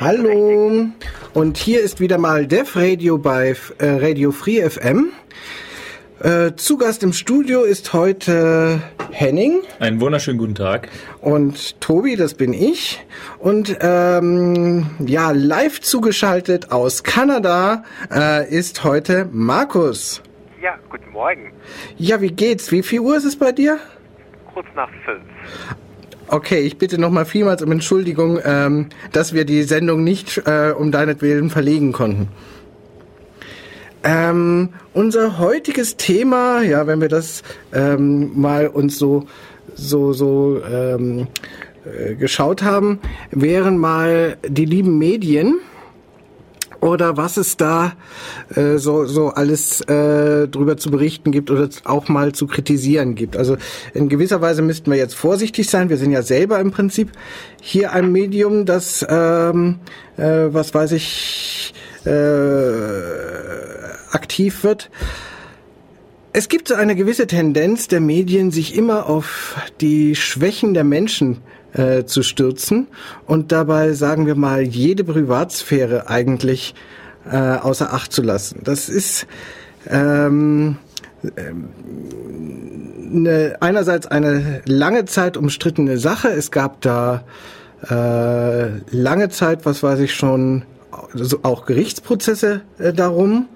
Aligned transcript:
Hallo 0.00 0.86
und 1.34 1.56
hier 1.56 1.80
ist 1.80 1.98
wieder 1.98 2.18
mal 2.18 2.46
Dev 2.46 2.78
Radio 2.78 3.18
bei 3.18 3.56
äh, 3.78 3.84
Radio 3.84 4.30
Free 4.30 4.62
FM. 4.62 5.10
Äh, 6.20 6.52
zu 6.54 6.78
Gast 6.78 7.02
im 7.02 7.12
Studio 7.12 7.64
ist 7.64 7.92
heute 7.92 8.80
Henning. 9.10 9.58
Einen 9.80 10.00
wunderschönen 10.00 10.38
guten 10.38 10.54
Tag. 10.54 10.88
Und 11.20 11.80
Tobi, 11.80 12.14
das 12.14 12.34
bin 12.34 12.52
ich. 12.52 13.04
Und 13.40 13.76
ähm, 13.80 14.86
ja, 15.00 15.32
live 15.32 15.80
zugeschaltet 15.80 16.70
aus 16.70 17.02
Kanada 17.02 17.82
äh, 18.08 18.48
ist 18.48 18.84
heute 18.84 19.28
Markus. 19.32 20.22
Ja, 20.62 20.78
guten 20.90 21.10
Morgen. 21.10 21.52
Ja, 21.96 22.20
wie 22.20 22.30
geht's? 22.30 22.70
Wie 22.70 22.84
viel 22.84 23.00
Uhr 23.00 23.16
ist 23.16 23.24
es 23.24 23.36
bei 23.36 23.50
dir? 23.50 23.80
Kurz 24.54 24.68
nach 24.76 24.90
fünf. 25.04 25.24
Okay, 26.30 26.60
ich 26.60 26.76
bitte 26.76 27.00
nochmal 27.00 27.24
vielmals 27.24 27.62
um 27.62 27.72
Entschuldigung, 27.72 28.38
ähm, 28.44 28.88
dass 29.12 29.32
wir 29.32 29.46
die 29.46 29.62
Sendung 29.62 30.04
nicht 30.04 30.42
äh, 30.44 30.74
um 30.76 30.92
deinetwillen 30.92 31.48
verlegen 31.48 31.92
konnten. 31.92 32.28
Ähm, 34.04 34.68
unser 34.92 35.38
heutiges 35.38 35.96
Thema, 35.96 36.60
ja, 36.60 36.86
wenn 36.86 37.00
wir 37.00 37.08
das 37.08 37.42
ähm, 37.72 38.38
mal 38.38 38.68
uns 38.68 38.98
so 38.98 39.26
so 39.74 40.12
so 40.12 40.60
ähm, 40.70 41.28
äh, 41.84 42.14
geschaut 42.14 42.62
haben, 42.62 42.98
wären 43.30 43.78
mal 43.78 44.36
die 44.46 44.66
lieben 44.66 44.98
Medien 44.98 45.60
oder 46.80 47.16
was 47.16 47.36
es 47.36 47.56
da 47.56 47.92
äh, 48.54 48.76
so, 48.76 49.04
so 49.06 49.28
alles 49.28 49.80
äh, 49.82 50.48
drüber 50.48 50.76
zu 50.76 50.90
berichten 50.90 51.32
gibt 51.32 51.50
oder 51.50 51.68
auch 51.84 52.08
mal 52.08 52.32
zu 52.32 52.46
kritisieren 52.46 53.14
gibt. 53.14 53.36
Also 53.36 53.56
in 53.94 54.08
gewisser 54.08 54.40
Weise 54.40 54.62
müssten 54.62 54.90
wir 54.90 54.98
jetzt 54.98 55.14
vorsichtig 55.14 55.68
sein. 55.68 55.88
Wir 55.88 55.96
sind 55.96 56.12
ja 56.12 56.22
selber 56.22 56.60
im 56.60 56.70
Prinzip 56.70 57.10
hier 57.60 57.92
ein 57.92 58.12
Medium, 58.12 58.64
das, 58.64 59.04
ähm, 59.08 59.80
äh, 60.16 60.46
was 60.50 60.72
weiß 60.74 60.92
ich, 60.92 61.74
äh, 62.04 62.10
aktiv 64.12 64.62
wird. 64.62 64.90
Es 66.32 66.48
gibt 66.48 66.68
so 66.68 66.74
eine 66.74 66.94
gewisse 66.94 67.26
Tendenz 67.26 67.88
der 67.88 68.00
Medien, 68.00 68.50
sich 68.52 68.76
immer 68.76 69.06
auf 69.06 69.56
die 69.80 70.14
Schwächen 70.14 70.74
der 70.74 70.84
Menschen 70.84 71.38
äh, 71.38 71.57
zu 72.06 72.22
stürzen 72.22 72.86
und 73.26 73.52
dabei, 73.52 73.92
sagen 73.92 74.26
wir 74.26 74.34
mal, 74.34 74.62
jede 74.62 75.04
Privatsphäre 75.04 76.08
eigentlich 76.08 76.74
äh, 77.30 77.36
außer 77.36 77.92
Acht 77.92 78.12
zu 78.12 78.22
lassen. 78.22 78.60
Das 78.64 78.88
ist 78.88 79.26
ähm, 79.86 80.76
eine, 83.12 83.56
einerseits 83.60 84.06
eine 84.06 84.62
lange 84.64 85.04
Zeit 85.04 85.36
umstrittene 85.36 85.98
Sache. 85.98 86.28
Es 86.28 86.50
gab 86.50 86.80
da 86.80 87.24
äh, 87.88 88.78
lange 88.90 89.28
Zeit, 89.28 89.66
was 89.66 89.82
weiß 89.82 90.00
ich 90.00 90.14
schon, 90.14 90.64
also 91.12 91.40
auch 91.42 91.66
Gerichtsprozesse 91.66 92.62
äh, 92.78 92.92
darum. 92.92 93.48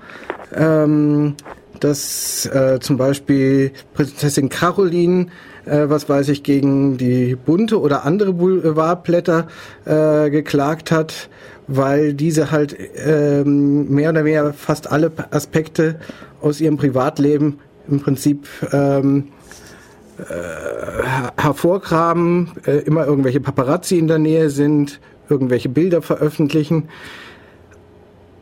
Ähm, 0.55 1.37
dass 1.81 2.47
äh, 2.47 2.79
zum 2.81 2.97
Beispiel 2.97 3.73
Prinzessin 3.95 4.49
Caroline 4.49 5.27
äh, 5.65 5.89
was 5.89 6.09
weiß 6.09 6.29
ich, 6.29 6.43
gegen 6.43 6.97
die 6.97 7.37
Bunte 7.37 7.81
oder 7.81 8.05
andere 8.05 8.33
Boulevardblätter 8.33 9.49
äh, 9.85 10.31
geklagt 10.31 10.91
hat, 10.91 11.29
weil 11.67 12.15
diese 12.15 12.51
halt 12.51 12.77
ähm, 12.97 13.89
mehr 13.89 14.11
oder 14.11 14.25
weniger 14.25 14.53
fast 14.53 14.91
alle 14.91 15.13
Aspekte 15.31 15.97
aus 16.41 16.61
ihrem 16.61 16.77
Privatleben 16.77 17.59
im 17.89 18.01
Prinzip 18.01 18.47
ähm, 18.73 19.29
äh, 20.19 21.41
hervorgraben, 21.41 22.53
äh, 22.67 22.79
immer 22.79 23.07
irgendwelche 23.07 23.41
Paparazzi 23.41 23.99
in 23.99 24.09
der 24.09 24.19
Nähe 24.19 24.51
sind, 24.51 25.01
irgendwelche 25.29 25.69
Bilder 25.69 26.03
veröffentlichen. 26.03 26.89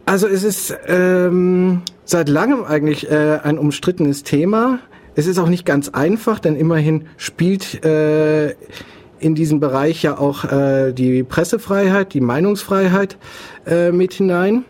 Also 0.07 0.27
es 0.27 0.43
ist 0.43 0.77
ähm, 0.89 1.83
seit 2.05 2.29
langem 2.29 2.65
eigentlich 2.65 3.11
äh, 3.11 3.39
ein 3.43 3.59
umstrittenes 3.59 4.25
Thema. 4.25 4.81
Es 5.15 5.27
ist 5.27 5.39
auch 5.39 5.49
nicht 5.49 5.67
ganz 5.67 5.89
einfach, 5.89 6.39
denn 6.39 6.57
immerhin 6.57 7.07
spielt 7.17 7.85
äh, 7.85 8.55
in 9.19 9.35
diesem 9.35 9.61
Bereich 9.61 10.03
ja 10.03 10.19
auch 10.19 10.45
äh, 10.45 10.93
die 10.93 11.23
Pressefreiheit, 11.23 12.15
die 12.15 12.21
Meinungsfreiheit 12.21 13.19
äh, 13.67 13.93
mit 13.93 14.15
hinein. 14.15 14.65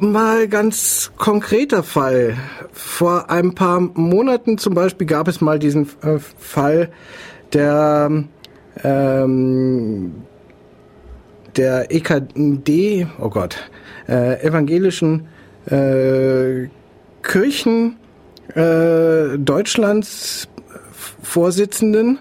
Mal 0.00 0.46
ganz 0.46 1.10
konkreter 1.16 1.82
Fall. 1.82 2.36
Vor 2.72 3.30
ein 3.30 3.54
paar 3.54 3.80
Monaten 3.80 4.56
zum 4.56 4.74
Beispiel 4.74 5.06
gab 5.06 5.26
es 5.26 5.40
mal 5.40 5.58
diesen 5.58 5.88
äh, 6.02 6.18
Fall 6.18 6.90
der 7.52 8.24
ähm, 8.84 10.12
der 11.56 11.90
EKD, 11.90 13.08
oh 13.20 13.28
Gott, 13.28 13.56
äh, 14.08 14.40
evangelischen 14.46 15.26
äh, 15.68 16.68
Kirchen 17.28 17.96
äh, 18.54 19.38
Deutschlands 19.38 20.48
Vorsitzenden, 21.22 22.18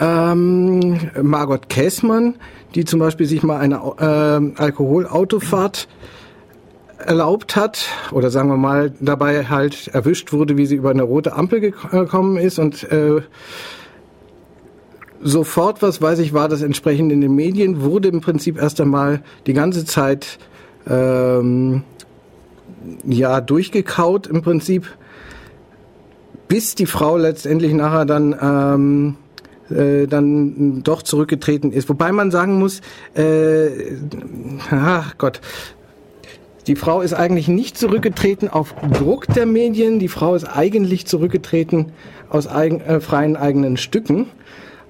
ähm, 0.00 1.10
Margot 1.20 1.68
Käßmann, 1.68 2.36
die 2.74 2.86
zum 2.86 2.98
Beispiel 2.98 3.26
sich 3.26 3.42
mal 3.42 3.58
eine 3.58 3.76
äh, 3.76 4.60
Alkoholautofahrt 4.60 5.86
erlaubt 6.98 7.56
hat 7.56 7.84
oder 8.10 8.30
sagen 8.30 8.48
wir 8.48 8.56
mal 8.56 8.92
dabei 9.00 9.44
halt 9.44 9.88
erwischt 9.88 10.32
wurde, 10.32 10.56
wie 10.56 10.66
sie 10.66 10.76
über 10.76 10.90
eine 10.90 11.02
rote 11.02 11.34
Ampel 11.34 11.60
gekommen 11.60 12.38
ist 12.38 12.58
und 12.58 12.90
äh, 12.90 13.20
sofort, 15.20 15.82
was 15.82 16.00
weiß 16.00 16.20
ich, 16.20 16.32
war 16.32 16.48
das 16.48 16.62
entsprechend 16.62 17.12
in 17.12 17.20
den 17.20 17.34
Medien, 17.34 17.82
wurde 17.82 18.08
im 18.08 18.22
Prinzip 18.22 18.56
erst 18.56 18.80
einmal 18.80 19.22
die 19.46 19.52
ganze 19.52 19.84
Zeit 19.84 20.38
ähm, 20.88 21.82
ja 23.04 23.40
durchgekaut 23.40 24.26
im 24.26 24.42
Prinzip, 24.42 24.86
bis 26.48 26.74
die 26.74 26.86
Frau 26.86 27.16
letztendlich 27.16 27.72
nachher 27.72 28.04
dann 28.04 28.36
ähm, 28.40 29.16
äh, 29.70 30.06
dann 30.06 30.82
doch 30.82 31.02
zurückgetreten 31.02 31.72
ist. 31.72 31.88
Wobei 31.88 32.12
man 32.12 32.30
sagen 32.30 32.58
muss, 32.58 32.80
äh, 33.14 33.96
ach 34.70 35.16
Gott, 35.18 35.40
die 36.66 36.76
Frau 36.76 37.00
ist 37.00 37.14
eigentlich 37.14 37.48
nicht 37.48 37.76
zurückgetreten 37.76 38.48
auf 38.48 38.74
Druck 38.92 39.26
der 39.26 39.46
Medien. 39.46 39.98
Die 39.98 40.08
Frau 40.08 40.34
ist 40.34 40.44
eigentlich 40.44 41.06
zurückgetreten 41.06 41.92
aus 42.28 42.46
eigen, 42.46 42.80
äh, 42.80 43.00
freien 43.00 43.36
eigenen 43.36 43.76
Stücken. 43.76 44.26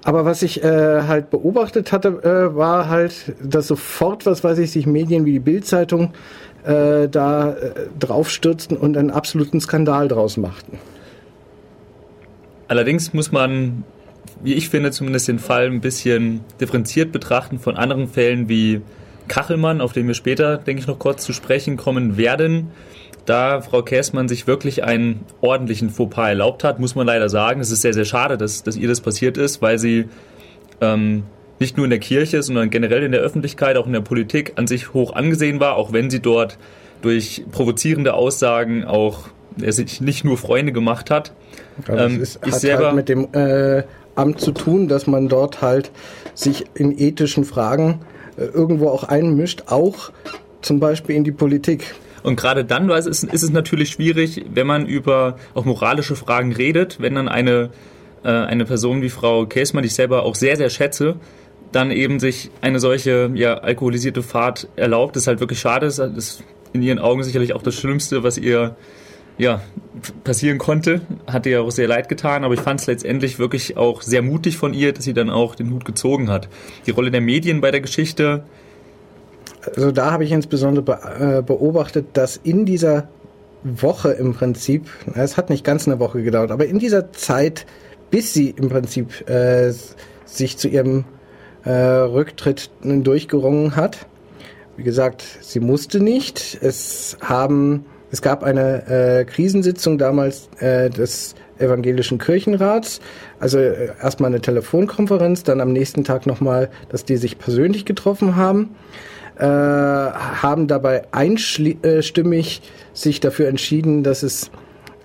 Aber 0.03 0.25
was 0.25 0.43
ich 0.43 0.63
äh, 0.63 1.03
halt 1.03 1.29
beobachtet 1.29 1.91
hatte, 1.91 2.09
äh, 2.23 2.55
war 2.55 2.89
halt, 2.89 3.33
dass 3.41 3.67
sofort, 3.67 4.25
was 4.25 4.43
weiß 4.43 4.59
ich, 4.59 4.71
sich 4.71 4.85
Medien 4.85 5.25
wie 5.25 5.31
die 5.31 5.39
Bildzeitung 5.39 6.11
äh, 6.63 7.07
da 7.09 7.51
äh, 7.51 7.71
draufstürzten 7.99 8.77
und 8.77 8.97
einen 8.97 9.11
absoluten 9.11 9.59
Skandal 9.59 10.07
draus 10.07 10.37
machten. 10.37 10.79
Allerdings 12.67 13.13
muss 13.13 13.31
man, 13.31 13.83
wie 14.41 14.53
ich 14.53 14.69
finde, 14.69 14.91
zumindest 14.91 15.27
den 15.27 15.39
Fall 15.39 15.65
ein 15.65 15.81
bisschen 15.81 16.41
differenziert 16.59 17.11
betrachten 17.11 17.59
von 17.59 17.75
anderen 17.75 18.07
Fällen 18.07 18.49
wie 18.49 18.81
Kachelmann, 19.27 19.81
auf 19.81 19.93
den 19.93 20.07
wir 20.07 20.13
später, 20.13 20.57
denke 20.57 20.81
ich, 20.81 20.87
noch 20.87 20.99
kurz 20.99 21.23
zu 21.23 21.33
sprechen 21.33 21.77
kommen 21.77 22.17
werden. 22.17 22.71
Da 23.25 23.61
Frau 23.61 23.83
Käßmann 23.83 24.27
sich 24.27 24.47
wirklich 24.47 24.83
einen 24.83 25.21
ordentlichen 25.39 25.89
Fauxpas 25.89 26.29
erlaubt 26.29 26.63
hat, 26.63 26.79
muss 26.79 26.95
man 26.95 27.07
leider 27.07 27.29
sagen. 27.29 27.61
Es 27.61 27.71
ist 27.71 27.81
sehr, 27.81 27.93
sehr 27.93 28.05
schade, 28.05 28.37
dass, 28.37 28.63
dass 28.63 28.75
ihr 28.75 28.87
das 28.87 28.99
passiert 28.99 29.37
ist, 29.37 29.61
weil 29.61 29.79
sie 29.79 30.05
ähm, 30.81 31.23
nicht 31.63 31.77
nur 31.77 31.85
in 31.85 31.89
der 31.89 31.99
Kirche, 31.99 32.43
sondern 32.43 32.69
generell 32.69 33.03
in 33.03 33.13
der 33.13 33.21
Öffentlichkeit, 33.21 33.77
auch 33.77 33.87
in 33.87 33.93
der 33.93 34.01
Politik 34.01 34.53
an 34.57 34.67
sich 34.67 34.93
hoch 34.93 35.13
angesehen 35.13 35.59
war, 35.61 35.77
auch 35.77 35.93
wenn 35.93 36.09
sie 36.09 36.19
dort 36.19 36.57
durch 37.01 37.45
provozierende 37.51 38.13
Aussagen 38.13 38.83
auch 38.83 39.29
er 39.61 39.71
sich 39.71 40.01
nicht 40.01 40.25
nur 40.25 40.37
Freunde 40.37 40.71
gemacht 40.71 41.11
hat. 41.11 41.33
Das 41.85 42.11
ähm, 42.11 42.21
ist, 42.21 42.39
ich 42.45 42.53
hat 42.53 42.59
selber 42.59 42.85
halt 42.87 42.95
mit 42.95 43.09
dem 43.09 43.27
äh, 43.33 43.83
Amt 44.15 44.39
zu 44.39 44.51
tun, 44.51 44.87
dass 44.87 45.07
man 45.07 45.29
dort 45.29 45.61
halt 45.61 45.91
sich 46.33 46.65
in 46.73 46.97
ethischen 46.97 47.45
Fragen 47.45 47.99
äh, 48.37 48.45
irgendwo 48.45 48.89
auch 48.89 49.03
einmischt, 49.03 49.63
auch 49.67 50.11
zum 50.61 50.79
Beispiel 50.79 51.15
in 51.15 51.23
die 51.23 51.31
Politik. 51.31 51.95
Und 52.23 52.35
gerade 52.35 52.63
dann 52.63 52.89
ist 52.89 53.05
es, 53.05 53.23
ist 53.23 53.43
es 53.43 53.51
natürlich 53.51 53.89
schwierig, 53.89 54.45
wenn 54.51 54.65
man 54.65 54.85
über 54.85 55.37
auch 55.53 55.65
moralische 55.65 56.15
Fragen 56.15 56.53
redet, 56.53 56.99
wenn 56.99 57.15
dann 57.15 57.27
eine, 57.27 57.69
äh, 58.23 58.29
eine 58.29 58.65
Person 58.65 59.01
wie 59.01 59.09
Frau 59.09 59.45
Käsmann, 59.45 59.83
die 59.83 59.87
ich 59.87 59.95
selber 59.95 60.23
auch 60.23 60.35
sehr, 60.35 60.55
sehr 60.55 60.69
schätze, 60.69 61.15
dann 61.73 61.91
eben 61.91 62.19
sich 62.19 62.51
eine 62.61 62.79
solche 62.79 63.31
ja, 63.33 63.55
alkoholisierte 63.55 64.23
Fahrt 64.23 64.69
erlaubt, 64.75 65.15
das 65.15 65.23
ist 65.23 65.27
halt 65.27 65.39
wirklich 65.39 65.59
schade. 65.59 65.87
Das 65.87 65.99
ist 65.99 66.43
in 66.71 66.81
ihren 66.81 66.99
Augen 66.99 67.23
sicherlich 67.23 67.53
auch 67.53 67.61
das 67.61 67.75
Schlimmste, 67.75 68.23
was 68.23 68.37
ihr 68.37 68.75
ja, 69.37 69.61
passieren 70.23 70.57
konnte. 70.57 71.01
Hat 71.27 71.45
ihr 71.45 71.61
auch 71.61 71.71
sehr 71.71 71.87
leid 71.87 72.09
getan, 72.09 72.43
aber 72.43 72.53
ich 72.53 72.59
fand 72.59 72.79
es 72.79 72.87
letztendlich 72.87 73.39
wirklich 73.39 73.77
auch 73.77 74.01
sehr 74.01 74.21
mutig 74.21 74.57
von 74.57 74.73
ihr, 74.73 74.93
dass 74.93 75.05
sie 75.05 75.13
dann 75.13 75.29
auch 75.29 75.55
den 75.55 75.71
Hut 75.71 75.85
gezogen 75.85 76.29
hat. 76.29 76.49
Die 76.85 76.91
Rolle 76.91 77.11
der 77.11 77.21
Medien 77.21 77.61
bei 77.61 77.71
der 77.71 77.81
Geschichte. 77.81 78.43
Also 79.75 79.91
da 79.91 80.11
habe 80.11 80.23
ich 80.23 80.31
insbesondere 80.31 81.39
äh, 81.39 81.41
beobachtet, 81.41 82.07
dass 82.13 82.37
in 82.37 82.65
dieser 82.65 83.07
Woche 83.63 84.11
im 84.11 84.33
Prinzip, 84.33 84.89
es 85.15 85.37
hat 85.37 85.49
nicht 85.49 85.63
ganz 85.63 85.87
eine 85.87 85.99
Woche 85.99 86.21
gedauert, 86.21 86.51
aber 86.51 86.65
in 86.65 86.79
dieser 86.79 87.13
Zeit, 87.13 87.65
bis 88.11 88.33
sie 88.33 88.49
im 88.49 88.69
Prinzip 88.69 89.27
äh, 89.29 89.73
sich 90.25 90.57
zu 90.57 90.67
ihrem 90.67 91.05
äh, 91.65 91.71
Rücktritt 91.71 92.69
durchgerungen 92.83 93.75
hat. 93.75 94.05
Wie 94.75 94.83
gesagt, 94.83 95.23
sie 95.41 95.59
musste 95.59 95.99
nicht. 95.99 96.57
Es 96.61 97.17
haben, 97.21 97.85
es 98.11 98.21
gab 98.21 98.43
eine 98.43 98.87
äh, 98.87 99.25
Krisensitzung 99.25 99.97
damals 99.97 100.49
äh, 100.59 100.89
des 100.89 101.35
evangelischen 101.59 102.17
Kirchenrats. 102.17 102.99
Also 103.39 103.59
äh, 103.59 103.89
erstmal 104.01 104.31
eine 104.31 104.41
Telefonkonferenz, 104.41 105.43
dann 105.43 105.61
am 105.61 105.71
nächsten 105.71 106.03
Tag 106.03 106.25
nochmal, 106.25 106.69
dass 106.89 107.05
die 107.05 107.17
sich 107.17 107.37
persönlich 107.37 107.85
getroffen 107.85 108.35
haben, 108.35 108.75
äh, 109.37 109.45
haben 109.45 110.67
dabei 110.67 111.03
einstimmig 111.11 112.61
sich 112.93 113.19
dafür 113.19 113.47
entschieden, 113.47 114.03
dass 114.03 114.23
es 114.23 114.51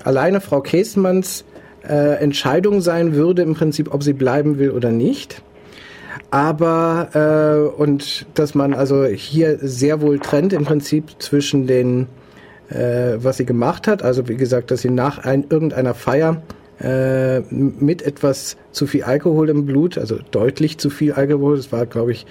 alleine 0.04 0.40
Frau 0.40 0.60
Käsmanns 0.60 1.44
äh, 1.86 2.20
Entscheidung 2.20 2.80
sein 2.80 3.14
würde, 3.14 3.42
im 3.42 3.54
Prinzip, 3.54 3.92
ob 3.92 4.02
sie 4.02 4.12
bleiben 4.12 4.58
will 4.58 4.70
oder 4.70 4.90
nicht. 4.90 5.42
Aber 6.30 7.70
äh, 7.76 7.80
und 7.80 8.26
dass 8.34 8.54
man 8.54 8.74
also 8.74 9.04
hier 9.04 9.58
sehr 9.60 10.00
wohl 10.00 10.18
trennt 10.18 10.52
im 10.52 10.64
Prinzip 10.64 11.20
zwischen 11.20 11.66
den 11.66 12.06
äh, 12.70 13.16
was 13.18 13.38
sie 13.38 13.46
gemacht 13.46 13.86
hat. 13.86 14.02
Also 14.02 14.28
wie 14.28 14.36
gesagt, 14.36 14.70
dass 14.70 14.82
sie 14.82 14.90
nach 14.90 15.24
ein, 15.24 15.46
irgendeiner 15.48 15.94
Feier 15.94 16.42
äh, 16.80 17.40
mit 17.40 18.02
etwas 18.02 18.56
zu 18.72 18.86
viel 18.86 19.04
Alkohol 19.04 19.48
im 19.48 19.66
Blut, 19.66 19.98
also 19.98 20.18
deutlich 20.30 20.78
zu 20.78 20.90
viel 20.90 21.12
Alkohol, 21.12 21.56
das 21.56 21.72
war 21.72 21.86
glaube 21.86 22.12
ich 22.12 22.26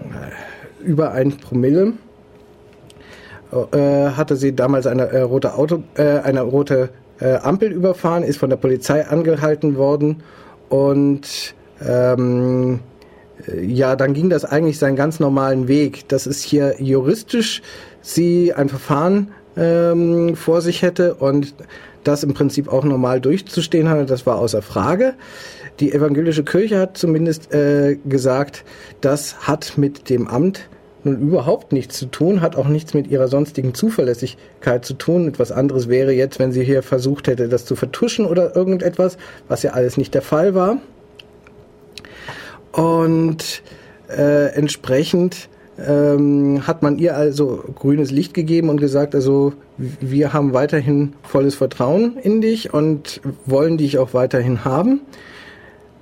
äh, 0.00 0.84
über 0.84 1.12
ein 1.12 1.36
Promille, 1.36 1.94
äh, 3.72 4.10
hatte 4.10 4.36
sie 4.36 4.54
damals 4.54 4.86
eine 4.86 5.08
äh, 5.10 5.20
rote 5.20 5.54
Auto, 5.54 5.82
äh, 5.94 6.18
eine 6.20 6.42
rote 6.42 6.90
äh, 7.20 7.36
Ampel 7.36 7.72
überfahren, 7.72 8.22
ist 8.22 8.38
von 8.38 8.50
der 8.50 8.56
Polizei 8.56 9.06
angehalten 9.06 9.76
worden 9.76 10.22
und 10.68 11.54
ähm, 11.86 12.80
ja, 13.60 13.96
dann 13.96 14.14
ging 14.14 14.30
das 14.30 14.44
eigentlich 14.44 14.78
seinen 14.78 14.96
ganz 14.96 15.20
normalen 15.20 15.68
Weg. 15.68 16.08
Das 16.08 16.26
ist 16.26 16.42
hier 16.42 16.76
juristisch 16.78 17.62
sie 18.02 18.52
ein 18.54 18.68
Verfahren 18.68 19.32
ähm, 19.56 20.36
vor 20.36 20.60
sich 20.60 20.82
hätte 20.82 21.14
und 21.14 21.54
das 22.04 22.22
im 22.22 22.34
Prinzip 22.34 22.72
auch 22.72 22.84
normal 22.84 23.20
durchzustehen 23.20 23.88
hatte, 23.88 24.06
das 24.06 24.26
war 24.26 24.38
außer 24.38 24.62
Frage. 24.62 25.14
Die 25.80 25.92
evangelische 25.92 26.44
Kirche 26.44 26.78
hat 26.78 26.96
zumindest 26.96 27.52
äh, 27.52 27.96
gesagt, 28.06 28.64
das 29.00 29.46
hat 29.46 29.76
mit 29.76 30.08
dem 30.08 30.28
Amt 30.28 30.68
nun 31.04 31.18
überhaupt 31.20 31.72
nichts 31.72 31.98
zu 31.98 32.06
tun, 32.06 32.42
hat 32.42 32.56
auch 32.56 32.68
nichts 32.68 32.92
mit 32.92 33.06
ihrer 33.06 33.28
sonstigen 33.28 33.72
Zuverlässigkeit 33.72 34.84
zu 34.84 34.94
tun. 34.94 35.28
Etwas 35.28 35.50
anderes 35.52 35.88
wäre 35.88 36.12
jetzt, 36.12 36.38
wenn 36.38 36.52
sie 36.52 36.62
hier 36.62 36.82
versucht 36.82 37.26
hätte, 37.26 37.48
das 37.48 37.64
zu 37.64 37.76
vertuschen 37.76 38.26
oder 38.26 38.54
irgendetwas, 38.54 39.16
was 39.48 39.62
ja 39.62 39.70
alles 39.72 39.96
nicht 39.96 40.12
der 40.12 40.22
Fall 40.22 40.54
war. 40.54 40.78
Und 42.72 43.62
äh, 44.08 44.54
entsprechend 44.54 45.48
ähm, 45.78 46.66
hat 46.66 46.82
man 46.82 46.98
ihr 46.98 47.16
also 47.16 47.64
grünes 47.74 48.10
Licht 48.10 48.34
gegeben 48.34 48.68
und 48.68 48.78
gesagt, 48.78 49.14
also 49.14 49.54
wir 49.78 50.32
haben 50.32 50.52
weiterhin 50.52 51.14
volles 51.22 51.54
Vertrauen 51.54 52.16
in 52.22 52.40
dich 52.40 52.74
und 52.74 53.20
wollen 53.46 53.78
dich 53.78 53.98
auch 53.98 54.14
weiterhin 54.14 54.64
haben. 54.64 55.00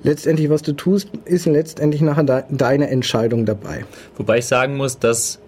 Letztendlich, 0.03 0.49
was 0.49 0.63
du 0.63 0.73
tust, 0.73 1.11
ist 1.25 1.47
letztendlich 1.47 2.03
nachher 2.03 2.25
de 2.25 2.43
deine 2.51 2.89
Entscheidung 2.89 3.47
dabei. 3.47 3.85
Wobei 4.17 4.39
ich 4.39 4.47
sagen 4.47 4.77
muss, 4.77 4.99
dass 4.99 5.41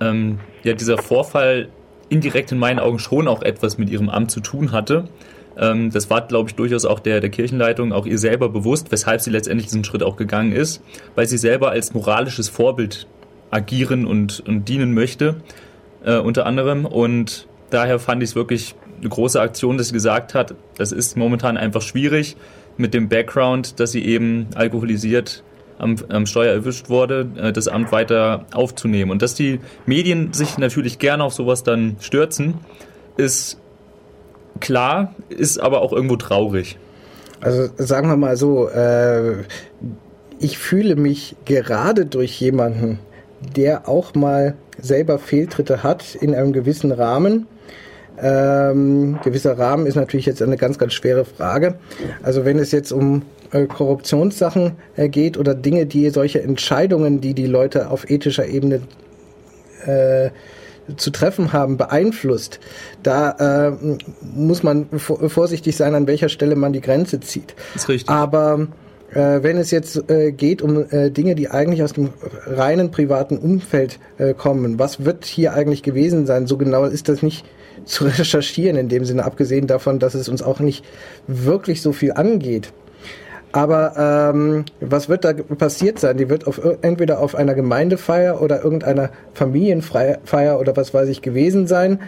ähm, 0.00 0.40
ja 0.64 0.72
dieser 0.72 0.98
Vorfall 0.98 1.68
indirekt 2.08 2.52
in 2.52 2.58
meinen 2.58 2.80
Augen 2.80 2.98
schon 2.98 3.28
auch 3.28 3.42
etwas 3.42 3.78
mit 3.78 3.90
ihrem 3.90 4.08
Amt 4.08 4.30
zu 4.30 4.40
tun 4.40 4.72
hatte. 4.72 5.04
Ähm, 5.58 5.90
das 5.90 6.10
war, 6.10 6.26
glaube 6.26 6.50
ich, 6.50 6.56
durchaus 6.56 6.84
auch 6.84 7.00
der, 7.00 7.20
der 7.20 7.30
Kirchenleitung, 7.30 7.92
auch 7.92 8.06
ihr 8.06 8.18
selber 8.18 8.48
bewusst, 8.48 8.90
weshalb 8.90 9.20
sie 9.20 9.30
letztendlich 9.30 9.66
diesen 9.66 9.84
Schritt 9.84 10.02
auch 10.02 10.16
gegangen 10.16 10.52
ist, 10.52 10.82
weil 11.14 11.26
sie 11.26 11.38
selber 11.38 11.70
als 11.70 11.94
moralisches 11.94 12.48
Vorbild 12.48 13.06
agieren 13.50 14.06
und, 14.06 14.42
und 14.46 14.68
dienen 14.68 14.94
möchte, 14.94 15.36
äh, 16.04 16.18
unter 16.18 16.46
anderem. 16.46 16.86
Und 16.86 17.46
daher 17.70 17.98
fand 17.98 18.22
ich 18.22 18.30
es 18.30 18.36
wirklich 18.36 18.74
eine 19.00 19.08
große 19.08 19.40
Aktion, 19.40 19.78
dass 19.78 19.88
sie 19.88 19.92
gesagt 19.92 20.34
hat, 20.34 20.54
das 20.76 20.92
ist 20.92 21.16
momentan 21.16 21.56
einfach 21.56 21.82
schwierig 21.82 22.36
mit 22.76 22.94
dem 22.94 23.08
Background, 23.08 23.78
dass 23.78 23.92
sie 23.92 24.04
eben 24.04 24.48
alkoholisiert 24.54 25.44
am, 25.78 25.96
am 26.08 26.26
Steuer 26.26 26.52
erwischt 26.52 26.88
wurde, 26.88 27.28
äh, 27.36 27.52
das 27.52 27.68
Amt 27.68 27.92
weiter 27.92 28.46
aufzunehmen. 28.52 29.10
Und 29.10 29.22
dass 29.22 29.34
die 29.34 29.60
Medien 29.86 30.32
sich 30.32 30.58
natürlich 30.58 30.98
gerne 30.98 31.24
auf 31.24 31.34
sowas 31.34 31.62
dann 31.62 31.96
stürzen, 32.00 32.54
ist 33.16 33.60
klar, 34.60 35.14
ist 35.28 35.58
aber 35.58 35.80
auch 35.82 35.92
irgendwo 35.92 36.16
traurig. 36.16 36.78
Also 37.40 37.68
sagen 37.76 38.08
wir 38.08 38.16
mal 38.16 38.36
so, 38.36 38.68
äh, 38.68 39.42
ich 40.38 40.58
fühle 40.58 40.96
mich 40.96 41.36
gerade 41.44 42.06
durch 42.06 42.40
jemanden, 42.40 42.98
der 43.56 43.88
auch 43.88 44.14
mal 44.14 44.54
selber 44.80 45.18
Fehltritte 45.18 45.82
hat 45.82 46.14
in 46.14 46.34
einem 46.34 46.52
gewissen 46.52 46.92
Rahmen. 46.92 47.46
Ähm, 48.20 49.18
gewisser 49.24 49.58
Rahmen 49.58 49.86
ist 49.86 49.96
natürlich 49.96 50.26
jetzt 50.26 50.40
eine 50.40 50.56
ganz, 50.56 50.78
ganz 50.78 50.92
schwere 50.92 51.24
Frage. 51.24 51.74
Also 52.22 52.44
wenn 52.44 52.58
es 52.58 52.72
jetzt 52.72 52.92
um 52.92 53.22
äh, 53.50 53.66
Korruptionssachen 53.66 54.72
äh, 54.96 55.08
geht 55.08 55.36
oder 55.36 55.54
Dinge, 55.54 55.86
die 55.86 56.10
solche 56.10 56.42
Entscheidungen, 56.42 57.20
die 57.20 57.34
die 57.34 57.46
Leute 57.46 57.90
auf 57.90 58.08
ethischer 58.08 58.46
Ebene 58.46 58.82
äh, 59.86 60.30
zu 60.96 61.10
treffen 61.10 61.52
haben, 61.52 61.76
beeinflusst, 61.76 62.60
da 63.02 63.70
äh, 63.70 63.96
muss 64.34 64.62
man 64.62 64.86
vorsichtig 64.98 65.76
sein, 65.76 65.94
an 65.94 66.06
welcher 66.06 66.28
Stelle 66.28 66.56
man 66.56 66.72
die 66.72 66.80
Grenze 66.80 67.20
zieht. 67.20 67.54
Das 67.72 67.84
ist 67.84 67.88
richtig. 67.88 68.10
Aber 68.10 68.68
äh, 69.10 69.42
wenn 69.42 69.56
es 69.56 69.70
jetzt 69.70 70.10
äh, 70.10 70.32
geht 70.32 70.62
um 70.62 70.84
äh, 70.90 71.10
Dinge, 71.10 71.34
die 71.34 71.50
eigentlich 71.50 71.82
aus 71.82 71.92
dem 71.92 72.10
reinen 72.46 72.90
privaten 72.90 73.38
Umfeld 73.38 73.98
äh, 74.18 74.34
kommen, 74.34 74.78
was 74.78 75.04
wird 75.04 75.24
hier 75.24 75.54
eigentlich 75.54 75.82
gewesen 75.82 76.26
sein? 76.26 76.46
So 76.46 76.56
genau 76.56 76.84
ist 76.84 77.08
das 77.08 77.22
nicht 77.22 77.44
zu 77.84 78.04
recherchieren 78.04 78.76
in 78.76 78.88
dem 78.88 79.04
Sinne, 79.04 79.24
abgesehen 79.24 79.66
davon, 79.66 79.98
dass 79.98 80.14
es 80.14 80.28
uns 80.28 80.42
auch 80.42 80.60
nicht 80.60 80.84
wirklich 81.26 81.82
so 81.82 81.92
viel 81.92 82.12
angeht. 82.12 82.72
Aber 83.54 84.32
ähm, 84.34 84.64
was 84.80 85.08
wird 85.08 85.24
da 85.24 85.32
passiert 85.32 86.00
sein? 86.00 86.16
Die 86.16 86.28
wird 86.28 86.48
auf, 86.48 86.60
entweder 86.82 87.20
auf 87.20 87.36
einer 87.36 87.54
Gemeindefeier 87.54 88.42
oder 88.42 88.64
irgendeiner 88.64 89.10
Familienfeier 89.32 90.58
oder 90.58 90.76
was 90.76 90.92
weiß 90.92 91.08
ich 91.08 91.22
gewesen 91.22 91.68
sein. 91.68 92.00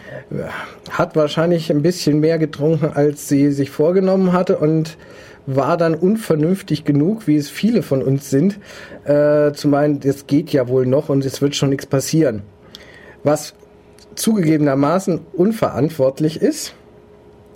Hat 0.89 1.15
wahrscheinlich 1.15 1.71
ein 1.71 1.81
bisschen 1.81 2.19
mehr 2.19 2.37
getrunken, 2.37 2.91
als 2.93 3.29
sie 3.29 3.53
sich 3.53 3.69
vorgenommen 3.69 4.33
hatte 4.33 4.57
und 4.57 4.97
war 5.45 5.77
dann 5.77 5.95
unvernünftig 5.95 6.83
genug, 6.83 7.27
wie 7.27 7.37
es 7.37 7.49
viele 7.49 7.81
von 7.81 8.03
uns 8.03 8.29
sind, 8.29 8.59
äh, 9.05 9.53
zu 9.53 9.69
meinen, 9.69 10.01
das 10.01 10.27
geht 10.27 10.51
ja 10.51 10.67
wohl 10.67 10.85
noch 10.85 11.07
und 11.07 11.23
es 11.23 11.41
wird 11.41 11.55
schon 11.55 11.69
nichts 11.69 11.85
passieren. 11.85 12.41
Was 13.23 13.53
zugegebenermaßen 14.15 15.21
unverantwortlich 15.31 16.41
ist, 16.41 16.73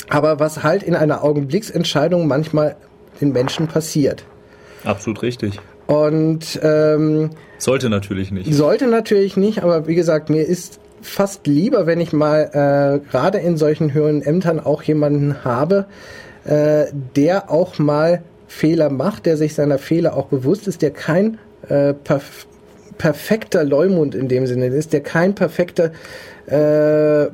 aber 0.07 0.39
was 0.39 0.63
halt 0.63 0.81
in 0.81 0.95
einer 0.95 1.25
Augenblicksentscheidung 1.25 2.25
manchmal 2.25 2.77
den 3.21 3.31
Menschen 3.31 3.67
passiert. 3.67 4.25
Absolut 4.83 5.21
richtig. 5.21 5.59
Und 5.87 6.59
ähm, 6.63 7.31
sollte 7.57 7.89
natürlich 7.89 8.31
nicht. 8.31 8.53
Sollte 8.53 8.87
natürlich 8.87 9.37
nicht, 9.37 9.63
aber 9.63 9.87
wie 9.87 9.95
gesagt, 9.95 10.29
mir 10.29 10.43
ist 10.43 10.79
fast 11.01 11.47
lieber, 11.47 11.85
wenn 11.85 11.99
ich 11.99 12.13
mal 12.13 13.01
äh, 13.03 13.09
gerade 13.09 13.39
in 13.39 13.57
solchen 13.57 13.93
höheren 13.93 14.21
Ämtern 14.21 14.59
auch 14.59 14.83
jemanden 14.83 15.43
habe, 15.43 15.85
äh, 16.45 16.85
der 17.15 17.51
auch 17.51 17.79
mal 17.79 18.23
Fehler 18.47 18.89
macht, 18.89 19.25
der 19.25 19.37
sich 19.37 19.53
seiner 19.53 19.77
Fehler 19.77 20.15
auch 20.15 20.27
bewusst 20.27 20.67
ist, 20.67 20.81
der 20.81 20.91
kein 20.91 21.37
äh, 21.67 21.93
perf 21.93 22.47
perfekter 22.97 23.63
Leumund 23.63 24.13
in 24.13 24.27
dem 24.27 24.45
Sinne 24.45 24.67
ist, 24.67 24.93
der 24.93 25.01
kein 25.01 25.33
perfekter 25.33 25.91
äh, 26.45 27.29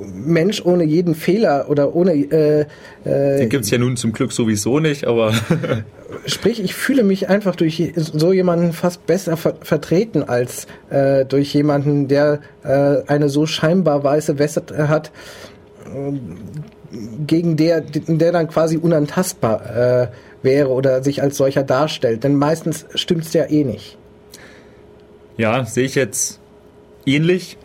Mensch 0.00 0.64
ohne 0.64 0.84
jeden 0.84 1.14
Fehler 1.14 1.66
oder 1.68 1.94
ohne. 1.94 2.12
Äh, 2.12 2.66
äh, 3.04 3.38
Den 3.38 3.48
gibt 3.48 3.64
es 3.64 3.70
ja 3.70 3.78
nun 3.78 3.96
zum 3.96 4.12
Glück 4.12 4.32
sowieso 4.32 4.78
nicht, 4.78 5.06
aber. 5.06 5.34
sprich, 6.26 6.62
ich 6.62 6.74
fühle 6.74 7.02
mich 7.02 7.28
einfach 7.28 7.56
durch 7.56 7.92
so 7.96 8.32
jemanden 8.32 8.72
fast 8.72 9.06
besser 9.06 9.36
ver 9.36 9.54
vertreten 9.62 10.22
als 10.22 10.66
äh, 10.90 11.24
durch 11.24 11.54
jemanden, 11.54 12.08
der 12.08 12.40
äh, 12.64 13.02
eine 13.06 13.28
so 13.28 13.46
scheinbar 13.46 14.04
weiße 14.04 14.38
Weste 14.38 14.88
hat 14.88 15.10
gegen 17.26 17.56
der, 17.56 17.80
der 17.80 18.32
dann 18.32 18.48
quasi 18.48 18.76
unantastbar 18.76 19.76
äh, 19.76 20.08
wäre 20.42 20.70
oder 20.70 21.02
sich 21.02 21.22
als 21.22 21.36
solcher 21.36 21.62
darstellt. 21.62 22.24
Denn 22.24 22.34
meistens 22.34 22.86
stimmt 22.94 23.24
es 23.24 23.32
ja 23.32 23.48
eh 23.48 23.64
nicht. 23.64 23.96
Ja, 25.36 25.64
sehe 25.64 25.84
ich 25.84 25.94
jetzt 25.94 26.40
ähnlich. 27.06 27.56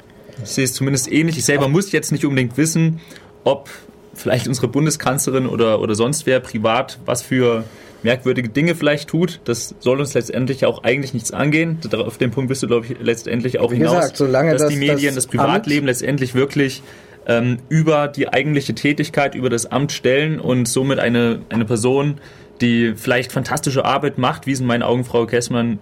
Ich 0.43 0.49
sehe 0.49 0.63
es 0.65 0.73
zumindest 0.73 1.11
ähnlich. 1.11 1.37
Ich 1.37 1.45
selber 1.45 1.67
muss 1.67 1.91
jetzt 1.91 2.11
nicht 2.11 2.25
unbedingt 2.25 2.57
wissen, 2.57 2.99
ob 3.43 3.69
vielleicht 4.13 4.47
unsere 4.47 4.67
Bundeskanzlerin 4.67 5.47
oder, 5.47 5.79
oder 5.81 5.95
sonst 5.95 6.25
wer 6.25 6.39
privat 6.39 6.99
was 7.05 7.21
für 7.21 7.63
merkwürdige 8.03 8.49
Dinge 8.49 8.75
vielleicht 8.75 9.09
tut. 9.09 9.39
Das 9.45 9.75
soll 9.79 9.99
uns 9.99 10.13
letztendlich 10.13 10.65
auch 10.65 10.83
eigentlich 10.83 11.13
nichts 11.13 11.31
angehen. 11.31 11.79
Auf 11.93 12.17
den 12.17 12.31
Punkt 12.31 12.49
bist 12.49 12.63
du, 12.63 12.67
glaube 12.67 12.85
ich, 12.85 12.95
letztendlich 13.01 13.59
auch 13.59 13.71
Wie 13.71 13.77
hinaus, 13.77 13.95
gesagt, 13.95 14.17
solange 14.17 14.51
dass 14.51 14.63
das, 14.63 14.71
die 14.71 14.77
Medien, 14.77 15.15
das, 15.15 15.25
das 15.25 15.27
Privatleben 15.27 15.81
Amt 15.81 15.87
letztendlich 15.87 16.35
wirklich 16.35 16.83
ähm, 17.25 17.57
über 17.69 18.07
die 18.07 18.31
eigentliche 18.31 18.75
Tätigkeit, 18.75 19.35
über 19.35 19.49
das 19.49 19.65
Amt 19.65 19.91
stellen 19.91 20.39
und 20.39 20.67
somit 20.67 20.99
eine, 20.99 21.41
eine 21.49 21.65
Person, 21.65 22.19
die 22.61 22.93
vielleicht 22.95 23.31
fantastische 23.31 23.85
Arbeit 23.85 24.17
macht, 24.17 24.47
wie 24.47 24.51
es 24.51 24.59
in 24.59 24.67
meinen 24.67 24.83
Augen 24.83 25.03
Frau 25.03 25.25
Kessmann 25.25 25.79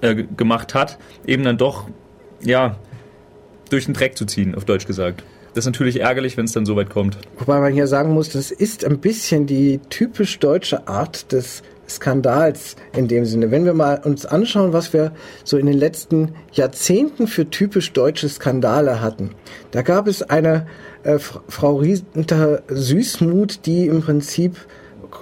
äh, 0.00 0.24
gemacht 0.36 0.74
hat, 0.74 0.98
eben 1.26 1.44
dann 1.44 1.58
doch, 1.58 1.88
ja, 2.42 2.76
durch 3.72 3.86
den 3.86 3.94
Dreck 3.94 4.16
zu 4.16 4.26
ziehen, 4.26 4.54
auf 4.54 4.64
Deutsch 4.64 4.86
gesagt. 4.86 5.22
Das 5.54 5.64
ist 5.64 5.66
natürlich 5.66 6.00
ärgerlich, 6.00 6.36
wenn 6.36 6.46
es 6.46 6.52
dann 6.52 6.64
so 6.64 6.76
weit 6.76 6.90
kommt. 6.90 7.18
Wobei 7.38 7.60
man 7.60 7.72
hier 7.72 7.86
sagen 7.86 8.12
muss, 8.12 8.30
das 8.30 8.50
ist 8.50 8.84
ein 8.84 8.98
bisschen 8.98 9.46
die 9.46 9.80
typisch 9.90 10.38
deutsche 10.38 10.88
Art 10.88 11.30
des 11.32 11.62
Skandals 11.88 12.76
in 12.96 13.08
dem 13.08 13.26
Sinne. 13.26 13.50
Wenn 13.50 13.64
wir 13.64 13.74
mal 13.74 14.00
uns 14.04 14.24
anschauen, 14.24 14.72
was 14.72 14.92
wir 14.92 15.12
so 15.44 15.58
in 15.58 15.66
den 15.66 15.76
letzten 15.76 16.32
Jahrzehnten 16.52 17.26
für 17.26 17.50
typisch 17.50 17.92
deutsche 17.92 18.28
Skandale 18.28 19.00
hatten. 19.00 19.30
Da 19.72 19.82
gab 19.82 20.06
es 20.06 20.22
eine 20.22 20.66
äh, 21.02 21.18
Frau 21.18 21.76
Rienter 21.76 22.62
Süßmut, 22.68 23.66
die 23.66 23.86
im 23.86 24.00
Prinzip 24.00 24.56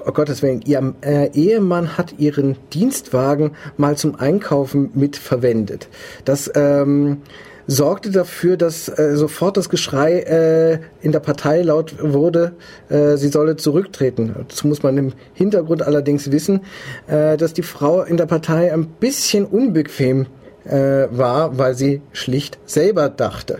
oh 0.06 0.12
Gottes 0.12 0.42
Willen, 0.42 0.62
ihr 0.62 0.94
äh, 1.02 1.30
Ehemann 1.32 1.96
hat 1.96 2.14
ihren 2.18 2.56
Dienstwagen 2.72 3.52
mal 3.76 3.96
zum 3.96 4.14
Einkaufen 4.14 4.90
mitverwendet. 4.94 5.88
Das 6.24 6.50
ähm, 6.54 7.22
sorgte 7.66 8.10
dafür, 8.10 8.56
dass 8.56 8.88
äh, 8.88 9.16
sofort 9.16 9.56
das 9.56 9.68
Geschrei 9.68 10.20
äh, 10.20 10.78
in 11.02 11.12
der 11.12 11.20
Partei 11.20 11.62
laut 11.62 11.94
wurde, 12.02 12.52
äh, 12.88 13.16
sie 13.16 13.28
solle 13.28 13.56
zurücktreten. 13.56 14.34
Das 14.48 14.64
muss 14.64 14.82
man 14.82 14.98
im 14.98 15.12
Hintergrund 15.34 15.82
allerdings 15.82 16.32
wissen, 16.32 16.62
äh, 17.06 17.36
dass 17.36 17.52
die 17.52 17.62
Frau 17.62 18.02
in 18.02 18.16
der 18.16 18.26
Partei 18.26 18.72
ein 18.72 18.86
bisschen 18.86 19.44
unbequem 19.44 20.26
äh, 20.64 21.06
war, 21.10 21.58
weil 21.58 21.74
sie 21.74 22.02
schlicht 22.12 22.58
selber 22.64 23.08
dachte. 23.08 23.58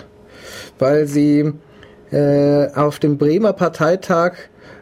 Weil 0.78 1.06
sie 1.06 1.52
äh, 2.10 2.68
auf 2.74 2.98
dem 2.98 3.16
Bremer 3.16 3.52
Parteitag 3.52 4.32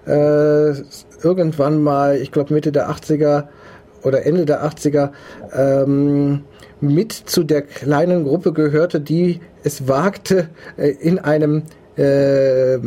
äh, 0.06 0.72
irgendwann 1.22 1.82
mal, 1.82 2.16
ich 2.16 2.32
glaube 2.32 2.54
Mitte 2.54 2.72
der 2.72 2.90
80er 2.90 3.44
oder 4.02 4.24
Ende 4.24 4.46
der 4.46 4.64
80er, 4.64 5.10
ähm, 5.52 6.44
mit 6.80 7.12
zu 7.12 7.42
der 7.42 7.62
kleinen 7.62 8.24
Gruppe 8.24 8.52
gehörte, 8.52 9.00
die 9.00 9.40
es 9.64 9.88
wagte, 9.88 10.48
äh, 10.76 10.88
in 10.88 11.18
einem 11.18 11.64
äh, 11.96 12.78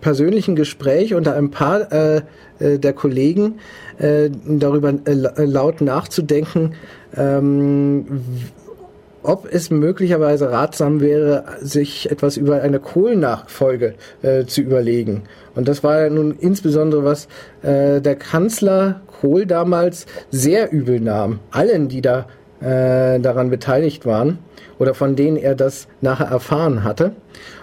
persönlichen 0.00 0.56
Gespräch 0.56 1.14
unter 1.14 1.36
ein 1.36 1.50
paar 1.50 1.92
äh, 1.92 2.22
äh 2.58 2.78
der 2.78 2.92
Kollegen 2.92 3.60
äh, 3.98 4.30
darüber 4.44 4.92
laut 5.36 5.80
nachzudenken, 5.80 6.74
ähm, 7.16 8.22
ob 9.26 9.48
es 9.50 9.70
möglicherweise 9.70 10.50
ratsam 10.50 11.00
wäre, 11.00 11.44
sich 11.60 12.10
etwas 12.10 12.36
über 12.36 12.62
eine 12.62 12.78
Kohlnachfolge 12.78 13.94
äh, 14.22 14.44
zu 14.44 14.60
überlegen. 14.60 15.24
Und 15.54 15.68
das 15.68 15.82
war 15.82 16.02
ja 16.02 16.10
nun 16.10 16.36
insbesondere, 16.38 17.04
was 17.04 17.28
äh, 17.62 18.00
der 18.00 18.16
Kanzler 18.16 19.00
Kohl 19.20 19.46
damals 19.46 20.06
sehr 20.30 20.72
übel 20.72 21.00
nahm. 21.00 21.40
Allen, 21.50 21.88
die 21.88 22.02
da 22.02 22.26
äh, 22.60 23.18
daran 23.20 23.50
beteiligt 23.50 24.06
waren 24.06 24.38
oder 24.78 24.94
von 24.94 25.16
denen 25.16 25.36
er 25.36 25.54
das 25.54 25.88
nachher 26.00 26.26
erfahren 26.26 26.84
hatte. 26.84 27.12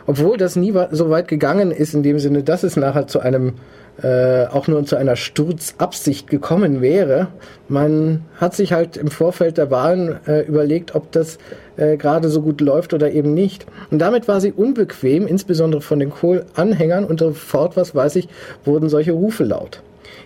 Obwohl 0.05 0.38
das 0.38 0.55
nie 0.55 0.74
so 0.91 1.10
weit 1.10 1.27
gegangen 1.27 1.72
ist, 1.72 1.93
in 1.93 2.03
dem 2.03 2.20
Sinne, 2.20 2.43
dass 2.43 2.63
es 2.63 2.75
nachher 2.75 3.08
zu 3.08 3.20
einem 3.20 3.53
äh, 4.01 4.45
auch 4.47 4.67
nur 4.67 4.85
zu 4.85 4.95
einer 4.95 5.15
Sturzabsicht 5.15 6.27
gekommen 6.27 6.81
wäre. 6.81 7.27
Man 7.67 8.25
hat 8.38 8.55
sich 8.55 8.73
halt 8.73 8.97
im 8.97 9.09
Vorfeld 9.09 9.57
der 9.57 9.69
Wahlen 9.69 10.19
äh, 10.27 10.41
überlegt, 10.41 10.95
ob 10.95 11.12
das 11.12 11.38
äh, 11.77 11.97
gerade 11.97 12.29
so 12.29 12.41
gut 12.41 12.59
läuft 12.59 12.93
oder 12.93 13.12
eben 13.12 13.33
nicht. 13.33 13.65
Und 13.91 14.00
damit 14.00 14.27
war 14.27 14.41
sie 14.41 14.51
unbequem, 14.51 15.27
insbesondere 15.27 15.81
von 15.81 16.00
den 16.00 16.09
Kohl-Anhängern 16.09 17.05
und 17.05 17.19
sofort, 17.19 17.77
was 17.77 17.93
weiß 17.93 18.15
ich, 18.15 18.29
wurden 18.65 18.89
solche 18.89 19.12
Rufe 19.12 19.43
laut. 19.43 19.81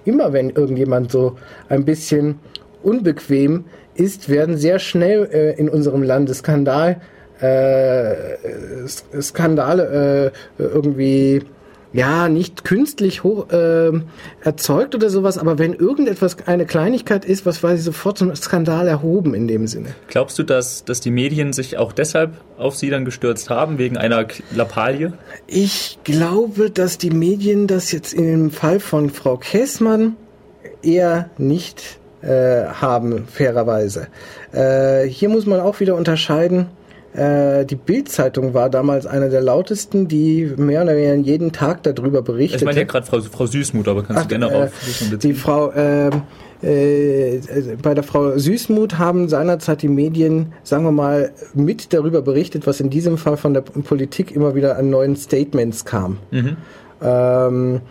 Immer 0.05 0.31
wenn 0.31 0.49
irgendjemand 0.49 1.11
so 1.11 1.35
ein 1.67 1.83
bisschen 1.83 2.39
unbequem 2.83 3.65
ist, 3.95 4.29
werden 4.29 4.57
sehr 4.57 4.79
schnell 4.79 5.27
äh, 5.31 5.59
in 5.59 5.67
unserem 5.67 6.03
Land 6.03 6.33
Skandal, 6.33 7.01
äh, 7.41 8.15
Skandale 9.21 10.31
äh, 10.57 10.63
irgendwie 10.63 11.43
ja, 11.93 12.29
nicht 12.29 12.63
künstlich 12.63 13.23
hoch, 13.23 13.49
äh, 13.49 13.91
erzeugt 14.41 14.93
oder 14.95 15.09
sowas, 15.09 15.37
aber 15.37 15.57
wenn 15.57 15.73
irgendetwas 15.73 16.37
eine 16.45 16.65
Kleinigkeit 16.65 17.25
ist, 17.25 17.45
was 17.45 17.63
weiß 17.63 17.79
ich, 17.79 17.85
sofort 17.85 18.17
zum 18.17 18.35
Skandal 18.35 18.87
erhoben 18.87 19.33
in 19.33 19.47
dem 19.47 19.67
Sinne. 19.67 19.89
Glaubst 20.07 20.37
du, 20.37 20.43
dass, 20.43 20.83
dass 20.83 20.99
die 20.99 21.11
Medien 21.11 21.53
sich 21.53 21.77
auch 21.77 21.93
deshalb 21.93 22.33
auf 22.57 22.75
sie 22.75 22.89
dann 22.89 23.05
gestürzt 23.05 23.49
haben, 23.49 23.77
wegen 23.77 23.97
einer 23.97 24.27
Lappalie? 24.53 25.13
Ich 25.47 25.99
glaube, 26.03 26.69
dass 26.69 26.97
die 26.97 27.11
Medien 27.11 27.67
das 27.67 27.91
jetzt 27.91 28.17
dem 28.17 28.51
Fall 28.51 28.79
von 28.79 29.09
Frau 29.09 29.37
Käßmann 29.37 30.15
eher 30.81 31.29
nicht 31.37 31.99
äh, 32.21 32.65
haben, 32.65 33.27
fairerweise. 33.27 34.07
Äh, 34.51 35.07
hier 35.07 35.29
muss 35.29 35.45
man 35.45 35.59
auch 35.59 35.79
wieder 35.79 35.95
unterscheiden, 35.95 36.67
äh, 37.17 37.65
die 37.65 37.75
Bild-Zeitung 37.75 38.53
war 38.53 38.69
damals 38.69 39.07
eine 39.07 39.29
der 39.29 39.41
lautesten, 39.41 40.07
die 40.07 40.53
mehr 40.55 40.83
oder 40.83 40.95
weniger 40.95 41.15
jeden 41.15 41.51
Tag 41.51 41.81
darüber 41.81 42.21
berichtet. 42.21 42.61
Ich 42.61 42.65
meine 42.65 42.77
ja 42.77 42.85
gerade 42.85 43.07
Frau, 43.07 43.19
Frau 43.21 43.47
Süßmuth, 43.47 43.87
aber 43.87 44.03
kannst 44.03 44.21
Ach, 44.21 44.27
du 44.27 44.37
gerne 44.37 44.53
äh, 44.53 44.63
auf 44.65 45.19
Die 45.23 45.33
Frau, 45.33 45.71
äh, 45.71 46.09
äh, 46.61 47.41
bei 47.81 47.95
der 47.95 48.03
Frau 48.03 48.37
Süßmuth 48.37 48.99
haben 48.99 49.29
seinerzeit 49.29 49.81
die 49.81 49.87
Medien, 49.87 50.53
sagen 50.61 50.83
wir 50.83 50.91
mal, 50.91 51.31
mit 51.55 51.91
darüber 51.91 52.21
berichtet, 52.21 52.67
was 52.67 52.79
in 52.79 52.91
diesem 52.91 53.17
Fall 53.17 53.37
von 53.37 53.55
der 53.55 53.61
Politik 53.61 54.31
immer 54.31 54.53
wieder 54.53 54.77
an 54.77 54.91
neuen 54.91 55.15
Statements 55.15 55.85
kam. 55.85 56.17
Mhm. 56.29 56.57
Ähm, 57.01 57.81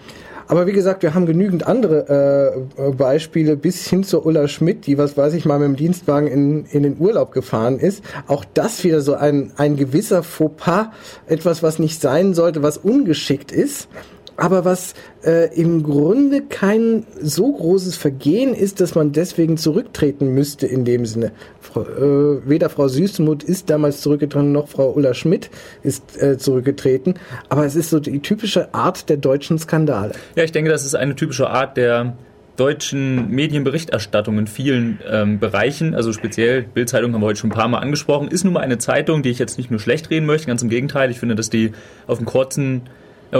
aber 0.48 0.66
wie 0.66 0.72
gesagt, 0.72 1.02
wir 1.02 1.14
haben 1.14 1.26
genügend 1.26 1.66
andere 1.66 2.66
äh, 2.76 2.90
Beispiele 2.92 3.56
bis 3.56 3.86
hin 3.86 4.04
zur 4.04 4.26
Ulla 4.26 4.48
Schmidt, 4.48 4.86
die, 4.86 4.98
was 4.98 5.16
weiß 5.16 5.34
ich 5.34 5.44
mal, 5.44 5.58
mit 5.58 5.68
dem 5.68 5.76
Dienstwagen 5.76 6.28
in, 6.28 6.64
in 6.66 6.82
den 6.82 6.98
Urlaub 6.98 7.32
gefahren 7.32 7.78
ist. 7.78 8.04
Auch 8.26 8.44
das 8.54 8.84
wieder 8.84 9.00
so 9.00 9.14
ein, 9.14 9.52
ein 9.56 9.76
gewisser 9.76 10.22
Fauxpas, 10.22 10.88
etwas, 11.26 11.62
was 11.62 11.78
nicht 11.78 12.00
sein 12.00 12.34
sollte, 12.34 12.62
was 12.62 12.78
ungeschickt 12.78 13.52
ist 13.52 13.88
aber 14.36 14.64
was 14.64 14.94
äh, 15.24 15.54
im 15.54 15.82
Grunde 15.82 16.42
kein 16.42 17.06
so 17.20 17.52
großes 17.52 17.96
Vergehen 17.96 18.54
ist, 18.54 18.80
dass 18.80 18.94
man 18.94 19.12
deswegen 19.12 19.56
zurücktreten 19.56 20.34
müsste 20.34 20.66
in 20.66 20.84
dem 20.84 21.06
Sinne. 21.06 21.32
Frau, 21.60 21.82
äh, 21.82 22.48
weder 22.48 22.68
Frau 22.68 22.88
Süßmuth 22.88 23.42
ist 23.42 23.70
damals 23.70 24.00
zurückgetreten, 24.00 24.52
noch 24.52 24.68
Frau 24.68 24.92
Ulla 24.92 25.14
Schmidt 25.14 25.50
ist 25.82 26.20
äh, 26.20 26.38
zurückgetreten, 26.38 27.14
aber 27.48 27.64
es 27.64 27.76
ist 27.76 27.90
so 27.90 28.00
die 28.00 28.20
typische 28.20 28.74
Art 28.74 29.08
der 29.08 29.16
deutschen 29.16 29.58
Skandale. 29.58 30.12
Ja, 30.34 30.44
ich 30.44 30.52
denke, 30.52 30.70
das 30.70 30.84
ist 30.84 30.94
eine 30.94 31.16
typische 31.16 31.48
Art 31.50 31.76
der 31.76 32.16
deutschen 32.56 33.30
Medienberichterstattung 33.30 34.38
in 34.38 34.46
vielen 34.46 34.98
ähm, 35.10 35.38
Bereichen, 35.38 35.94
also 35.94 36.12
speziell 36.12 36.62
Bildzeitung 36.62 37.12
haben 37.12 37.20
wir 37.20 37.26
heute 37.26 37.40
schon 37.40 37.50
ein 37.50 37.54
paar 37.54 37.68
Mal 37.68 37.78
angesprochen, 37.78 38.28
ist 38.28 38.44
nun 38.44 38.54
mal 38.54 38.60
eine 38.60 38.78
Zeitung, 38.78 39.22
die 39.22 39.30
ich 39.30 39.38
jetzt 39.38 39.58
nicht 39.58 39.70
nur 39.70 39.78
schlecht 39.78 40.10
reden 40.10 40.26
möchte, 40.26 40.46
ganz 40.46 40.62
im 40.62 40.70
Gegenteil, 40.70 41.10
ich 41.10 41.20
finde, 41.20 41.34
dass 41.34 41.50
die 41.50 41.72
auf 42.06 42.18
einem 42.18 42.26
kurzen 42.26 42.82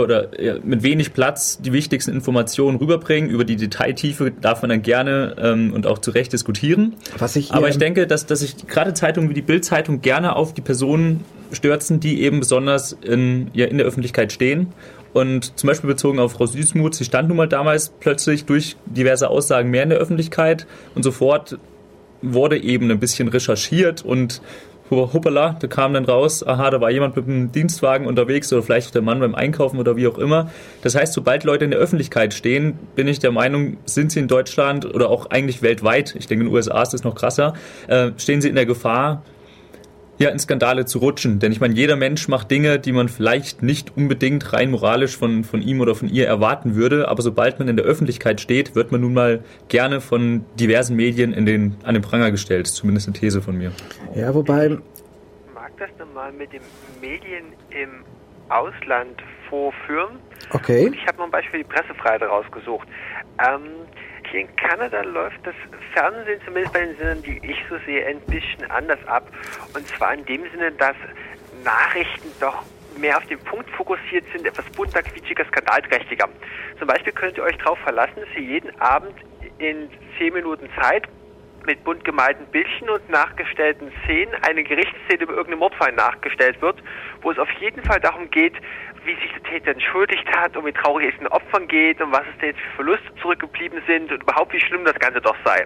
oder 0.01 0.29
mit 0.63 0.83
wenig 0.83 1.13
Platz 1.13 1.59
die 1.61 1.73
wichtigsten 1.73 2.11
Informationen 2.11 2.77
rüberbringen. 2.77 3.29
Über 3.29 3.45
die 3.45 3.55
Detailtiefe 3.55 4.31
darf 4.31 4.61
man 4.61 4.69
dann 4.69 4.81
gerne 4.81 5.35
ähm, 5.39 5.73
und 5.73 5.87
auch 5.87 5.99
zu 5.99 6.11
Recht 6.11 6.33
diskutieren. 6.33 6.95
Ich, 7.35 7.51
Aber 7.51 7.69
ich 7.69 7.77
denke, 7.77 8.07
dass, 8.07 8.25
dass 8.25 8.39
sich 8.39 8.67
gerade 8.67 8.93
Zeitungen 8.93 9.29
wie 9.29 9.33
die 9.33 9.41
Bild-Zeitung 9.41 10.01
gerne 10.01 10.35
auf 10.35 10.53
die 10.53 10.61
Personen 10.61 11.23
stürzen, 11.51 11.99
die 11.99 12.21
eben 12.21 12.39
besonders 12.39 12.91
in, 12.91 13.49
ja, 13.53 13.65
in 13.65 13.77
der 13.77 13.87
Öffentlichkeit 13.87 14.31
stehen. 14.31 14.73
Und 15.13 15.57
zum 15.57 15.67
Beispiel 15.67 15.87
bezogen 15.89 16.19
auf 16.19 16.33
Frau 16.33 16.45
Süßmuth, 16.45 16.95
sie 16.95 17.05
stand 17.05 17.29
nun 17.29 17.37
mal 17.37 17.47
damals 17.47 17.89
plötzlich 17.99 18.45
durch 18.45 18.75
diverse 18.85 19.29
Aussagen 19.29 19.69
mehr 19.69 19.83
in 19.83 19.89
der 19.89 19.97
Öffentlichkeit 19.97 20.67
und 20.95 21.03
sofort 21.03 21.57
wurde 22.21 22.61
eben 22.61 22.89
ein 22.91 22.99
bisschen 22.99 23.27
recherchiert 23.27 24.03
und 24.03 24.41
hoppala, 24.89 25.57
da 25.59 25.67
kam 25.67 25.93
dann 25.93 26.05
raus, 26.05 26.45
aha, 26.45 26.69
da 26.69 26.81
war 26.81 26.89
jemand 26.89 27.15
mit 27.15 27.27
einem 27.27 27.51
Dienstwagen 27.51 28.07
unterwegs 28.07 28.51
oder 28.53 28.63
vielleicht 28.63 28.95
der 28.95 29.01
Mann 29.01 29.19
beim 29.19 29.35
Einkaufen 29.35 29.79
oder 29.79 29.95
wie 29.95 30.07
auch 30.07 30.17
immer. 30.17 30.49
Das 30.81 30.95
heißt, 30.95 31.13
sobald 31.13 31.43
Leute 31.43 31.65
in 31.65 31.71
der 31.71 31.79
Öffentlichkeit 31.79 32.33
stehen, 32.33 32.77
bin 32.95 33.07
ich 33.07 33.19
der 33.19 33.31
Meinung, 33.31 33.77
sind 33.85 34.11
sie 34.11 34.19
in 34.19 34.27
Deutschland 34.27 34.85
oder 34.85 35.09
auch 35.09 35.29
eigentlich 35.29 35.61
weltweit, 35.61 36.15
ich 36.17 36.27
denke 36.27 36.45
in 36.45 36.49
den 36.49 36.55
USA 36.55 36.81
ist 36.81 36.93
das 36.93 37.03
noch 37.03 37.15
krasser, 37.15 37.53
äh, 37.87 38.11
stehen 38.17 38.41
sie 38.41 38.49
in 38.49 38.55
der 38.55 38.65
Gefahr, 38.65 39.23
ja, 40.17 40.29
in 40.29 40.39
Skandale 40.39 40.85
zu 40.85 40.99
rutschen. 40.99 41.39
Denn 41.39 41.51
ich 41.51 41.59
meine, 41.59 41.73
jeder 41.73 41.95
Mensch 41.95 42.27
macht 42.27 42.49
Dinge, 42.49 42.79
die 42.79 42.91
man 42.91 43.09
vielleicht 43.09 43.61
nicht 43.61 43.95
unbedingt 43.95 44.53
rein 44.53 44.71
moralisch 44.71 45.17
von, 45.17 45.43
von 45.43 45.61
ihm 45.61 45.81
oder 45.81 45.95
von 45.95 46.09
ihr 46.09 46.27
erwarten 46.27 46.75
würde. 46.75 47.07
Aber 47.07 47.21
sobald 47.21 47.59
man 47.59 47.67
in 47.67 47.77
der 47.77 47.85
Öffentlichkeit 47.85 48.41
steht, 48.41 48.75
wird 48.75 48.91
man 48.91 49.01
nun 49.01 49.13
mal 49.13 49.43
gerne 49.67 50.01
von 50.01 50.45
diversen 50.59 50.95
Medien 50.95 51.33
in 51.33 51.45
den, 51.45 51.75
an 51.83 51.93
den 51.93 52.03
Pranger 52.03 52.31
gestellt. 52.31 52.67
Zumindest 52.67 53.07
eine 53.07 53.17
These 53.17 53.41
von 53.41 53.57
mir. 53.57 53.71
Ja, 54.15 54.33
wobei... 54.33 54.69
Mag 55.53 55.71
das 55.77 55.89
nochmal 55.99 56.31
mit 56.31 56.51
den 56.53 56.61
Medien 57.01 57.45
im 57.69 58.03
Ausland 58.49 59.21
vorführen? 59.49 60.17
Okay. 60.51 60.87
Und 60.87 60.95
ich 60.95 61.05
habe 61.05 61.17
noch 61.17 61.25
ein 61.25 61.31
Beispiel 61.31 61.59
für 61.59 61.65
die 61.65 61.73
Pressefreiheit 61.73 62.21
rausgesucht. 62.21 62.87
Ähm, 63.39 63.61
hier 64.31 64.41
in 64.41 64.55
Kanada 64.55 65.01
läuft 65.01 65.39
das 65.45 65.55
Fernsehen, 65.93 66.39
zumindest 66.45 66.73
bei 66.73 66.85
den 66.85 66.97
Sinnen, 66.97 67.23
die 67.23 67.39
ich 67.43 67.57
so 67.69 67.77
sehe, 67.85 68.05
ein 68.05 68.19
bisschen 68.21 68.69
anders 68.69 68.99
ab. 69.07 69.27
Und 69.73 69.87
zwar 69.87 70.13
in 70.13 70.25
dem 70.25 70.43
Sinne, 70.51 70.71
dass 70.73 70.95
Nachrichten 71.63 72.29
doch 72.39 72.63
mehr 72.97 73.17
auf 73.17 73.25
den 73.25 73.39
Punkt 73.39 73.69
fokussiert 73.71 74.25
sind, 74.33 74.45
etwas 74.45 74.65
bunter, 74.71 75.01
quietschiger, 75.03 75.45
skandalträchtiger. 75.45 76.27
Zum 76.79 76.87
Beispiel 76.87 77.13
könnt 77.13 77.37
ihr 77.37 77.43
euch 77.43 77.57
darauf 77.57 77.77
verlassen, 77.79 78.15
dass 78.15 78.35
ihr 78.35 78.43
jeden 78.43 78.81
Abend 78.81 79.13
in 79.59 79.89
zehn 80.17 80.33
Minuten 80.33 80.69
Zeit 80.79 81.07
mit 81.65 81.83
bunt 81.83 82.03
gemalten 82.05 82.45
Bildchen 82.47 82.89
und 82.89 83.09
nachgestellten 83.09 83.91
Szenen 84.03 84.33
eine 84.41 84.63
Gerichtsszene 84.63 85.23
über 85.23 85.33
irgendeinen 85.33 85.59
Mordfall 85.59 85.91
nachgestellt 85.91 86.61
wird, 86.61 86.81
wo 87.21 87.31
es 87.31 87.37
auf 87.37 87.51
jeden 87.59 87.83
Fall 87.83 87.99
darum 87.99 88.31
geht, 88.31 88.53
wie 89.07 89.15
sich 89.15 89.31
der 89.33 89.43
Täter 89.43 89.71
entschuldigt 89.71 90.27
hat 90.35 90.55
und 90.57 90.65
wie 90.65 90.73
traurig 90.73 91.13
es 91.13 91.17
den 91.17 91.27
Opfern 91.27 91.67
geht 91.67 92.01
und 92.01 92.11
was 92.11 92.21
es 92.21 92.39
da 92.39 92.47
jetzt 92.47 92.59
für 92.59 92.83
Verluste 92.83 93.15
zurückgeblieben 93.21 93.81
sind 93.87 94.11
und 94.11 94.21
überhaupt 94.21 94.53
wie 94.53 94.59
schlimm 94.59 94.83
das 94.85 94.99
Ganze 94.99 95.21
doch 95.21 95.35
sei. 95.43 95.65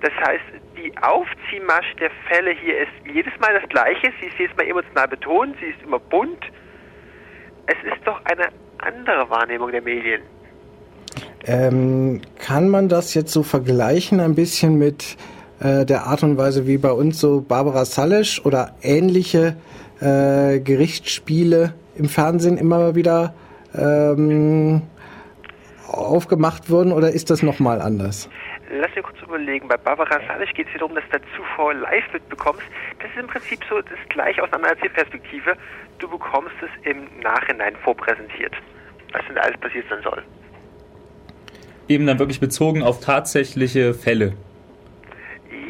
Das 0.00 0.12
heißt, 0.26 0.44
die 0.76 0.92
Aufziehmasche 0.98 1.94
der 2.00 2.10
Fälle 2.28 2.52
hier 2.52 2.80
ist 2.80 2.92
jedes 3.12 3.32
Mal 3.40 3.58
das 3.58 3.68
gleiche. 3.68 4.12
Sie 4.20 4.26
ist 4.26 4.38
jedes 4.38 4.56
Mal 4.56 4.66
emotional 4.66 5.08
betont, 5.08 5.56
sie 5.60 5.66
ist 5.66 5.82
immer 5.82 5.98
bunt. 5.98 6.44
Es 7.66 7.76
ist 7.92 8.06
doch 8.06 8.20
eine 8.24 8.48
andere 8.78 9.28
Wahrnehmung 9.30 9.70
der 9.70 9.82
Medien. 9.82 10.22
Ähm, 11.46 12.20
kann 12.38 12.68
man 12.68 12.88
das 12.88 13.14
jetzt 13.14 13.32
so 13.32 13.42
vergleichen 13.42 14.20
ein 14.20 14.34
bisschen 14.34 14.78
mit 14.78 15.16
äh, 15.60 15.84
der 15.84 16.04
Art 16.04 16.22
und 16.22 16.36
Weise, 16.36 16.66
wie 16.66 16.78
bei 16.78 16.90
uns 16.90 17.20
so 17.20 17.40
Barbara 17.40 17.84
Salisch 17.84 18.44
oder 18.44 18.74
ähnliche 18.82 19.56
äh, 20.00 20.60
Gerichtsspiele 20.60 21.74
im 21.98 22.08
Fernsehen 22.08 22.58
immer 22.58 22.94
wieder 22.94 23.34
ähm, 23.74 24.82
aufgemacht 25.88 26.70
wurden 26.70 26.92
oder 26.92 27.10
ist 27.10 27.30
das 27.30 27.42
nochmal 27.42 27.80
anders? 27.80 28.28
Lass 28.70 28.94
mir 28.94 29.02
kurz 29.02 29.20
überlegen. 29.22 29.68
Bei 29.68 29.76
Barbara 29.76 30.18
Salisch 30.26 30.52
geht 30.54 30.66
es 30.66 30.72
hier 30.72 30.80
darum, 30.80 30.94
dass 30.94 31.04
du 31.10 31.18
zuvor 31.36 31.74
live 31.74 32.12
mitbekommst. 32.12 32.64
Das 33.00 33.10
ist 33.10 33.18
im 33.18 33.26
Prinzip 33.26 33.60
so 33.68 33.80
das 33.80 33.98
gleiche 34.08 34.42
aus 34.42 34.52
einer 34.52 34.68
Erzählperspektive. 34.68 35.54
Du 35.98 36.08
bekommst 36.08 36.54
es 36.62 36.90
im 36.90 37.06
Nachhinein 37.22 37.76
vorpräsentiert, 37.84 38.52
was 39.12 39.22
denn 39.28 39.38
alles 39.38 39.58
passiert 39.58 39.86
sein 39.88 40.00
soll 40.02 40.22
eben 41.88 42.06
dann 42.06 42.18
wirklich 42.18 42.40
bezogen 42.40 42.82
auf 42.82 43.00
tatsächliche 43.00 43.94
Fälle. 43.94 44.34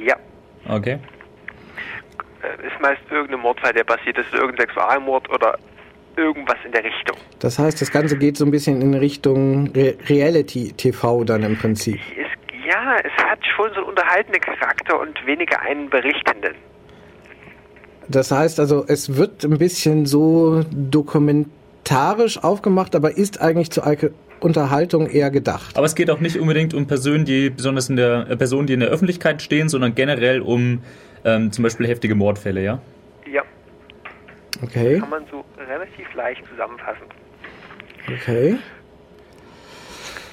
Ja. 0.05 0.17
Okay. 0.69 0.99
Äh, 2.43 2.67
ist 2.67 2.81
meist 2.81 3.01
irgendein 3.11 3.41
Mordfall, 3.41 3.73
der 3.73 3.85
passiert 3.85 4.19
ist, 4.19 4.33
irgendein 4.33 4.67
Sexualmord 4.67 5.29
oder 5.31 5.59
irgendwas 6.17 6.57
in 6.65 6.73
der 6.73 6.85
Richtung. 6.85 7.17
Das 7.39 7.59
heißt, 7.59 7.81
das 7.81 7.91
Ganze 7.91 8.17
geht 8.17 8.37
so 8.37 8.45
ein 8.45 8.51
bisschen 8.51 8.81
in 8.81 8.95
Richtung 8.95 9.69
Re 9.75 9.95
Reality-TV 10.09 11.25
dann 11.25 11.43
im 11.43 11.57
Prinzip. 11.57 11.99
Es, 12.17 12.67
ja, 12.67 12.97
es 12.97 13.25
hat 13.25 13.39
schon 13.55 13.71
so 13.75 13.81
einen 13.81 13.91
unterhaltenden 13.91 14.41
Charakter 14.41 15.01
und 15.01 15.27
weniger 15.27 15.61
einen 15.61 15.89
berichtenden. 15.91 16.55
Das 18.09 18.31
heißt 18.31 18.61
also, 18.61 18.85
es 18.87 19.17
wird 19.17 19.45
ein 19.45 19.59
bisschen 19.59 20.07
so 20.07 20.63
dokumentarisch 20.71 22.43
aufgemacht, 22.43 22.95
aber 22.95 23.17
ist 23.17 23.41
eigentlich 23.41 23.71
zu 23.71 23.83
Unterhaltung 24.41 25.09
eher 25.09 25.31
gedacht. 25.31 25.77
Aber 25.77 25.87
es 25.87 25.95
geht 25.95 26.11
auch 26.11 26.21
nicht 26.21 26.37
unbedingt 26.39 26.75
um 26.75 26.87
Personen, 26.87 27.25
die 27.25 27.51
besonders 27.51 27.89
in 27.89 27.97
der 27.97 28.29
äh, 28.31 28.37
Personen, 28.37 28.67
die 28.67 28.75
in 28.75 28.81
der 28.81 28.91
Öffentlichkeit 28.91 29.43
stehen, 29.43 29.69
sondern 29.69 29.95
generell 29.95 30.41
um 30.41 30.83
ähm, 31.25 31.53
zum 31.53 31.65
Beispiel 31.65 31.87
heftige 31.87 32.15
Mordfälle, 32.15 32.63
ja? 32.63 32.81
Okay. 34.63 34.99
Kann 35.01 35.11
man 35.11 35.27
so 35.31 35.45
relativ 35.59 36.13
leicht 36.15 36.43
zusammenfassen. 36.49 37.07
Okay. 38.09 38.59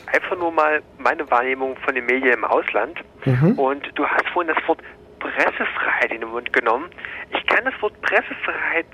Einfach 0.08 0.38
nur 0.38 0.52
mal 0.52 0.82
meine 1.00 1.30
Wahrnehmung 1.32 1.76
von 1.78 1.96
den 1.96 2.06
Medien 2.06 2.34
im 2.34 2.46
Ausland. 2.46 3.00
Mhm. 3.26 3.58
Und 3.58 3.92
du 3.96 4.06
hast 4.06 4.28
vorhin 4.30 4.54
das 4.54 4.68
Wort 4.68 4.80
Pressefreiheit 5.20 6.12
in 6.12 6.22
den 6.22 6.30
Mund 6.30 6.52
genommen. 6.54 6.90
Ich 7.32 7.46
kann 7.48 7.66
das 7.66 7.74
Wort 7.82 8.00
Pressefreiheit 8.02 8.86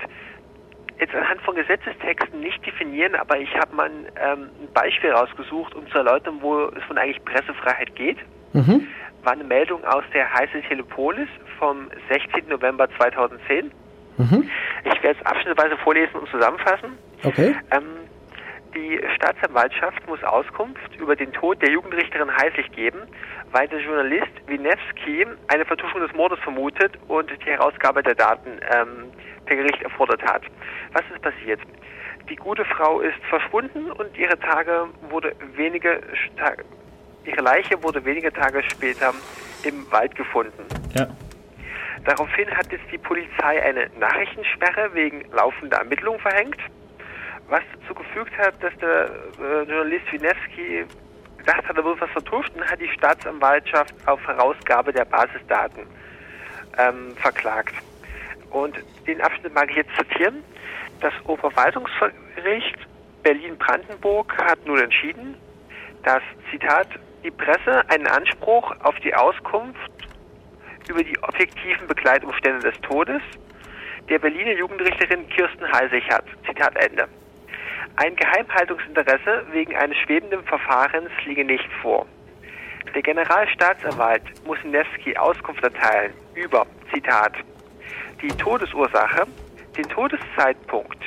jetzt 0.98 1.14
anhand 1.14 1.40
von 1.42 1.54
Gesetzestexten 1.56 2.40
nicht 2.40 2.64
definieren, 2.64 3.14
aber 3.14 3.38
ich 3.38 3.52
habe 3.56 3.74
mal 3.74 3.86
ein, 3.86 4.06
ähm, 4.16 4.50
ein 4.60 4.72
Beispiel 4.72 5.10
rausgesucht, 5.10 5.74
um 5.74 5.88
zu 5.90 5.98
erläutern, 5.98 6.38
wo 6.40 6.66
es 6.66 6.82
von 6.84 6.98
eigentlich 6.98 7.24
Pressefreiheit 7.24 7.94
geht. 7.96 8.18
Mhm. 8.52 8.86
War 9.22 9.32
eine 9.32 9.44
Meldung 9.44 9.84
aus 9.84 10.04
der 10.12 10.32
Heiße 10.32 10.62
Telepolis 10.68 11.28
vom 11.58 11.88
16. 12.10 12.48
November 12.48 12.88
2010. 12.96 13.70
Mhm. 14.18 14.48
Ich 14.84 15.02
werde 15.02 15.18
es 15.20 15.26
abschnittsweise 15.26 15.76
vorlesen 15.78 16.14
und 16.16 16.28
zusammenfassen. 16.28 16.98
Okay. 17.22 17.54
Ähm, 17.70 17.84
die 18.74 19.00
Staatsanwaltschaft 19.16 20.06
muss 20.06 20.22
Auskunft 20.22 20.94
über 20.96 21.16
den 21.16 21.32
Tod 21.32 21.60
der 21.60 21.70
Jugendrichterin 21.70 22.30
Heißig 22.30 22.70
geben, 22.72 23.00
weil 23.50 23.66
der 23.66 23.80
Journalist 23.80 24.30
Winewski 24.46 25.26
eine 25.48 25.64
Vertuschung 25.64 26.00
des 26.00 26.12
Mordes 26.14 26.38
vermutet 26.40 26.92
und 27.08 27.30
die 27.30 27.50
Herausgabe 27.50 28.02
der 28.02 28.14
Daten 28.14 28.60
ähm, 28.72 29.10
per 29.44 29.56
Gericht 29.56 29.82
erfordert 29.82 30.22
hat. 30.22 30.42
Was 30.92 31.02
ist 31.12 31.20
passiert? 31.20 31.60
Die 32.28 32.36
gute 32.36 32.64
Frau 32.64 33.00
ist 33.00 33.18
verschwunden 33.28 33.90
und 33.90 34.16
ihre 34.16 34.38
Tage 34.38 34.86
wurde 35.08 35.34
wenige 35.56 36.00
Tage, 36.36 36.64
ihre 37.24 37.40
Leiche 37.42 37.82
wurde 37.82 38.04
wenige 38.04 38.32
Tage 38.32 38.62
später 38.62 39.12
im 39.64 39.90
Wald 39.90 40.14
gefunden. 40.14 40.64
Ja. 40.94 41.08
Daraufhin 42.04 42.50
hat 42.56 42.72
jetzt 42.72 42.90
die 42.90 42.98
Polizei 42.98 43.62
eine 43.62 43.90
Nachrichtensperre 43.98 44.92
wegen 44.94 45.24
laufender 45.32 45.78
Ermittlungen 45.78 46.20
verhängt, 46.20 46.56
was 47.48 47.62
dazu 47.80 47.94
gefügt 47.94 48.36
hat, 48.38 48.54
dass 48.62 48.74
der 48.78 49.10
äh, 49.38 49.62
Journalist 49.68 50.10
Winewski 50.12 50.86
gedacht 51.38 51.66
hat, 51.68 51.76
er 51.76 51.84
wird 51.84 52.00
was 52.00 52.10
vertuscht 52.10 52.50
und 52.54 52.70
hat 52.70 52.80
die 52.80 52.88
Staatsanwaltschaft 52.88 53.94
auf 54.06 54.24
Herausgabe 54.26 54.92
der 54.92 55.04
Basisdaten 55.04 55.86
ähm, 56.78 57.16
verklagt. 57.16 57.74
Und 58.50 58.76
den 59.06 59.20
Abschnitt 59.20 59.54
mag 59.54 59.70
ich 59.70 59.76
jetzt 59.76 59.90
zitieren. 59.96 60.42
Das 61.00 61.12
Oberverwaltungsgericht 61.24 62.78
Berlin-Brandenburg 63.22 64.36
hat 64.38 64.64
nun 64.66 64.78
entschieden, 64.78 65.36
dass, 66.02 66.22
Zitat, 66.50 66.88
die 67.22 67.30
Presse 67.30 67.82
einen 67.88 68.06
Anspruch 68.06 68.74
auf 68.82 68.94
die 69.00 69.14
Auskunft 69.14 69.78
über 70.88 71.02
die 71.02 71.20
objektiven 71.22 71.86
Begleitumstände 71.86 72.70
des 72.70 72.80
Todes 72.80 73.22
der 74.08 74.18
Berliner 74.18 74.52
Jugendrichterin 74.52 75.28
Kirsten 75.28 75.70
Heisig 75.72 76.08
hat. 76.10 76.24
Zitat 76.46 76.74
Ende. 76.76 77.08
Ein 77.96 78.16
Geheimhaltungsinteresse 78.16 79.46
wegen 79.52 79.76
eines 79.76 79.96
schwebenden 79.98 80.42
Verfahrens 80.44 81.10
liege 81.24 81.44
nicht 81.44 81.70
vor. 81.82 82.06
Der 82.94 83.02
Generalstaatsanwalt 83.02 84.22
muss 84.46 84.58
Newski 84.64 85.16
Auskunft 85.16 85.62
erteilen 85.62 86.12
über, 86.34 86.66
Zitat, 86.92 87.34
die 88.20 88.28
Todesursache, 88.28 89.26
den 89.76 89.88
Todeszeitpunkt, 89.88 90.98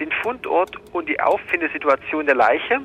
den 0.00 0.10
Fundort 0.22 0.76
und 0.92 1.08
die 1.08 1.20
Auffindesituation 1.20 2.26
der 2.26 2.36
Leiche, 2.36 2.80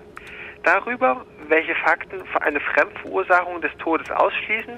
darüber, 0.63 1.25
welche 1.47 1.75
Fakten 1.75 2.25
für 2.25 2.41
eine 2.41 2.59
Fremdverursachung 2.59 3.61
des 3.61 3.71
Todes 3.77 4.09
ausschließen 4.11 4.77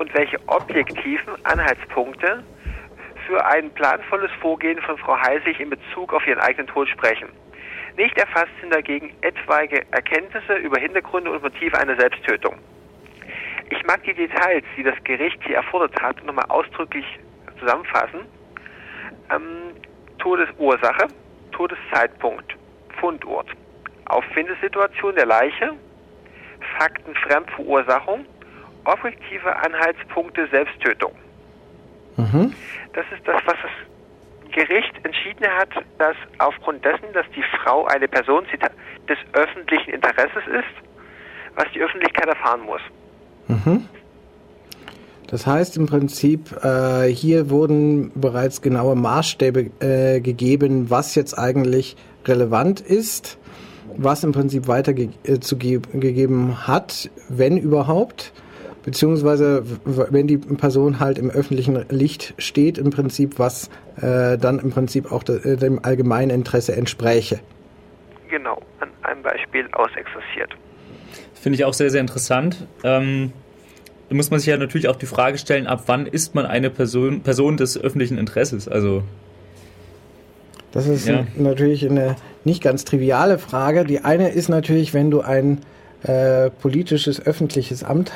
und 0.00 0.14
welche 0.14 0.38
objektiven 0.46 1.34
Anhaltspunkte 1.44 2.42
für 3.26 3.44
ein 3.44 3.70
planvolles 3.74 4.30
Vorgehen 4.40 4.80
von 4.80 4.96
Frau 4.96 5.14
Heisig 5.14 5.60
in 5.60 5.68
Bezug 5.68 6.14
auf 6.14 6.26
ihren 6.26 6.40
eigenen 6.40 6.66
Tod 6.68 6.88
sprechen. 6.88 7.28
Nicht 7.98 8.16
erfasst 8.16 8.50
sind 8.62 8.74
dagegen 8.74 9.12
etwaige 9.20 9.84
Erkenntnisse 9.90 10.54
über 10.54 10.80
Hintergründe 10.80 11.30
und 11.30 11.42
Motive 11.42 11.78
einer 11.78 11.96
Selbsttötung. 11.96 12.54
Ich 13.68 13.84
mag 13.84 14.02
die 14.04 14.14
Details, 14.14 14.64
die 14.74 14.82
das 14.82 14.96
Gericht 15.04 15.38
hier 15.44 15.56
erfordert 15.56 16.00
hat, 16.00 16.24
nochmal 16.24 16.46
ausdrücklich 16.48 17.04
zusammenfassen. 17.58 18.20
Ähm, 19.30 19.74
Todesursache, 20.18 21.08
Todeszeitpunkt, 21.52 22.56
Fundort, 22.98 23.48
Auffindesituation 24.06 25.14
der 25.14 25.26
Leiche, 25.26 25.74
Fakten 26.78 27.14
Fremdverursachung, 27.16 28.24
objektive 28.84 29.56
Anhaltspunkte 29.56 30.48
Selbsttötung. 30.50 31.12
Mhm. 32.16 32.52
Das 32.92 33.04
ist 33.16 33.26
das, 33.26 33.40
was 33.46 33.56
das 33.62 34.52
Gericht 34.52 34.92
entschieden 35.04 35.46
hat, 35.58 35.70
dass 35.98 36.16
aufgrund 36.38 36.84
dessen, 36.84 37.12
dass 37.12 37.26
die 37.36 37.44
Frau 37.56 37.86
eine 37.86 38.08
Person 38.08 38.44
des 39.08 39.18
öffentlichen 39.32 39.90
Interesses 39.90 40.42
ist, 40.46 40.88
was 41.54 41.66
die 41.74 41.80
Öffentlichkeit 41.80 42.26
erfahren 42.26 42.62
muss. 42.62 42.80
Mhm. 43.48 43.88
Das 45.28 45.46
heißt 45.46 45.76
im 45.76 45.86
Prinzip, 45.86 46.52
äh, 46.64 47.06
hier 47.06 47.50
wurden 47.50 48.10
bereits 48.16 48.62
genaue 48.62 48.96
Maßstäbe 48.96 49.70
äh, 49.78 50.20
gegeben, 50.20 50.90
was 50.90 51.14
jetzt 51.14 51.38
eigentlich 51.38 51.96
relevant 52.26 52.80
ist, 52.80 53.38
was 53.96 54.24
im 54.24 54.32
Prinzip 54.32 54.66
weitergegeben 54.66 56.50
äh, 56.50 56.54
hat, 56.66 57.10
wenn 57.28 57.56
überhaupt, 57.56 58.32
beziehungsweise 58.84 59.64
wenn 59.84 60.26
die 60.26 60.38
Person 60.38 61.00
halt 61.00 61.18
im 61.18 61.30
öffentlichen 61.30 61.84
Licht 61.90 62.34
steht, 62.38 62.78
im 62.78 62.90
Prinzip, 62.90 63.38
was 63.38 63.70
äh, 63.96 64.38
dann 64.38 64.58
im 64.58 64.70
Prinzip 64.70 65.12
auch 65.12 65.22
de, 65.22 65.54
äh, 65.54 65.56
dem 65.56 65.84
allgemeinen 65.84 66.30
Interesse 66.30 66.74
entspräche. 66.76 67.40
Genau, 68.28 68.62
an 68.80 68.88
einem 69.02 69.22
Beispiel 69.22 69.68
ausexerziert. 69.72 70.50
Finde 71.34 71.56
ich 71.56 71.64
auch 71.64 71.74
sehr, 71.74 71.90
sehr 71.90 72.00
interessant. 72.00 72.66
Ähm 72.84 73.32
da 74.10 74.16
muss 74.16 74.28
man 74.32 74.40
sich 74.40 74.48
ja 74.48 74.56
natürlich 74.56 74.88
auch 74.88 74.96
die 74.96 75.06
Frage 75.06 75.38
stellen, 75.38 75.68
ab 75.68 75.84
wann 75.86 76.04
ist 76.04 76.34
man 76.34 76.44
eine 76.44 76.68
Person, 76.68 77.20
Person 77.20 77.56
des 77.56 77.80
öffentlichen 77.80 78.18
Interesses? 78.18 78.66
Also 78.66 79.04
das 80.72 80.88
ist 80.88 81.06
ja. 81.06 81.26
natürlich 81.36 81.88
eine 81.88 82.16
nicht 82.42 82.60
ganz 82.60 82.84
triviale 82.84 83.38
Frage. 83.38 83.84
Die 83.84 84.00
eine 84.00 84.30
ist 84.30 84.48
natürlich, 84.48 84.94
wenn 84.94 85.12
du 85.12 85.20
ein 85.20 85.60
äh, 86.02 86.50
politisches 86.50 87.24
öffentliches 87.24 87.84
Amt 87.84 88.10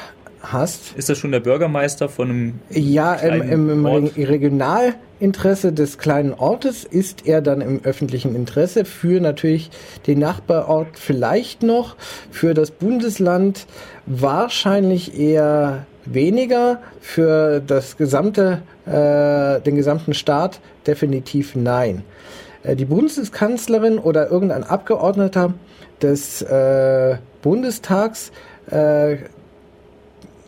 hast. 0.53 0.97
Ist 0.97 1.09
das 1.09 1.19
schon 1.19 1.33
der 1.33 1.41
Bürgermeister 1.41 2.09
von 2.09 2.31
einem 2.31 2.55
Ja, 2.71 3.15
im, 3.15 3.43
im, 3.43 3.87
im 3.87 4.07
Regionalinteresse 4.17 5.73
des 5.73 5.99
kleinen 5.99 6.33
Ortes 6.35 6.85
ist 6.85 7.27
er 7.27 7.41
dann 7.43 7.61
im 7.61 7.85
öffentlichen 7.85 8.35
Interesse 8.35 8.85
für 8.85 9.21
natürlich 9.21 9.71
den 10.07 10.19
Nachbarort 10.19 10.99
vielleicht 10.99 11.63
noch, 11.63 11.97
für 12.31 12.55
das 12.55 12.71
Bundesland 12.71 13.67
wahrscheinlich 14.07 15.19
eher 15.19 15.87
weniger, 16.05 16.81
für 17.01 17.61
das 17.61 17.97
gesamte, 17.97 18.63
äh, 18.87 19.61
den 19.61 19.77
gesamten 19.77 20.15
Staat 20.15 20.61
definitiv 20.87 21.55
nein. 21.55 22.03
Äh, 22.63 22.77
die 22.77 22.85
Bundeskanzlerin 22.85 23.99
oder 23.99 24.31
irgendein 24.31 24.65
Abgeordneter 24.65 25.55
des 26.03 26.43
äh, 26.43 27.17
Bundestags 27.43 28.33
äh, 28.71 29.17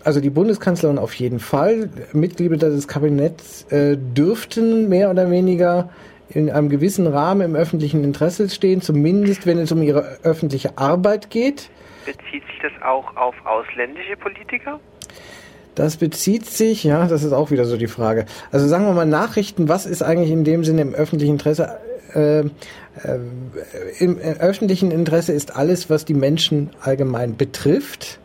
also 0.07 0.21
die 0.21 0.31
Bundeskanzlerin 0.31 0.99
auf 0.99 1.15
jeden 1.15 1.41
Fall, 1.41 1.91
Mitglieder 2.13 2.71
des 2.71 2.87
Kabinetts 2.87 3.65
äh, 3.73 3.97
dürften 3.97 4.89
mehr 4.89 5.11
oder 5.11 5.31
weniger 5.31 5.91
in 6.29 6.49
einem 6.49 6.69
gewissen 6.69 7.09
Rahmen 7.09 7.41
im 7.41 7.57
öffentlichen 7.57 8.05
Interesse 8.05 8.49
stehen, 8.49 8.81
zumindest 8.81 9.47
wenn 9.47 9.59
es 9.59 9.73
um 9.73 9.83
ihre 9.83 10.19
öffentliche 10.23 10.79
Arbeit 10.79 11.31
geht. 11.31 11.71
Bezieht 12.05 12.45
sich 12.47 12.59
das 12.63 12.73
auch 12.83 13.17
auf 13.17 13.35
ausländische 13.45 14.17
Politiker? 14.17 14.79
Das 15.75 15.97
bezieht 15.97 16.47
sich, 16.47 16.85
ja, 16.85 17.09
das 17.09 17.25
ist 17.25 17.33
auch 17.33 17.51
wieder 17.51 17.65
so 17.65 17.77
die 17.77 17.89
Frage. 17.89 18.27
Also 18.53 18.69
sagen 18.69 18.87
wir 18.87 18.93
mal 18.93 19.07
Nachrichten, 19.07 19.69
was 19.69 19.87
ist 19.87 20.03
eigentlich 20.03 20.31
in 20.31 20.45
dem 20.45 20.63
Sinne 20.63 20.83
im 20.83 20.95
öffentlichen 20.95 21.33
Interesse? 21.33 21.79
Äh, 22.15 22.41
äh, 22.41 22.49
Im 23.99 24.19
äh, 24.19 24.37
öffentlichen 24.39 24.93
Interesse 24.93 25.33
ist 25.33 25.57
alles, 25.57 25.91
was 25.91 26.05
die 26.05 26.15
Menschen 26.15 26.71
allgemein 26.81 27.37
betrifft. 27.37 28.21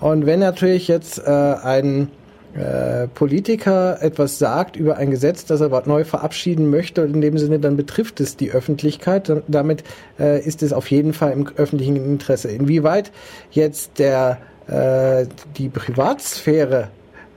Und 0.00 0.26
wenn 0.26 0.40
natürlich 0.40 0.88
jetzt 0.88 1.18
äh, 1.18 1.30
ein 1.30 2.08
äh, 2.54 3.06
Politiker 3.08 4.02
etwas 4.02 4.38
sagt 4.38 4.74
über 4.74 4.96
ein 4.96 5.10
Gesetz, 5.10 5.44
das 5.44 5.60
er 5.60 5.82
neu 5.86 6.04
verabschieden 6.04 6.70
möchte, 6.70 7.02
in 7.02 7.20
dem 7.20 7.38
Sinne, 7.38 7.60
dann 7.60 7.76
betrifft 7.76 8.18
es 8.20 8.36
die 8.36 8.50
Öffentlichkeit. 8.50 9.30
Damit 9.46 9.84
äh, 10.18 10.44
ist 10.44 10.62
es 10.62 10.72
auf 10.72 10.90
jeden 10.90 11.12
Fall 11.12 11.32
im 11.32 11.46
öffentlichen 11.56 11.96
Interesse. 11.96 12.50
Inwieweit 12.50 13.12
jetzt 13.52 13.98
der, 13.98 14.38
äh, 14.66 15.26
die 15.56 15.68
Privatsphäre 15.68 16.88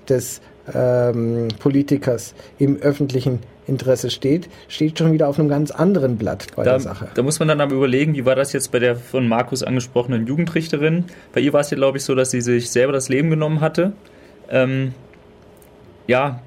des 0.09 0.41
ähm, 0.73 1.47
Politikers 1.59 2.33
im 2.57 2.77
öffentlichen 2.77 3.39
Interesse 3.65 4.09
steht, 4.09 4.49
steht 4.67 4.99
schon 4.99 5.13
wieder 5.13 5.27
auf 5.27 5.39
einem 5.39 5.49
ganz 5.49 5.71
anderen 5.71 6.17
Blatt 6.17 6.47
bei 6.55 6.63
da, 6.63 6.71
der 6.71 6.79
Sache. 6.79 7.07
Da 7.13 7.21
muss 7.23 7.39
man 7.39 7.47
dann 7.47 7.61
aber 7.61 7.75
überlegen, 7.75 8.13
wie 8.13 8.25
war 8.25 8.35
das 8.35 8.53
jetzt 8.53 8.71
bei 8.71 8.79
der 8.79 8.95
von 8.95 9.27
Markus 9.27 9.63
angesprochenen 9.63 10.27
Jugendrichterin? 10.27 11.05
Bei 11.33 11.41
ihr 11.41 11.53
war 11.53 11.61
es 11.61 11.69
ja, 11.69 11.77
glaube 11.77 11.97
ich, 11.97 12.03
so, 12.03 12.15
dass 12.15 12.31
sie 12.31 12.41
sich 12.41 12.69
selber 12.69 12.93
das 12.93 13.09
Leben 13.09 13.29
genommen 13.29 13.61
hatte. 13.61 13.93
Ähm, 14.49 14.93
ja, 16.07 16.41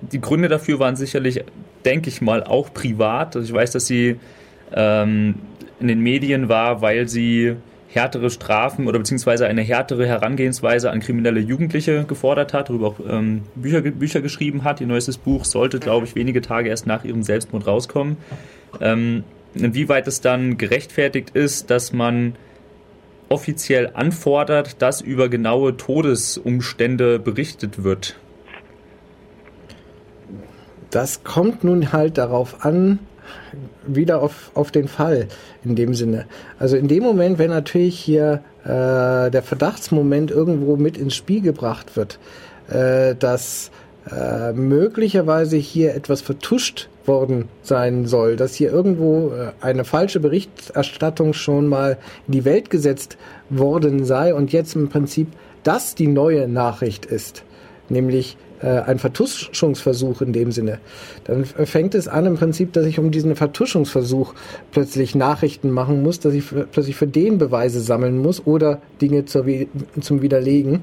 die 0.00 0.20
Gründe 0.20 0.48
dafür 0.48 0.78
waren 0.78 0.94
sicherlich, 0.94 1.44
denke 1.84 2.08
ich 2.08 2.20
mal, 2.20 2.44
auch 2.44 2.72
privat. 2.72 3.34
Also 3.34 3.48
ich 3.48 3.54
weiß, 3.54 3.72
dass 3.72 3.86
sie 3.86 4.20
ähm, 4.72 5.34
in 5.80 5.88
den 5.88 6.00
Medien 6.00 6.48
war, 6.48 6.82
weil 6.82 7.08
sie 7.08 7.56
härtere 7.92 8.30
Strafen 8.30 8.86
oder 8.86 8.98
beziehungsweise 8.98 9.46
eine 9.46 9.62
härtere 9.62 10.06
Herangehensweise 10.06 10.90
an 10.90 11.00
kriminelle 11.00 11.40
Jugendliche 11.40 12.04
gefordert 12.04 12.54
hat, 12.54 12.68
darüber 12.68 12.88
auch 12.88 13.00
ähm, 13.08 13.42
Bücher, 13.56 13.80
Bücher 13.82 14.20
geschrieben 14.20 14.62
hat. 14.62 14.80
Ihr 14.80 14.86
neuestes 14.86 15.18
Buch 15.18 15.44
sollte, 15.44 15.80
glaube 15.80 16.06
ich, 16.06 16.14
wenige 16.14 16.40
Tage 16.40 16.68
erst 16.68 16.86
nach 16.86 17.04
ihrem 17.04 17.22
Selbstmord 17.22 17.66
rauskommen. 17.66 18.16
Ähm, 18.80 19.24
inwieweit 19.54 20.06
es 20.06 20.20
dann 20.20 20.56
gerechtfertigt 20.56 21.30
ist, 21.30 21.70
dass 21.70 21.92
man 21.92 22.36
offiziell 23.28 23.90
anfordert, 23.94 24.80
dass 24.82 25.00
über 25.00 25.28
genaue 25.28 25.76
Todesumstände 25.76 27.18
berichtet 27.18 27.82
wird. 27.82 28.16
Das 30.90 31.22
kommt 31.22 31.62
nun 31.64 31.92
halt 31.92 32.18
darauf 32.18 32.64
an, 32.64 32.98
wieder 33.86 34.22
auf, 34.22 34.50
auf 34.54 34.70
den 34.70 34.88
Fall 34.88 35.26
in 35.64 35.76
dem 35.76 35.94
Sinne. 35.94 36.26
Also 36.58 36.76
in 36.76 36.88
dem 36.88 37.02
Moment, 37.02 37.38
wenn 37.38 37.50
natürlich 37.50 37.98
hier 37.98 38.42
äh, 38.64 39.30
der 39.30 39.42
Verdachtsmoment 39.42 40.30
irgendwo 40.30 40.76
mit 40.76 40.96
ins 40.96 41.14
Spiel 41.14 41.40
gebracht 41.40 41.96
wird, 41.96 42.18
äh, 42.68 43.14
dass 43.14 43.70
äh, 44.10 44.52
möglicherweise 44.52 45.56
hier 45.56 45.94
etwas 45.94 46.20
vertuscht 46.20 46.88
worden 47.04 47.48
sein 47.62 48.06
soll, 48.06 48.36
dass 48.36 48.54
hier 48.54 48.70
irgendwo 48.70 49.30
äh, 49.30 49.52
eine 49.60 49.84
falsche 49.84 50.20
Berichterstattung 50.20 51.32
schon 51.32 51.66
mal 51.66 51.98
in 52.26 52.32
die 52.32 52.44
Welt 52.44 52.70
gesetzt 52.70 53.18
worden 53.48 54.04
sei 54.04 54.34
und 54.34 54.52
jetzt 54.52 54.74
im 54.74 54.88
Prinzip 54.88 55.28
das 55.62 55.94
die 55.94 56.06
neue 56.06 56.48
Nachricht 56.48 57.04
ist, 57.04 57.44
nämlich 57.88 58.36
ein 58.66 58.98
Vertuschungsversuch 58.98 60.20
in 60.22 60.32
dem 60.32 60.52
Sinne. 60.52 60.78
Dann 61.24 61.44
fängt 61.44 61.94
es 61.94 62.08
an 62.08 62.26
im 62.26 62.36
Prinzip, 62.36 62.72
dass 62.72 62.86
ich 62.86 62.98
um 62.98 63.10
diesen 63.10 63.36
Vertuschungsversuch 63.36 64.34
plötzlich 64.72 65.14
Nachrichten 65.14 65.70
machen 65.70 66.02
muss, 66.02 66.20
dass 66.20 66.34
ich 66.34 66.44
plötzlich 66.70 66.96
für 66.96 67.06
den 67.06 67.38
Beweise 67.38 67.80
sammeln 67.80 68.18
muss 68.18 68.46
oder 68.46 68.80
Dinge 69.00 69.24
zur, 69.24 69.44
zum 70.00 70.22
Widerlegen. 70.22 70.82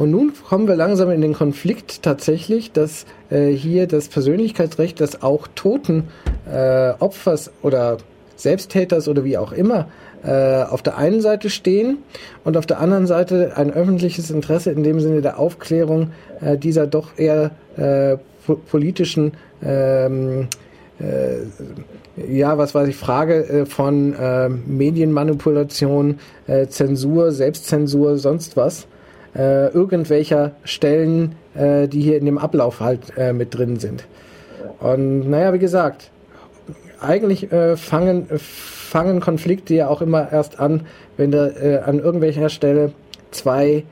Und 0.00 0.12
nun 0.12 0.32
kommen 0.48 0.66
wir 0.66 0.76
langsam 0.76 1.10
in 1.10 1.20
den 1.20 1.34
Konflikt 1.34 2.02
tatsächlich, 2.02 2.72
dass 2.72 3.04
äh, 3.28 3.48
hier 3.48 3.86
das 3.86 4.08
Persönlichkeitsrecht 4.08 4.98
des 4.98 5.20
auch 5.20 5.46
toten 5.54 6.04
äh, 6.50 6.92
Opfers 6.98 7.50
oder 7.60 7.98
Selbsttäters 8.34 9.08
oder 9.08 9.24
wie 9.24 9.36
auch 9.36 9.52
immer 9.52 9.88
äh, 10.24 10.62
auf 10.62 10.82
der 10.82 10.96
einen 10.96 11.20
Seite 11.20 11.50
stehen 11.50 11.98
und 12.44 12.56
auf 12.56 12.66
der 12.66 12.80
anderen 12.80 13.06
Seite 13.06 13.52
ein 13.56 13.72
öffentliches 13.72 14.30
Interesse 14.30 14.70
in 14.70 14.82
dem 14.82 15.00
Sinne 15.00 15.22
der 15.22 15.38
Aufklärung 15.38 16.10
äh, 16.40 16.56
dieser 16.56 16.86
doch 16.86 17.18
eher 17.18 17.52
äh, 17.76 18.16
politischen 18.70 19.32
ähm, 19.62 20.48
äh, 21.00 22.30
ja, 22.30 22.58
was 22.58 22.74
weiß 22.74 22.88
ich, 22.88 22.96
Frage 22.96 23.48
äh, 23.48 23.66
von 23.66 24.14
äh, 24.14 24.48
Medienmanipulation, 24.48 26.18
Zensur, 26.68 27.32
Selbstzensur, 27.32 28.18
sonst 28.18 28.56
was, 28.56 28.86
irgendwelcher 29.32 30.56
Stellen, 30.64 31.36
die 31.54 32.00
hier 32.00 32.18
in 32.18 32.24
dem 32.24 32.38
Ablauf 32.38 32.80
halt 32.80 33.12
mit 33.32 33.56
drin 33.56 33.78
sind. 33.78 34.08
Und 34.80 35.30
naja, 35.30 35.52
wie 35.52 35.60
gesagt, 35.60 36.10
eigentlich 37.00 37.48
fangen, 37.76 38.26
fangen 38.90 39.20
Konflikte 39.20 39.74
ja 39.74 39.86
auch 39.86 40.02
immer 40.02 40.32
erst 40.32 40.58
an, 40.58 40.82
wenn 41.16 41.30
da 41.30 41.46
äh, 41.46 41.78
an 41.78 42.00
irgendwelcher 42.00 42.48
Stelle 42.48 42.92
zwei 43.30 43.84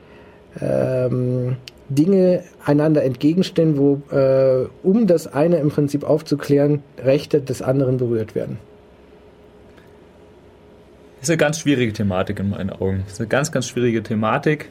ähm, 0.59 1.55
Dinge 1.87 2.43
einander 2.65 3.03
entgegenstehen, 3.03 3.77
wo 3.77 4.01
äh, 4.13 4.67
um 4.83 5.07
das 5.07 5.33
eine 5.33 5.57
im 5.57 5.69
Prinzip 5.69 6.03
aufzuklären, 6.03 6.83
Rechte 7.01 7.39
des 7.39 7.61
anderen 7.61 7.95
berührt 7.95 8.35
werden. 8.35 8.57
Das 11.15 11.23
ist 11.23 11.29
eine 11.29 11.37
ganz 11.37 11.59
schwierige 11.59 11.93
Thematik 11.93 12.39
in 12.39 12.49
meinen 12.49 12.69
Augen. 12.69 13.03
Das 13.05 13.13
ist 13.13 13.19
eine 13.21 13.29
ganz, 13.29 13.53
ganz 13.53 13.69
schwierige 13.69 14.03
Thematik. 14.03 14.69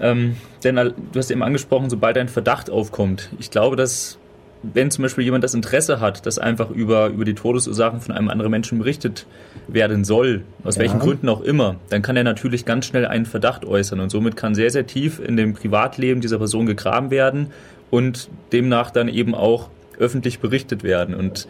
Ähm, 0.00 0.36
denn 0.64 0.76
du 0.76 1.18
hast 1.18 1.30
eben 1.30 1.42
angesprochen, 1.42 1.90
sobald 1.90 2.16
ein 2.16 2.28
Verdacht 2.28 2.70
aufkommt. 2.70 3.28
Ich 3.38 3.50
glaube, 3.50 3.76
dass 3.76 4.18
wenn 4.62 4.90
zum 4.90 5.02
Beispiel 5.02 5.24
jemand 5.24 5.42
das 5.42 5.54
Interesse 5.54 6.00
hat, 6.00 6.26
dass 6.26 6.38
einfach 6.38 6.70
über, 6.70 7.08
über 7.08 7.24
die 7.24 7.34
Todesursachen 7.34 8.00
von 8.00 8.14
einem 8.14 8.28
anderen 8.28 8.50
Menschen 8.50 8.78
berichtet 8.78 9.26
werden 9.68 10.04
soll, 10.04 10.42
aus 10.64 10.76
ja. 10.76 10.82
welchen 10.82 10.98
Gründen 10.98 11.28
auch 11.28 11.40
immer, 11.40 11.76
dann 11.88 12.02
kann 12.02 12.16
er 12.16 12.24
natürlich 12.24 12.64
ganz 12.64 12.86
schnell 12.86 13.06
einen 13.06 13.26
Verdacht 13.26 13.64
äußern 13.64 14.00
und 14.00 14.10
somit 14.10 14.36
kann 14.36 14.54
sehr, 14.54 14.70
sehr 14.70 14.86
tief 14.86 15.18
in 15.18 15.36
dem 15.36 15.54
Privatleben 15.54 16.20
dieser 16.20 16.38
Person 16.38 16.66
gegraben 16.66 17.10
werden 17.10 17.48
und 17.90 18.28
demnach 18.52 18.90
dann 18.90 19.08
eben 19.08 19.34
auch 19.34 19.70
öffentlich 19.98 20.40
berichtet 20.40 20.82
werden. 20.82 21.14
Und 21.14 21.48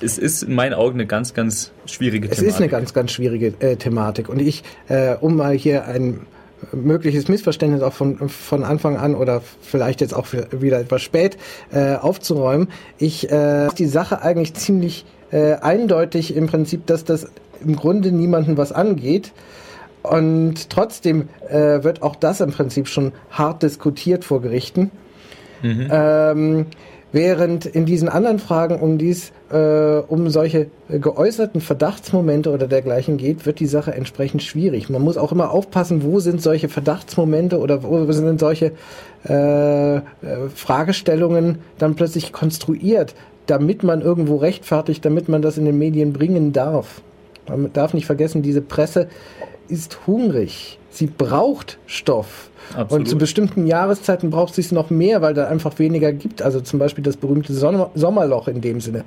es 0.00 0.18
ist 0.18 0.44
in 0.44 0.54
meinen 0.54 0.74
Augen 0.74 0.94
eine 0.94 1.06
ganz, 1.06 1.34
ganz 1.34 1.72
schwierige 1.86 2.28
Thematik. 2.28 2.46
Es 2.46 2.54
ist 2.54 2.60
eine 2.60 2.68
ganz, 2.68 2.94
ganz 2.94 3.12
schwierige 3.12 3.52
äh, 3.58 3.76
Thematik. 3.76 4.28
Und 4.28 4.40
ich, 4.40 4.62
äh, 4.88 5.14
um 5.16 5.36
mal 5.36 5.54
hier 5.54 5.86
ein 5.86 6.26
mögliches 6.72 7.28
Missverständnis 7.28 7.82
auch 7.82 7.92
von, 7.92 8.28
von 8.28 8.64
Anfang 8.64 8.96
an 8.96 9.14
oder 9.14 9.42
vielleicht 9.60 10.00
jetzt 10.00 10.14
auch 10.14 10.26
wieder 10.32 10.80
etwas 10.80 11.02
spät 11.02 11.36
äh, 11.72 11.94
aufzuräumen. 11.94 12.68
Ich 12.98 13.30
äh, 13.30 13.68
die 13.78 13.86
Sache 13.86 14.22
eigentlich 14.22 14.54
ziemlich 14.54 15.04
äh, 15.30 15.54
eindeutig 15.54 16.34
im 16.34 16.46
Prinzip, 16.46 16.86
dass 16.86 17.04
das 17.04 17.28
im 17.64 17.76
Grunde 17.76 18.12
niemanden 18.12 18.56
was 18.56 18.72
angeht. 18.72 19.32
Und 20.02 20.70
trotzdem 20.70 21.28
äh, 21.48 21.82
wird 21.82 22.02
auch 22.02 22.16
das 22.16 22.40
im 22.40 22.52
Prinzip 22.52 22.88
schon 22.88 23.12
hart 23.30 23.62
diskutiert 23.62 24.24
vor 24.24 24.40
Gerichten. 24.40 24.90
Mhm. 25.62 25.88
Ähm, 25.90 26.66
Während 27.10 27.64
in 27.64 27.86
diesen 27.86 28.08
anderen 28.08 28.38
Fragen 28.38 28.80
um 28.80 28.98
dies, 28.98 29.32
äh, 29.50 29.56
um 29.56 30.28
solche 30.28 30.66
geäußerten 30.90 31.62
Verdachtsmomente 31.62 32.50
oder 32.50 32.66
dergleichen 32.66 33.16
geht, 33.16 33.46
wird 33.46 33.60
die 33.60 33.66
Sache 33.66 33.94
entsprechend 33.94 34.42
schwierig. 34.42 34.90
Man 34.90 35.00
muss 35.00 35.16
auch 35.16 35.32
immer 35.32 35.50
aufpassen, 35.50 36.02
wo 36.02 36.20
sind 36.20 36.42
solche 36.42 36.68
Verdachtsmomente 36.68 37.58
oder 37.58 37.82
wo 37.82 38.10
sind 38.12 38.38
solche 38.38 38.72
äh, 39.26 39.96
äh, 39.96 40.00
Fragestellungen 40.54 41.58
dann 41.78 41.94
plötzlich 41.94 42.32
konstruiert, 42.32 43.14
damit 43.46 43.82
man 43.82 44.02
irgendwo 44.02 44.36
rechtfertigt, 44.36 45.02
damit 45.04 45.30
man 45.30 45.40
das 45.40 45.56
in 45.56 45.64
den 45.64 45.78
Medien 45.78 46.12
bringen 46.12 46.52
darf. 46.52 47.00
Man 47.48 47.72
darf 47.72 47.94
nicht 47.94 48.06
vergessen, 48.06 48.42
diese 48.42 48.60
Presse 48.60 49.08
ist 49.68 50.06
hungrig. 50.06 50.78
Sie 50.90 51.06
braucht 51.06 51.78
Stoff. 51.86 52.50
Absolut. 52.74 52.92
Und 52.92 53.08
zu 53.08 53.16
bestimmten 53.16 53.66
Jahreszeiten 53.66 54.30
braucht 54.30 54.54
sie 54.54 54.60
es 54.60 54.72
noch 54.72 54.90
mehr, 54.90 55.22
weil 55.22 55.34
da 55.34 55.46
einfach 55.46 55.78
weniger 55.78 56.12
gibt. 56.12 56.42
Also 56.42 56.60
zum 56.60 56.78
Beispiel 56.78 57.04
das 57.04 57.16
berühmte 57.16 57.52
Sommerloch 57.54 58.48
in 58.48 58.60
dem 58.60 58.80
Sinne. 58.80 59.04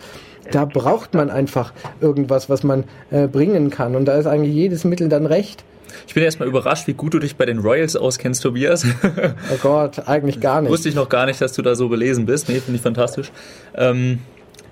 Da 0.52 0.66
braucht 0.66 1.14
man 1.14 1.30
einfach 1.30 1.74
irgendwas, 2.00 2.50
was 2.50 2.64
man 2.64 2.86
äh, 3.12 3.28
bringen 3.28 3.70
kann. 3.70 3.96
Und 3.96 4.06
da 4.06 4.18
ist 4.18 4.26
eigentlich 4.26 4.54
jedes 4.54 4.84
Mittel 4.84 5.10
dann 5.10 5.26
recht. 5.26 5.64
Ich 6.08 6.14
bin 6.14 6.24
erstmal 6.24 6.48
überrascht, 6.48 6.88
wie 6.88 6.94
gut 6.94 7.14
du 7.14 7.20
dich 7.20 7.36
bei 7.36 7.46
den 7.46 7.60
Royals 7.60 7.96
auskennst, 7.96 8.42
Tobias. 8.42 8.86
oh 9.04 9.58
Gott, 9.62 10.08
eigentlich 10.08 10.40
gar 10.40 10.62
nicht. 10.62 10.72
Wusste 10.72 10.90
ich 10.90 10.96
noch 10.96 11.10
gar 11.10 11.26
nicht, 11.26 11.42
dass 11.42 11.54
du 11.54 11.62
da 11.62 11.76
so 11.76 11.90
belesen 11.90 12.26
bist. 12.26 12.50
Nee, 12.50 12.60
finde 12.60 12.78
ich 12.78 12.82
fantastisch. 12.82 13.32
Ähm, 13.76 14.20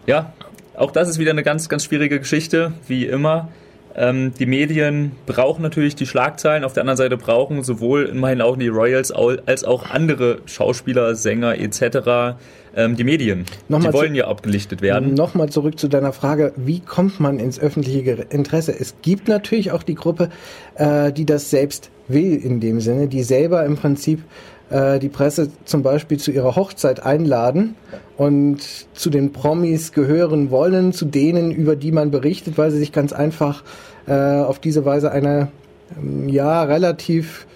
ja, 0.08 0.34
auch 0.80 0.92
das 0.92 1.10
ist 1.10 1.20
wieder 1.20 1.32
eine 1.32 1.44
ganz, 1.44 1.70
ganz 1.70 1.84
schwierige 1.84 2.20
Geschichte, 2.20 2.72
wie 2.88 3.06
immer. 3.06 3.50
Ähm, 3.96 4.34
die 4.40 4.46
Medien 4.46 5.12
brauchen 5.26 5.62
natürlich 5.62 5.96
die 5.96 6.06
Schlagzeilen, 6.06 6.64
auf 6.64 6.74
der 6.74 6.82
anderen 6.82 6.98
Seite 6.98 7.18
brauchen 7.18 7.64
sowohl 7.64 8.06
in 8.06 8.18
meinen 8.18 8.42
Augen 8.42 8.60
die 8.60 8.70
Royals 8.70 9.12
als 9.12 9.64
auch 9.64 9.90
andere 9.90 10.40
Schauspieler, 10.46 11.16
Sänger 11.16 11.60
etc. 11.60 12.38
Ähm, 12.76 12.96
die 12.96 13.04
Medien. 13.04 13.46
Nochmal 13.68 13.92
die 13.92 13.98
wollen 13.98 14.16
ja 14.16 14.28
abgelichtet 14.28 14.82
werden. 14.82 15.16
Nochmal 15.16 15.50
zurück 15.50 15.78
zu 15.78 15.88
deiner 15.90 16.14
Frage, 16.14 16.54
wie 16.56 16.80
kommt 16.80 17.20
man 17.20 17.40
ins 17.40 17.60
öffentliche 17.60 18.28
Interesse? 18.30 18.74
Es 18.80 18.96
gibt 19.02 19.28
natürlich 19.28 19.72
auch 19.72 19.84
die 19.84 19.96
Gruppe, 19.96 20.30
äh, 20.76 21.12
die 21.12 21.26
das 21.26 21.50
selbst 21.50 21.90
will 22.08 22.36
in 22.36 22.60
dem 22.60 22.80
Sinne, 22.80 23.08
die 23.08 23.24
selber 23.24 23.66
im 23.66 23.76
Prinzip 23.76 24.22
äh, 24.70 25.00
die 25.00 25.10
Presse 25.10 25.50
zum 25.66 25.84
Beispiel 25.84 26.18
zu 26.18 26.32
ihrer 26.32 26.56
Hochzeit 26.56 27.04
einladen 27.06 27.76
und 28.18 28.60
zu 28.94 29.10
den 29.10 29.32
Promis 29.32 29.92
gehören 29.94 30.52
wollen, 30.52 30.94
zu 30.94 31.06
denen, 31.06 31.52
über 31.52 31.76
die 31.76 31.92
man 31.92 32.12
berichtet, 32.12 32.58
weil 32.58 32.72
sie 32.72 32.78
sich 32.78 32.92
ganz 32.92 33.14
einfach 33.14 33.64
äh, 34.08 34.14
auf 34.14 34.60
diese 34.60 34.86
Weise 34.86 35.12
eine 35.12 35.50
ähm, 35.98 36.30
ja 36.30 36.64
relativ 36.64 37.48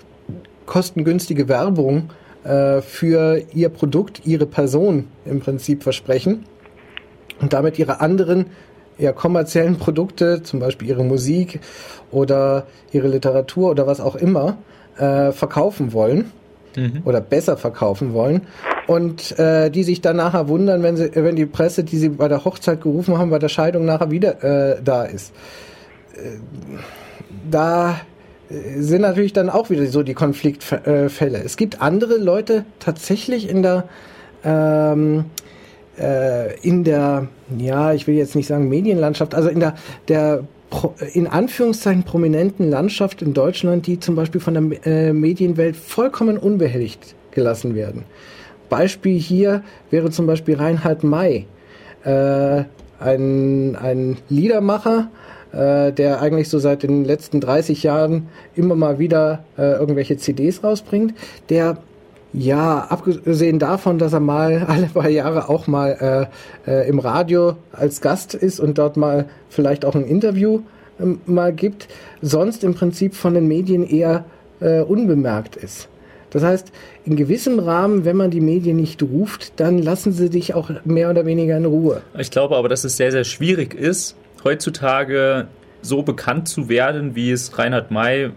kostengünstige 0.66 1.48
Werbung 1.48 2.10
äh, 2.44 2.82
für 2.82 3.42
ihr 3.54 3.70
Produkt, 3.70 4.22
ihre 4.26 4.46
Person 4.46 5.08
im 5.26 5.40
Prinzip 5.40 5.84
versprechen 5.84 6.46
und 7.42 7.54
damit 7.54 7.78
ihre 7.78 8.02
anderen 8.02 8.48
eher 8.98 9.14
kommerziellen 9.14 9.78
Produkte, 9.78 10.44
zum 10.44 10.60
Beispiel 10.60 10.88
ihre 10.88 11.04
Musik 11.04 11.60
oder 12.12 12.66
ihre 12.92 13.08
Literatur 13.08 13.72
oder 13.72 13.88
was 13.88 14.00
auch 14.00 14.16
immer, 14.16 14.58
äh, 14.98 15.32
verkaufen 15.32 15.94
wollen 15.94 16.32
mhm. 16.76 17.02
oder 17.06 17.22
besser 17.22 17.58
verkaufen 17.58 18.14
wollen 18.14 18.42
und 18.88 19.38
äh, 19.40 19.70
die 19.70 19.84
sich 19.84 20.02
dann 20.02 20.18
nachher 20.18 20.48
wundern, 20.48 20.84
wenn 20.84 20.98
sie, 20.98 21.12
wenn 21.14 21.36
die 21.36 21.46
Presse, 21.46 21.84
die 21.84 21.98
sie 21.98 22.10
bei 22.10 22.28
der 22.28 22.46
Hochzeit 22.46 22.82
gerufen 22.82 23.18
haben, 23.18 23.30
bei 23.30 23.40
der 23.40 23.50
Scheidung 23.50 23.86
nachher 23.86 24.12
wieder 24.12 24.44
äh, 24.44 24.82
da 24.84 25.04
ist. 25.04 25.34
Äh, 26.16 26.38
da 27.50 27.98
sind 28.50 29.02
natürlich 29.02 29.34
dann 29.34 29.50
auch 29.50 29.70
wieder 29.70 29.86
so 29.88 30.04
die 30.04 30.14
Konfliktfälle. 30.14 31.42
Es 31.44 31.58
gibt 31.58 31.82
andere 31.82 32.18
Leute 32.18 32.66
tatsächlich 32.80 33.50
in 33.50 33.64
der 33.64 33.86
ähm, 34.44 35.26
äh, 35.98 36.60
in 36.60 36.84
der 36.84 37.28
ja 37.58 37.94
ich 37.94 38.08
will 38.08 38.16
jetzt 38.16 38.36
nicht 38.36 38.48
sagen 38.48 38.70
Medienlandschaft, 38.70 39.34
also 39.34 39.50
in 39.50 39.60
der 39.60 39.76
der 40.08 40.44
in 41.14 41.28
Anführungszeichen 41.28 42.04
prominenten 42.04 42.70
Landschaft 42.70 43.22
in 43.22 43.34
Deutschland, 43.34 43.88
die 43.88 44.00
zum 44.00 44.16
Beispiel 44.16 44.42
von 44.42 44.54
der 44.54 44.86
äh, 44.86 45.14
Medienwelt 45.14 45.76
vollkommen 45.76 46.38
unbehelligt 46.38 47.16
gelassen 47.32 47.76
werden. 47.76 48.04
Beispiel 48.70 49.20
hier 49.20 49.64
wäre 49.92 50.10
zum 50.10 50.26
Beispiel 50.26 50.56
Reinhard 50.56 51.04
May, 51.04 51.46
äh, 52.04 52.64
ein, 53.00 53.76
ein 53.76 54.18
Liedermacher, 54.30 55.10
äh, 55.52 55.92
der 55.92 56.22
eigentlich 56.22 56.50
so 56.50 56.60
seit 56.60 56.84
den 56.84 57.06
letzten 57.06 57.40
30 57.40 57.84
Jahren 57.84 58.28
immer 58.56 58.76
mal 58.76 59.00
wieder 59.00 59.44
äh, 59.58 59.74
irgendwelche 59.74 60.18
CDs 60.18 60.64
rausbringt, 60.64 61.14
der 61.50 61.78
ja, 62.34 62.80
abgesehen 62.90 63.60
davon, 63.60 64.00
dass 64.00 64.14
er 64.14 64.20
mal 64.20 64.64
alle 64.68 64.88
paar 64.88 65.10
Jahre 65.10 65.50
auch 65.50 65.68
mal 65.68 66.30
äh, 66.68 66.72
äh, 66.72 66.90
im 66.90 67.00
Radio 67.00 67.56
als 67.72 68.02
Gast 68.02 68.34
ist 68.34 68.60
und 68.60 68.78
dort 68.78 68.98
mal 68.98 69.26
vielleicht 69.50 69.86
auch 69.86 69.96
ein 69.96 70.06
Interview 70.06 70.62
äh, 71.00 71.06
mal 71.26 71.54
gibt, 71.54 71.88
sonst 72.22 72.64
im 72.64 72.74
Prinzip 72.74 73.14
von 73.14 73.36
den 73.36 73.48
Medien 73.48 73.88
eher 73.88 74.26
äh, 74.60 74.82
unbemerkt 74.82 75.56
ist. 75.56 75.90
Das 76.32 76.42
heißt, 76.42 76.72
in 77.06 77.16
gewissem 77.16 77.60
Rahmen, 77.60 78.06
wenn 78.06 78.18
man 78.18 78.32
die 78.32 78.42
Medien 78.42 78.78
nicht 78.78 79.04
ruft, 79.04 79.60
dann 79.60 79.78
lassen 79.78 80.12
sie 80.14 80.32
dich 80.32 80.56
auch 80.56 80.72
mehr 80.84 81.12
oder 81.12 81.28
weniger 81.28 81.56
in 81.56 81.66
Ruhe. 81.66 82.02
Ich 82.18 82.32
glaube 82.32 82.58
aber, 82.58 82.70
dass 82.70 82.84
es 82.84 82.98
sehr, 82.98 83.12
sehr 83.12 83.24
schwierig 83.24 83.76
ist, 83.76 84.16
heutzutage 84.44 85.48
so 85.84 86.02
bekannt 86.02 86.48
zu 86.48 86.70
werden, 86.70 87.16
wie 87.16 87.30
es 87.30 87.60
Reinhard 87.60 87.92
May 87.92 88.32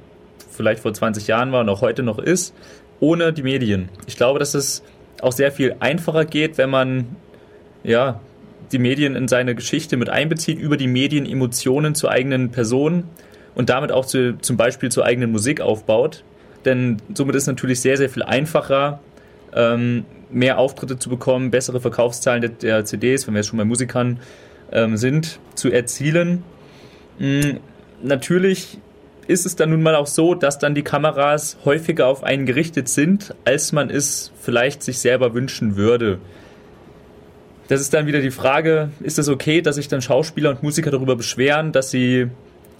vielleicht 0.50 0.82
vor 0.82 0.92
20 0.92 1.26
Jahren 1.26 1.52
war 1.52 1.62
und 1.62 1.70
auch 1.70 1.80
heute 1.80 2.02
noch 2.02 2.18
ist, 2.18 2.54
ohne 3.00 3.32
die 3.32 3.42
Medien. 3.42 3.88
Ich 4.06 4.16
glaube, 4.16 4.38
dass 4.38 4.54
es 4.54 4.82
auch 5.20 5.32
sehr 5.32 5.52
viel 5.52 5.76
einfacher 5.80 6.24
geht, 6.24 6.58
wenn 6.58 6.70
man 6.70 7.06
ja, 7.82 8.20
die 8.72 8.78
Medien 8.78 9.14
in 9.14 9.28
seine 9.28 9.54
Geschichte 9.54 9.96
mit 9.96 10.08
einbezieht, 10.08 10.58
über 10.58 10.76
die 10.76 10.88
Medien 10.88 11.26
Emotionen 11.26 11.94
zur 11.94 12.10
eigenen 12.10 12.50
Person 12.50 13.04
und 13.54 13.70
damit 13.70 13.92
auch 13.92 14.04
zu, 14.04 14.38
zum 14.38 14.56
Beispiel 14.56 14.90
zur 14.90 15.04
eigenen 15.04 15.32
Musik 15.32 15.60
aufbaut. 15.60 16.24
Denn 16.64 16.96
somit 17.14 17.36
ist 17.36 17.44
es 17.44 17.46
natürlich 17.46 17.80
sehr, 17.80 17.96
sehr 17.96 18.10
viel 18.10 18.22
einfacher, 18.22 19.00
ähm, 19.54 20.04
mehr 20.30 20.58
Auftritte 20.58 20.98
zu 20.98 21.08
bekommen, 21.08 21.50
bessere 21.50 21.80
Verkaufszahlen 21.80 22.40
der, 22.40 22.50
der 22.50 22.84
CDs, 22.84 23.26
wenn 23.26 23.34
wir 23.34 23.38
jetzt 23.38 23.48
schon 23.48 23.58
bei 23.58 23.64
Musikern 23.64 24.18
ähm, 24.72 24.96
sind, 24.96 25.38
zu 25.54 25.70
erzielen. 25.70 26.42
Mhm, 27.18 27.60
natürlich 28.02 28.78
ist 29.28 29.46
es 29.46 29.56
dann 29.56 29.70
nun 29.70 29.82
mal 29.82 29.94
auch 29.94 30.06
so, 30.06 30.34
dass 30.34 30.58
dann 30.58 30.74
die 30.74 30.82
Kameras 30.82 31.58
häufiger 31.64 32.06
auf 32.06 32.22
einen 32.22 32.46
gerichtet 32.46 32.88
sind, 32.88 33.34
als 33.44 33.72
man 33.72 33.90
es 33.90 34.32
vielleicht 34.40 34.82
sich 34.82 34.98
selber 34.98 35.34
wünschen 35.34 35.76
würde. 35.76 36.18
Das 37.68 37.80
ist 37.80 37.92
dann 37.94 38.06
wieder 38.06 38.20
die 38.20 38.30
Frage, 38.30 38.90
ist 39.00 39.18
es 39.18 39.28
okay, 39.28 39.60
dass 39.60 39.76
sich 39.76 39.88
dann 39.88 40.00
Schauspieler 40.00 40.50
und 40.50 40.62
Musiker 40.62 40.90
darüber 40.90 41.16
beschweren, 41.16 41.72
dass 41.72 41.90
sie 41.90 42.28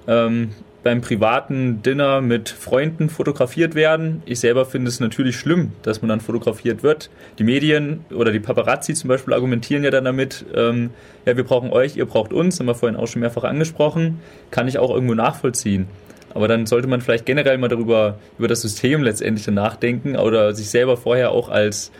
ähm, 0.06 0.50
beim 0.84 1.00
privaten 1.00 1.82
Dinner 1.82 2.20
mit 2.20 2.48
Freunden 2.48 3.08
fotografiert 3.08 3.74
werden. 3.74 4.22
Ich 4.24 4.38
selber 4.38 4.64
finde 4.64 4.88
es 4.88 5.00
natürlich 5.00 5.36
schlimm, 5.36 5.72
dass 5.82 6.00
man 6.00 6.08
dann 6.08 6.20
fotografiert 6.20 6.84
wird. 6.84 7.10
Die 7.40 7.42
Medien 7.42 8.04
oder 8.14 8.30
die 8.30 8.38
Paparazzi 8.38 8.94
zum 8.94 9.08
Beispiel 9.08 9.34
argumentieren 9.34 9.82
ja 9.82 9.90
dann 9.90 10.04
damit, 10.04 10.44
ähm, 10.54 10.90
ja, 11.24 11.36
wir 11.36 11.42
brauchen 11.42 11.72
euch, 11.72 11.96
ihr 11.96 12.06
braucht 12.06 12.32
uns, 12.32 12.60
haben 12.60 12.66
wir 12.66 12.76
vorhin 12.76 12.96
auch 12.96 13.08
schon 13.08 13.18
mehrfach 13.18 13.42
angesprochen, 13.42 14.20
kann 14.52 14.68
ich 14.68 14.78
auch 14.78 14.94
irgendwo 14.94 15.14
nachvollziehen. 15.14 15.88
Aber 16.36 16.48
dann 16.48 16.66
sollte 16.66 16.86
man 16.86 17.00
vielleicht 17.00 17.24
generell 17.24 17.56
mal 17.56 17.68
darüber, 17.68 18.18
über 18.38 18.46
das 18.46 18.60
System 18.60 19.02
letztendlich 19.02 19.46
nachdenken 19.46 20.16
oder 20.16 20.54
sich 20.54 20.68
selber 20.68 20.98
vorher 20.98 21.30
auch 21.30 21.48
als, 21.48 21.90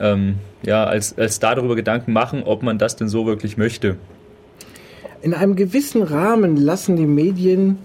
ähm, 0.00 0.36
ja, 0.62 0.84
als, 0.84 1.18
als 1.18 1.34
Star 1.34 1.56
darüber 1.56 1.76
Gedanken 1.76 2.14
machen, 2.14 2.42
ob 2.42 2.62
man 2.62 2.78
das 2.78 2.96
denn 2.96 3.08
so 3.08 3.26
wirklich 3.26 3.58
möchte. 3.58 3.96
In 5.20 5.34
einem 5.34 5.56
gewissen 5.56 6.02
Rahmen 6.02 6.56
lassen 6.56 6.96
die 6.96 7.04
Medien 7.04 7.76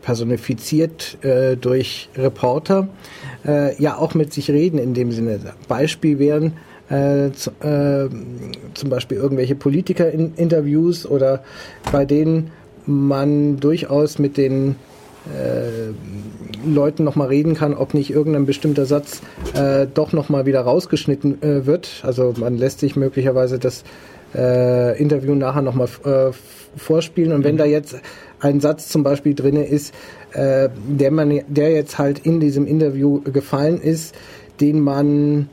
personifiziert 0.00 1.22
äh, 1.22 1.54
durch 1.54 2.08
Reporter, 2.16 2.88
äh, 3.46 3.78
ja 3.80 3.98
auch 3.98 4.14
mit 4.14 4.32
sich 4.32 4.50
reden 4.50 4.78
in 4.78 4.94
dem 4.94 5.12
Sinne. 5.12 5.38
Beispiel 5.68 6.18
wären 6.18 6.54
äh, 6.88 7.30
zu, 7.32 7.50
äh, 7.60 8.08
zum 8.72 8.88
Beispiel 8.88 9.18
irgendwelche 9.18 9.54
Politiker-Interviews 9.54 11.04
oder 11.04 11.44
bei 11.92 12.06
denen 12.06 12.52
man 12.86 13.58
durchaus 13.58 14.18
mit 14.18 14.38
den 14.38 14.76
äh, 15.26 15.92
Leuten 16.66 17.04
nochmal 17.04 17.28
reden 17.28 17.54
kann, 17.54 17.74
ob 17.74 17.94
nicht 17.94 18.10
irgendein 18.10 18.46
bestimmter 18.46 18.86
Satz 18.86 19.22
äh, 19.54 19.86
doch 19.92 20.12
nochmal 20.12 20.46
wieder 20.46 20.60
rausgeschnitten 20.62 21.42
äh, 21.42 21.66
wird. 21.66 22.02
Also 22.02 22.34
man 22.36 22.56
lässt 22.56 22.80
sich 22.80 22.96
möglicherweise 22.96 23.58
das 23.58 23.84
äh, 24.34 25.00
Interview 25.00 25.34
nachher 25.34 25.62
nochmal 25.62 25.88
äh, 26.04 26.32
vorspielen. 26.76 27.32
Und 27.32 27.44
wenn 27.44 27.54
mhm. 27.54 27.58
da 27.58 27.64
jetzt 27.64 27.96
ein 28.40 28.60
Satz 28.60 28.88
zum 28.88 29.02
Beispiel 29.02 29.34
drin 29.34 29.56
ist, 29.56 29.94
äh, 30.32 30.68
der 30.88 31.10
man, 31.10 31.40
der 31.48 31.70
jetzt 31.70 31.98
halt 31.98 32.20
in 32.20 32.40
diesem 32.40 32.66
Interview 32.66 33.20
gefallen 33.20 33.80
ist, 33.80 34.14
den 34.60 34.80
man 34.80 35.48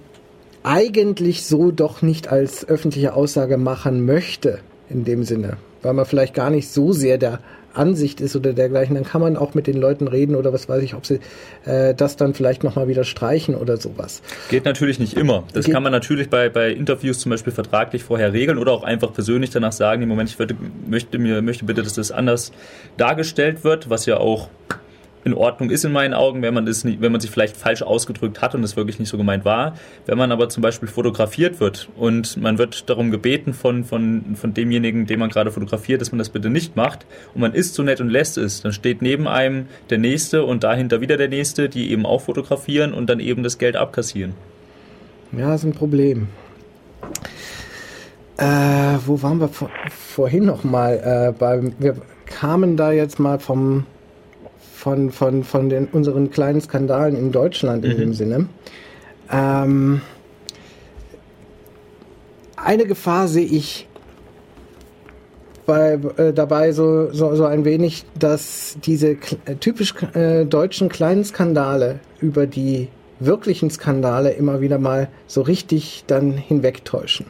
eigentlich 0.63 1.45
so 1.45 1.71
doch 1.71 2.01
nicht 2.01 2.29
als 2.29 2.67
öffentliche 2.67 3.13
Aussage 3.13 3.57
machen 3.57 4.05
möchte, 4.05 4.59
in 4.89 5.05
dem 5.05 5.23
Sinne, 5.23 5.57
weil 5.81 5.93
man 5.93 6.05
vielleicht 6.05 6.33
gar 6.33 6.49
nicht 6.49 6.69
so 6.69 6.91
sehr 6.91 7.17
der 7.17 7.39
Ansicht 7.77 8.21
ist 8.21 8.35
oder 8.35 8.53
dergleichen, 8.53 8.95
dann 8.95 9.03
kann 9.03 9.21
man 9.21 9.37
auch 9.37 9.53
mit 9.53 9.67
den 9.67 9.77
Leuten 9.77 10.07
reden 10.07 10.35
oder 10.35 10.53
was 10.53 10.67
weiß 10.67 10.83
ich, 10.83 10.95
ob 10.95 11.05
sie 11.05 11.19
äh, 11.65 11.93
das 11.93 12.15
dann 12.15 12.33
vielleicht 12.33 12.63
nochmal 12.63 12.87
wieder 12.87 13.03
streichen 13.03 13.55
oder 13.55 13.77
sowas. 13.77 14.21
Geht 14.49 14.65
natürlich 14.65 14.99
nicht 14.99 15.15
immer. 15.15 15.43
Das 15.53 15.65
Geht 15.65 15.73
kann 15.73 15.83
man 15.83 15.91
natürlich 15.91 16.29
bei, 16.29 16.49
bei 16.49 16.71
Interviews 16.71 17.19
zum 17.19 17.29
Beispiel 17.29 17.53
vertraglich 17.53 18.03
vorher 18.03 18.33
regeln 18.33 18.57
oder 18.57 18.71
auch 18.71 18.83
einfach 18.83 19.13
persönlich 19.13 19.49
danach 19.49 19.71
sagen, 19.71 20.01
im 20.01 20.09
Moment, 20.09 20.29
ich 20.29 20.39
würde, 20.39 20.55
möchte 20.87 21.19
mir, 21.19 21.41
möchte 21.41 21.65
bitte, 21.65 21.83
dass 21.83 21.93
das 21.93 22.11
anders 22.11 22.51
dargestellt 22.97 23.63
wird, 23.63 23.89
was 23.89 24.05
ja 24.05 24.17
auch 24.17 24.49
in 25.23 25.33
Ordnung 25.33 25.69
ist 25.69 25.83
in 25.83 25.91
meinen 25.91 26.13
Augen, 26.13 26.41
wenn 26.41 26.53
man 26.53 26.65
das 26.65 26.83
nicht, 26.83 27.01
wenn 27.01 27.11
man 27.11 27.19
sich 27.19 27.29
vielleicht 27.29 27.57
falsch 27.57 27.81
ausgedrückt 27.81 28.41
hat 28.41 28.55
und 28.55 28.63
es 28.63 28.77
wirklich 28.77 28.97
nicht 28.97 29.09
so 29.09 29.17
gemeint 29.17 29.45
war. 29.45 29.75
Wenn 30.05 30.17
man 30.17 30.31
aber 30.31 30.49
zum 30.49 30.61
Beispiel 30.61 30.87
fotografiert 30.87 31.59
wird 31.59 31.89
und 31.97 32.37
man 32.37 32.57
wird 32.57 32.89
darum 32.89 33.11
gebeten 33.11 33.53
von, 33.53 33.83
von, 33.83 34.35
von 34.35 34.53
demjenigen, 34.53 35.05
den 35.05 35.19
man 35.19 35.29
gerade 35.29 35.51
fotografiert, 35.51 36.01
dass 36.01 36.11
man 36.11 36.19
das 36.19 36.29
bitte 36.29 36.49
nicht 36.49 36.75
macht 36.75 37.05
und 37.33 37.41
man 37.41 37.53
ist 37.53 37.73
so 37.73 37.83
nett 37.83 37.99
und 37.99 38.09
lässt 38.09 38.37
es, 38.37 38.61
dann 38.61 38.71
steht 38.71 39.01
neben 39.01 39.27
einem 39.27 39.67
der 39.89 39.97
Nächste 39.97 40.45
und 40.45 40.63
dahinter 40.63 41.01
wieder 41.01 41.17
der 41.17 41.29
Nächste, 41.29 41.67
die 41.67 41.91
eben 41.91 42.05
auch 42.05 42.21
fotografieren 42.21 42.93
und 42.93 43.09
dann 43.09 43.19
eben 43.19 43.43
das 43.43 43.57
Geld 43.57 43.75
abkassieren. 43.75 44.33
Ja, 45.37 45.53
ist 45.53 45.65
ein 45.65 45.73
Problem. 45.73 46.29
Äh, 48.37 48.45
wo 49.05 49.21
waren 49.23 49.39
wir 49.39 49.49
vor, 49.49 49.69
vorhin 49.89 50.45
noch 50.45 50.63
mal? 50.63 51.35
Äh, 51.39 51.61
wir 51.79 51.95
kamen 52.25 52.77
da 52.77 52.91
jetzt 52.91 53.19
mal 53.19 53.39
vom 53.39 53.85
von, 54.77 55.09
von, 55.11 55.43
von 55.43 55.69
den, 55.69 55.87
unseren 55.87 56.29
kleinen 56.29 56.61
Skandalen 56.61 57.15
in 57.15 57.31
Deutschland 57.31 57.83
in 57.83 57.93
mhm. 57.93 57.97
dem 57.97 58.13
Sinne. 58.13 58.47
Ähm, 59.31 60.01
eine 62.55 62.85
Gefahr 62.85 63.27
sehe 63.27 63.45
ich 63.45 63.87
bei, 65.65 65.99
äh, 66.17 66.31
dabei 66.31 66.71
so, 66.73 67.11
so, 67.11 67.35
so 67.35 67.45
ein 67.45 67.65
wenig, 67.65 68.05
dass 68.17 68.77
diese 68.85 69.17
äh, 69.45 69.55
typisch 69.59 69.95
äh, 70.13 70.45
deutschen 70.45 70.89
kleinen 70.89 71.25
Skandale 71.25 71.99
über 72.21 72.45
die 72.45 72.89
wirklichen 73.19 73.71
Skandale 73.71 74.29
immer 74.29 74.61
wieder 74.61 74.77
mal 74.77 75.09
so 75.25 75.41
richtig 75.41 76.03
dann 76.05 76.33
hinwegtäuschen. 76.33 77.25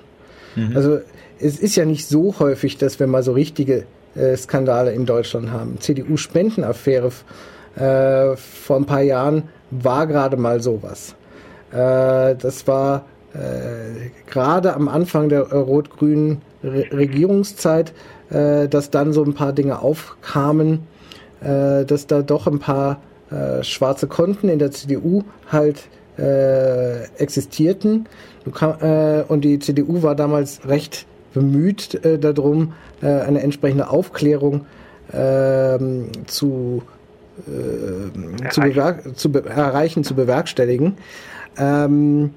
Mhm. 0.58 0.76
Also 0.76 1.00
es 1.40 1.60
ist 1.60 1.78
ja 1.78 1.86
nicht 1.86 2.06
so 2.08 2.36
häufig, 2.40 2.78
dass 2.78 3.00
wir 3.00 3.08
mal 3.08 3.24
so 3.24 3.32
richtige 3.32 3.86
Skandale 4.36 4.94
in 4.94 5.06
Deutschland 5.06 5.52
haben. 5.52 5.80
CDU-Spendenaffäre 5.80 7.12
äh, 7.76 8.36
vor 8.36 8.78
ein 8.78 8.86
paar 8.86 9.02
Jahren 9.02 9.44
war 9.72 10.08
gerade 10.08 10.38
mal 10.38 10.62
sowas. 10.62 11.16
Äh, 11.72 12.36
das 12.36 12.66
war 12.68 13.06
äh, 13.34 14.10
gerade 14.30 14.74
am 14.74 14.88
Anfang 14.88 15.30
der 15.30 15.52
rot-grünen 15.52 16.42
Re 16.64 16.86
Regierungszeit, 16.92 17.94
äh, 18.30 18.68
dass 18.68 18.90
dann 18.90 19.14
so 19.14 19.24
ein 19.24 19.34
paar 19.34 19.54
Dinge 19.54 19.80
aufkamen, 19.82 20.88
äh, 21.42 21.86
dass 21.86 22.08
da 22.08 22.22
doch 22.22 22.48
ein 22.48 22.60
paar 22.60 23.02
schwarze 23.60 24.08
Konten 24.08 24.48
in 24.48 24.58
der 24.58 24.72
CDU 24.72 25.22
halt 25.52 25.90
existierten. 27.18 28.08
und 29.28 29.42
die 29.42 29.60
CDU 29.60 30.02
war 30.02 30.16
damals 30.16 30.62
recht 30.66 31.06
bemüht 31.38 32.04
äh, 32.04 32.18
darum, 32.18 32.74
äh, 33.02 33.08
eine 33.08 33.42
entsprechende 33.42 33.90
Aufklärung 33.90 34.66
äh, 35.12 35.78
zu, 36.26 36.82
äh, 37.46 38.50
zu, 38.50 38.62
zu 39.14 39.34
erreichen, 39.44 40.04
zu 40.04 40.16
bewerkstelligen. 40.16 40.98
Ähm, 41.58 42.32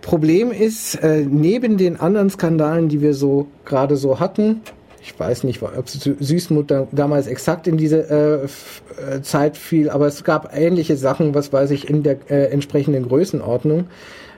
Problem 0.00 0.52
ist, 0.52 0.96
äh, 0.96 1.24
neben 1.28 1.76
den 1.76 1.98
anderen 1.98 2.30
Skandalen, 2.30 2.88
die 2.88 3.00
wir 3.00 3.14
so 3.14 3.48
gerade 3.64 3.96
so 3.96 4.20
hatten, 4.20 4.60
ich 5.02 5.18
weiß 5.18 5.44
nicht, 5.44 5.60
ob 5.62 5.88
Süßmut 5.88 6.72
damals 6.92 7.26
exakt 7.26 7.66
in 7.66 7.76
diese 7.76 8.08
äh, 8.08 9.16
äh, 9.16 9.22
Zeit 9.22 9.56
fiel, 9.56 9.90
aber 9.90 10.06
es 10.06 10.24
gab 10.24 10.56
ähnliche 10.56 10.96
Sachen, 10.96 11.34
was 11.34 11.52
weiß 11.52 11.72
ich, 11.72 11.90
in 11.90 12.02
der 12.02 12.18
äh, 12.30 12.46
entsprechenden 12.46 13.08
Größenordnung. 13.08 13.86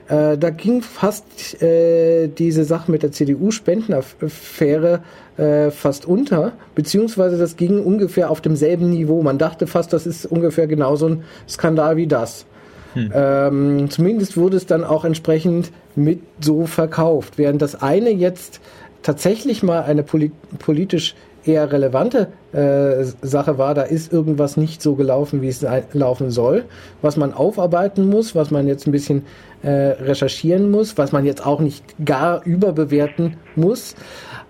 Äh, 0.09 0.37
da 0.37 0.49
ging 0.49 0.81
fast 0.81 1.61
äh, 1.61 2.27
diese 2.27 2.63
Sache 2.63 2.91
mit 2.91 3.03
der 3.03 3.11
CDU-Spendenaffäre 3.11 5.01
äh, 5.37 5.69
fast 5.71 6.05
unter, 6.05 6.53
beziehungsweise 6.75 7.37
das 7.37 7.57
ging 7.57 7.83
ungefähr 7.83 8.31
auf 8.31 8.39
demselben 8.39 8.89
Niveau. 8.89 9.21
Man 9.21 9.37
dachte 9.37 9.67
fast, 9.67 9.91
das 9.91 10.07
ist 10.07 10.25
ungefähr 10.25 10.67
genauso 10.67 11.07
ein 11.07 11.23
Skandal 11.47 11.97
wie 11.97 12.07
das. 12.07 12.45
Hm. 12.93 13.11
Ähm, 13.13 13.89
zumindest 13.89 14.37
wurde 14.37 14.57
es 14.57 14.65
dann 14.65 14.83
auch 14.83 15.03
entsprechend 15.03 15.71
mit 15.95 16.21
so 16.39 16.65
verkauft. 16.65 17.37
Während 17.37 17.61
das 17.61 17.81
eine 17.81 18.09
jetzt 18.09 18.61
tatsächlich 19.03 19.61
mal 19.61 19.83
eine 19.83 20.03
polit 20.03 20.31
politisch 20.59 21.15
eher 21.47 21.71
relevante 21.71 22.27
äh, 22.51 23.05
Sache 23.21 23.57
war, 23.57 23.73
da 23.73 23.83
ist 23.83 24.11
irgendwas 24.11 24.57
nicht 24.57 24.81
so 24.81 24.95
gelaufen, 24.95 25.41
wie 25.41 25.47
es 25.47 25.65
laufen 25.93 26.29
soll, 26.29 26.65
was 27.01 27.17
man 27.17 27.33
aufarbeiten 27.33 28.07
muss, 28.07 28.35
was 28.35 28.51
man 28.51 28.67
jetzt 28.67 28.85
ein 28.87 28.91
bisschen 28.91 29.23
äh, 29.63 29.69
recherchieren 29.69 30.69
muss, 30.71 30.97
was 30.97 31.11
man 31.11 31.25
jetzt 31.25 31.45
auch 31.45 31.59
nicht 31.59 31.83
gar 32.03 32.43
überbewerten 32.45 33.37
muss. 33.55 33.95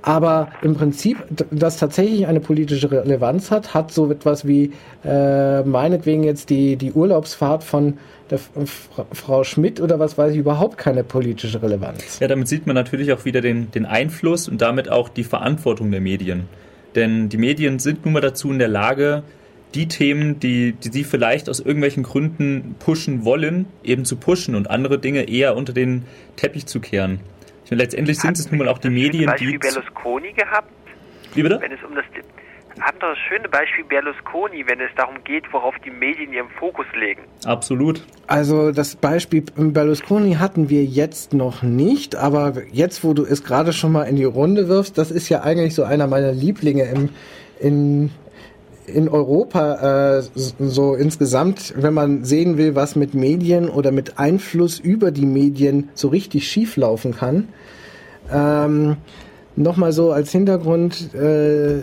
Aber 0.02 0.50
im 0.62 0.76
Prinzip, 0.76 1.18
das 1.52 1.78
tatsächlich 1.78 2.28
eine 2.28 2.40
politische 2.40 2.90
Relevanz 2.92 3.52
hat, 3.52 3.74
hat 3.74 3.92
so 3.92 4.10
etwas 4.12 4.48
wie 4.48 4.72
äh, 5.04 5.64
meinetwegen 5.64 6.24
jetzt 6.24 6.50
die, 6.50 6.76
die 6.76 6.94
Urlaubsfahrt 6.94 7.64
von 7.64 7.98
der 8.30 8.40
Frau 8.40 9.44
Schmidt 9.44 9.80
oder 9.80 10.00
was 10.00 10.18
weiß 10.18 10.34
ich 10.34 10.40
überhaupt 10.40 10.78
keine 10.78 11.04
politische 11.04 11.62
Relevanz. 11.62 12.20
Ja, 12.20 12.28
damit 12.28 12.48
sieht 12.48 12.68
man 12.68 12.76
natürlich 12.76 13.12
auch 13.14 13.26
wieder 13.26 13.42
den, 13.42 13.72
den 13.72 13.86
Einfluss 13.86 14.48
und 14.48 14.62
damit 14.62 14.90
auch 14.90 15.10
die 15.10 15.24
Verantwortung 15.24 15.92
der 15.92 16.02
Medien. 16.02 16.44
Denn 16.96 17.30
die 17.30 17.38
Medien 17.38 17.80
sind 17.80 18.06
nun 18.06 18.14
mal 18.14 18.22
dazu 18.22 18.52
in 18.52 18.60
der 18.60 18.68
Lage, 18.68 19.24
die 19.76 19.88
Themen, 19.88 20.40
die, 20.40 20.74
die 20.74 20.90
sie 20.90 21.04
vielleicht 21.04 21.50
aus 21.50 21.60
irgendwelchen 21.60 22.04
Gründen 22.04 22.76
pushen 22.80 23.26
wollen, 23.26 23.66
eben 23.84 24.06
zu 24.06 24.16
pushen 24.16 24.56
und 24.56 24.70
andere 24.70 25.00
Dinge 25.00 25.30
eher 25.30 25.56
unter 25.56 25.74
den 25.74 26.06
Teppich 26.36 26.66
zu 26.66 26.80
kehren. 26.80 27.20
Ich 27.66 27.72
meine, 27.72 27.84
letztendlich 27.84 28.20
sind 28.20 28.38
es 28.38 28.50
nun 28.50 28.60
mal 28.60 28.70
auch 28.70 28.80
die 28.80 28.90
Medien, 28.90 29.32
die. 29.40 29.58
Berlusconi 29.58 30.32
gehabt? 30.32 30.72
Wie 31.34 31.44
bitte? 31.44 31.60
Wenn 31.62 31.74
es 31.74 31.84
um 31.84 31.94
das 31.96 32.06
anderes 32.82 33.18
schöne 33.28 33.50
Beispiel 33.50 33.84
Berlusconi, 33.86 34.66
wenn 34.68 34.80
es 34.80 34.92
darum 34.96 35.24
geht, 35.24 35.52
worauf 35.52 35.76
die 35.84 35.92
Medien 35.92 36.34
ihren 36.34 36.50
Fokus 36.50 36.86
legen. 36.96 37.22
Absolut. 37.46 38.06
Also 38.28 38.72
das 38.72 38.96
Beispiel 38.96 39.42
Berlusconi 39.56 40.36
hatten 40.36 40.70
wir 40.70 40.84
jetzt 40.84 41.34
noch 41.34 41.64
nicht, 41.64 42.16
aber 42.16 42.54
jetzt, 42.72 43.04
wo 43.04 43.14
du 43.14 43.24
es 43.24 43.44
gerade 43.44 43.74
schon 43.74 43.92
mal 43.92 44.04
in 44.04 44.16
die 44.16 44.24
Runde 44.26 44.68
wirfst, 44.68 44.98
das 44.98 45.12
ist 45.12 45.30
ja 45.30 45.42
eigentlich 45.42 45.76
so 45.76 45.84
einer 45.84 46.08
meiner 46.08 46.32
Lieblinge 46.32 46.84
im, 46.84 47.10
in, 47.60 48.12
in 48.88 49.10
Europa 49.10 50.18
äh, 50.18 50.24
so 50.34 50.96
insgesamt, 50.96 51.74
wenn 51.78 51.94
man 51.94 52.24
sehen 52.24 52.58
will, 52.58 52.74
was 52.74 52.96
mit 52.96 53.14
Medien 53.14 53.70
oder 53.70 53.92
mit 53.92 54.18
Einfluss 54.18 54.80
über 54.80 55.12
die 55.12 55.26
Medien 55.26 55.90
so 55.94 56.08
richtig 56.08 56.48
schief 56.48 56.76
laufen 56.78 57.16
kann. 57.16 57.50
Ähm, 58.32 58.98
Nochmal 59.58 59.92
so 59.92 60.12
als 60.12 60.32
Hintergrund, 60.32 61.16
äh, 61.16 61.82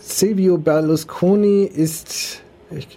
Silvio 0.00 0.58
Berlusconi 0.58 1.62
ist 1.62 2.42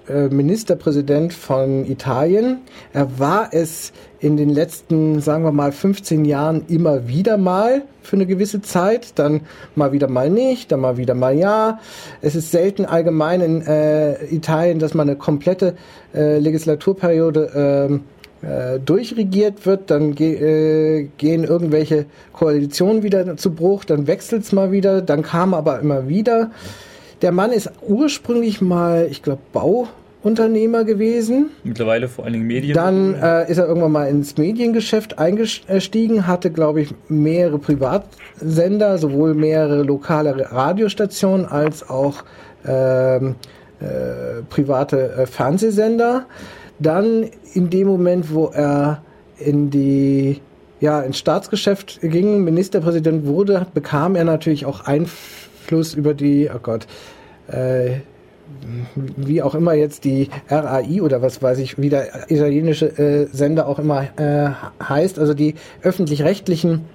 äh, 0.08 0.30
Ministerpräsident 0.30 1.32
von 1.32 1.86
Italien. 1.86 2.60
Er 2.92 3.20
war 3.20 3.50
es 3.52 3.92
in 4.20 4.36
den 4.36 4.50
letzten, 4.50 5.22
sagen 5.22 5.44
wir 5.44 5.52
mal, 5.52 5.72
15 5.72 6.26
Jahren 6.26 6.66
immer 6.68 7.08
wieder 7.08 7.38
mal 7.38 7.84
für 8.02 8.16
eine 8.16 8.26
gewisse 8.26 8.62
Zeit, 8.62 9.20
dann 9.20 9.42
mal 9.76 9.92
wieder 9.92 10.08
mal 10.08 10.32
nicht, 10.32 10.72
dann 10.72 10.80
mal 10.80 10.98
wieder 10.98 11.14
mal 11.14 11.38
ja. 11.38 11.80
Es 12.22 12.36
ist 12.36 12.50
selten 12.50 12.86
allgemein 12.86 13.42
in 13.42 13.62
äh, 13.62 14.26
Italien, 14.34 14.80
dass 14.80 14.96
man 14.96 15.08
eine 15.08 15.18
komplette 15.18 15.76
äh, 16.16 16.40
Legislaturperiode 16.40 17.52
ähm, 17.56 18.04
äh, 18.42 18.80
durchregiert 18.80 19.66
wird, 19.66 19.92
dann 19.92 20.16
ge 20.16 21.02
äh, 21.02 21.10
gehen 21.18 21.44
irgendwelche 21.44 22.06
Koalitionen 22.34 23.04
wieder 23.04 23.38
zu 23.38 23.54
Bruch, 23.54 23.86
dann 23.86 24.08
wechselt 24.08 24.44
es 24.44 24.52
mal 24.52 24.72
wieder, 24.72 25.02
dann 25.02 25.22
kam 25.22 25.54
aber 25.54 25.80
immer 25.80 26.08
wieder. 26.08 26.50
Der 27.22 27.32
Mann 27.32 27.52
ist 27.52 27.70
ursprünglich 27.86 28.62
mal, 28.62 29.08
ich 29.10 29.22
glaube, 29.22 29.42
Bauunternehmer 29.52 30.86
gewesen. 30.86 31.50
Mittlerweile 31.64 32.08
vor 32.08 32.24
allen 32.24 32.34
Dingen 32.34 32.48
Medien. 32.48 32.74
Dann 32.74 33.14
äh, 33.16 33.52
ist 33.52 33.58
er 33.58 33.68
irgendwann 33.68 33.92
mal 33.92 34.08
ins 34.08 34.38
Mediengeschäft 34.38 35.20
eingestiegen, 35.20 36.28
hatte, 36.28 36.50
glaube 36.50 36.82
ich, 36.82 36.94
mehrere 37.10 37.60
Privatsender, 37.60 38.98
sowohl 38.98 39.34
mehrere 39.34 39.84
lokale 39.84 40.50
Radiostationen 40.52 41.46
als 41.46 41.90
auch 41.90 42.24
ähm, 42.66 43.36
äh, 43.82 44.42
private 44.50 45.12
äh, 45.12 45.26
Fernsehsender. 45.26 46.26
Dann 46.80 47.30
in 47.54 47.70
dem 47.70 47.88
Moment, 47.88 48.34
wo 48.34 48.48
er 48.48 49.02
in 49.38 49.70
die 49.70 50.40
ja, 50.82 51.02
ins 51.02 51.18
Staatsgeschäft 51.18 52.00
ging, 52.02 52.46
Ministerpräsident 52.46 53.26
wurde, 53.26 53.68
bekam 53.74 54.16
er 54.16 54.24
natürlich 54.24 54.66
auch 54.66 54.86
Einfluss 54.86 55.49
Einfluss 55.70 55.94
über 55.94 56.14
die, 56.14 56.50
oh 56.54 56.60
Gott, 56.62 56.88
äh, 57.48 58.00
wie 58.96 59.44
auch 59.44 59.54
immer 59.54 59.74
jetzt 59.74 60.04
die 60.04 60.30
RAI 60.50 61.04
oder 61.04 61.22
was 61.22 61.44
weiß 61.44 61.60
ich, 61.60 61.78
wie 61.78 61.90
der 61.90 62.32
italienische 62.32 62.88
äh, 62.98 63.28
Sender 63.32 63.68
auch 63.68 63.78
immer 63.78 64.08
äh, 64.18 64.50
heißt, 64.84 65.20
also 65.20 65.36
die 65.36 65.54
öffentlich-rechtlichen 65.84 66.86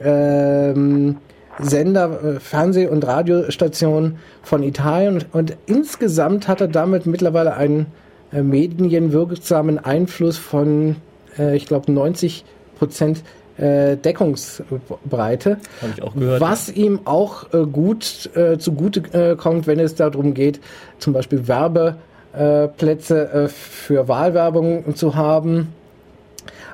ähm, 0.00 1.18
Sender, 1.60 2.20
äh, 2.24 2.40
Fernseh- 2.40 2.88
und 2.88 3.06
Radiostationen 3.06 4.16
von 4.42 4.64
Italien. 4.64 5.14
Und, 5.14 5.26
und, 5.32 5.56
insgesamt 5.66 6.48
hat 6.48 6.60
er 6.60 6.68
damit 6.68 7.06
mittlerweile 7.06 7.54
einen 7.54 7.86
äh, 8.32 8.42
medienwirksamen 8.42 9.78
Einfluss 9.78 10.36
von, 10.36 10.96
äh, 11.38 11.54
ich 11.54 11.66
glaube, 11.66 11.92
90 11.92 12.44
Prozent 12.76 13.22
äh, 13.58 13.96
Deckungsbreite. 13.96 15.58
Habe 15.82 15.92
ich 15.96 16.02
auch 16.02 16.14
gehört. 16.14 16.40
Was 16.40 16.68
ja. 16.68 16.74
ihm 16.74 17.00
auch 17.04 17.52
äh, 17.52 17.64
gut 17.66 18.30
äh, 18.34 18.58
zugute 18.58 19.00
äh, 19.12 19.36
kommt, 19.36 19.66
wenn 19.66 19.80
es 19.80 19.94
darum 19.94 20.34
geht, 20.34 20.60
zum 20.98 21.12
Beispiel 21.12 21.46
Werbe 21.48 21.96
äh, 22.32 22.68
Plätze 22.68 23.30
äh, 23.30 23.48
für 23.48 24.08
Wahlwerbung 24.08 24.96
zu 24.96 25.14
haben. 25.14 25.72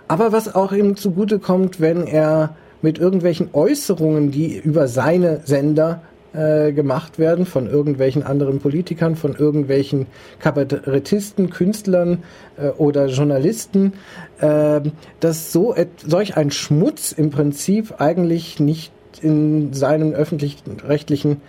Aber 0.08 0.32
was 0.32 0.54
auch 0.54 0.72
ihm 0.72 0.96
zugute 0.96 1.38
kommt, 1.38 1.80
wenn 1.80 2.06
er 2.06 2.56
mit 2.82 2.98
irgendwelchen 2.98 3.50
Äußerungen, 3.52 4.30
die 4.30 4.56
über 4.56 4.88
seine 4.88 5.42
Sender 5.44 6.02
äh, 6.32 6.72
gemacht 6.72 7.18
werden, 7.18 7.46
von 7.46 7.66
irgendwelchen 7.66 8.22
anderen 8.22 8.60
Politikern, 8.60 9.16
von 9.16 9.34
irgendwelchen 9.34 10.06
Kabarettisten, 10.38 11.50
Künstlern 11.50 12.22
äh, 12.56 12.68
oder 12.68 13.06
Journalisten, 13.06 13.94
äh, 14.40 14.80
dass 15.20 15.52
so 15.52 15.74
solch 16.06 16.36
ein 16.36 16.50
Schmutz 16.50 17.12
im 17.12 17.30
Prinzip 17.30 17.94
eigentlich 17.98 18.60
nicht 18.60 18.92
in 19.22 19.72
seinen 19.72 20.14
öffentlichen 20.14 20.80
rechtlichen 20.80 21.40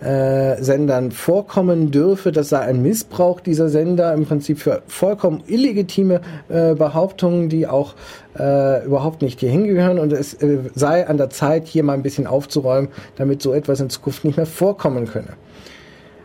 äh, 0.00 0.62
Sendern 0.62 1.10
vorkommen 1.10 1.90
dürfe. 1.90 2.32
Das 2.32 2.48
sei 2.48 2.60
ein 2.60 2.82
Missbrauch 2.82 3.40
dieser 3.40 3.68
Sender 3.68 4.14
im 4.14 4.26
Prinzip 4.26 4.60
für 4.60 4.82
vollkommen 4.86 5.42
illegitime 5.46 6.20
äh, 6.48 6.74
Behauptungen, 6.74 7.48
die 7.48 7.66
auch 7.66 7.94
äh, 8.38 8.84
überhaupt 8.84 9.22
nicht 9.22 9.40
hier 9.40 9.50
hingehören. 9.50 9.98
Und 9.98 10.12
es 10.12 10.34
äh, 10.34 10.58
sei 10.74 11.06
an 11.06 11.16
der 11.16 11.30
Zeit, 11.30 11.66
hier 11.66 11.82
mal 11.82 11.94
ein 11.94 12.02
bisschen 12.02 12.26
aufzuräumen, 12.26 12.90
damit 13.16 13.42
so 13.42 13.52
etwas 13.52 13.80
in 13.80 13.90
Zukunft 13.90 14.24
nicht 14.24 14.36
mehr 14.36 14.46
vorkommen 14.46 15.06
könne. 15.06 15.34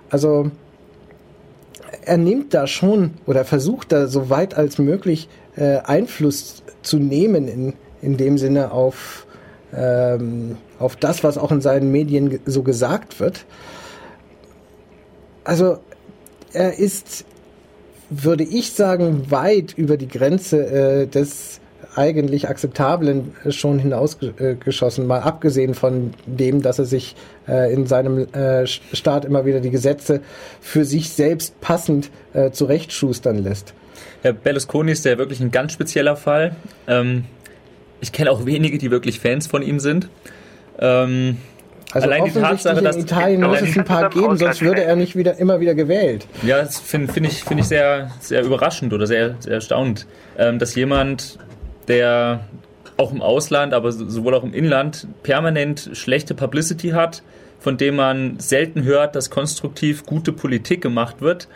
Also 0.10 0.52
er 2.06 2.18
nimmt 2.18 2.54
da 2.54 2.68
schon 2.68 3.12
oder 3.26 3.46
versucht 3.46 3.92
da 3.92 4.08
so 4.08 4.30
weit 4.30 4.56
als 4.56 4.78
möglich 4.78 5.30
äh, 5.56 5.78
Einfluss 5.78 6.64
zu 6.82 6.98
nehmen 6.98 7.48
in, 7.48 7.74
in 8.02 8.18
dem 8.18 8.38
Sinne 8.38 8.72
auf 8.72 9.26
ähm, 9.76 10.58
auf 10.84 10.96
das, 10.96 11.24
was 11.24 11.38
auch 11.38 11.52
in 11.52 11.62
seinen 11.62 11.92
Medien 11.92 12.40
so 12.46 12.64
gesagt 12.64 13.20
wird. 13.20 13.46
Also 15.44 15.78
er 16.54 16.78
ist, 16.78 17.26
würde 18.10 18.44
ich 18.44 18.74
sagen, 18.74 19.32
weit 19.32 19.74
über 19.76 19.98
die 19.98 20.08
Grenze 20.08 20.66
äh, 20.66 21.08
des 21.08 21.60
eigentlich 21.96 22.50
Akzeptablen 22.50 23.36
schon 23.50 23.78
hinausgeschossen, 23.80 25.06
mal 25.06 25.20
abgesehen 25.20 25.74
von 25.74 26.14
dem, 26.26 26.62
dass 26.62 26.80
er 26.80 26.86
sich 26.86 27.16
äh, 27.48 27.72
in 27.74 27.86
seinem 27.86 28.34
äh, 28.34 28.66
Staat 28.66 29.26
immer 29.26 29.46
wieder 29.46 29.60
die 29.60 29.70
Gesetze 29.70 30.22
für 30.60 30.86
sich 30.86 31.10
selbst 31.10 31.60
passend 31.62 32.10
äh, 32.34 32.52
zurechtschustern 32.52 33.44
lässt. 33.44 33.74
Herr 34.22 34.34
Berlusconi 34.34 34.92
ist 34.92 35.06
ja 35.06 35.18
wirklich 35.18 35.40
ein 35.40 35.52
ganz 35.52 35.74
spezieller 35.74 36.16
Fall. 36.16 36.56
Ähm, 36.88 37.26
ich 38.02 38.12
kenne 38.12 38.32
auch 38.32 38.46
wenige, 38.46 38.78
die 38.78 38.90
wirklich 38.92 39.20
Fans 39.20 39.48
von 39.48 39.62
ihm 39.62 39.80
sind. 39.80 40.10
Ähm, 40.80 41.38
also 41.94 42.08
allein 42.08 42.26
die 42.26 42.32
Tatsache, 42.32 42.82
dass 42.82 42.96
in 42.96 43.04
Italien 43.04 43.42
muss 43.42 43.62
es 43.62 43.78
ein 43.78 43.86
paar 43.86 44.10
geben, 44.10 44.36
sonst 44.36 44.62
würde 44.62 44.84
er 44.84 44.96
nicht 44.96 45.16
wieder 45.16 45.38
immer 45.38 45.60
wieder 45.60 45.76
gewählt. 45.76 46.26
Ja, 46.42 46.58
das 46.58 46.80
finde 46.80 47.14
find 47.14 47.28
ich, 47.28 47.44
find 47.44 47.60
ich 47.60 47.68
sehr, 47.68 48.10
sehr 48.20 48.44
überraschend 48.44 48.94
oder 48.94 49.06
sehr, 49.06 49.36
sehr 49.40 49.54
erstaunend, 49.54 50.08
ähm, 50.38 50.58
dass 50.58 50.74
jemand, 50.74 51.38
der 51.88 52.42
auch 52.98 53.12
im 53.12 53.22
Ausland, 53.22 53.74
aber 53.74 53.92
sowohl 53.92 54.34
auch 54.34 54.44
im 54.44 54.54
Inland 54.54 55.08
permanent 55.22 55.92
schlechte 55.94 56.34
Publicity 56.34 56.90
hat, 56.90 57.22
von 57.60 57.78
dem 57.78 57.96
man 57.96 58.40
selten 58.40 58.84
hört, 58.84 59.16
dass 59.16 59.30
konstruktiv 59.30 60.06
gute 60.06 60.34
Politik 60.34 60.82
gemacht 60.82 61.22
wird, 61.22 61.48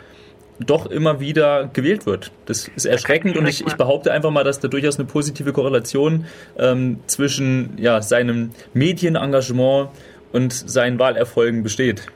doch 0.60 0.86
immer 0.86 1.20
wieder 1.20 1.70
gewählt 1.72 2.06
wird. 2.06 2.32
Das 2.46 2.68
ist 2.68 2.84
erschreckend 2.84 3.36
und 3.36 3.46
ich, 3.46 3.66
ich 3.66 3.74
behaupte 3.74 4.12
einfach 4.12 4.30
mal, 4.30 4.44
dass 4.44 4.60
da 4.60 4.68
durchaus 4.68 4.98
eine 4.98 5.06
positive 5.06 5.52
Korrelation 5.52 6.26
ähm, 6.58 7.00
zwischen 7.06 7.76
ja, 7.78 8.02
seinem 8.02 8.50
Medienengagement 8.74 9.90
und 10.32 10.52
seinen 10.52 10.98
Wahlerfolgen 10.98 11.62
besteht. 11.62 12.06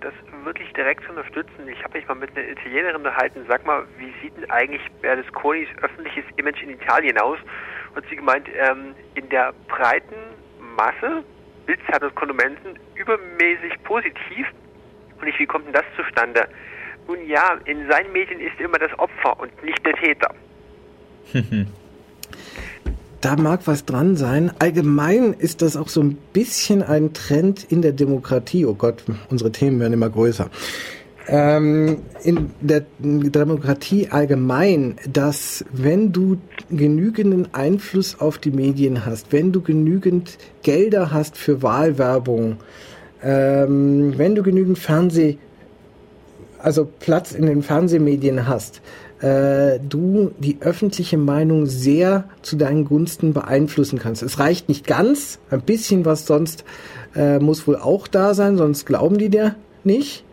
Das 0.00 0.12
wirklich 0.44 0.72
direkt 0.72 1.04
zu 1.04 1.10
unterstützen. 1.10 1.68
Ich 1.70 1.82
habe 1.82 1.98
mich 1.98 2.06
mal 2.08 2.14
mit 2.14 2.36
einer 2.36 2.48
Italienerin 2.48 2.96
unterhalten. 2.96 3.40
Sag 3.48 3.66
mal, 3.66 3.84
wie 3.98 4.12
sieht 4.22 4.36
denn 4.36 4.50
eigentlich 4.50 4.82
Berlusconis 5.00 5.68
öffentliches 5.82 6.24
Image 6.36 6.62
in 6.62 6.70
Italien 6.70 7.18
aus? 7.18 7.38
Und 7.94 8.04
sie 8.08 8.16
gemeint, 8.16 8.46
ähm, 8.48 8.94
in 9.14 9.28
der 9.28 9.52
breiten 9.68 10.14
Masse 10.76 11.24
Bildzeitungskonsumenten 11.66 12.78
übermäßig 12.94 13.82
positiv. 13.84 14.46
Und 15.20 15.26
ich, 15.28 15.38
wie 15.38 15.46
kommt 15.46 15.66
denn 15.66 15.74
das 15.74 15.84
zustande? 15.96 16.48
Nun 17.08 17.26
ja, 17.26 17.58
in 17.64 17.88
seinen 17.90 18.12
Medien 18.12 18.38
ist 18.38 18.60
immer 18.60 18.78
das 18.78 18.90
Opfer 18.98 19.40
und 19.40 19.50
nicht 19.64 19.84
der 19.84 19.94
Täter. 19.94 20.34
da 23.22 23.36
mag 23.36 23.60
was 23.64 23.86
dran 23.86 24.16
sein. 24.16 24.52
Allgemein 24.58 25.32
ist 25.32 25.62
das 25.62 25.78
auch 25.78 25.88
so 25.88 26.02
ein 26.02 26.18
bisschen 26.34 26.82
ein 26.82 27.14
Trend 27.14 27.64
in 27.72 27.80
der 27.80 27.92
Demokratie. 27.92 28.66
Oh 28.66 28.74
Gott, 28.74 29.04
unsere 29.30 29.50
Themen 29.50 29.80
werden 29.80 29.94
immer 29.94 30.10
größer. 30.10 30.50
Ähm, 31.28 32.02
in 32.24 32.50
der 32.60 32.84
Demokratie 32.98 34.08
allgemein, 34.10 34.96
dass 35.10 35.64
wenn 35.72 36.12
du 36.12 36.38
genügenden 36.70 37.54
Einfluss 37.54 38.20
auf 38.20 38.36
die 38.36 38.50
Medien 38.50 39.06
hast, 39.06 39.32
wenn 39.32 39.52
du 39.52 39.62
genügend 39.62 40.36
Gelder 40.62 41.10
hast 41.10 41.38
für 41.38 41.62
Wahlwerbung, 41.62 42.58
ähm, 43.22 44.14
wenn 44.16 44.34
du 44.34 44.42
genügend 44.42 44.78
Fernseh 44.78 45.38
also 46.60 46.88
Platz 46.98 47.32
in 47.32 47.46
den 47.46 47.62
Fernsehmedien 47.62 48.46
hast, 48.46 48.80
äh, 49.20 49.78
du 49.80 50.32
die 50.38 50.58
öffentliche 50.60 51.18
Meinung 51.18 51.66
sehr 51.66 52.24
zu 52.42 52.56
deinen 52.56 52.84
Gunsten 52.84 53.32
beeinflussen 53.32 53.98
kannst. 53.98 54.22
Es 54.22 54.38
reicht 54.38 54.68
nicht 54.68 54.86
ganz, 54.86 55.38
ein 55.50 55.62
bisschen 55.62 56.04
was 56.04 56.26
sonst 56.26 56.64
äh, 57.16 57.38
muss 57.38 57.66
wohl 57.66 57.76
auch 57.76 58.06
da 58.06 58.34
sein, 58.34 58.56
sonst 58.56 58.86
glauben 58.86 59.18
die 59.18 59.28
dir 59.28 59.56
nicht. 59.84 60.24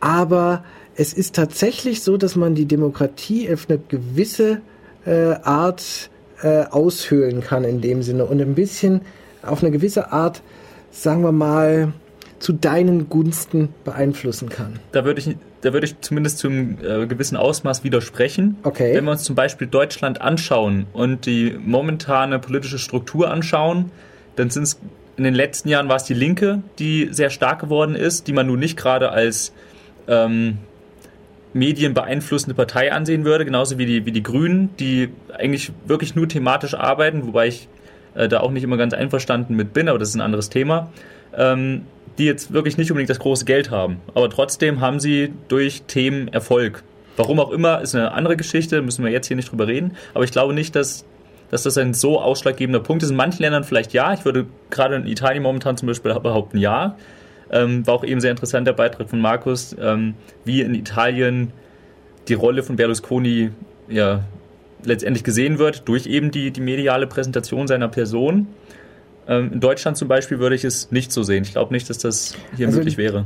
Aber 0.00 0.64
es 0.94 1.12
ist 1.12 1.34
tatsächlich 1.34 2.02
so, 2.02 2.16
dass 2.16 2.36
man 2.36 2.54
die 2.54 2.66
Demokratie 2.66 3.52
auf 3.52 3.66
eine 3.68 3.78
gewisse 3.78 4.60
äh, 5.06 5.34
Art 5.42 6.10
äh, 6.42 6.64
aushöhlen 6.64 7.42
kann 7.42 7.64
in 7.64 7.80
dem 7.80 8.02
Sinne 8.02 8.26
und 8.26 8.40
ein 8.40 8.54
bisschen 8.54 9.02
auf 9.42 9.62
eine 9.62 9.72
gewisse 9.72 10.12
Art, 10.12 10.42
sagen 10.90 11.22
wir 11.22 11.32
mal, 11.32 11.92
zu 12.38 12.52
deinen 12.52 13.08
Gunsten 13.08 13.68
beeinflussen 13.84 14.48
kann. 14.48 14.78
Da 14.92 15.04
würde 15.04 15.20
ich, 15.20 15.36
da 15.62 15.72
würde 15.72 15.86
ich 15.86 16.00
zumindest 16.00 16.38
zum 16.38 16.78
äh, 16.82 17.06
gewissen 17.06 17.36
Ausmaß 17.36 17.84
widersprechen. 17.84 18.56
Okay. 18.62 18.94
Wenn 18.94 19.04
wir 19.04 19.10
uns 19.12 19.24
zum 19.24 19.36
Beispiel 19.36 19.66
Deutschland 19.66 20.20
anschauen 20.20 20.86
und 20.92 21.26
die 21.26 21.56
momentane 21.62 22.38
politische 22.38 22.78
Struktur 22.78 23.30
anschauen, 23.30 23.90
dann 24.36 24.50
sind 24.50 24.62
es 24.62 24.80
in 25.16 25.24
den 25.24 25.34
letzten 25.34 25.68
Jahren 25.68 25.88
war 25.88 25.96
es 25.96 26.04
die 26.04 26.14
Linke, 26.14 26.62
die 26.78 27.08
sehr 27.10 27.28
stark 27.28 27.60
geworden 27.60 27.94
ist, 27.94 28.26
die 28.26 28.32
man 28.32 28.46
nun 28.46 28.58
nicht 28.58 28.78
gerade 28.78 29.10
als 29.10 29.52
ähm, 30.08 30.56
medienbeeinflussende 31.52 32.54
Partei 32.54 32.90
ansehen 32.90 33.26
würde, 33.26 33.44
genauso 33.44 33.76
wie 33.76 33.84
die, 33.84 34.06
wie 34.06 34.12
die 34.12 34.22
Grünen, 34.22 34.74
die 34.78 35.10
eigentlich 35.36 35.72
wirklich 35.86 36.14
nur 36.14 36.26
thematisch 36.26 36.74
arbeiten, 36.74 37.26
wobei 37.26 37.48
ich 37.48 37.68
äh, 38.14 38.28
da 38.28 38.40
auch 38.40 38.50
nicht 38.50 38.62
immer 38.62 38.78
ganz 38.78 38.94
einverstanden 38.94 39.56
mit 39.56 39.74
bin, 39.74 39.88
aber 39.88 39.98
das 39.98 40.08
ist 40.08 40.14
ein 40.14 40.22
anderes 40.22 40.48
Thema. 40.48 40.90
Ähm, 41.36 41.82
die 42.18 42.24
jetzt 42.24 42.52
wirklich 42.52 42.76
nicht 42.76 42.90
unbedingt 42.90 43.10
das 43.10 43.18
große 43.18 43.44
Geld 43.44 43.70
haben. 43.70 44.00
Aber 44.14 44.28
trotzdem 44.30 44.80
haben 44.80 45.00
sie 45.00 45.32
durch 45.48 45.82
Themen 45.82 46.28
Erfolg. 46.28 46.82
Warum 47.16 47.40
auch 47.40 47.50
immer, 47.50 47.80
ist 47.80 47.94
eine 47.94 48.12
andere 48.12 48.36
Geschichte, 48.36 48.82
müssen 48.82 49.04
wir 49.04 49.10
jetzt 49.10 49.26
hier 49.26 49.36
nicht 49.36 49.50
drüber 49.50 49.66
reden. 49.66 49.96
Aber 50.14 50.24
ich 50.24 50.32
glaube 50.32 50.54
nicht, 50.54 50.74
dass, 50.76 51.04
dass 51.50 51.64
das 51.64 51.76
ein 51.78 51.94
so 51.94 52.20
ausschlaggebender 52.20 52.80
Punkt 52.80 53.02
ist. 53.02 53.10
In 53.10 53.16
manchen 53.16 53.42
Ländern 53.42 53.64
vielleicht 53.64 53.92
ja. 53.92 54.12
Ich 54.14 54.24
würde 54.24 54.46
gerade 54.70 54.96
in 54.96 55.06
Italien 55.06 55.42
momentan 55.42 55.76
zum 55.76 55.88
Beispiel 55.88 56.14
behaupten, 56.14 56.58
ja. 56.58 56.96
Ähm, 57.52 57.86
war 57.86 57.94
auch 57.94 58.04
eben 58.04 58.20
sehr 58.20 58.30
interessant 58.30 58.66
der 58.66 58.72
Beitrag 58.74 59.10
von 59.10 59.20
Markus, 59.20 59.74
ähm, 59.80 60.14
wie 60.44 60.60
in 60.60 60.74
Italien 60.74 61.52
die 62.28 62.34
Rolle 62.34 62.62
von 62.62 62.76
Berlusconi 62.76 63.50
ja, 63.88 64.22
letztendlich 64.84 65.24
gesehen 65.24 65.58
wird 65.58 65.88
durch 65.88 66.06
eben 66.06 66.30
die, 66.30 66.52
die 66.52 66.60
mediale 66.60 67.06
Präsentation 67.06 67.66
seiner 67.66 67.88
Person. 67.88 68.46
Ähm, 69.28 69.52
in 69.54 69.60
Deutschland 69.60 69.96
zum 69.96 70.08
Beispiel 70.08 70.38
würde 70.38 70.54
ich 70.54 70.64
es 70.64 70.90
nicht 70.90 71.12
so 71.12 71.22
sehen. 71.22 71.44
Ich 71.44 71.52
glaube 71.52 71.72
nicht, 71.72 71.88
dass 71.90 71.98
das 71.98 72.34
hier 72.56 72.66
also, 72.66 72.78
möglich 72.78 72.96
wäre. 72.96 73.24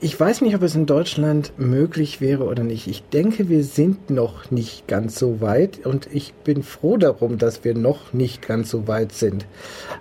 Ich 0.00 0.18
weiß 0.18 0.42
nicht, 0.42 0.54
ob 0.54 0.62
es 0.62 0.74
in 0.74 0.84
Deutschland 0.84 1.52
möglich 1.56 2.20
wäre 2.20 2.44
oder 2.44 2.62
nicht. 2.62 2.88
Ich 2.88 3.02
denke, 3.04 3.48
wir 3.48 3.64
sind 3.64 4.10
noch 4.10 4.50
nicht 4.50 4.86
ganz 4.86 5.18
so 5.18 5.40
weit 5.40 5.86
und 5.86 6.08
ich 6.12 6.34
bin 6.34 6.62
froh 6.62 6.98
darum, 6.98 7.38
dass 7.38 7.64
wir 7.64 7.74
noch 7.74 8.12
nicht 8.12 8.46
ganz 8.46 8.70
so 8.70 8.86
weit 8.86 9.12
sind. 9.12 9.46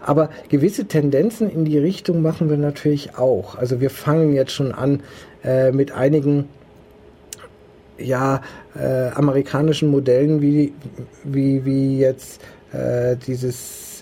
Aber 0.01 0.29
gewisse 0.49 0.85
Tendenzen 0.85 1.49
in 1.49 1.63
die 1.63 1.77
Richtung 1.77 2.21
machen 2.21 2.49
wir 2.49 2.57
natürlich 2.57 3.17
auch. 3.17 3.55
Also 3.55 3.79
wir 3.79 3.89
fangen 3.89 4.33
jetzt 4.33 4.51
schon 4.51 4.73
an 4.73 5.03
äh, 5.43 5.71
mit 5.71 5.93
einigen 5.93 6.49
ja, 7.97 8.41
äh, 8.75 9.09
amerikanischen 9.09 9.89
Modellen, 9.89 10.41
wie, 10.41 10.73
wie, 11.23 11.63
wie 11.63 11.99
jetzt 11.99 12.41
äh, 12.73 13.15
dieses 13.15 13.92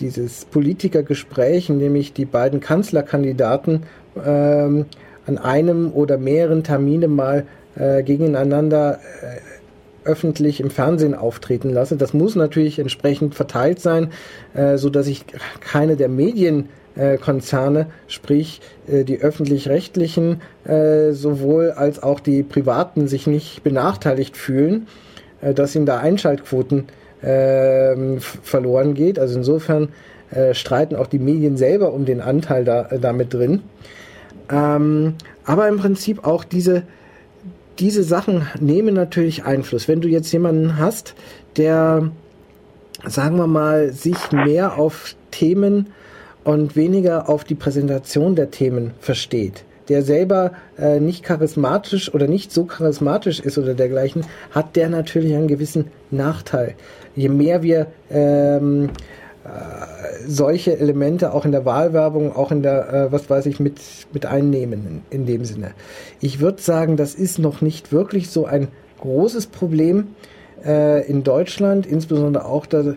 dieses 0.00 0.44
Politikergespräch, 0.44 1.68
in 1.68 1.78
dem 1.78 1.94
ich 1.96 2.12
die 2.12 2.24
beiden 2.24 2.60
Kanzlerkandidaten 2.60 3.82
ähm, 4.24 4.86
an 5.26 5.38
einem 5.38 5.92
oder 5.92 6.18
mehreren 6.18 6.64
Terminen 6.64 7.14
mal 7.14 7.44
äh, 7.76 8.02
gegeneinander 8.02 8.98
äh, 9.22 10.08
öffentlich 10.08 10.60
im 10.60 10.70
Fernsehen 10.70 11.14
auftreten 11.14 11.70
lasse. 11.70 11.96
Das 11.96 12.14
muss 12.14 12.34
natürlich 12.34 12.78
entsprechend 12.78 13.34
verteilt 13.34 13.80
sein, 13.80 14.10
äh, 14.54 14.78
so 14.78 14.88
dass 14.90 15.06
ich 15.06 15.24
keine 15.60 15.96
der 15.96 16.08
Medien 16.08 16.68
äh, 16.94 17.18
sprich 18.08 18.60
äh, 18.88 19.04
die 19.04 19.20
öffentlich-rechtlichen 19.20 20.40
äh, 20.64 21.12
sowohl 21.12 21.70
als 21.70 22.02
auch 22.02 22.20
die 22.20 22.42
privaten 22.42 23.06
sich 23.06 23.26
nicht 23.26 23.62
benachteiligt 23.62 24.36
fühlen, 24.36 24.88
äh, 25.40 25.54
dass 25.54 25.76
ihnen 25.76 25.86
da 25.86 25.98
Einschaltquoten 25.98 26.86
äh, 27.22 28.18
verloren 28.18 28.94
geht. 28.94 29.18
Also 29.18 29.36
insofern 29.36 29.88
äh, 30.30 30.54
streiten 30.54 30.96
auch 30.96 31.06
die 31.06 31.18
Medien 31.18 31.56
selber 31.56 31.92
um 31.92 32.04
den 32.04 32.20
Anteil 32.20 32.64
da, 32.64 32.86
äh, 32.86 32.98
damit 32.98 33.34
drin. 33.34 33.62
Ähm, 34.50 35.14
aber 35.44 35.68
im 35.68 35.78
Prinzip 35.78 36.26
auch 36.26 36.44
diese, 36.44 36.82
diese 37.78 38.02
Sachen 38.02 38.46
nehmen 38.60 38.94
natürlich 38.94 39.44
Einfluss. 39.44 39.88
Wenn 39.88 40.00
du 40.00 40.08
jetzt 40.08 40.32
jemanden 40.32 40.78
hast, 40.78 41.14
der, 41.56 42.10
sagen 43.06 43.36
wir 43.36 43.46
mal, 43.46 43.92
sich 43.92 44.32
mehr 44.32 44.78
auf 44.78 45.14
Themen 45.30 45.88
und 46.44 46.76
weniger 46.76 47.28
auf 47.28 47.44
die 47.44 47.54
Präsentation 47.54 48.34
der 48.34 48.50
Themen 48.50 48.92
versteht, 49.00 49.64
der 49.88 50.02
selber 50.02 50.52
äh, 50.78 51.00
nicht 51.00 51.22
charismatisch 51.22 52.12
oder 52.12 52.26
nicht 52.26 52.52
so 52.52 52.64
charismatisch 52.64 53.40
ist 53.40 53.58
oder 53.58 53.74
dergleichen, 53.74 54.24
hat 54.50 54.76
der 54.76 54.88
natürlich 54.88 55.34
einen 55.34 55.48
gewissen 55.48 55.86
Nachteil. 56.10 56.74
Je 57.18 57.28
mehr 57.28 57.64
wir 57.64 57.88
ähm, 58.10 58.90
äh, 59.44 60.28
solche 60.28 60.78
Elemente 60.78 61.34
auch 61.34 61.44
in 61.44 61.50
der 61.50 61.64
Wahlwerbung, 61.64 62.34
auch 62.34 62.52
in 62.52 62.62
der, 62.62 62.92
äh, 62.92 63.12
was 63.12 63.28
weiß 63.28 63.46
ich, 63.46 63.58
mit, 63.58 63.80
mit 64.12 64.24
einnehmen 64.24 65.02
in, 65.10 65.18
in 65.20 65.26
dem 65.26 65.44
Sinne. 65.44 65.72
Ich 66.20 66.38
würde 66.38 66.62
sagen, 66.62 66.96
das 66.96 67.16
ist 67.16 67.40
noch 67.40 67.60
nicht 67.60 67.90
wirklich 67.90 68.30
so 68.30 68.46
ein 68.46 68.68
großes 69.00 69.48
Problem 69.48 70.14
äh, 70.64 71.04
in 71.08 71.24
Deutschland, 71.24 71.86
insbesondere 71.86 72.44
auch 72.44 72.66
da, 72.66 72.94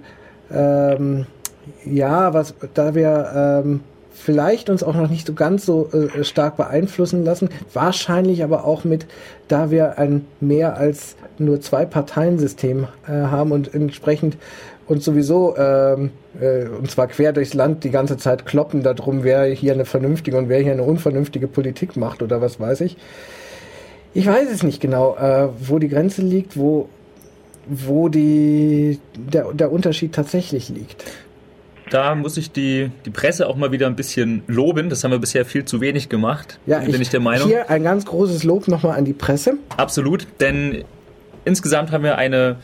ähm, 0.53 1.25
ja, 1.83 2.31
was, 2.35 2.53
da 2.75 2.93
wir 2.93 3.63
ähm, 3.65 3.79
vielleicht 4.13 4.69
uns 4.69 4.83
auch 4.83 4.95
noch 4.95 5.09
nicht 5.09 5.27
so 5.27 5.33
ganz 5.33 5.65
so 5.65 5.89
äh, 5.91 6.23
stark 6.23 6.57
beeinflussen 6.57 7.23
lassen. 7.23 7.49
Wahrscheinlich 7.73 8.43
aber 8.43 8.65
auch 8.65 8.83
mit, 8.83 9.05
da 9.47 9.71
wir 9.71 9.97
ein 9.97 10.25
mehr 10.39 10.77
als 10.77 11.15
nur 11.37 11.61
zwei 11.61 11.85
Parteiensystem 11.85 12.87
äh, 13.07 13.11
haben 13.11 13.51
und 13.51 13.73
entsprechend 13.73 14.37
und 14.87 15.01
sowieso, 15.01 15.55
ähm, 15.57 16.11
äh, 16.39 16.65
und 16.65 16.91
zwar 16.91 17.07
quer 17.07 17.31
durchs 17.31 17.53
Land, 17.53 17.83
die 17.83 17.91
ganze 17.91 18.17
Zeit 18.17 18.45
kloppen 18.45 18.83
darum, 18.83 19.23
wer 19.23 19.45
hier 19.45 19.73
eine 19.73 19.85
vernünftige 19.85 20.37
und 20.37 20.49
wer 20.49 20.59
hier 20.59 20.73
eine 20.73 20.83
unvernünftige 20.83 21.47
Politik 21.47 21.95
macht 21.95 22.21
oder 22.21 22.41
was 22.41 22.59
weiß 22.59 22.81
ich. 22.81 22.97
Ich 24.13 24.27
weiß 24.27 24.49
es 24.51 24.63
nicht 24.63 24.81
genau, 24.81 25.15
äh, 25.15 25.47
wo 25.59 25.79
die 25.79 25.87
Grenze 25.87 26.21
liegt, 26.21 26.57
wo, 26.57 26.89
wo 27.67 28.09
die, 28.09 28.99
der, 29.15 29.53
der 29.53 29.71
Unterschied 29.71 30.13
tatsächlich 30.13 30.67
liegt. 30.67 31.05
Da 31.91 32.15
muss 32.15 32.37
ich 32.37 32.51
die, 32.51 32.89
die 33.05 33.09
Presse 33.09 33.47
auch 33.47 33.57
mal 33.57 33.71
wieder 33.71 33.85
ein 33.85 33.95
bisschen 33.95 34.43
loben. 34.47 34.89
Das 34.89 35.03
haben 35.03 35.11
wir 35.11 35.19
bisher 35.19 35.45
viel 35.45 35.65
zu 35.65 35.81
wenig 35.81 36.09
gemacht. 36.09 36.57
Ja, 36.65 36.79
bin 36.79 36.95
ich, 36.95 37.01
ich 37.01 37.09
der 37.09 37.19
Meinung. 37.19 37.47
Hier 37.47 37.69
ein 37.69 37.83
ganz 37.83 38.05
großes 38.05 38.43
Lob 38.43 38.67
nochmal 38.67 38.97
an 38.97 39.05
die 39.05 39.13
Presse. 39.13 39.57
Absolut, 39.77 40.25
denn 40.39 40.85
insgesamt 41.45 41.91
haben 41.91 42.03
wir 42.03 42.17
eine 42.17 42.55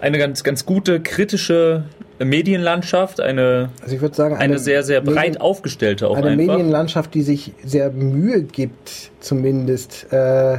eine 0.00 0.18
ganz, 0.18 0.42
ganz 0.42 0.64
gute 0.64 1.00
kritische 1.00 1.84
Medienlandschaft, 2.18 3.20
eine, 3.20 3.70
also 3.82 3.94
ich 3.94 4.00
würde 4.00 4.14
sagen, 4.14 4.34
eine, 4.34 4.44
eine 4.44 4.58
sehr, 4.58 4.82
sehr 4.82 5.00
breit 5.00 5.16
Medien, 5.16 5.40
aufgestellte 5.40 6.08
auch 6.08 6.16
Eine 6.16 6.28
einfach. 6.28 6.54
Medienlandschaft, 6.56 7.14
die 7.14 7.22
sich 7.22 7.52
sehr 7.64 7.90
Mühe 7.90 8.42
gibt, 8.42 9.10
zumindest 9.20 10.12
äh, 10.12 10.58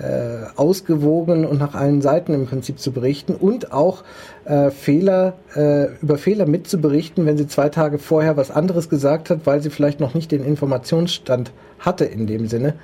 äh, 0.00 0.46
ausgewogen 0.56 1.44
und 1.44 1.58
nach 1.58 1.74
allen 1.74 2.00
Seiten 2.00 2.32
im 2.32 2.46
Prinzip 2.46 2.78
zu 2.78 2.92
berichten 2.92 3.34
und 3.34 3.72
auch 3.72 4.02
äh, 4.44 4.70
Fehler, 4.70 5.34
äh, 5.54 5.94
über 6.00 6.16
Fehler 6.16 6.46
mitzuberichten, 6.46 7.26
wenn 7.26 7.36
sie 7.36 7.46
zwei 7.46 7.68
Tage 7.68 7.98
vorher 7.98 8.36
was 8.36 8.50
anderes 8.50 8.88
gesagt 8.88 9.30
hat, 9.30 9.40
weil 9.44 9.62
sie 9.62 9.70
vielleicht 9.70 10.00
noch 10.00 10.14
nicht 10.14 10.32
den 10.32 10.44
Informationsstand 10.44 11.52
hatte 11.78 12.04
in 12.06 12.26
dem 12.26 12.46
Sinne. 12.46 12.74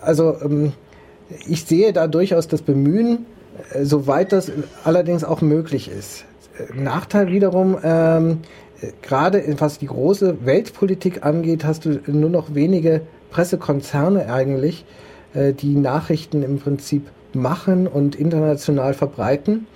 Also 0.00 0.36
ähm, 0.42 0.72
ich 1.46 1.64
sehe 1.64 1.92
da 1.92 2.08
durchaus 2.08 2.48
das 2.48 2.62
Bemühen, 2.62 3.26
äh, 3.72 3.84
soweit 3.84 4.32
das 4.32 4.50
allerdings 4.84 5.22
auch 5.22 5.42
möglich 5.42 5.90
ist. 5.90 6.24
Nachteil 6.74 7.28
wiederum, 7.28 7.78
ähm, 7.82 8.40
gerade 9.02 9.42
was 9.58 9.78
die 9.78 9.86
große 9.86 10.44
Weltpolitik 10.44 11.24
angeht, 11.24 11.64
hast 11.64 11.84
du 11.84 12.00
nur 12.06 12.30
noch 12.30 12.54
wenige 12.54 13.02
Pressekonzerne 13.30 14.32
eigentlich, 14.32 14.84
die 15.34 15.76
Nachrichten 15.76 16.42
im 16.42 16.58
Prinzip 16.58 17.06
machen 17.34 17.86
und 17.86 18.16
international 18.16 18.94
verbreiten. 18.94 19.66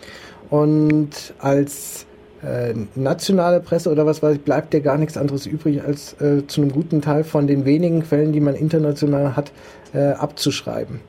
Und 0.50 1.34
als 1.38 2.07
äh, 2.42 2.74
nationale 2.94 3.61
Presse 3.61 3.90
oder 3.90 4.07
was 4.07 4.22
weiß 4.22 4.36
ich, 4.36 4.42
bleibt 4.42 4.72
dir 4.72 4.80
gar 4.80 4.98
nichts 4.98 5.16
anderes 5.16 5.46
übrig, 5.46 5.82
als 5.82 6.14
äh, 6.20 6.46
zu 6.46 6.61
einem 6.61 6.72
guten 6.72 7.00
Teil 7.00 7.24
von 7.24 7.46
den 7.46 7.64
wenigen 7.64 8.02
Quellen, 8.02 8.32
die 8.32 8.40
man 8.40 8.55
international 8.55 9.36
hat, 9.36 9.52
äh, 9.94 10.12
abzuschreiben. 10.12 11.00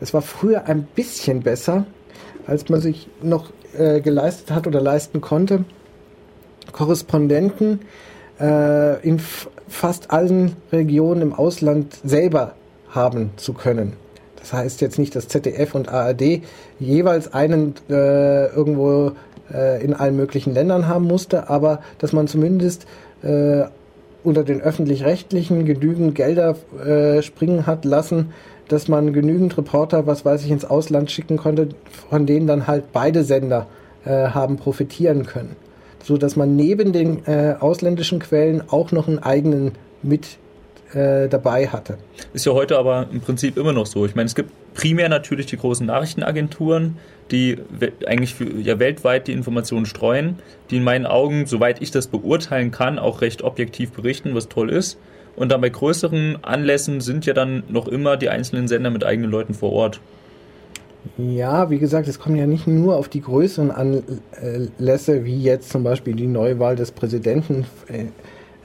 Es 0.00 0.12
war 0.12 0.22
früher 0.22 0.66
ein 0.66 0.82
bisschen 0.94 1.42
besser, 1.42 1.86
als 2.46 2.68
man 2.68 2.80
sich 2.80 3.08
noch 3.22 3.50
äh, 3.78 4.00
geleistet 4.00 4.50
hat 4.50 4.66
oder 4.66 4.80
leisten 4.80 5.20
konnte, 5.20 5.64
Korrespondenten 6.72 7.80
äh, 8.40 9.00
in 9.06 9.20
fast 9.68 10.10
allen 10.10 10.56
Regionen 10.72 11.22
im 11.22 11.32
Ausland 11.32 11.96
selber 12.04 12.54
haben 12.94 13.30
zu 13.36 13.52
können. 13.52 13.94
Das 14.38 14.52
heißt 14.52 14.80
jetzt 14.80 14.98
nicht, 14.98 15.16
dass 15.16 15.28
ZDF 15.28 15.74
und 15.74 15.88
ARD 15.88 16.42
jeweils 16.78 17.32
einen 17.32 17.74
äh, 17.88 18.46
irgendwo 18.48 19.12
äh, 19.52 19.82
in 19.82 19.94
allen 19.94 20.16
möglichen 20.16 20.52
Ländern 20.52 20.86
haben 20.86 21.06
musste, 21.06 21.48
aber 21.48 21.80
dass 21.98 22.12
man 22.12 22.28
zumindest 22.28 22.86
äh, 23.22 23.64
unter 24.22 24.44
den 24.44 24.60
öffentlich-rechtlichen 24.60 25.64
genügend 25.64 26.14
Gelder 26.14 26.56
äh, 26.84 27.22
springen 27.22 27.66
hat 27.66 27.84
lassen, 27.84 28.32
dass 28.68 28.88
man 28.88 29.12
genügend 29.12 29.56
Reporter, 29.56 30.06
was 30.06 30.24
weiß 30.24 30.44
ich, 30.44 30.50
ins 30.50 30.64
Ausland 30.64 31.10
schicken 31.10 31.36
konnte, 31.36 31.68
von 32.10 32.26
denen 32.26 32.46
dann 32.46 32.66
halt 32.66 32.92
beide 32.92 33.24
Sender 33.24 33.66
äh, 34.04 34.28
haben 34.28 34.56
profitieren 34.56 35.26
können. 35.26 35.56
So 36.02 36.18
dass 36.18 36.36
man 36.36 36.56
neben 36.56 36.92
den 36.92 37.24
äh, 37.26 37.56
ausländischen 37.58 38.18
Quellen 38.18 38.62
auch 38.68 38.92
noch 38.92 39.08
einen 39.08 39.20
eigenen 39.20 39.72
mit 40.02 40.38
äh, 40.94 41.28
dabei 41.28 41.68
hatte. 41.68 41.98
Ist 42.32 42.46
ja 42.46 42.52
heute 42.52 42.78
aber 42.78 43.08
im 43.12 43.20
Prinzip 43.20 43.56
immer 43.56 43.72
noch 43.72 43.86
so. 43.86 44.06
Ich 44.06 44.14
meine, 44.14 44.26
es 44.26 44.34
gibt 44.34 44.50
primär 44.74 45.08
natürlich 45.08 45.46
die 45.46 45.56
großen 45.56 45.86
Nachrichtenagenturen, 45.86 46.96
die 47.30 47.58
eigentlich 48.06 48.34
für, 48.34 48.44
ja 48.44 48.78
weltweit 48.78 49.26
die 49.26 49.32
Informationen 49.32 49.86
streuen, 49.86 50.38
die 50.70 50.76
in 50.76 50.84
meinen 50.84 51.06
Augen, 51.06 51.46
soweit 51.46 51.80
ich 51.82 51.90
das 51.90 52.06
beurteilen 52.06 52.70
kann, 52.70 52.98
auch 52.98 53.20
recht 53.20 53.42
objektiv 53.42 53.92
berichten, 53.92 54.34
was 54.34 54.48
toll 54.48 54.70
ist. 54.70 54.98
Und 55.36 55.50
dann 55.50 55.60
bei 55.60 55.68
größeren 55.68 56.38
Anlässen 56.42 57.00
sind 57.00 57.26
ja 57.26 57.34
dann 57.34 57.64
noch 57.68 57.88
immer 57.88 58.16
die 58.16 58.28
einzelnen 58.28 58.68
Sender 58.68 58.90
mit 58.90 59.04
eigenen 59.04 59.30
Leuten 59.30 59.54
vor 59.54 59.72
Ort. 59.72 60.00
Ja, 61.18 61.70
wie 61.70 61.78
gesagt, 61.78 62.08
es 62.08 62.18
kommt 62.18 62.38
ja 62.38 62.46
nicht 62.46 62.66
nur 62.66 62.96
auf 62.96 63.08
die 63.08 63.20
größeren 63.20 63.70
Anlässe, 63.70 65.24
wie 65.24 65.42
jetzt 65.42 65.70
zum 65.70 65.82
Beispiel 65.82 66.14
die 66.14 66.26
Neuwahl 66.26 66.76
des 66.76 66.92
Präsidenten 66.92 67.66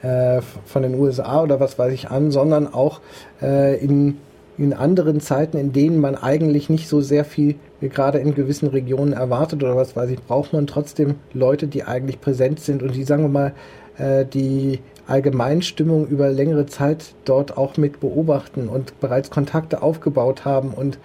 äh, 0.02 0.40
von 0.64 0.82
den 0.82 0.94
USA 0.94 1.42
oder 1.42 1.60
was 1.60 1.78
weiß 1.78 1.92
ich 1.92 2.10
an, 2.10 2.30
sondern 2.30 2.72
auch 2.72 3.00
äh, 3.42 3.76
in, 3.82 4.18
in 4.58 4.72
anderen 4.72 5.20
Zeiten, 5.20 5.56
in 5.56 5.72
denen 5.72 6.00
man 6.00 6.14
eigentlich 6.14 6.68
nicht 6.70 6.88
so 6.88 7.00
sehr 7.00 7.24
viel 7.24 7.56
gerade 7.80 8.18
in 8.18 8.34
gewissen 8.34 8.68
Regionen 8.68 9.12
erwartet 9.12 9.62
oder 9.62 9.76
was 9.76 9.96
weiß 9.96 10.10
ich, 10.10 10.20
braucht 10.22 10.52
man 10.52 10.66
trotzdem 10.66 11.16
Leute, 11.32 11.66
die 11.66 11.84
eigentlich 11.84 12.20
präsent 12.20 12.60
sind 12.60 12.82
und 12.82 12.94
die, 12.94 13.04
sagen 13.04 13.22
wir 13.22 13.28
mal, 13.28 13.52
äh, 13.98 14.24
die 14.24 14.80
Allgemeinstimmung 15.06 16.06
über 16.06 16.30
längere 16.30 16.66
Zeit 16.66 17.14
dort 17.24 17.56
auch 17.56 17.76
mit 17.76 18.00
beobachten 18.00 18.68
und 18.68 18.98
bereits 19.00 19.30
Kontakte 19.30 19.82
aufgebaut 19.82 20.44
haben 20.44 20.70
und 20.70 20.98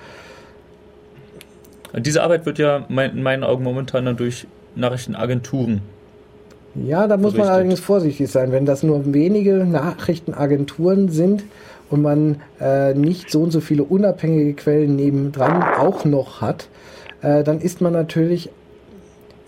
diese 1.98 2.24
Arbeit 2.24 2.46
wird 2.46 2.60
ja 2.60 2.86
in 2.90 3.24
meinen 3.24 3.44
Augen 3.44 3.64
momentan 3.64 4.06
dann 4.06 4.18
durch 4.18 4.48
Nachrichtenagenturen. 4.76 5.82
Ja, 6.76 7.08
da 7.08 7.16
muss 7.18 7.34
berichtet. 7.34 7.46
man 7.46 7.54
allerdings 7.54 7.80
vorsichtig 7.80 8.30
sein. 8.30 8.52
Wenn 8.52 8.66
das 8.66 8.84
nur 8.84 9.14
wenige 9.14 9.54
Nachrichtenagenturen 9.66 11.10
sind 11.10 11.44
und 11.90 12.02
man 12.02 12.42
äh, 12.60 12.94
nicht 12.94 13.32
so 13.32 13.42
und 13.42 13.52
so 13.52 13.62
viele 13.62 13.84
unabhängige 13.84 14.54
Quellen 14.54 14.96
nebendran 14.96 15.64
auch 15.64 16.04
noch 16.06 16.42
hat, 16.42 16.68
äh, 17.22 17.44
dann 17.44 17.62
ist 17.62 17.82
man 17.82 17.94
natürlich, 17.94 18.50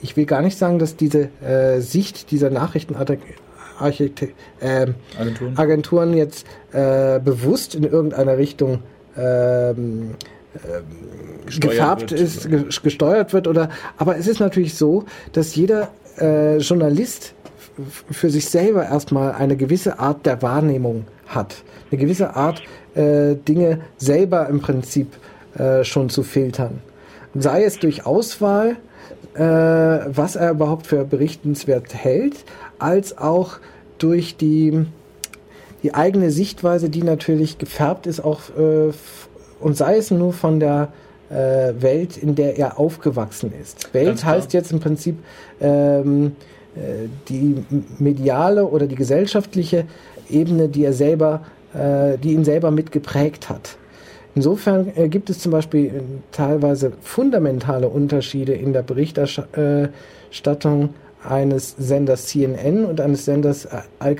ich 0.02 0.16
will 0.16 0.26
gar 0.26 0.42
nicht 0.42 0.58
sagen, 0.58 0.80
dass 0.80 0.96
diese 0.96 1.30
äh, 1.42 1.80
Sicht 1.82 2.32
dieser 2.32 2.50
Nachrichtenagenturen 2.50 3.20
äh. 4.62 4.88
Agenturen. 5.56 6.14
jetzt 6.14 6.46
äh, 6.72 7.20
bewusst 7.20 7.76
in 7.76 7.84
irgendeiner 7.84 8.38
Richtung 8.38 8.80
ähm, 9.18 10.12
äh, 10.56 11.60
gefärbt 11.60 12.12
ist, 12.12 12.50
ge 12.50 12.66
gesteuert 12.84 13.34
wird 13.34 13.48
oder 13.48 13.70
aber 13.98 14.18
es 14.18 14.28
ist 14.28 14.40
natürlich 14.40 14.76
so, 14.76 15.06
dass 15.34 15.56
jeder 15.56 15.90
äh, 16.20 16.58
Journalist 16.58 17.34
für 18.12 18.30
sich 18.30 18.50
selber 18.50 18.86
erstmal 18.86 19.34
eine 19.34 19.56
gewisse 19.56 20.00
Art 20.00 20.26
der 20.26 20.42
Wahrnehmung 20.42 21.06
hat, 21.28 21.56
eine 21.92 22.00
gewisse 22.00 22.36
Art 22.36 22.62
äh, 22.96 23.36
Dinge 23.36 23.82
selber 23.98 24.48
im 24.50 24.62
Prinzip 24.62 25.16
äh, 25.58 25.84
schon 25.84 26.10
zu 26.10 26.24
filtern. 26.24 26.82
Sei 27.36 27.64
es 27.64 27.78
durch 27.78 28.06
Auswahl, 28.06 28.78
äh, 29.36 29.42
was 29.42 30.36
er 30.36 30.52
überhaupt 30.52 30.88
für 30.88 31.04
berichtenswert 31.04 31.94
hält, 31.94 32.46
als 32.80 33.18
auch 33.18 33.60
durch 34.00 34.38
die, 34.38 34.86
die 35.84 35.94
eigene 35.94 36.32
Sichtweise, 36.32 36.90
die 36.90 37.04
natürlich 37.04 37.58
gefärbt 37.58 38.08
ist, 38.08 38.20
auch 38.20 38.42
äh, 38.58 38.92
und 39.60 39.76
sei 39.76 39.98
es 39.98 40.12
nur 40.12 40.34
von 40.34 40.60
der 40.60 40.90
äh, 41.30 41.74
Welt, 41.82 42.18
in 42.18 42.36
der 42.36 42.58
er 42.58 42.80
aufgewachsen 42.80 43.52
ist. 43.60 43.94
Welt 43.94 44.24
heißt 44.24 44.54
jetzt 44.54 44.72
im 44.72 44.80
Prinzip 44.80 45.18
ähm, 45.60 46.38
äh, 46.76 47.10
die 47.28 47.66
mediale 48.00 48.66
oder 48.66 48.88
die 48.88 48.96
gesellschaftliche 48.96 49.84
Ebene, 50.30 50.70
die 50.70 50.84
er 50.84 50.94
selber, 50.94 51.42
äh, 51.74 52.18
die 52.18 52.34
ihn 52.34 52.46
selber 52.46 52.72
mitgeprägt 52.72 53.50
hat. 53.50 53.78
Insofern 54.36 54.92
äh, 54.96 55.10
gibt 55.10 55.32
es 55.32 55.40
zum 55.40 55.52
Beispiel 55.52 55.88
äh, 55.88 56.02
teilweise 56.32 56.94
fundamentale 57.02 57.90
Unterschiede 57.90 58.54
in 58.54 58.72
der 58.72 58.84
Berichterstattung 58.84 60.92
eines 61.28 61.76
Senders 61.78 62.28
CNN 62.28 62.86
und 62.86 63.02
eines 63.02 63.26
Senders 63.26 63.66
äh, 63.66 63.82
Al 64.00 64.16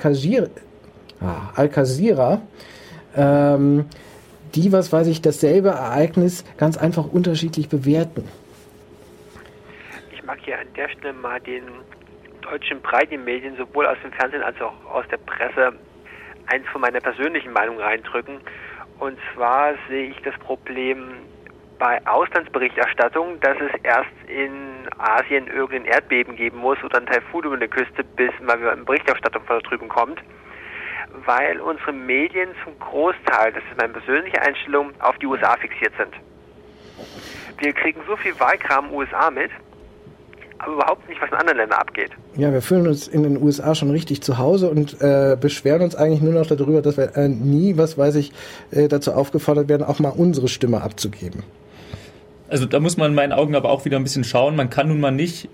ah, 1.20 1.52
ähm, 3.16 3.86
die, 4.54 4.72
was 4.72 4.92
weiß 4.92 5.06
ich, 5.06 5.22
dasselbe 5.22 5.70
Ereignis 5.70 6.44
ganz 6.56 6.76
einfach 6.76 7.06
unterschiedlich 7.06 7.68
bewerten. 7.68 8.28
Ich 10.12 10.22
mag 10.24 10.38
hier 10.44 10.58
an 10.58 10.66
der 10.76 10.88
Stelle 10.88 11.12
mal 11.12 11.40
den 11.40 11.64
deutschen 12.42 12.80
breiten 12.80 13.24
Medien, 13.24 13.56
sowohl 13.56 13.86
aus 13.86 13.98
dem 14.02 14.12
Fernsehen 14.12 14.42
als 14.42 14.60
auch 14.60 14.72
aus 14.90 15.04
der 15.10 15.18
Presse, 15.18 15.72
eins 16.46 16.66
von 16.72 16.80
meiner 16.80 17.00
persönlichen 17.00 17.52
Meinung 17.52 17.78
reindrücken. 17.78 18.40
Und 18.98 19.18
zwar 19.34 19.74
sehe 19.88 20.10
ich 20.10 20.16
das 20.22 20.34
Problem 20.40 21.12
bei 21.78 22.04
Auslandsberichterstattung, 22.06 23.38
dass 23.40 23.56
es 23.60 23.80
erst 23.84 24.10
in 24.26 24.52
Asien 24.98 25.46
irgendein 25.46 25.92
Erdbeben 25.92 26.34
geben 26.34 26.58
muss 26.58 26.82
oder 26.82 26.98
ein 26.98 27.06
Taifun 27.06 27.44
über 27.44 27.54
eine 27.54 27.68
Küste, 27.68 28.02
bis 28.02 28.30
mal 28.42 28.56
eine 28.66 28.82
Berichterstattung 28.84 29.44
von 29.44 29.60
da 29.60 29.68
drüben 29.68 29.88
kommt 29.88 30.20
weil 31.28 31.60
unsere 31.60 31.92
Medien 31.92 32.48
zum 32.64 32.72
Großteil, 32.78 33.52
das 33.52 33.62
ist 33.70 33.76
meine 33.76 33.92
persönliche 33.92 34.40
Einstellung, 34.40 34.92
auf 35.00 35.18
die 35.18 35.26
USA 35.26 35.58
fixiert 35.58 35.92
sind. 35.98 36.14
Wir 37.58 37.74
kriegen 37.74 38.00
so 38.08 38.16
viel 38.16 38.32
Wahlkram 38.40 38.90
USA 38.94 39.30
mit, 39.30 39.50
aber 40.56 40.72
überhaupt 40.72 41.06
nicht, 41.06 41.20
was 41.20 41.28
in 41.28 41.36
anderen 41.36 41.58
Ländern 41.58 41.80
abgeht. 41.80 42.12
Ja, 42.34 42.50
wir 42.50 42.62
fühlen 42.62 42.86
uns 42.86 43.08
in 43.08 43.24
den 43.24 43.42
USA 43.42 43.74
schon 43.74 43.90
richtig 43.90 44.22
zu 44.22 44.38
Hause 44.38 44.70
und 44.70 45.02
äh, 45.02 45.36
beschweren 45.38 45.82
uns 45.82 45.94
eigentlich 45.94 46.22
nur 46.22 46.32
noch 46.32 46.46
darüber, 46.46 46.80
dass 46.80 46.96
wir 46.96 47.14
äh, 47.14 47.28
nie, 47.28 47.76
was 47.76 47.98
weiß 47.98 48.14
ich, 48.14 48.32
äh, 48.70 48.88
dazu 48.88 49.12
aufgefordert 49.12 49.68
werden, 49.68 49.82
auch 49.82 49.98
mal 49.98 50.14
unsere 50.16 50.48
Stimme 50.48 50.80
abzugeben. 50.80 51.42
Also 52.48 52.64
da 52.64 52.80
muss 52.80 52.96
man 52.96 53.10
in 53.10 53.14
meinen 53.14 53.34
Augen 53.34 53.54
aber 53.54 53.68
auch 53.68 53.84
wieder 53.84 53.98
ein 53.98 54.02
bisschen 54.02 54.24
schauen. 54.24 54.56
Man 54.56 54.70
kann 54.70 54.88
nun 54.88 55.00
mal 55.00 55.10
nicht 55.10 55.50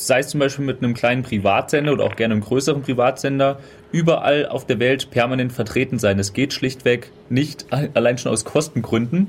sei 0.00 0.20
es 0.20 0.28
zum 0.28 0.40
Beispiel 0.40 0.64
mit 0.64 0.82
einem 0.82 0.94
kleinen 0.94 1.22
Privatsender 1.22 1.92
oder 1.92 2.04
auch 2.04 2.16
gerne 2.16 2.34
einem 2.34 2.42
größeren 2.42 2.82
Privatsender, 2.82 3.58
überall 3.92 4.46
auf 4.46 4.66
der 4.66 4.78
Welt 4.78 5.10
permanent 5.10 5.52
vertreten 5.52 5.98
sein. 5.98 6.18
Es 6.18 6.32
geht 6.32 6.52
schlichtweg 6.52 7.10
nicht, 7.28 7.66
allein 7.94 8.18
schon 8.18 8.32
aus 8.32 8.44
Kostengründen. 8.44 9.28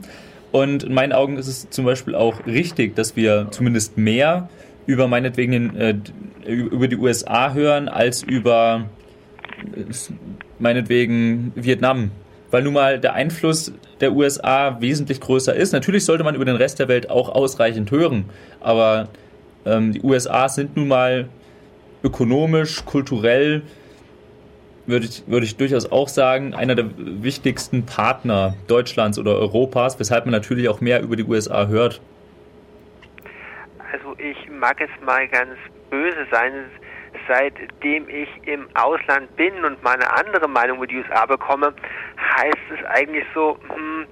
Und 0.51 0.84
in 0.84 0.93
meinen 0.93 1.13
Augen 1.13 1.38
ist 1.38 1.47
es 1.47 1.70
zum 1.70 1.86
Beispiel 1.86 2.15
auch 2.15 2.45
richtig, 2.45 2.95
dass 2.95 3.15
wir 3.15 3.47
zumindest 3.51 3.97
mehr 3.97 4.49
über 4.88 5.07
meinetwegen 5.07 5.51
den, 5.51 5.76
äh, 5.78 5.95
über 6.51 6.88
die 6.88 6.97
USA 6.97 7.53
hören 7.53 7.88
als 7.88 8.24
über 8.24 8.86
äh, 9.76 9.84
meinetwegen 10.57 11.51
Vietnam. 11.55 12.11
Weil 12.49 12.63
nun 12.63 12.74
mal 12.74 12.99
der 12.99 13.13
Einfluss 13.13 13.72
der 14.01 14.13
USA 14.13 14.82
wesentlich 14.82 15.20
größer 15.20 15.53
ist. 15.53 15.72
Natürlich 15.72 16.05
sollte 16.05 16.24
man 16.24 16.34
über 16.34 16.45
den 16.45 16.55
Rest 16.55 16.80
der 16.80 16.88
Welt 16.88 17.11
auch 17.11 17.30
ausreichend 17.30 17.91
hören, 17.91 18.26
aber 18.59 19.09
ähm, 19.66 19.93
die 19.93 20.01
USA 20.01 20.49
sind 20.49 20.76
nun 20.76 20.88
mal 20.88 21.30
ökonomisch, 22.03 22.86
kulturell, 22.86 23.64
würde 24.86 25.05
ich, 25.05 25.24
würde 25.28 25.45
ich 25.45 25.55
durchaus 25.57 25.91
auch 25.91 26.07
sagen, 26.07 26.53
einer 26.53 26.76
der 26.76 26.86
wichtigsten 26.97 27.86
Partner 27.86 28.55
Deutschlands 28.68 29.20
oder 29.20 29.36
Europas, 29.36 29.99
weshalb 29.99 30.26
man 30.26 30.32
natürlich 30.32 30.68
auch 30.68 30.82
mehr 30.82 31.01
über 31.01 31.16
die 31.16 31.24
USA 31.24 31.68
hört. 31.68 32.01
Also 33.91 34.16
ich 34.18 34.49
mag 34.49 34.82
es 34.82 34.89
mal 35.05 35.28
ganz 35.28 35.55
böse 35.89 36.26
sein, 36.32 36.53
seitdem 37.28 38.10
ich 38.10 38.30
im 38.47 38.68
Ausland 38.74 39.36
bin 39.36 39.64
und 39.64 39.82
mal 39.84 39.93
eine 39.93 40.12
andere 40.12 40.47
Meinung 40.47 40.78
über 40.78 40.88
die 40.88 40.97
USA 40.97 41.26
bekomme, 41.26 41.74
heißt 42.38 42.57
es 42.78 42.86
eigentlich 42.86 43.26
so, 43.34 43.57
hm, 43.68 44.05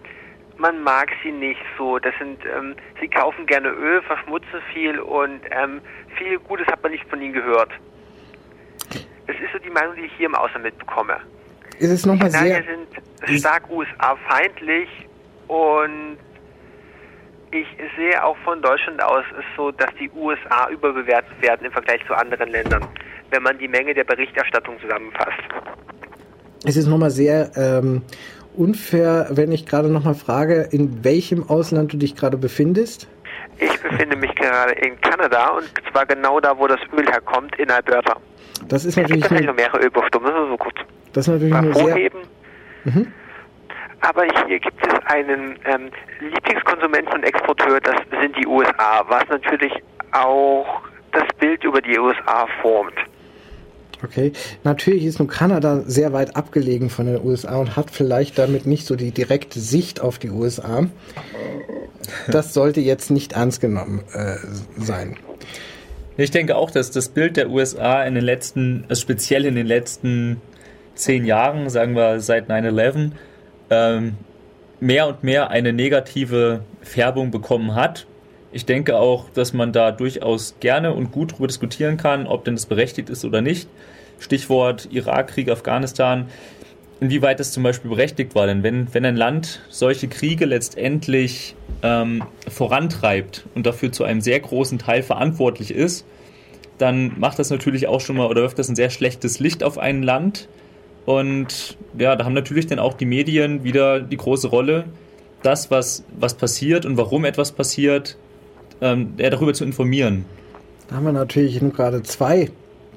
man 0.58 0.82
mag 0.84 1.10
sie 1.24 1.32
nicht 1.32 1.62
so. 1.78 2.00
Das 2.00 2.14
sind, 2.20 2.40
ähm, 2.46 2.76
sie 3.00 3.08
kaufen 3.08 3.46
gerne 3.46 3.70
Öl, 3.70 4.02
verschmutzen 4.02 4.62
viel 4.74 5.00
und 5.00 5.42
ähm, 5.52 5.82
viel 6.18 6.40
Gutes 6.40 6.68
hat 6.68 6.82
man 6.84 6.92
nicht 6.92 7.08
von 7.10 7.22
ihnen 7.22 7.34
gehört. 7.34 7.70
Das 9.28 9.36
ist 9.36 9.52
so 9.52 9.60
die 9.60 9.70
Meinung, 9.70 9.96
die 9.96 10.06
ich 10.06 10.14
hier 10.18 10.28
im 10.28 10.36
Ausland 10.36 10.64
mitbekomme. 10.64 11.18
Ist 11.80 11.92
es 11.92 12.06
nochmal 12.06 12.32
sehr... 12.32 12.64
sind 12.64 13.40
stark 13.40 13.70
USA-feindlich 13.70 14.90
und 15.48 16.18
ich 17.52 17.68
sehe 17.96 18.24
auch 18.24 18.38
von 18.44 18.62
Deutschland 18.62 19.02
aus 19.02 19.24
ist 19.38 19.46
so, 19.56 19.72
dass 19.72 19.90
die 20.00 20.10
USA 20.12 20.70
überbewertet 20.70 21.42
werden 21.42 21.66
im 21.66 21.72
Vergleich 21.72 22.06
zu 22.06 22.14
anderen 22.14 22.50
Ländern, 22.50 22.86
wenn 23.32 23.44
man 23.44 23.58
die 23.58 23.68
Menge 23.68 23.94
der 23.94 24.04
Berichterstattung 24.04 24.80
zusammenfasst. 24.82 25.44
Es 26.66 26.76
ist 26.76 26.88
nochmal 26.88 27.12
sehr 27.12 27.52
ähm, 27.56 28.02
unfair, 28.58 29.28
wenn 29.32 29.52
ich 29.52 29.66
gerade 29.66 29.90
nochmal 29.90 30.16
frage, 30.16 30.68
in 30.72 31.04
welchem 31.04 31.50
Ausland 31.50 31.94
du 31.94 31.98
dich 31.98 32.16
gerade 32.16 32.38
befindest? 32.38 33.08
Ich 33.60 33.82
befinde 33.82 34.16
mich 34.16 34.34
gerade 34.36 34.74
in 34.74 35.00
Kanada 35.02 35.50
und 35.50 35.70
zwar 35.92 36.06
genau 36.06 36.40
da, 36.40 36.58
wo 36.58 36.68
das 36.68 36.80
Öl 36.98 37.06
herkommt, 37.08 37.58
in 37.58 37.72
Alberta. 37.72 38.18
Das 38.68 38.86
ist 38.86 38.98
natürlich. 38.98 39.24
Es 39.24 39.30
gibt 39.30 39.46
noch 39.46 39.56
mehrere 39.56 39.80
Ölbohrstoffe, 39.80 40.24
das 40.24 40.34
ist 40.34 40.50
so 40.50 40.58
kurz. 40.58 40.76
Das 41.14 41.28
ist 41.28 41.34
natürlich 41.34 41.54
Mal 41.54 41.74
sehr. 41.74 42.12
Mhm. 42.84 43.14
Aber 44.02 44.24
hier 44.48 44.60
gibt 44.60 44.88
es 44.88 44.94
einen 45.06 45.58
ähm, 45.66 45.90
Lieblingskonsumenten 46.20 47.14
und 47.14 47.24
Exporteur, 47.24 47.80
das 47.80 47.96
sind 48.22 48.38
die 48.38 48.46
USA, 48.46 49.04
was 49.08 49.28
natürlich 49.30 49.74
auch 50.12 50.82
das 51.12 51.26
Bild 51.40 51.64
über 51.64 51.82
die 51.82 51.98
USA 51.98 52.48
formt. 52.62 52.94
Okay, 54.04 54.32
natürlich 54.64 55.06
ist 55.06 55.20
nun 55.20 55.28
Kanada 55.28 55.82
sehr 55.88 56.14
weit 56.14 56.36
abgelegen 56.36 56.90
von 56.90 57.08
den 57.08 57.24
USA 57.24 57.58
und 57.58 57.76
hat 57.76 57.90
vielleicht 57.90 58.38
damit 58.38 58.68
nicht 58.68 58.86
so 58.86 58.96
die 58.96 59.12
direkte 59.12 59.60
Sicht 59.60 60.02
auf 60.02 60.20
die 60.20 60.30
USA. 60.30 60.88
Das 62.28 62.54
sollte 62.54 62.80
jetzt 62.80 63.10
nicht 63.10 63.34
ernst 63.34 63.60
genommen 63.60 64.04
äh, 64.14 64.36
sein. 64.78 65.18
Ich 66.16 66.32
denke 66.32 66.56
auch, 66.56 66.72
dass 66.72 66.92
das 66.92 67.10
Bild 67.10 67.38
der 67.38 67.50
USA 67.50 68.04
in 68.04 68.16
den 68.16 68.24
letzten, 68.24 68.86
also 68.88 69.02
speziell 69.02 69.46
in 69.46 69.56
den 69.56 69.68
letzten 69.68 70.42
zehn 70.96 71.26
Jahren, 71.26 71.70
sagen 71.70 71.96
wir 71.96 72.20
seit 72.20 72.50
9-11, 72.50 73.12
ähm, 73.70 74.16
mehr 74.80 75.08
und 75.08 75.24
mehr 75.24 75.50
eine 75.50 75.74
negative 75.74 76.62
Färbung 76.82 77.32
bekommen 77.32 77.76
hat. 77.76 78.08
Ich 78.52 78.66
denke 78.66 78.98
auch, 78.98 79.30
dass 79.30 79.54
man 79.54 79.74
da 79.74 79.92
durchaus 79.92 80.56
gerne 80.60 80.94
und 80.94 81.12
gut 81.12 81.34
darüber 81.34 81.48
diskutieren 81.48 81.98
kann, 81.98 82.28
ob 82.28 82.46
denn 82.46 82.56
das 82.56 82.66
berechtigt 82.66 83.10
ist 83.10 83.26
oder 83.26 83.42
nicht. 83.42 83.68
Stichwort 84.20 84.88
Irakkrieg, 84.92 85.50
Afghanistan. 85.50 86.28
Inwieweit 87.00 87.40
das 87.40 87.52
zum 87.52 87.62
Beispiel 87.62 87.92
berechtigt 87.92 88.34
war, 88.34 88.48
denn 88.48 88.64
wenn, 88.64 88.92
wenn 88.94 89.06
ein 89.06 89.16
Land 89.16 89.62
solche 89.70 90.08
Kriege 90.08 90.46
letztendlich 90.46 91.56
ähm, 91.84 92.24
vorantreibt 92.48 93.46
und 93.54 93.68
dafür 93.68 93.92
zu 93.92 94.04
einem 94.04 94.22
sehr 94.22 94.40
großen 94.40 94.80
Teil 94.80 95.04
verantwortlich 95.04 95.72
ist, 95.72 96.06
dann 96.80 97.20
macht 97.20 97.38
das 97.38 97.52
natürlich 97.52 97.88
auch 97.88 98.02
schon 98.02 98.18
mal 98.18 98.28
oder 98.28 98.42
wirft 98.42 98.58
das 98.58 98.70
ein 98.70 98.76
sehr 98.76 98.90
schlechtes 98.90 99.40
Licht 99.40 99.64
auf 99.64 99.78
ein 99.78 100.02
Land. 100.02 100.48
Und 101.06 101.78
ja, 101.98 102.16
da 102.16 102.26
haben 102.26 102.34
natürlich 102.34 102.66
dann 102.66 102.80
auch 102.80 102.94
die 102.94 103.06
Medien 103.06 103.64
wieder 103.64 104.00
die 104.00 104.18
große 104.18 104.48
Rolle, 104.48 104.86
das, 105.44 105.70
was, 105.70 106.04
was 106.18 106.34
passiert 106.34 106.86
und 106.86 106.98
warum 106.98 107.26
etwas 107.26 107.52
passiert, 107.52 108.18
ähm, 108.82 109.14
darüber 109.18 109.54
zu 109.54 109.64
informieren. 109.64 110.26
Da 110.88 110.96
haben 110.96 111.06
wir 111.06 111.12
natürlich 111.12 111.62
nun 111.62 111.74
gerade 111.74 112.04
zwei 112.04 112.50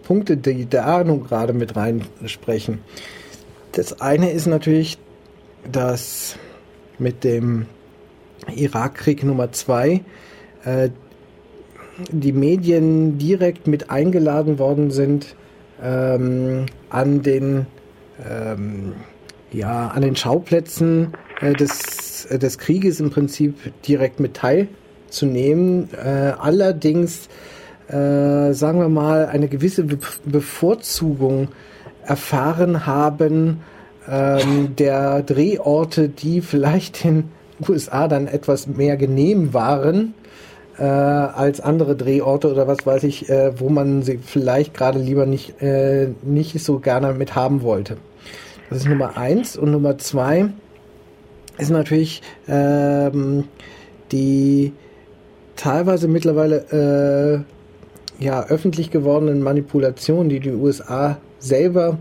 Punkte, 0.03 0.37
die 0.37 0.69
da 0.69 1.05
nun 1.05 1.25
gerade 1.25 1.53
mit 1.53 1.77
reinsprechen. 1.77 2.79
Das 3.73 4.01
eine 4.01 4.31
ist 4.31 4.47
natürlich, 4.47 4.99
dass 5.71 6.37
mit 6.99 7.25
dem 7.25 7.67
Irakkrieg 8.55 9.23
Nummer 9.25 9.53
zwei 9.53 10.03
äh, 10.65 10.91
die 12.11 12.33
Medien 12.33 13.19
direkt 13.19 13.67
mit 13.67 13.91
eingeladen 13.91 14.59
worden 14.59 14.91
sind, 14.91 15.35
ähm, 15.83 16.67
an 16.89 17.23
den 17.23 17.67
ähm, 18.29 18.95
ja, 19.53 19.89
an 19.89 20.03
den 20.03 20.17
Schauplätzen 20.17 21.13
äh, 21.41 21.53
des, 21.53 22.27
äh, 22.27 22.39
des 22.39 22.59
Krieges 22.59 23.01
im 23.01 23.11
Prinzip 23.11 23.57
direkt 23.87 24.21
mit 24.21 24.35
teilzunehmen. 25.11 25.89
Äh, 25.95 26.33
allerdings, 26.39 27.29
äh, 27.89 28.53
sagen 28.53 28.81
wir 28.81 28.89
mal, 28.89 29.27
eine 29.27 29.49
gewisse 29.49 29.85
Be 29.85 29.99
Bevorzugung 30.25 31.49
erfahren 32.05 32.87
haben 32.87 33.61
ähm, 34.09 34.75
der 34.77 35.23
Drehorte, 35.23 36.09
die 36.09 36.41
vielleicht 36.41 37.05
in 37.05 37.25
USA 37.69 38.09
dann 38.09 38.27
etwas 38.27 38.67
mehr 38.67 38.97
genehm 38.97 39.53
waren 39.53 40.15
äh, 40.79 40.85
als 40.85 41.61
andere 41.61 41.95
Drehorte 41.95 42.51
oder 42.51 42.67
was 42.67 42.87
weiß 42.87 43.05
ich, 43.05 43.29
äh, 43.29 43.61
wo 43.61 43.69
man 43.69 44.03
sie 44.03 44.19
vielleicht 44.19 44.73
gerade 44.73 44.99
lieber 44.99 45.27
nicht, 45.27 45.61
äh, 45.61 46.09
nicht 46.23 46.59
so 46.65 46.79
gerne 46.79 47.13
mit 47.13 47.35
haben 47.35 47.63
wollte. 47.63 47.99
Das 48.71 48.79
ist 48.79 48.89
Nummer 48.89 49.19
eins. 49.19 49.57
Und 49.57 49.73
Nummer 49.73 49.99
zwei 49.99 50.47
ist 51.59 51.71
natürlich 51.71 52.23
ähm, 52.49 53.45
die 54.11 54.73
teilweise 55.61 56.09
mittlerweile 56.09 57.45
äh, 58.19 58.25
ja, 58.25 58.47
öffentlich 58.47 58.91
gewordenen 58.91 59.43
Manipulationen, 59.43 60.31
die 60.31 60.41
die 60.41 60.53
USA 60.53 61.19
selber 61.39 61.99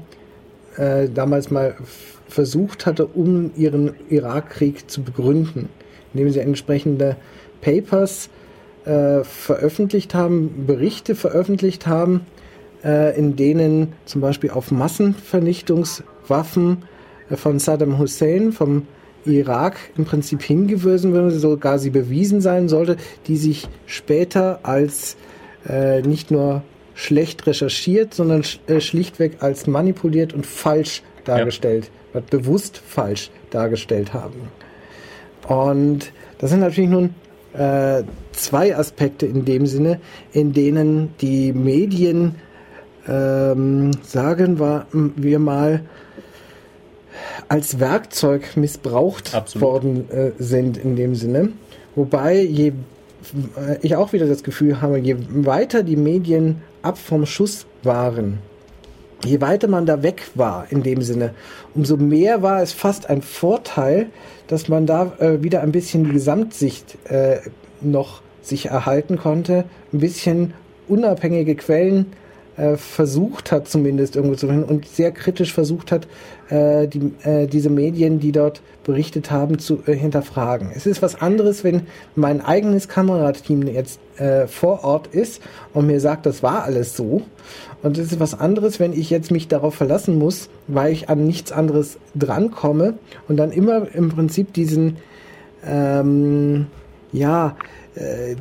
äh, 0.78 1.10
damals 1.10 1.52
mal 1.52 1.76
versucht 2.30 2.86
hatte, 2.86 3.06
um 3.06 3.52
ihren 3.58 3.96
Irakkrieg 4.10 4.90
zu 4.90 5.04
begründen, 5.04 5.68
indem 6.14 6.30
sie 6.30 6.40
entsprechende 6.40 7.18
Papers 7.60 8.30
äh, 8.86 9.26
veröffentlicht 9.26 10.14
haben, 10.14 10.64
Berichte 10.66 11.16
veröffentlicht 11.16 11.86
haben, 11.86 12.22
äh, 12.86 13.14
in 13.18 13.36
denen 13.36 13.92
zum 14.06 14.22
Beispiel 14.22 14.52
auf 14.52 14.72
Massenvernichtungswaffen 14.72 16.84
äh, 17.30 17.36
von 17.36 17.60
Saddam 17.60 18.00
Hussein, 18.00 18.54
vom 18.54 18.88
Irak 19.32 19.78
im 19.98 20.06
Prinzip 20.06 20.42
hingewiesen 20.42 21.14
würde, 21.14 21.32
sogar 21.32 21.80
sie 21.80 21.90
bewiesen 21.90 22.42
sein 22.42 22.70
sollte, 22.70 22.98
die 23.28 23.38
sich 23.38 23.68
später 23.86 24.60
als 24.64 25.18
äh, 25.68 26.02
nicht 26.02 26.32
nur 26.32 26.64
schlecht 26.94 27.48
recherchiert, 27.48 28.14
sondern 28.14 28.44
sch 28.44 28.60
äh, 28.68 28.82
schlichtweg 28.82 29.38
als 29.40 29.68
manipuliert 29.68 30.34
und 30.34 30.46
falsch 30.46 31.02
dargestellt, 31.26 31.92
ja. 32.14 32.22
bewusst 32.30 32.78
falsch 32.78 33.32
dargestellt 33.52 34.14
haben. 34.14 34.50
Und 35.48 36.12
das 36.40 36.52
sind 36.52 36.60
natürlich 36.60 36.90
nun 36.90 37.16
äh, 37.54 38.04
zwei 38.32 38.76
Aspekte 38.76 39.26
in 39.26 39.46
dem 39.46 39.66
Sinne, 39.66 40.00
in 40.32 40.54
denen 40.54 41.14
die 41.22 41.54
Medien, 41.54 42.36
ähm, 43.08 43.92
sagen 44.04 44.60
wir, 44.60 44.86
wir 44.92 45.40
mal, 45.40 45.82
als 47.48 47.80
Werkzeug 47.80 48.56
missbraucht 48.56 49.34
Absolut. 49.36 49.68
worden 49.68 50.12
äh, 50.12 50.32
sind 50.40 50.78
in 50.78 50.96
dem 50.96 51.16
Sinne. 51.16 51.50
Wobei 51.96 52.42
je 52.42 52.68
äh, 52.68 53.78
ich 53.82 53.96
auch 53.96 54.14
wieder 54.14 54.28
das 54.28 54.44
Gefühl 54.44 54.82
habe, 54.82 55.00
je 55.00 55.16
weiter 55.30 55.84
die 55.84 55.96
Medien 55.96 56.62
ab 56.82 56.98
vom 56.98 57.26
Schuss 57.26 57.66
waren, 57.84 58.40
je 59.26 59.42
weiter 59.42 59.68
man 59.68 59.86
da 59.86 60.02
weg 60.04 60.24
war 60.36 60.68
in 60.70 60.84
dem 60.84 61.02
Sinne, 61.02 61.34
umso 61.76 61.98
mehr 61.98 62.42
war 62.42 62.62
es 62.62 62.72
fast 62.74 63.10
ein 63.10 63.22
Vorteil, 63.22 64.08
dass 64.48 64.68
man 64.68 64.86
da 64.86 65.14
äh, 65.20 65.44
wieder 65.44 65.62
ein 65.62 65.72
bisschen 65.72 66.06
die 66.06 66.12
Gesamtsicht 66.12 66.98
äh, 67.10 67.38
noch 67.82 68.22
sich 68.42 68.68
erhalten 68.68 69.18
konnte, 69.18 69.66
ein 69.94 70.00
bisschen 70.00 70.54
unabhängige 70.88 71.56
Quellen 71.56 72.08
äh, 72.60 72.78
versucht 72.78 73.52
hat, 73.52 73.68
zumindest 73.68 74.16
irgendwo 74.16 74.36
zu 74.36 74.48
finden 74.48 74.64
und 74.64 74.86
sehr 74.86 75.12
kritisch 75.12 75.54
versucht 75.54 75.92
hat, 75.92 76.08
äh, 76.50 76.88
die, 76.88 77.14
äh, 77.24 77.48
diese 77.48 77.70
Medien, 77.70 78.20
die 78.20 78.32
dort 78.32 78.62
berichtet 78.84 79.32
haben, 79.32 79.60
zu 79.60 79.80
äh, 79.86 79.94
hinterfragen. 79.94 80.70
Es 80.76 80.86
ist 80.86 81.02
was 81.02 81.22
anderes, 81.22 81.64
wenn 81.64 81.84
mein 82.16 82.42
eigenes 82.44 82.88
Kamerateam 82.88 83.68
jetzt 83.68 84.00
äh, 84.18 84.48
vor 84.48 84.84
Ort 84.84 85.08
ist 85.08 85.42
und 85.74 85.88
mir 85.88 86.02
sagt, 86.02 86.26
das 86.26 86.44
war 86.44 86.64
alles 86.64 86.98
so. 86.98 87.22
Und 87.82 87.98
es 87.98 88.12
ist 88.12 88.20
was 88.20 88.38
anderes, 88.38 88.80
wenn 88.80 88.92
ich 88.92 89.10
jetzt 89.10 89.32
mich 89.32 89.48
darauf 89.48 89.76
verlassen 89.76 90.18
muss, 90.18 90.50
weil 90.68 90.92
ich 90.92 91.08
an 91.08 91.26
nichts 91.26 91.52
anderes 91.54 91.98
drankomme 92.14 92.96
und 93.30 93.38
dann 93.38 93.52
immer 93.52 93.88
im 93.94 94.10
Prinzip 94.10 94.54
diesen, 94.54 94.98
ähm, 95.66 96.68
ja, 97.14 97.56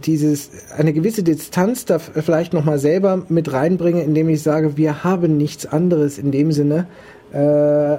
dieses 0.05 0.51
eine 0.76 0.92
gewisse 0.92 1.22
Distanz 1.22 1.84
da 1.84 1.99
vielleicht 1.99 2.53
noch 2.53 2.64
mal 2.64 2.78
selber 2.78 3.24
mit 3.28 3.53
reinbringe, 3.53 4.03
indem 4.03 4.28
ich 4.28 4.42
sage, 4.42 4.76
wir 4.76 5.03
haben 5.05 5.36
nichts 5.36 5.66
anderes 5.66 6.18
in 6.18 6.30
dem 6.30 6.53
Sinne. 6.53 6.86
Äh, 7.32 7.99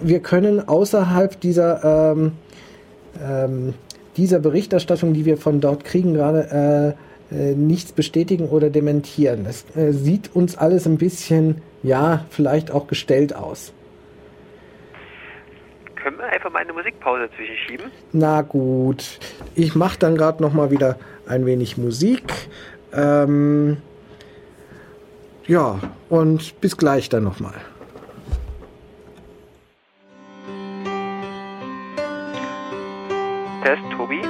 wir 0.00 0.20
können 0.22 0.66
außerhalb 0.66 1.38
dieser 1.40 2.12
ähm, 2.12 2.32
ähm, 3.22 3.74
dieser 4.16 4.38
Berichterstattung, 4.38 5.14
die 5.14 5.24
wir 5.24 5.36
von 5.36 5.60
dort 5.60 5.84
kriegen, 5.84 6.14
gerade 6.14 6.96
äh, 7.32 7.34
äh, 7.34 7.54
nichts 7.54 7.92
bestätigen 7.92 8.48
oder 8.48 8.70
dementieren. 8.70 9.46
Es 9.48 9.64
äh, 9.76 9.92
sieht 9.92 10.34
uns 10.34 10.56
alles 10.56 10.86
ein 10.86 10.98
bisschen, 10.98 11.62
ja, 11.82 12.24
vielleicht 12.30 12.70
auch 12.70 12.86
gestellt 12.86 13.34
aus. 13.34 13.72
Können 16.02 16.18
wir 16.18 16.26
einfach 16.26 16.50
mal 16.50 16.60
eine 16.60 16.72
Musikpause 16.72 17.28
zwischenschieben? 17.36 17.90
Na 18.12 18.40
gut, 18.40 19.18
ich 19.54 19.74
mache 19.74 19.98
dann 19.98 20.16
gerade 20.16 20.42
noch 20.42 20.52
mal 20.52 20.70
wieder 20.70 20.98
ein 21.26 21.44
wenig 21.44 21.76
Musik. 21.76 22.32
Ähm, 22.92 23.76
ja, 25.46 25.78
und 26.08 26.60
bis 26.60 26.76
gleich 26.76 27.08
dann 27.08 27.24
noch 27.24 27.38
mal. 27.40 27.54
Test, 33.62 33.82
Tobi. 33.94 34.29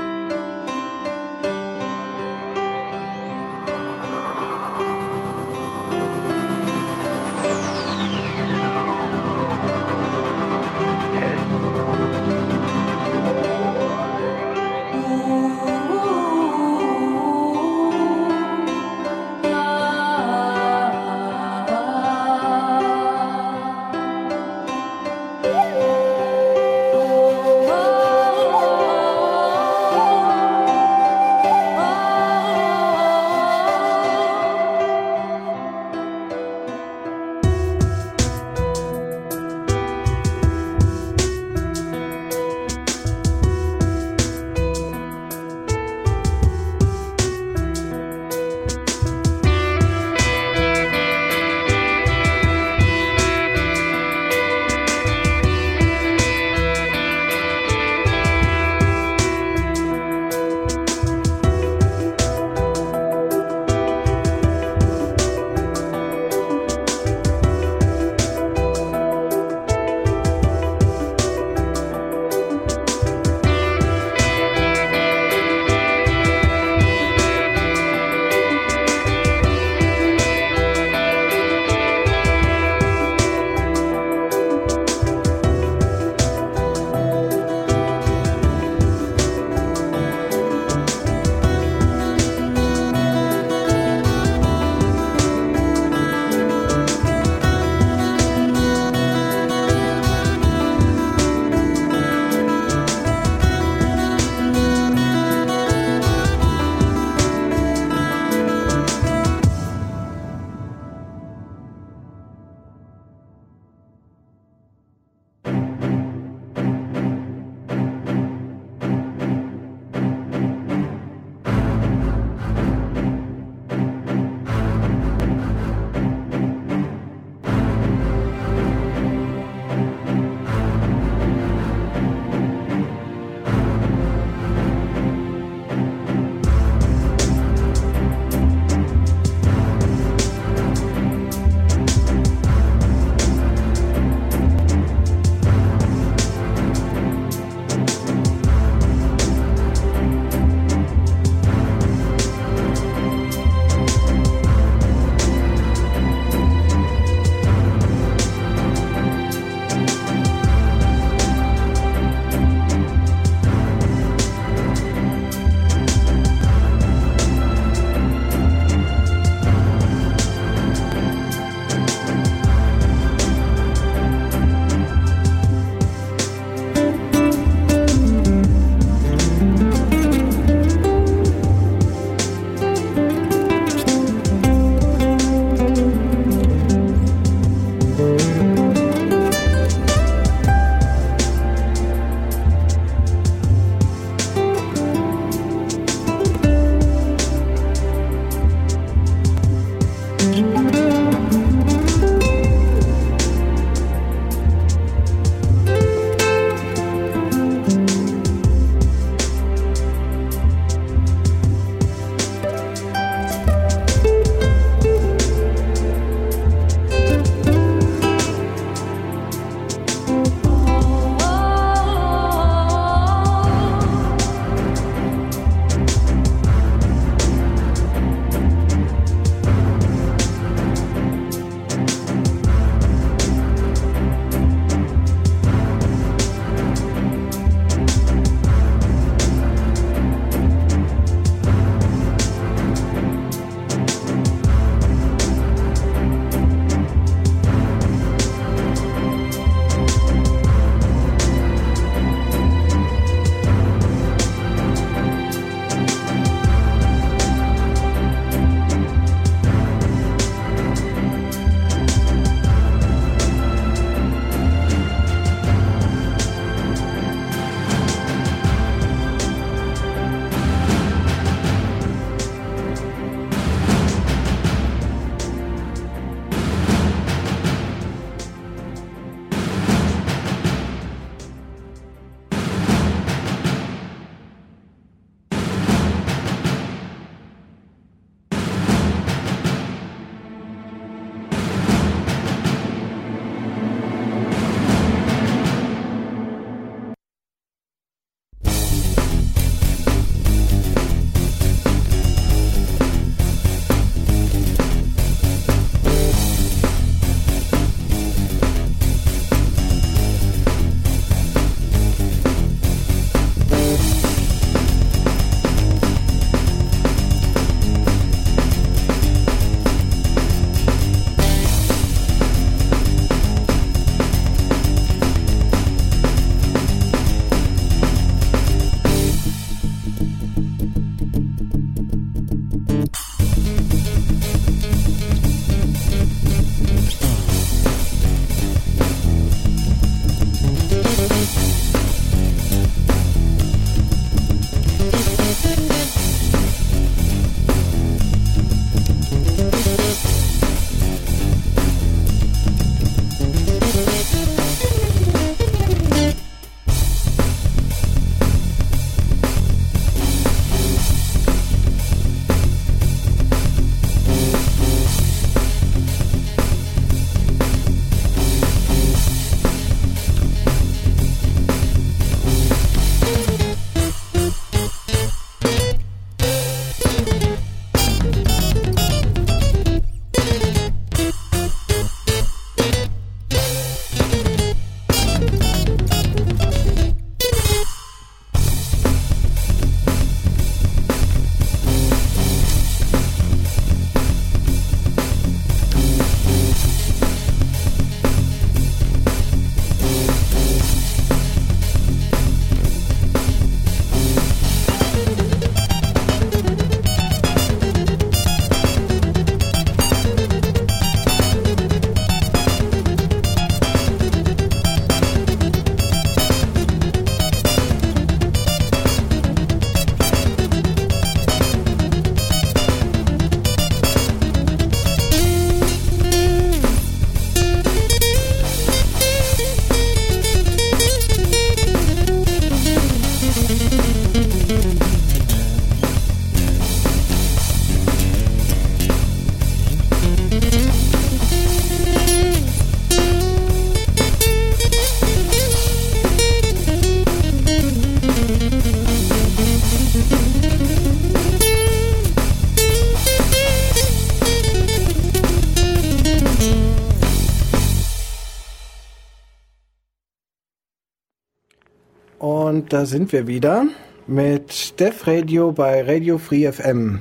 Und 462.21 462.75
da 462.75 462.85
sind 462.85 463.14
wir 463.14 463.27
wieder 463.27 463.64
mit 464.07 464.79
Def 464.79 465.07
Radio 465.07 465.53
bei 465.53 465.83
Radio 465.83 466.18
Free 466.18 466.53
FM. 466.53 467.01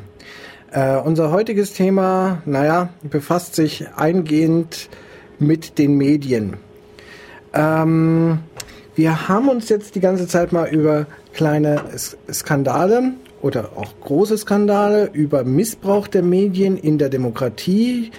Äh, 0.72 0.96
unser 0.96 1.30
heutiges 1.30 1.74
Thema, 1.74 2.42
naja, 2.46 2.88
befasst 3.04 3.54
sich 3.54 3.90
eingehend 3.98 4.88
mit 5.38 5.78
den 5.78 5.98
Medien. 5.98 6.56
Ähm, 7.54 8.40
wir 8.96 9.28
haben 9.28 9.50
uns 9.50 9.68
jetzt 9.68 9.96
die 9.96 10.00
ganze 10.00 10.26
Zeit 10.26 10.54
mal 10.54 10.70
über 10.70 11.06
kleine 11.34 11.84
Skandale 12.32 13.12
oder 13.42 13.72
auch 13.76 13.92
große 14.00 14.38
Skandale, 14.38 15.10
über 15.12 15.44
Missbrauch 15.44 16.08
der 16.08 16.24
Medien 16.24 16.78
in 16.78 16.98
der 16.98 17.10
Demokratie 17.10 18.12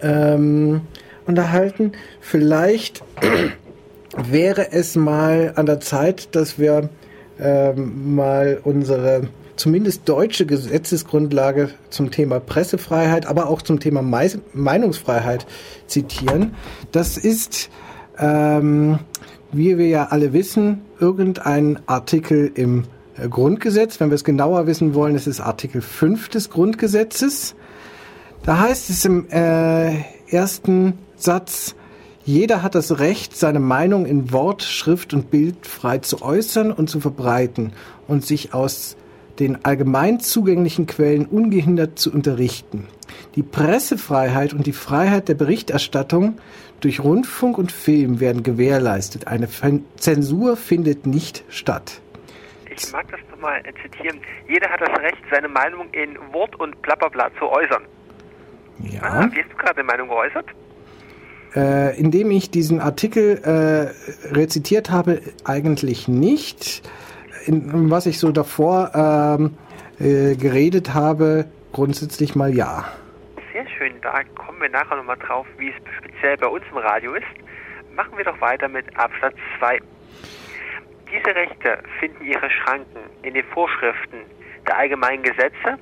ähm, 0.00 0.82
unterhalten. 1.26 1.90
Vielleicht 2.20 3.02
wäre 4.16 4.72
es 4.72 4.96
mal 4.96 5.52
an 5.56 5.66
der 5.66 5.80
Zeit, 5.80 6.34
dass 6.34 6.58
wir 6.58 6.88
ähm, 7.38 8.14
mal 8.14 8.60
unsere 8.64 9.28
zumindest 9.56 10.08
deutsche 10.08 10.46
Gesetzesgrundlage 10.46 11.70
zum 11.90 12.10
Thema 12.10 12.40
Pressefreiheit, 12.40 13.26
aber 13.26 13.48
auch 13.48 13.62
zum 13.62 13.80
Thema 13.80 14.02
Meinungsfreiheit 14.52 15.46
zitieren. 15.86 16.54
Das 16.92 17.16
ist, 17.16 17.70
ähm, 18.18 18.98
wie 19.52 19.78
wir 19.78 19.88
ja 19.88 20.08
alle 20.10 20.32
wissen, 20.32 20.82
irgendein 21.00 21.78
Artikel 21.86 22.50
im 22.54 22.84
äh, 23.16 23.28
Grundgesetz. 23.28 23.98
Wenn 23.98 24.10
wir 24.10 24.14
es 24.14 24.24
genauer 24.24 24.66
wissen 24.66 24.94
wollen, 24.94 25.14
ist 25.14 25.26
es 25.26 25.40
Artikel 25.40 25.80
5 25.80 26.28
des 26.28 26.50
Grundgesetzes. 26.50 27.54
Da 28.44 28.60
heißt 28.60 28.90
es 28.90 29.04
im 29.04 29.26
äh, 29.30 30.02
ersten 30.28 30.98
Satz, 31.16 31.74
jeder 32.26 32.64
hat 32.64 32.74
das 32.74 32.98
Recht, 32.98 33.36
seine 33.36 33.60
Meinung 33.60 34.04
in 34.04 34.32
Wort, 34.32 34.64
Schrift 34.64 35.14
und 35.14 35.30
Bild 35.30 35.64
frei 35.64 35.98
zu 35.98 36.22
äußern 36.22 36.72
und 36.72 36.90
zu 36.90 36.98
verbreiten 36.98 37.72
und 38.08 38.26
sich 38.26 38.52
aus 38.52 38.96
den 39.38 39.64
allgemein 39.64 40.18
zugänglichen 40.18 40.88
Quellen 40.88 41.26
ungehindert 41.26 42.00
zu 42.00 42.12
unterrichten. 42.12 42.88
Die 43.36 43.44
Pressefreiheit 43.44 44.54
und 44.54 44.66
die 44.66 44.72
Freiheit 44.72 45.28
der 45.28 45.34
Berichterstattung 45.34 46.40
durch 46.80 46.98
Rundfunk 46.98 47.58
und 47.58 47.70
Film 47.70 48.18
werden 48.18 48.42
gewährleistet. 48.42 49.28
Eine 49.28 49.48
Zensur 49.94 50.56
findet 50.56 51.06
nicht 51.06 51.44
statt. 51.48 52.00
Ich 52.74 52.90
mag 52.90 53.08
das 53.08 53.20
nochmal 53.30 53.62
zitieren. 53.84 54.18
Jeder 54.48 54.68
hat 54.68 54.80
das 54.80 54.98
Recht, 54.98 55.22
seine 55.30 55.48
Meinung 55.48 55.88
in 55.92 56.18
Wort 56.32 56.58
und 56.58 56.82
Blablabla 56.82 57.30
zu 57.38 57.48
äußern. 57.48 57.84
Ja. 58.80 59.02
Ah, 59.02 59.28
wie 59.32 59.42
hast 59.44 59.52
du 59.52 59.56
gerade 59.58 59.84
Meinung 59.84 60.08
geäußert? 60.08 60.46
Äh, 61.56 61.98
indem 61.98 62.30
ich 62.32 62.50
diesen 62.50 62.80
Artikel 62.80 63.40
äh, 63.42 64.34
rezitiert 64.34 64.90
habe, 64.90 65.22
eigentlich 65.44 66.06
nicht. 66.06 66.86
In, 67.46 67.90
was 67.90 68.04
ich 68.04 68.18
so 68.18 68.30
davor 68.30 68.90
ähm, 68.94 69.56
äh, 69.98 70.36
geredet 70.36 70.92
habe, 70.92 71.46
grundsätzlich 71.72 72.34
mal 72.34 72.54
ja. 72.54 72.84
Sehr 73.54 73.66
schön, 73.70 73.94
da 74.02 74.22
kommen 74.34 74.60
wir 74.60 74.68
nachher 74.68 74.96
nochmal 74.96 75.16
drauf, 75.16 75.46
wie 75.56 75.68
es 75.68 75.74
speziell 75.96 76.36
bei 76.36 76.46
uns 76.46 76.64
im 76.70 76.76
Radio 76.76 77.14
ist. 77.14 77.24
Machen 77.94 78.18
wir 78.18 78.24
doch 78.24 78.38
weiter 78.42 78.68
mit 78.68 78.84
Absatz 78.98 79.36
2. 79.58 79.78
Diese 81.10 81.34
Rechte 81.34 81.78
finden 81.98 82.22
ihre 82.22 82.50
Schranken 82.50 82.98
in 83.22 83.32
den 83.32 83.44
Vorschriften 83.44 84.18
der 84.66 84.76
allgemeinen 84.76 85.22
Gesetze, 85.22 85.78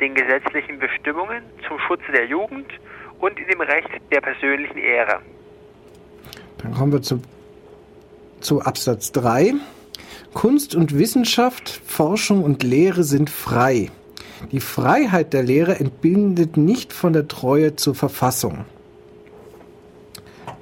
den 0.00 0.14
gesetzlichen 0.14 0.78
Bestimmungen 0.78 1.42
zum 1.68 1.78
Schutze 1.80 2.10
der 2.10 2.24
Jugend 2.24 2.72
und 3.20 3.38
in 3.38 3.46
dem 3.48 3.60
Recht 3.60 3.88
der 4.10 4.20
persönlichen 4.20 4.78
Ehre. 4.78 5.20
Dann 6.58 6.74
kommen 6.74 6.92
wir 6.92 7.02
zu, 7.02 7.20
zu 8.40 8.60
Absatz 8.60 9.12
3. 9.12 9.54
Kunst 10.34 10.74
und 10.74 10.96
Wissenschaft, 10.96 11.68
Forschung 11.86 12.44
und 12.44 12.62
Lehre 12.62 13.02
sind 13.04 13.30
frei. 13.30 13.90
Die 14.52 14.60
Freiheit 14.60 15.32
der 15.32 15.42
Lehre 15.42 15.78
entbindet 15.78 16.56
nicht 16.56 16.92
von 16.92 17.12
der 17.12 17.28
Treue 17.28 17.76
zur 17.76 17.94
Verfassung. 17.94 18.64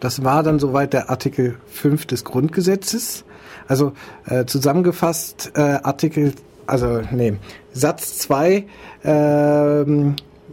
Das 0.01 0.25
war 0.25 0.43
dann 0.43 0.59
soweit 0.59 0.93
der 0.93 1.11
Artikel 1.11 1.59
5 1.67 2.07
des 2.07 2.25
Grundgesetzes. 2.25 3.25
Also 3.67 3.93
äh, 4.27 4.47
zusammengefasst 4.47 5.53
äh, 5.55 5.61
Artikel, 5.61 6.33
also 6.67 7.03
nee, 7.11 7.35
Satz 7.73 8.19
2 8.19 8.65
äh, 9.03 9.85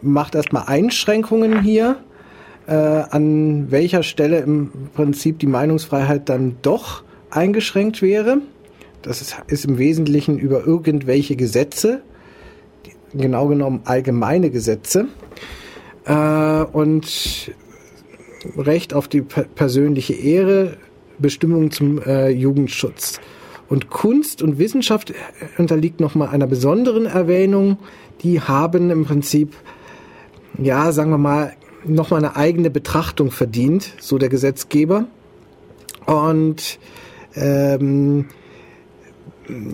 macht 0.01 0.35
erstmal 0.35 0.63
Einschränkungen 0.67 1.61
hier, 1.61 1.97
äh, 2.67 2.73
an 2.73 3.71
welcher 3.71 4.03
Stelle 4.03 4.39
im 4.39 4.71
Prinzip 4.93 5.39
die 5.39 5.47
Meinungsfreiheit 5.47 6.29
dann 6.29 6.57
doch 6.61 7.03
eingeschränkt 7.29 8.01
wäre. 8.01 8.37
Das 9.01 9.21
ist, 9.21 9.37
ist 9.47 9.65
im 9.65 9.77
Wesentlichen 9.77 10.39
über 10.39 10.65
irgendwelche 10.65 11.35
Gesetze, 11.35 12.01
genau 13.13 13.47
genommen 13.47 13.81
allgemeine 13.85 14.49
Gesetze. 14.49 15.07
Äh, 16.05 16.63
und 16.71 17.53
Recht 18.57 18.93
auf 18.93 19.07
die 19.07 19.21
persönliche 19.21 20.13
Ehre, 20.13 20.77
Bestimmungen 21.17 21.71
zum 21.71 22.01
äh, 22.01 22.29
Jugendschutz. 22.29 23.19
Und 23.67 23.89
Kunst 23.89 24.41
und 24.43 24.59
Wissenschaft 24.59 25.13
unterliegt 25.57 25.99
nochmal 25.99 26.29
einer 26.29 26.45
besonderen 26.45 27.05
Erwähnung. 27.05 27.77
Die 28.21 28.39
haben 28.39 28.91
im 28.91 29.05
Prinzip 29.05 29.55
ja, 30.57 30.91
sagen 30.91 31.11
wir 31.11 31.17
mal, 31.17 31.53
nochmal 31.85 32.23
eine 32.23 32.35
eigene 32.35 32.69
Betrachtung 32.69 33.31
verdient, 33.31 33.93
so 33.99 34.17
der 34.17 34.29
Gesetzgeber. 34.29 35.05
Und 36.05 36.79
ähm, 37.35 38.25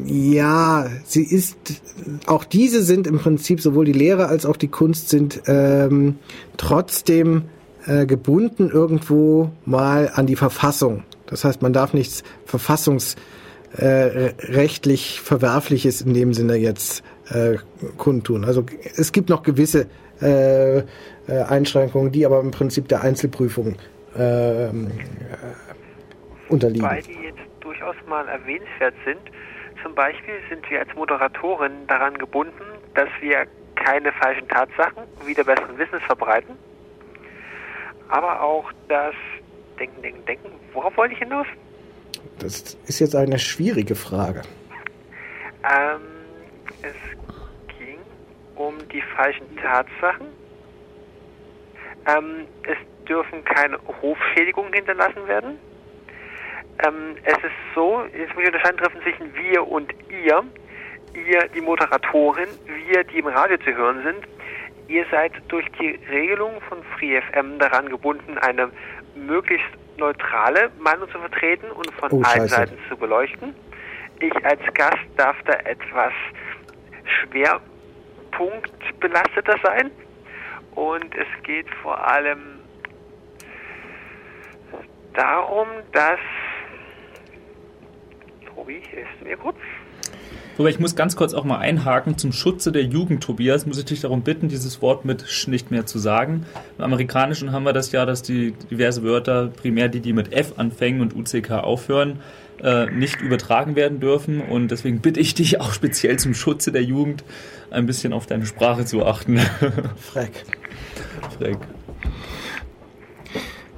ja, 0.06 0.88
sie 1.06 1.24
ist, 1.24 1.82
auch 2.26 2.44
diese 2.44 2.84
sind 2.84 3.08
im 3.08 3.20
Prinzip, 3.20 3.62
sowohl 3.62 3.86
die 3.86 3.94
Lehre 3.94 4.28
als 4.28 4.46
auch 4.46 4.58
die 4.58 4.68
Kunst 4.68 5.10
sind 5.10 5.42
ähm, 5.46 6.18
trotzdem 6.58 7.44
äh, 7.86 8.06
gebunden 8.06 8.70
irgendwo 8.70 9.52
mal 9.66 10.12
an 10.14 10.28
die 10.28 10.36
Verfassung. 10.36 11.04
Das 11.28 11.46
heißt, 11.46 11.62
man 11.62 11.72
darf 11.72 11.94
nichts 11.94 12.24
verfassungsrechtlich 12.46 15.18
äh, 15.18 15.22
Verwerfliches 15.24 16.02
in 16.02 16.14
dem 16.14 16.34
Sinne 16.34 16.56
jetzt 16.56 17.04
äh, 17.30 17.56
kundtun. 17.98 18.44
Also 18.44 18.66
es 18.98 19.14
gibt 19.14 19.30
noch 19.30 19.44
gewisse 19.44 19.88
äh, 20.22 20.84
Einschränkungen, 21.28 22.12
die 22.12 22.26
aber 22.26 22.40
im 22.40 22.52
Prinzip 22.52 22.88
der 22.88 23.02
Einzelprüfung 23.02 23.76
äh, 24.16 24.70
unterliegen. 26.50 26.88
Weil 26.88 27.02
die 27.02 27.14
jetzt 27.14 27.40
durchaus 27.62 27.96
mal 28.08 28.28
erwähnenswert 28.28 28.94
sind. 29.06 29.20
Zum 29.84 29.96
Beispiel 29.96 30.36
sind 30.50 30.70
wir 30.70 30.80
als 30.80 30.94
Moderatorin 30.96 31.88
daran 31.88 32.18
gebunden, 32.18 32.64
dass 32.94 33.10
wir 33.20 33.48
keine 33.76 34.12
falschen 34.12 34.48
Tatsachen 34.48 35.04
wieder 35.26 35.44
besseren 35.44 35.78
Wissens 35.78 36.04
verbreiten, 36.04 36.56
aber 38.10 38.42
auch 38.42 38.72
das 38.88 39.16
Denken, 39.80 40.02
Denken, 40.02 40.26
Denken. 40.26 40.50
Worauf 40.74 40.96
wollte 40.98 41.14
ich 41.14 41.20
hinaus? 41.20 41.48
Das 42.40 42.78
ist 42.86 43.00
jetzt 43.00 43.16
eine 43.16 43.40
schwierige 43.40 43.96
Frage. 43.96 44.42
Ähm, 45.64 46.02
es 46.82 46.96
um 48.68 48.78
die 48.90 49.02
falschen 49.02 49.56
Tatsachen. 49.58 50.28
Ähm, 52.08 52.48
es 52.64 52.78
dürfen 53.08 53.44
keine 53.44 53.78
Rufschädigungen 53.78 54.74
hinterlassen 54.74 55.28
werden. 55.28 55.60
Ähm, 56.86 57.16
es 57.24 57.38
ist 57.38 57.76
so, 57.76 58.04
jetzt 58.18 58.34
muss 58.34 58.44
ich 58.44 58.48
unterscheiden, 58.48 58.78
treffen 58.78 59.02
sich 59.04 59.20
ein 59.20 59.34
Wir 59.36 59.68
und 59.68 59.94
Ihr. 60.10 60.44
Ihr, 61.14 61.48
die 61.54 61.62
Moderatorin, 61.62 62.48
wir, 62.66 63.04
die 63.04 63.20
im 63.20 63.28
Radio 63.28 63.58
zu 63.58 63.76
hören 63.76 64.02
sind. 64.04 64.26
Ihr 64.88 65.06
seid 65.12 65.34
durch 65.50 65.66
die 65.80 66.00
Regelung 66.10 66.62
von 66.70 66.82
FreeFM 66.98 67.60
daran 67.60 67.90
gebunden, 67.90 68.38
eine 68.38 68.72
möglichst 69.16 69.68
neutrale 69.98 70.72
Meinung 70.80 71.10
zu 71.12 71.20
vertreten 71.20 71.70
und 71.72 71.92
von 71.94 72.12
oh, 72.12 72.22
allen 72.24 72.48
Seiten 72.48 72.78
zu 72.88 72.96
beleuchten. 72.96 73.54
Ich 74.20 74.34
als 74.46 74.62
Gast 74.74 75.04
darf 75.18 75.36
da 75.46 75.54
etwas 75.66 76.14
schwer 77.04 77.60
punktbelasteter 78.32 79.56
sein. 79.64 79.92
Und 80.76 81.16
es 81.16 81.44
geht 81.44 81.68
vor 81.82 82.08
allem 82.08 82.60
darum, 85.14 85.68
dass. 85.92 86.20
Tobi, 88.46 88.82
hilfst 88.90 89.20
du 89.20 89.26
mir 89.26 89.38
kurz? 89.38 89.58
Ich 90.68 90.80
muss 90.80 90.96
ganz 90.96 91.16
kurz 91.16 91.34
auch 91.34 91.44
mal 91.44 91.58
einhaken 91.58 92.20
zum 92.20 92.32
Schutze 92.32 92.72
der 92.72 92.84
Jugend, 92.84 93.24
Tobias. 93.24 93.66
Muss 93.66 93.80
ich 93.80 93.86
dich 93.86 94.02
darum 94.02 94.22
bitten, 94.22 94.48
dieses 94.48 94.82
Wort 94.82 95.06
mit 95.06 95.24
Sch 95.24 95.48
nicht 95.48 95.72
mehr 95.72 95.88
zu 95.88 95.98
sagen. 95.98 96.46
Im 96.78 96.84
Amerikanischen 96.84 97.52
haben 97.52 97.64
wir 97.64 97.74
das 97.74 97.92
ja, 97.92 98.06
dass 98.06 98.22
die 98.22 98.52
diverse 98.70 99.02
Wörter, 99.02 99.48
primär 99.48 99.88
die, 99.88 100.02
die 100.02 100.14
mit 100.14 100.34
F 100.34 100.54
anfangen 100.58 101.02
und 101.02 101.16
UCK 101.16 101.52
aufhören, 101.52 102.20
äh, 102.62 102.86
nicht 102.88 103.22
übertragen 103.22 103.76
werden 103.76 104.00
dürfen. 104.00 104.42
Und 104.42 104.70
deswegen 104.72 105.00
bitte 105.00 105.20
ich 105.20 105.34
dich 105.34 105.60
auch 105.60 105.74
speziell 105.74 106.18
zum 106.18 106.34
Schutze 106.34 106.72
der 106.72 106.84
Jugend 106.84 107.24
ein 107.70 107.86
bisschen 107.86 108.14
auf 108.14 108.26
deine 108.26 108.46
Sprache 108.46 108.86
zu 108.86 109.06
achten. 109.06 109.38
Freck. 109.98 110.44
Freck. 111.38 111.58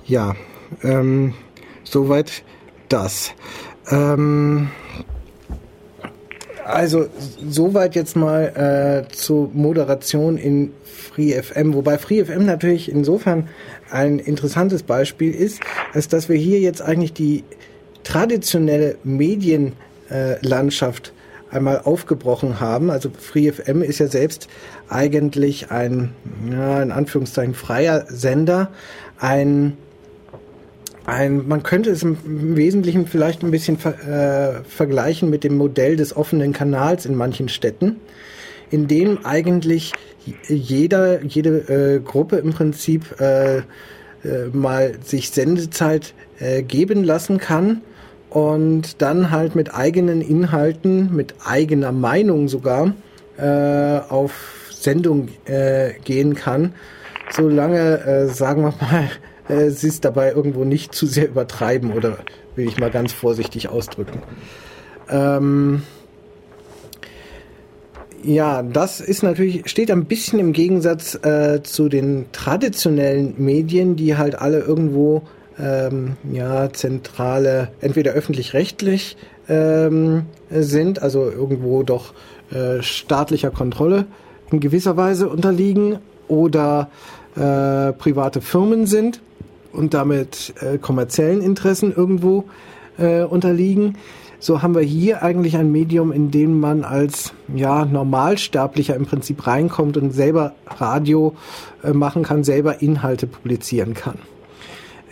Ja, 0.05 0.36
ähm, 0.84 1.34
soweit 1.84 2.43
das. 2.89 3.34
Ähm, 3.89 4.69
Also 6.65 7.07
soweit 7.45 7.93
jetzt 7.95 8.15
mal 8.15 9.05
äh, 9.09 9.13
zur 9.13 9.49
Moderation 9.53 10.38
in 10.38 10.71
FreeFM, 10.84 11.74
wobei 11.74 11.97
FreeFM 11.97 12.45
natürlich 12.45 12.89
insofern 12.89 13.49
ein 13.91 14.17
interessantes 14.19 14.84
Beispiel 14.84 15.34
ist, 15.34 15.59
als 15.93 16.07
dass 16.07 16.30
wir 16.30 16.38
hier 16.38 16.59
jetzt 16.59 16.82
eigentlich 16.82 17.13
die 17.13 17.43
traditionelle 18.04 18.97
Medienlandschaft 19.04 21.10
äh, 21.10 21.12
einmal 21.56 21.82
aufgebrochen 21.84 22.60
haben. 22.60 22.89
Also 22.89 23.10
FreeFM 23.10 23.84
ist 23.84 23.99
ja 23.99 24.08
selbst 24.08 24.47
eigentlich 24.89 25.72
ein, 25.72 26.14
ja, 26.51 26.82
in 26.82 26.91
Anführungszeichen, 26.91 27.54
freier 27.54 28.06
Sender, 28.08 28.72
ein 29.20 29.78
ein, 31.06 31.49
man 31.49 31.64
könnte 31.64 31.89
es 31.89 32.01
im 32.04 32.56
Wesentlichen 32.56 33.08
vielleicht 33.08 33.43
ein 33.43 33.51
bisschen 33.51 33.78
ver, 33.78 34.08
äh, 34.08 34.64
vergleichen 34.64 35.30
mit 35.30 35.43
dem 35.43 35.58
Modell 35.58 35.97
des 35.97 36.16
offenen 36.16 36.54
Kanals 36.54 37.06
in 37.06 37.16
manchen 37.16 37.49
Städten, 37.49 37.97
in 38.72 38.88
dem 38.88 39.26
eigentlich 39.26 39.91
jeder, 40.47 41.22
jede 41.22 41.95
äh, 41.95 41.99
Gruppe 41.99 42.38
im 42.38 42.54
Prinzip 42.54 43.20
äh, 43.20 43.58
äh, 43.58 43.64
mal 44.54 44.93
sich 45.04 45.32
Sendezeit 45.32 46.14
äh, 46.39 46.64
geben 46.64 47.04
lassen 47.04 47.38
kann 47.38 47.82
und 48.34 49.00
dann 49.04 49.30
halt 49.30 49.54
mit 49.54 49.76
eigenen 49.76 50.22
Inhalten, 50.22 51.16
mit 51.16 51.36
eigener 51.46 51.92
Meinung 51.92 52.48
sogar 52.48 52.94
äh, 53.38 54.00
auf 54.10 54.70
Sendung 54.72 55.28
äh, 55.46 55.92
gehen 56.04 56.34
kann, 56.34 56.74
solange, 57.30 58.00
äh, 58.00 58.28
sagen 58.28 58.64
wir 58.64 58.74
mal, 58.82 59.10
äh, 59.56 59.70
sie 59.70 59.88
es 59.88 60.02
dabei 60.02 60.32
irgendwo 60.32 60.66
nicht 60.66 60.96
zu 60.96 61.06
sehr 61.06 61.28
übertreiben 61.28 61.94
oder 61.94 62.18
will 62.56 62.68
ich 62.68 62.80
mal 62.80 62.90
ganz 62.90 63.14
vorsichtig 63.14 63.70
ausdrücken. 63.70 64.24
Ähm, 65.10 65.84
ja, 68.24 68.64
das 68.64 69.00
ist 69.00 69.22
natürlich, 69.22 69.70
steht 69.70 69.92
ein 69.92 70.06
bisschen 70.06 70.40
im 70.40 70.54
Gegensatz 70.54 71.14
äh, 71.24 71.62
zu 71.62 71.88
den 71.88 72.26
traditionellen 72.32 73.36
Medien, 73.38 73.96
die 73.96 74.18
halt 74.18 74.34
alle 74.34 74.60
irgendwo 74.60 75.22
ähm, 75.60 76.18
ja, 76.32 76.72
zentrale, 76.72 77.70
entweder 77.82 78.14
öffentlich-rechtlich 78.14 79.18
ähm, 79.47 80.24
sind, 80.49 81.01
also 81.01 81.30
irgendwo 81.30 81.84
doch 81.84 82.14
äh, 82.51 82.82
staatlicher 82.82 83.51
Kontrolle 83.51 84.06
in 84.51 84.60
gewisser 84.60 84.97
Weise 84.97 85.30
unterliegen 85.30 85.99
oder 86.28 86.89
äh, 87.36 87.93
private 87.93 88.41
Firmen 88.41 88.86
sind 88.86 89.22
und 89.72 89.93
damit 89.93 90.54
äh, 90.62 90.78
kommerziellen 90.78 91.41
Interessen 91.41 91.93
irgendwo 91.95 92.45
äh, 92.97 93.24
unterliegen. 93.24 93.97
So 94.39 94.62
haben 94.62 94.76
wir 94.76 94.82
hier 94.82 95.24
eigentlich 95.24 95.56
ein 95.56 95.72
Medium, 95.72 96.12
in 96.12 96.30
dem 96.30 96.60
man 96.60 96.84
als 96.84 97.34
ja, 97.56 97.86
Normalsterblicher 97.86 98.95
im 98.95 99.06
Prinzip 99.06 99.47
reinkommt 99.47 99.95
und 99.95 100.12
selber 100.12 100.54
Radio 100.68 101.34
äh, 101.84 101.93
machen 101.93 102.24
kann, 102.24 102.43
selber 102.43 102.82
Inhalte 102.82 103.26
publizieren 103.26 103.93
kann. 103.93 104.20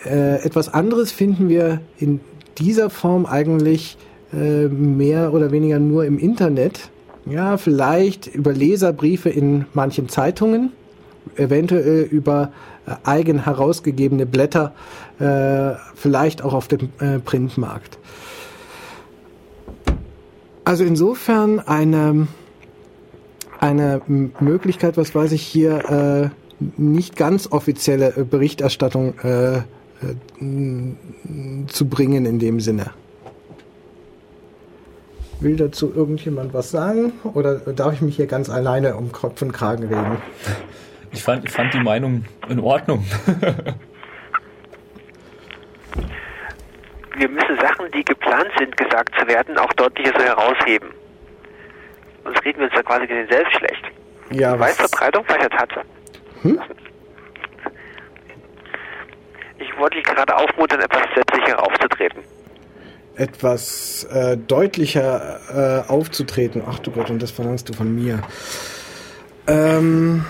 Äh, 0.05 0.43
etwas 0.43 0.73
anderes 0.73 1.11
finden 1.11 1.49
wir 1.49 1.81
in 1.97 2.21
dieser 2.57 2.89
Form 2.89 3.25
eigentlich 3.25 3.97
äh, 4.33 4.67
mehr 4.67 5.33
oder 5.33 5.51
weniger 5.51 5.79
nur 5.79 6.05
im 6.05 6.17
Internet. 6.17 6.89
Ja, 7.25 7.57
vielleicht 7.57 8.27
über 8.27 8.51
Leserbriefe 8.51 9.29
in 9.29 9.65
manchen 9.73 10.09
Zeitungen, 10.09 10.71
eventuell 11.35 12.01
über 12.01 12.51
äh, 12.87 12.95
eigen 13.03 13.43
herausgegebene 13.43 14.25
Blätter, 14.25 14.73
äh, 15.19 15.75
vielleicht 15.93 16.41
auch 16.41 16.53
auf 16.53 16.67
dem 16.67 16.89
äh, 16.99 17.19
Printmarkt. 17.19 17.99
Also 20.63 20.83
insofern 20.83 21.59
eine, 21.59 22.27
eine 23.59 24.01
Möglichkeit, 24.39 24.97
was 24.97 25.13
weiß 25.13 25.31
ich 25.31 25.41
hier, 25.41 26.31
nicht 26.77 27.15
ganz 27.15 27.51
offizielle 27.51 28.11
Berichterstattung 28.29 29.17
äh, 29.23 29.61
zu 31.67 31.89
bringen 31.89 32.25
in 32.25 32.39
dem 32.39 32.59
Sinne. 32.59 32.91
Will 35.39 35.55
dazu 35.55 35.91
irgendjemand 35.93 36.53
was 36.53 36.69
sagen 36.71 37.13
oder 37.33 37.55
darf 37.55 37.93
ich 37.93 38.01
mich 38.01 38.15
hier 38.15 38.27
ganz 38.27 38.49
alleine 38.49 38.95
um 38.95 39.11
Kopf 39.11 39.41
und 39.41 39.51
Kragen 39.51 39.83
reden? 39.83 40.21
Ich 41.11 41.23
fand, 41.23 41.43
ich 41.45 41.51
fand 41.51 41.73
die 41.73 41.79
Meinung 41.79 42.25
in 42.47 42.59
Ordnung. 42.59 43.03
Wir 47.17 47.27
müssen 47.27 47.57
Sachen, 47.59 47.91
die 47.91 48.03
geplant 48.03 48.49
sind, 48.57 48.77
gesagt 48.77 49.13
zu 49.19 49.27
werden, 49.27 49.57
auch 49.57 49.73
deutlicher 49.73 50.13
so 50.17 50.23
herausheben. 50.23 50.89
Sonst 52.23 52.45
reden 52.45 52.59
wir 52.59 52.65
uns 52.67 52.75
ja 52.75 52.83
quasi 52.83 53.07
gegen 53.07 53.27
selbst 53.27 53.57
schlecht. 53.57 53.83
Ja, 54.31 54.57
Weiß 54.57 54.77
Verbreitung 54.77 55.27
weicher 55.27 55.49
Tatsache. 55.49 55.85
Hm? 56.43 56.59
Ich 59.61 59.77
wollte 59.77 59.97
dich 59.97 60.05
gerade 60.05 60.35
aufmuntern, 60.35 60.81
etwas 60.81 61.03
selbstsicherer 61.13 61.63
aufzutreten. 61.63 62.23
Etwas 63.15 64.05
äh, 64.05 64.35
deutlicher 64.35 65.85
äh, 65.87 65.91
aufzutreten. 65.91 66.63
Ach 66.67 66.79
du 66.79 66.91
Gott, 66.91 67.09
und 67.09 67.21
das 67.21 67.29
verlangst 67.29 67.69
du 67.69 67.73
von 67.73 67.93
mir. 67.93 68.21
Ähm, 69.47 70.25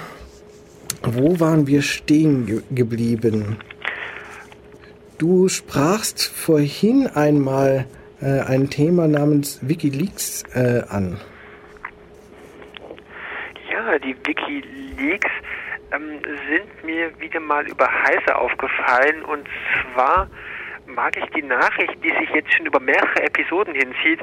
wo 1.03 1.39
waren 1.39 1.67
wir 1.67 1.81
stehen 1.81 2.45
ge 2.45 2.61
geblieben? 2.71 3.57
Du 5.17 5.47
sprachst 5.47 6.23
vorhin 6.27 7.07
einmal 7.07 7.85
äh, 8.21 8.41
ein 8.41 8.69
Thema 8.69 9.07
namens 9.07 9.59
Wikileaks 9.61 10.43
äh, 10.53 10.81
an. 10.89 11.19
Ja, 13.71 13.97
die 13.99 14.15
Wikileaks 14.25 15.31
ähm, 15.91 16.19
sind 16.49 16.83
mir 16.83 17.19
wieder 17.19 17.39
mal 17.39 17.67
über 17.67 17.87
Heise 17.87 18.35
aufgefallen 18.35 19.23
und 19.23 19.47
zwar 19.93 20.27
mag 20.87 21.15
ich 21.17 21.25
die 21.31 21.43
Nachricht, 21.43 21.95
die 22.03 22.09
sich 22.09 22.29
jetzt 22.33 22.53
schon 22.53 22.65
über 22.65 22.79
mehrere 22.79 23.23
Episoden 23.23 23.73
hinzieht, 23.73 24.19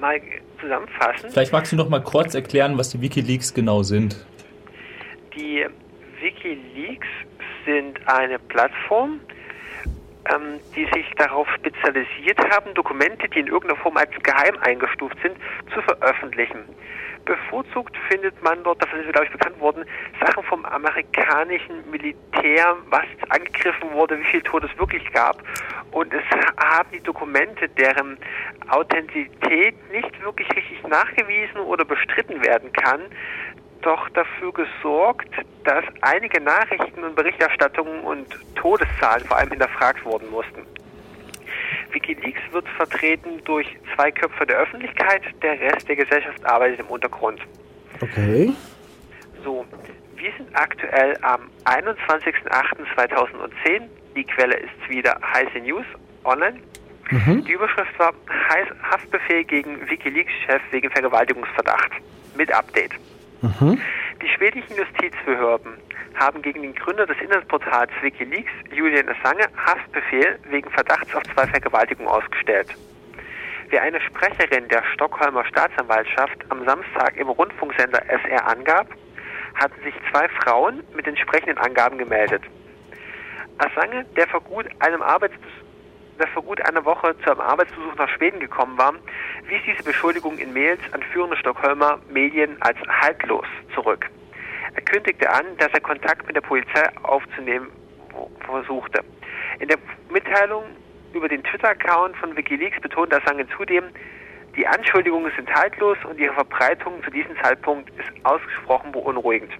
mal 0.00 0.20
zusammenfassen. 0.60 1.30
Vielleicht 1.30 1.52
magst 1.52 1.72
du 1.72 1.76
noch 1.76 1.88
mal 1.88 2.02
kurz 2.02 2.34
erklären, 2.34 2.78
was 2.78 2.90
die 2.90 3.00
Wikileaks 3.00 3.54
genau 3.54 3.82
sind. 3.82 4.26
Die 5.34 5.66
Wikileaks 6.20 7.06
sind 7.64 7.98
eine 8.08 8.38
Plattform, 8.38 9.20
ähm, 10.32 10.60
die 10.74 10.84
sich 10.94 11.06
darauf 11.16 11.48
spezialisiert 11.54 12.38
haben, 12.50 12.74
Dokumente, 12.74 13.28
die 13.28 13.40
in 13.40 13.46
irgendeiner 13.46 13.80
Form 13.80 13.96
als 13.96 14.10
geheim 14.22 14.56
eingestuft 14.60 15.16
sind, 15.22 15.36
zu 15.72 15.80
veröffentlichen. 15.82 16.60
Bevorzugt 17.24 17.96
findet 18.08 18.42
man 18.42 18.62
dort, 18.64 18.82
davon 18.82 19.00
ist 19.00 19.12
glaube 19.12 19.26
ich 19.26 19.32
bekannt 19.32 19.58
worden, 19.60 19.84
Sachen 20.24 20.42
vom 20.44 20.64
amerikanischen 20.64 21.88
Militär, 21.90 22.76
was 22.88 23.04
angegriffen 23.28 23.92
wurde, 23.92 24.18
wie 24.18 24.24
viel 24.24 24.42
Tod 24.42 24.64
es 24.64 24.78
wirklich 24.78 25.04
gab. 25.12 25.42
Und 25.92 26.12
es 26.12 26.22
haben 26.56 26.88
die 26.92 27.00
Dokumente, 27.00 27.68
deren 27.68 28.18
Authentizität 28.68 29.74
nicht 29.92 30.24
wirklich 30.24 30.48
richtig 30.54 30.82
nachgewiesen 30.86 31.60
oder 31.60 31.84
bestritten 31.84 32.44
werden 32.44 32.72
kann, 32.72 33.02
doch 33.82 34.08
dafür 34.10 34.52
gesorgt, 34.52 35.30
dass 35.64 35.84
einige 36.02 36.40
Nachrichten 36.40 37.02
und 37.02 37.14
Berichterstattungen 37.14 38.00
und 38.00 38.26
Todeszahlen 38.54 39.24
vor 39.26 39.38
allem 39.38 39.50
hinterfragt 39.50 40.04
worden 40.04 40.30
mussten. 40.30 40.66
Wikileaks 41.92 42.40
wird 42.52 42.66
vertreten 42.68 43.42
durch 43.44 43.66
zwei 43.94 44.10
Köpfe 44.10 44.46
der 44.46 44.56
Öffentlichkeit, 44.58 45.22
der 45.42 45.60
Rest 45.60 45.86
der 45.88 45.96
Gesellschaft 45.96 46.42
arbeitet 46.44 46.80
im 46.80 46.86
Untergrund. 46.86 47.40
Okay. 48.00 48.52
So, 49.44 49.66
wir 50.16 50.32
sind 50.36 50.48
aktuell 50.54 51.16
am 51.22 51.42
21.08.2010. 51.64 53.82
Die 54.14 54.24
Quelle 54.24 54.56
ist 54.56 54.88
wieder 54.88 55.18
Heise 55.34 55.60
News 55.60 55.86
online. 56.24 56.60
Mhm. 57.10 57.44
Die 57.44 57.52
Überschrift 57.52 57.98
war 57.98 58.12
Haftbefehl 58.90 59.44
gegen 59.44 59.88
Wikileaks-Chef 59.88 60.60
wegen 60.70 60.90
Vergewaltigungsverdacht. 60.90 61.92
Mit 62.36 62.52
Update. 62.52 62.92
Mhm. 63.42 63.80
Die 64.22 64.28
schwedischen 64.28 64.76
Justizbehörden 64.76 65.78
haben 66.14 66.42
gegen 66.42 66.60
den 66.60 66.74
Gründer 66.74 67.06
des 67.06 67.18
Internetportals 67.20 67.90
Wikileaks, 68.02 68.50
Julian 68.70 69.08
Assange, 69.08 69.48
Haftbefehl 69.56 70.38
wegen 70.50 70.70
Verdachts 70.70 71.14
auf 71.14 71.22
zwei 71.34 71.46
Vergewaltigungen 71.46 72.10
ausgestellt. 72.10 72.68
Wie 73.70 73.78
eine 73.78 74.00
Sprecherin 74.02 74.68
der 74.68 74.82
Stockholmer 74.92 75.44
Staatsanwaltschaft 75.46 76.44
am 76.50 76.64
Samstag 76.66 77.16
im 77.16 77.28
Rundfunksender 77.28 78.02
SR 78.08 78.46
angab, 78.46 78.88
hatten 79.54 79.80
sich 79.82 79.94
zwei 80.10 80.28
Frauen 80.28 80.82
mit 80.94 81.06
entsprechenden 81.06 81.56
Angaben 81.56 81.96
gemeldet. 81.96 82.42
Assange, 83.56 84.04
der 84.16 84.28
vor 84.28 84.42
gut 84.42 84.66
einem 84.80 85.00
Arbeitsbesuch 85.02 85.59
der 86.20 86.28
vor 86.28 86.42
gut 86.42 86.60
einer 86.66 86.84
Woche 86.84 87.16
zu 87.24 87.30
einem 87.30 87.40
Arbeitsbesuch 87.40 87.94
nach 87.96 88.08
Schweden 88.10 88.38
gekommen 88.38 88.78
war, 88.78 88.94
wies 89.48 89.60
diese 89.66 89.82
Beschuldigung 89.82 90.38
in 90.38 90.52
Mails 90.52 90.80
an 90.92 91.02
führende 91.02 91.36
Stockholmer 91.36 91.98
Medien 92.10 92.56
als 92.60 92.78
haltlos 92.88 93.46
zurück. 93.74 94.08
Er 94.74 94.82
kündigte 94.82 95.28
an, 95.30 95.44
dass 95.58 95.72
er 95.72 95.80
Kontakt 95.80 96.26
mit 96.26 96.36
der 96.36 96.42
Polizei 96.42 96.88
aufzunehmen 97.02 97.68
versuchte. 98.44 99.02
In 99.58 99.68
der 99.68 99.78
Mitteilung 100.10 100.64
über 101.12 101.28
den 101.28 101.42
Twitter-Account 101.42 102.16
von 102.16 102.36
Wikileaks 102.36 102.80
betont 102.80 103.12
Assange 103.12 103.46
zudem, 103.56 103.84
Die 104.56 104.66
Anschuldigungen 104.66 105.32
sind 105.36 105.52
haltlos 105.54 105.96
und 106.08 106.18
ihre 106.18 106.34
Verbreitung 106.34 107.02
zu 107.02 107.10
diesem 107.10 107.36
Zeitpunkt 107.42 107.88
ist 107.90 108.10
ausgesprochen 108.24 108.92
beunruhigend. 108.92 109.52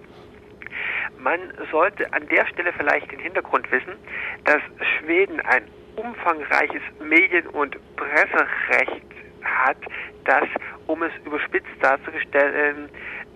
Man 1.17 1.39
sollte 1.71 2.11
an 2.13 2.27
der 2.27 2.45
Stelle 2.47 2.73
vielleicht 2.73 3.11
den 3.11 3.19
Hintergrund 3.19 3.71
wissen, 3.71 3.93
dass 4.45 4.61
Schweden 4.99 5.39
ein 5.41 5.63
umfangreiches 5.95 6.81
Medien- 7.03 7.47
und 7.47 7.77
Presserecht 7.95 9.05
hat, 9.43 9.77
das, 10.25 10.47
um 10.87 11.03
es 11.03 11.11
überspitzt 11.25 11.69
darzustellen, 11.81 12.89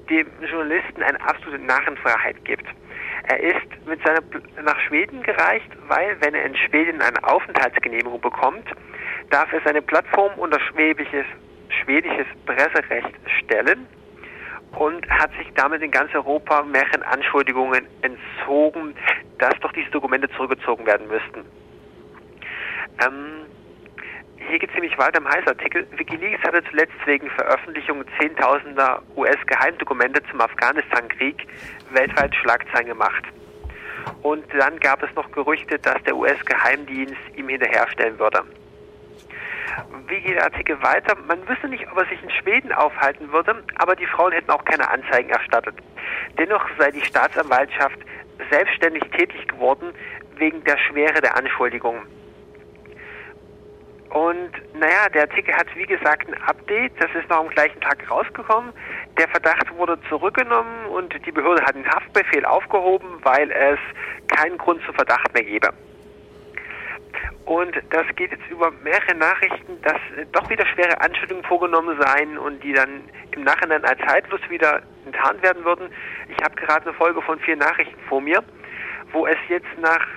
dem 0.10 0.28
Journalisten 0.50 1.02
eine 1.02 1.20
absolute 1.22 1.64
Narrenfreiheit 1.64 2.44
gibt. 2.46 2.66
Er 3.28 3.40
ist 3.40 3.88
mit 3.88 4.00
seiner 4.06 4.22
nach 4.64 4.80
Schweden 4.82 5.24
gereist, 5.24 5.66
weil 5.88 6.16
wenn 6.22 6.36
er 6.36 6.46
in 6.46 6.56
Schweden 6.56 7.02
eine 7.02 7.24
Aufenthaltsgenehmigung 7.24 8.22
bekommt, 8.22 8.68
darf 9.32 9.52
er 9.52 9.62
seine 9.66 9.82
Plattform 9.82 10.34
unter 10.38 10.60
schwäbisches, 10.60 11.26
schwedisches 11.84 12.28
Presserecht 12.46 13.16
stellen 13.40 13.88
und 14.74 15.10
hat 15.10 15.32
sich 15.38 15.52
damit 15.56 15.82
in 15.82 15.90
ganz 15.90 16.14
Europa 16.14 16.62
mehreren 16.64 17.02
Anschuldigungen 17.04 17.88
entzogen, 18.02 18.96
dass 19.40 19.54
doch 19.62 19.72
diese 19.72 19.90
Dokumente 19.90 20.30
zurückgezogen 20.30 20.86
werden 20.86 21.08
müssten. 21.08 21.46
Ähm, 23.02 23.46
hier 24.48 24.60
geht 24.60 24.70
es 24.70 24.76
nämlich 24.76 24.98
weiter 24.98 25.18
im 25.18 25.28
Heißartikel. 25.28 25.88
Wikileaks 25.98 26.44
hatte 26.44 26.64
zuletzt 26.70 26.94
wegen 27.06 27.30
Veröffentlichung 27.32 28.04
zehntausender 28.20 29.02
US-Geheimdokumente 29.16 30.22
zum 30.30 30.42
Afghanistan-Krieg 30.42 31.48
weltweit 31.92 32.36
Schlagzeilen 32.36 32.88
gemacht. 32.88 33.24
Und 34.22 34.46
dann 34.58 34.80
gab 34.80 35.02
es 35.02 35.14
noch 35.16 35.32
Gerüchte, 35.32 35.80
dass 35.80 36.02
der 36.04 36.16
US-Geheimdienst 36.16 37.16
ihm 37.36 37.50
hinterherstellen 37.50 38.20
würde. 38.20 38.44
Wie 40.08 40.22
geht 40.22 40.36
der 40.36 40.44
Artikel 40.44 40.82
weiter? 40.84 41.16
Man 41.28 41.48
wüsste 41.48 41.68
nicht, 41.68 41.88
ob 41.92 41.98
er 41.98 42.06
sich 42.06 42.22
in 42.22 42.30
Schweden 42.30 42.72
aufhalten 42.72 43.32
würde, 43.32 43.64
aber 43.78 43.96
die 43.96 44.06
Frauen 44.06 44.32
hätten 44.32 44.52
auch 44.52 44.64
keine 44.64 44.90
Anzeigen 44.90 45.30
erstattet. 45.30 45.76
Dennoch 46.38 46.64
sei 46.78 46.92
die 46.92 47.04
Staatsanwaltschaft 47.04 47.98
selbstständig 48.52 49.04
tätig 49.12 49.48
geworden 49.48 49.94
wegen 50.38 50.64
der 50.64 50.78
Schwere 50.78 51.22
der 51.22 51.36
Anschuldigungen. 51.36 52.04
Und 54.16 54.52
naja, 54.74 55.10
der 55.14 55.24
Artikel 55.24 55.54
hat 55.54 55.68
wie 55.76 55.86
gesagt 55.86 56.30
ein 56.30 56.42
Update, 56.44 56.94
das 57.04 57.14
ist 57.22 57.30
noch 57.30 57.40
am 57.40 57.50
gleichen 57.50 57.82
Tag 57.82 58.10
rausgekommen. 58.10 58.72
Der 59.18 59.28
Verdacht 59.28 59.70
wurde 59.76 60.00
zurückgenommen 60.08 60.86
und 60.86 61.14
die 61.26 61.34
Behörde 61.34 61.62
hat 61.62 61.76
den 61.76 61.86
Haftbefehl 61.86 62.46
aufgehoben, 62.46 63.10
weil 63.24 63.52
es 63.52 63.78
keinen 64.34 64.58
Grund 64.58 64.82
zum 64.86 64.96
Verdacht 64.96 65.34
mehr 65.34 65.44
gebe. 65.44 65.68
Und 67.44 67.76
das 67.90 68.06
geht 68.16 68.32
jetzt 68.32 68.50
über 68.50 68.72
mehrere 68.86 69.16
Nachrichten, 69.16 69.82
dass 69.82 70.00
doch 70.32 70.50
wieder 70.50 70.66
schwere 70.68 71.02
Anschuldigungen 71.02 71.44
vorgenommen 71.44 72.00
seien 72.00 72.38
und 72.38 72.64
die 72.64 72.72
dann 72.72 73.02
im 73.32 73.44
Nachhinein 73.44 73.84
als 73.84 74.00
zeitlos 74.08 74.40
wieder 74.48 74.82
enttarnt 75.06 75.44
werden 75.44 75.66
würden. 75.66 75.90
Ich 76.30 76.42
habe 76.42 76.56
gerade 76.56 76.86
eine 76.86 76.94
Folge 76.94 77.22
von 77.22 77.38
vier 77.42 77.58
Nachrichten 77.58 78.00
vor 78.08 78.22
mir, 78.22 78.42
wo 79.12 79.28
es 79.28 79.38
jetzt 79.50 79.78
nach 79.82 80.08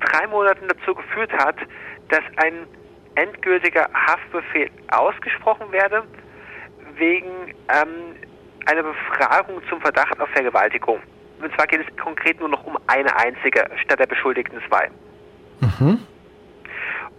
drei 0.00 0.26
Monaten 0.26 0.68
dazu 0.68 0.94
geführt 0.94 1.32
hat, 1.32 1.56
dass 2.10 2.22
ein 2.36 2.66
endgültiger 3.18 3.88
Haftbefehl 3.92 4.70
ausgesprochen 4.88 5.70
werde, 5.72 6.04
wegen 6.96 7.54
ähm, 7.68 8.16
einer 8.66 8.82
Befragung 8.82 9.60
zum 9.68 9.80
Verdacht 9.80 10.20
auf 10.20 10.28
Vergewaltigung. 10.30 11.00
Und 11.40 11.54
zwar 11.54 11.66
geht 11.66 11.80
es 11.80 11.96
konkret 12.02 12.38
nur 12.40 12.48
noch 12.48 12.64
um 12.66 12.76
eine 12.86 13.14
einzige 13.16 13.68
statt 13.84 14.00
der 14.00 14.06
beschuldigten 14.06 14.60
zwei. 14.68 14.90
Mhm. 15.60 15.98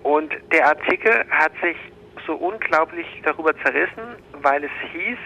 Und 0.03 0.33
der 0.51 0.67
Artikel 0.67 1.25
hat 1.29 1.51
sich 1.61 1.77
so 2.25 2.35
unglaublich 2.35 3.07
darüber 3.23 3.55
zerrissen, 3.63 4.15
weil 4.41 4.63
es 4.63 4.71
hieß, 4.91 5.17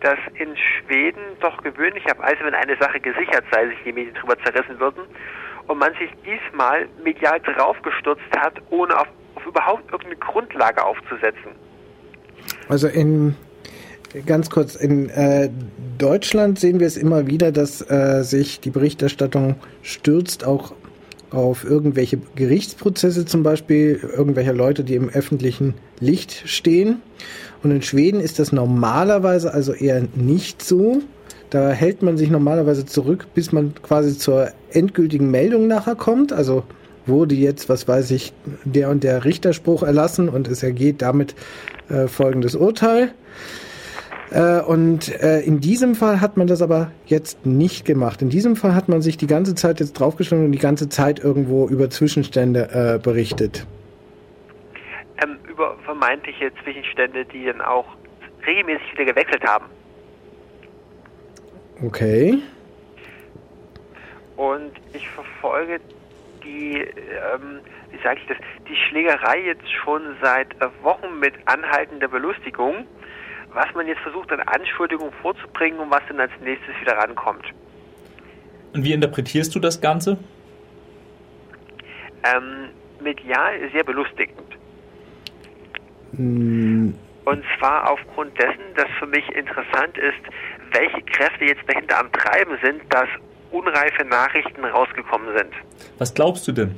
dass 0.00 0.18
in 0.34 0.54
Schweden 0.56 1.22
doch 1.40 1.62
gewöhnlicherweise, 1.62 2.38
wenn 2.42 2.54
eine 2.54 2.76
Sache 2.76 3.00
gesichert 3.00 3.44
sei, 3.50 3.68
sich 3.68 3.78
die 3.84 3.92
Medien 3.92 4.14
darüber 4.14 4.38
zerrissen 4.44 4.78
würden 4.78 5.04
und 5.66 5.78
man 5.78 5.94
sich 5.94 6.10
diesmal 6.24 6.88
medial 7.02 7.40
draufgestürzt 7.40 8.38
hat, 8.38 8.60
ohne 8.70 8.98
auf 8.98 9.08
auf 9.44 9.50
überhaupt 9.50 9.84
irgendeine 9.90 10.16
Grundlage 10.16 10.84
aufzusetzen. 10.84 11.52
Also 12.68 12.88
in 12.88 13.36
ganz 14.26 14.50
kurz, 14.50 14.74
in 14.74 15.08
äh, 15.10 15.50
Deutschland 15.98 16.58
sehen 16.58 16.80
wir 16.80 16.86
es 16.86 16.96
immer 16.96 17.26
wieder, 17.26 17.52
dass 17.52 17.80
äh, 17.90 18.22
sich 18.22 18.60
die 18.60 18.70
Berichterstattung 18.70 19.56
stürzt, 19.82 20.44
auch 20.44 20.74
auf 21.30 21.64
irgendwelche 21.64 22.18
Gerichtsprozesse 22.36 23.26
zum 23.26 23.42
Beispiel, 23.42 23.98
irgendwelcher 24.16 24.52
Leute, 24.52 24.84
die 24.84 24.94
im 24.94 25.08
öffentlichen 25.08 25.74
Licht 25.98 26.48
stehen. 26.48 27.02
Und 27.62 27.72
in 27.72 27.82
Schweden 27.82 28.20
ist 28.20 28.38
das 28.38 28.52
normalerweise 28.52 29.52
also 29.52 29.72
eher 29.72 30.02
nicht 30.14 30.62
so. 30.62 31.02
Da 31.50 31.70
hält 31.70 32.02
man 32.02 32.16
sich 32.16 32.30
normalerweise 32.30 32.86
zurück, 32.86 33.26
bis 33.34 33.50
man 33.50 33.74
quasi 33.82 34.16
zur 34.16 34.50
endgültigen 34.70 35.30
Meldung 35.30 35.66
nachher 35.66 35.96
kommt. 35.96 36.32
Also 36.32 36.62
wurde 37.06 37.34
jetzt, 37.34 37.68
was 37.68 37.86
weiß 37.86 38.10
ich, 38.12 38.32
der 38.64 38.90
und 38.90 39.04
der 39.04 39.24
Richterspruch 39.24 39.82
erlassen 39.82 40.28
und 40.28 40.48
es 40.48 40.62
ergeht 40.62 41.02
damit 41.02 41.34
äh, 41.88 42.06
folgendes 42.08 42.54
Urteil. 42.54 43.12
Äh, 44.30 44.60
und 44.60 45.08
äh, 45.22 45.40
in 45.40 45.60
diesem 45.60 45.94
Fall 45.94 46.20
hat 46.20 46.36
man 46.36 46.46
das 46.46 46.62
aber 46.62 46.90
jetzt 47.06 47.46
nicht 47.46 47.84
gemacht. 47.84 48.22
In 48.22 48.30
diesem 48.30 48.56
Fall 48.56 48.74
hat 48.74 48.88
man 48.88 49.02
sich 49.02 49.16
die 49.16 49.26
ganze 49.26 49.54
Zeit 49.54 49.80
jetzt 49.80 49.92
draufgeschlagen 49.92 50.46
und 50.46 50.52
die 50.52 50.58
ganze 50.58 50.88
Zeit 50.88 51.22
irgendwo 51.22 51.68
über 51.68 51.90
Zwischenstände 51.90 52.94
äh, 52.94 52.98
berichtet. 52.98 53.66
Ähm, 55.22 55.36
über 55.48 55.76
vermeintliche 55.84 56.50
Zwischenstände, 56.62 57.24
die 57.26 57.44
dann 57.44 57.60
auch 57.60 57.86
regelmäßig 58.46 58.92
wieder 58.92 59.04
gewechselt 59.04 59.44
haben. 59.46 59.66
Okay. 61.84 62.38
Und 64.36 64.72
ich 64.92 65.08
verfolge 65.10 65.80
die, 66.44 66.76
ähm, 66.76 67.60
wie 67.90 68.02
sage 68.02 68.20
ich 68.20 68.26
das, 68.28 68.36
die 68.68 68.76
Schlägerei 68.88 69.40
jetzt 69.46 69.70
schon 69.82 70.02
seit 70.22 70.52
äh, 70.60 70.68
Wochen 70.82 71.18
mit 71.18 71.34
anhaltender 71.46 72.08
Belustigung, 72.08 72.86
was 73.52 73.66
man 73.74 73.86
jetzt 73.86 74.00
versucht 74.00 74.30
an 74.32 74.40
Anschuldigungen 74.40 75.12
vorzubringen 75.22 75.78
und 75.80 75.90
was 75.90 76.02
dann 76.08 76.20
als 76.20 76.32
nächstes 76.42 76.74
wieder 76.80 76.96
rankommt. 76.96 77.46
Und 78.72 78.84
wie 78.84 78.92
interpretierst 78.92 79.54
du 79.54 79.60
das 79.60 79.80
Ganze? 79.80 80.18
Ähm, 82.24 82.70
medial 83.00 83.70
sehr 83.72 83.84
belustigend. 83.84 84.58
Mm. 86.12 86.92
Und 87.24 87.44
zwar 87.58 87.90
aufgrund 87.90 88.38
dessen, 88.38 88.74
dass 88.76 88.88
für 88.98 89.06
mich 89.06 89.26
interessant 89.30 89.96
ist, 89.96 90.20
welche 90.72 91.00
Kräfte 91.02 91.46
jetzt 91.46 91.62
dahinter 91.66 92.00
am 92.00 92.12
Treiben 92.12 92.58
sind, 92.62 92.82
dass 92.90 93.08
unreife 93.50 94.04
Nachrichten 94.04 94.64
rausgekommen 94.64 95.36
sind. 95.36 95.52
Was 95.98 96.14
glaubst 96.14 96.46
du 96.48 96.52
denn? 96.52 96.74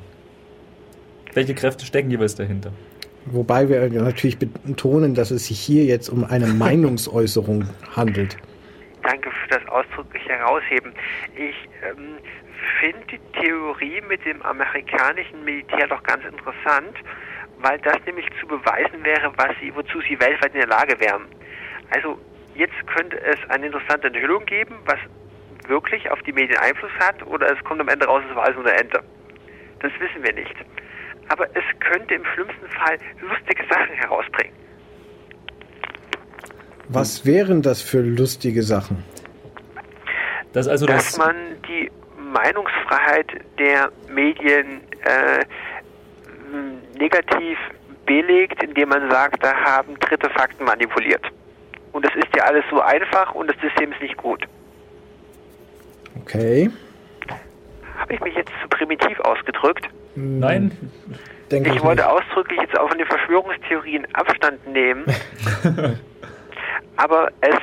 Welche 1.34 1.54
Kräfte 1.54 1.84
stecken 1.84 2.10
jeweils 2.10 2.34
dahinter? 2.34 2.72
Wobei 3.26 3.68
wir 3.68 3.88
natürlich 3.88 4.38
betonen, 4.38 5.14
dass 5.14 5.30
es 5.30 5.46
sich 5.46 5.58
hier 5.58 5.84
jetzt 5.84 6.08
um 6.08 6.24
eine 6.24 6.46
Meinungsäußerung 6.64 7.68
handelt. 7.94 8.36
Danke 9.02 9.30
für 9.30 9.48
das 9.48 9.68
ausdrückliche 9.68 10.30
Herausheben. 10.30 10.92
Ich 11.34 11.56
ähm, 11.82 12.16
finde 12.80 13.00
die 13.10 13.40
Theorie 13.40 14.00
mit 14.08 14.24
dem 14.24 14.42
amerikanischen 14.42 15.44
Militär 15.44 15.86
doch 15.88 16.02
ganz 16.04 16.24
interessant, 16.24 16.96
weil 17.58 17.78
das 17.80 17.96
nämlich 18.06 18.26
zu 18.40 18.46
beweisen 18.46 19.02
wäre, 19.04 19.32
was 19.36 19.50
sie, 19.60 19.74
wozu 19.74 20.00
sie 20.08 20.18
weltweit 20.20 20.54
in 20.54 20.60
der 20.60 20.68
Lage 20.68 20.98
wären. 21.00 21.22
Also 21.90 22.18
jetzt 22.54 22.74
könnte 22.86 23.20
es 23.20 23.38
eine 23.50 23.66
interessante 23.66 24.08
Enthüllung 24.08 24.44
geben, 24.46 24.76
was 24.84 24.98
wirklich 25.68 26.10
auf 26.10 26.20
die 26.22 26.32
Medien 26.32 26.58
Einfluss 26.58 26.92
hat 26.98 27.26
oder 27.26 27.52
es 27.52 27.62
kommt 27.64 27.80
am 27.80 27.88
Ende 27.88 28.06
raus, 28.06 28.22
es 28.28 28.36
war 28.36 28.44
alles 28.44 28.56
nur 28.56 28.66
eine 28.66 28.78
Ente. 28.78 29.02
Das 29.80 29.92
wissen 30.00 30.22
wir 30.22 30.32
nicht. 30.32 30.54
Aber 31.28 31.46
es 31.54 31.64
könnte 31.80 32.14
im 32.14 32.24
schlimmsten 32.34 32.68
Fall 32.68 32.98
lustige 33.20 33.64
Sachen 33.68 33.94
herausbringen. 33.94 34.54
Was 36.88 37.26
wären 37.26 37.62
das 37.62 37.82
für 37.82 38.00
lustige 38.00 38.62
Sachen? 38.62 39.04
Das 40.52 40.68
also 40.68 40.86
Dass 40.86 41.12
das 41.12 41.18
man 41.18 41.36
die 41.68 41.90
Meinungsfreiheit 42.32 43.26
der 43.58 43.90
Medien 44.08 44.80
äh, 45.02 45.44
negativ 46.98 47.58
belegt, 48.06 48.62
indem 48.62 48.90
man 48.90 49.10
sagt, 49.10 49.42
da 49.42 49.54
haben 49.54 49.98
dritte 49.98 50.30
Fakten 50.30 50.64
manipuliert. 50.64 51.24
Und 51.92 52.04
das 52.04 52.14
ist 52.14 52.28
ja 52.36 52.44
alles 52.44 52.64
so 52.70 52.80
einfach 52.80 53.34
und 53.34 53.48
das 53.48 53.56
System 53.60 53.92
ist 53.92 54.00
nicht 54.00 54.16
gut. 54.16 54.46
Okay. 56.26 56.68
Habe 57.98 58.14
ich 58.14 58.20
mich 58.20 58.34
jetzt 58.34 58.50
zu 58.60 58.68
primitiv 58.68 59.20
ausgedrückt? 59.20 59.88
Nein. 60.16 60.72
Denke 61.52 61.70
ich, 61.70 61.76
ich 61.76 61.82
wollte 61.84 62.02
nicht. 62.02 62.10
ausdrücklich 62.10 62.58
jetzt 62.60 62.76
auch 62.76 62.88
von 62.88 62.98
den 62.98 63.06
Verschwörungstheorien 63.06 64.06
Abstand 64.12 64.66
nehmen. 64.66 65.04
aber 66.96 67.30
es 67.42 67.56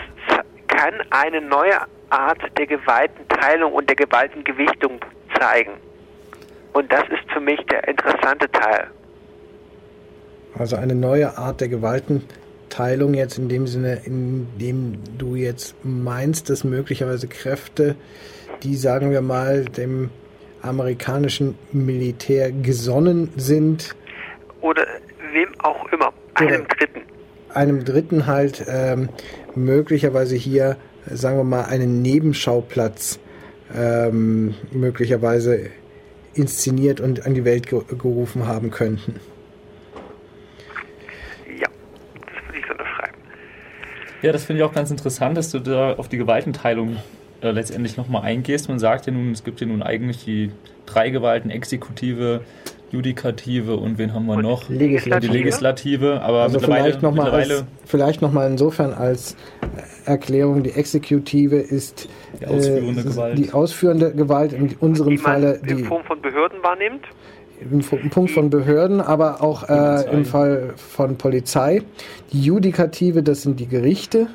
kann 0.68 0.94
eine 1.10 1.42
neue 1.42 1.78
Art 2.10 2.40
der 2.58 2.68
Gewaltenteilung 2.68 3.74
und 3.74 3.90
der 3.90 3.98
Gewaltengewichtung 3.98 5.02
zeigen. 5.38 5.74
Und 6.72 6.90
das 6.90 7.04
ist 7.10 7.30
für 7.34 7.42
mich 7.42 7.60
der 7.66 7.86
interessante 7.86 8.50
Teil. 8.50 8.88
Also 10.58 10.78
eine 10.78 10.96
neue 10.96 11.38
Art 11.38 11.60
der 11.60 11.68
Gewaltenteilung 11.68 12.44
Teilung 12.74 13.14
jetzt 13.14 13.38
in 13.38 13.50
dem 13.50 13.68
Sinne, 13.68 14.02
in 14.04 14.48
dem 14.58 14.98
du 15.20 15.36
jetzt 15.36 15.76
meinst, 15.84 16.50
dass 16.50 16.64
möglicherweise 16.64 17.28
Kräfte, 17.28 17.96
die 18.64 18.76
sagen 18.76 19.12
wir 19.12 19.22
mal 19.22 19.66
dem 19.66 20.10
amerikanischen 20.62 21.58
Militär 21.72 22.52
gesonnen 22.52 23.30
sind. 23.36 23.96
Oder 24.62 24.88
wem 25.34 25.50
auch 25.60 25.92
immer, 25.92 26.14
einem 26.36 26.66
Dritten. 26.68 27.02
Einem 27.54 27.86
Dritten 27.86 28.26
halt 28.26 28.66
ähm, 28.68 29.10
möglicherweise 29.56 30.36
hier, 30.36 30.78
sagen 31.06 31.38
wir 31.38 31.44
mal, 31.44 31.66
einen 31.66 32.02
Nebenschauplatz 32.02 33.20
ähm, 33.76 34.56
möglicherweise 34.72 35.70
inszeniert 36.34 37.00
und 37.00 37.26
an 37.26 37.34
die 37.34 37.46
Welt 37.46 37.68
ge 37.68 37.82
gerufen 37.90 38.48
haben 38.48 38.72
könnten. 38.72 39.20
Ja, 41.60 41.68
das 42.26 42.48
würde 42.48 42.60
ich 42.60 42.66
so 42.66 42.72
unterschreiben. 42.72 43.18
Ja, 44.22 44.32
das 44.32 44.46
finde 44.46 44.62
ich 44.62 44.66
auch 44.66 44.74
ganz 44.74 44.90
interessant, 44.90 45.38
dass 45.38 45.52
du 45.52 45.60
da 45.60 45.94
auf 45.94 46.08
die 46.08 46.18
Gewaltenteilung 46.18 46.98
äh, 47.44 47.52
letztendlich 47.52 47.98
nochmal 47.98 48.24
eingehst. 48.24 48.70
Man 48.70 48.80
sagt 48.80 49.06
ja 49.06 49.14
nun, 49.14 49.32
es 49.32 49.44
gibt 49.44 49.62
ja 49.62 49.68
nun 49.68 49.84
eigentlich 49.84 50.24
die 50.26 50.52
drei 50.86 51.10
Gewalten, 51.10 51.50
Exekutive, 51.50 52.42
Judikative 52.92 53.76
und 53.78 53.98
wen 53.98 54.14
haben 54.14 54.28
wir 54.28 54.36
Und 54.36 54.44
noch? 54.44 54.70
Legislative? 54.70 55.20
Die 55.32 55.38
Legislative, 55.38 56.22
aber 56.22 56.44
Also 56.44 56.60
mittlerweile, 56.60 56.84
vielleicht 56.84 57.02
nochmal 57.02 57.26
mittlerweile 57.32 57.68
vielleicht 57.86 58.22
noch 58.22 58.32
mal 58.32 58.50
insofern 58.50 58.94
als 58.94 59.36
Erklärung, 60.06 60.62
die 60.64 60.72
Exekutive 60.72 61.56
ist 61.58 62.08
Die 62.40 62.46
ausführende 62.46 63.02
äh, 63.02 63.04
Gewalt. 63.04 63.38
die 63.40 63.52
ausführende 63.52 64.12
Gewalt, 64.14 64.54
in 64.54 64.76
unserem 64.80 65.10
Die 65.10 65.16
man 65.18 65.24
Falle 65.24 65.60
in 65.68 65.78
die, 65.78 65.84
Form 65.84 66.04
von 66.04 66.22
Behörden 66.22 66.60
wahrnimmt. 66.62 67.06
im 67.60 67.80
im 68.04 68.10
Punkt 68.12 68.32
von 68.32 68.50
Behörden, 68.52 69.02
aber 69.02 69.42
auch 69.42 69.68
äh, 69.70 70.04
im 70.12 70.26
Fall 70.26 70.74
von 70.76 71.18
Polizei. 71.18 71.82
Die 72.32 72.42
Judikative, 72.44 73.24
das 73.24 73.42
sind 73.42 73.60
die 73.60 73.68
Gerichte. 73.68 74.28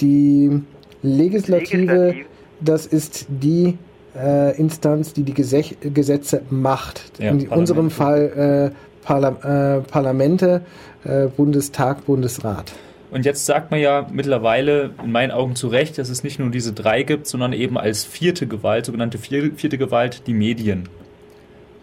Die 0.00 0.62
Legislative, 1.02 2.06
Legislativ. 2.06 2.26
Das 2.64 2.86
ist 2.86 3.26
die 3.28 3.78
äh, 4.16 4.56
Instanz, 4.58 5.12
die 5.12 5.22
die 5.22 5.34
Gesech 5.34 5.76
Gesetze 5.80 6.42
macht. 6.50 7.12
Ja, 7.18 7.30
in 7.30 7.48
unserem 7.48 7.90
Fall 7.90 8.72
äh, 8.72 9.04
Parla 9.04 9.78
äh, 9.78 9.80
Parlamente, 9.80 10.62
äh, 11.04 11.26
Bundestag, 11.26 12.06
Bundesrat. 12.06 12.72
Und 13.10 13.26
jetzt 13.26 13.44
sagt 13.44 13.70
man 13.70 13.78
ja 13.80 14.06
mittlerweile 14.10 14.90
in 15.04 15.12
meinen 15.12 15.32
Augen 15.32 15.54
zu 15.54 15.68
Recht, 15.68 15.98
dass 15.98 16.08
es 16.08 16.24
nicht 16.24 16.38
nur 16.38 16.50
diese 16.50 16.72
drei 16.72 17.02
gibt, 17.02 17.26
sondern 17.26 17.52
eben 17.52 17.76
als 17.76 18.04
vierte 18.04 18.46
Gewalt, 18.46 18.86
sogenannte 18.86 19.18
vier- 19.18 19.52
vierte 19.54 19.76
Gewalt, 19.76 20.22
die 20.26 20.32
Medien. 20.32 20.88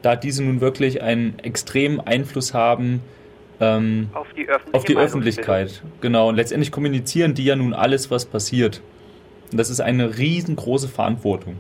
Da 0.01 0.15
diese 0.15 0.43
nun 0.43 0.59
wirklich 0.61 1.03
einen 1.03 1.37
extremen 1.39 1.99
Einfluss 1.99 2.53
haben 2.53 3.01
ähm, 3.59 4.09
Auf 4.13 4.27
die 4.35 4.47
auf 4.71 4.85
die. 4.85 4.97
Öffentlichkeit. 4.97 5.83
Genau. 6.01 6.29
Und 6.29 6.35
letztendlich 6.35 6.71
kommunizieren 6.71 7.33
die 7.33 7.45
ja 7.45 7.55
nun 7.55 7.73
alles, 7.73 8.09
was 8.09 8.25
passiert. 8.25 8.81
Und 9.51 9.57
das 9.57 9.69
ist 9.69 9.81
eine 9.81 10.17
riesengroße 10.17 10.87
Verantwortung. 10.87 11.57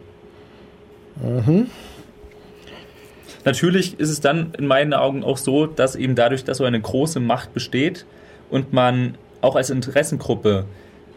Natürlich 3.45 3.99
ist 3.99 4.09
es 4.09 4.21
dann 4.21 4.53
in 4.57 4.67
meinen 4.67 4.93
Augen 4.93 5.23
auch 5.23 5.37
so, 5.37 5.65
dass 5.65 5.95
eben 5.95 6.15
dadurch, 6.15 6.43
dass 6.43 6.57
so 6.57 6.65
eine 6.65 6.79
große 6.79 7.19
Macht 7.19 7.53
besteht 7.53 8.05
und 8.49 8.73
man 8.73 9.17
auch 9.41 9.55
als 9.55 9.69
Interessengruppe 9.69 10.65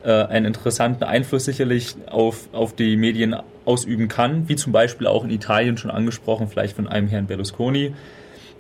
äh, 0.05 0.11
einen 0.11 0.47
interessanten 0.47 1.05
Einfluss 1.05 1.45
sicherlich 1.45 1.97
auf, 2.07 2.49
auf 2.53 2.75
die 2.75 2.97
Medien 2.97 3.37
ausüben 3.65 4.09
kann, 4.09 4.49
wie 4.49 4.57
zum 4.57 4.73
Beispiel 4.73 5.07
auch 5.07 5.25
in 5.25 5.31
Italien 5.31 5.77
schon 5.77 5.91
angesprochen, 5.91 6.49
vielleicht 6.49 6.77
von 6.77 6.89
einem 6.89 7.09
Herrn 7.09 7.27
Berlusconi, 7.27 7.95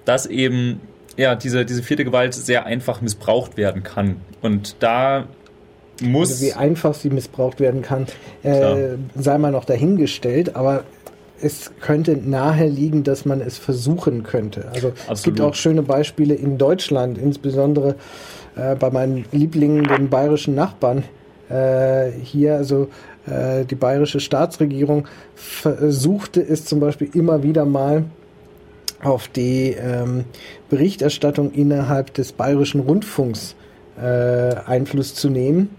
dass 0.04 0.26
eben 0.26 0.80
ja, 1.16 1.34
diese, 1.34 1.64
diese 1.64 1.82
vierte 1.82 2.04
Gewalt 2.04 2.34
sehr 2.34 2.66
einfach 2.66 3.00
missbraucht 3.00 3.56
werden 3.56 3.82
kann. 3.82 4.16
Und 4.40 4.76
da 4.80 5.26
muss. 6.02 6.30
Also 6.30 6.46
wie 6.46 6.52
einfach 6.52 6.94
sie 6.94 7.10
missbraucht 7.10 7.60
werden 7.60 7.82
kann, 7.82 8.06
äh, 8.42 8.96
sei 9.14 9.38
mal 9.38 9.52
noch 9.52 9.64
dahingestellt, 9.64 10.56
aber 10.56 10.84
es 11.40 11.72
könnte 11.80 12.16
nahe 12.16 12.68
liegen, 12.68 13.02
dass 13.02 13.24
man 13.24 13.40
es 13.40 13.58
versuchen 13.58 14.22
könnte. 14.22 14.68
Also 14.72 14.88
es 14.88 15.08
Absolut. 15.08 15.24
gibt 15.24 15.40
auch 15.40 15.54
schöne 15.54 15.82
Beispiele 15.82 16.34
in 16.34 16.56
Deutschland, 16.56 17.18
insbesondere 17.18 17.96
äh, 18.56 18.76
bei 18.76 18.90
meinen 18.90 19.24
Lieblingen, 19.32 19.84
den 19.84 20.08
bayerischen 20.08 20.54
Nachbarn. 20.54 21.04
Äh, 21.48 22.12
hier, 22.22 22.56
also 22.56 22.88
äh, 23.26 23.64
die 23.64 23.74
bayerische 23.74 24.20
Staatsregierung 24.20 25.08
versuchte 25.34 26.40
es 26.40 26.64
zum 26.64 26.80
Beispiel 26.80 27.10
immer 27.12 27.42
wieder 27.42 27.64
mal 27.64 28.04
auf 29.02 29.26
die 29.28 29.76
ähm, 29.78 30.24
Berichterstattung 30.70 31.52
innerhalb 31.52 32.14
des 32.14 32.32
bayerischen 32.32 32.80
Rundfunks 32.80 33.56
äh, 34.00 34.54
Einfluss 34.66 35.14
zu 35.14 35.28
nehmen 35.28 35.70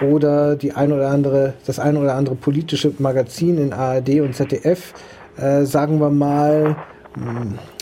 oder 0.00 0.56
die 0.56 0.72
ein 0.72 0.92
oder 0.92 1.08
andere, 1.08 1.54
das 1.66 1.78
ein 1.78 1.96
oder 1.96 2.14
andere 2.14 2.34
politische 2.34 2.92
Magazin 2.98 3.58
in 3.58 3.72
ARD 3.72 4.20
und 4.20 4.34
ZDF, 4.34 4.94
äh, 5.36 5.64
sagen 5.64 6.00
wir 6.00 6.10
mal, 6.10 6.76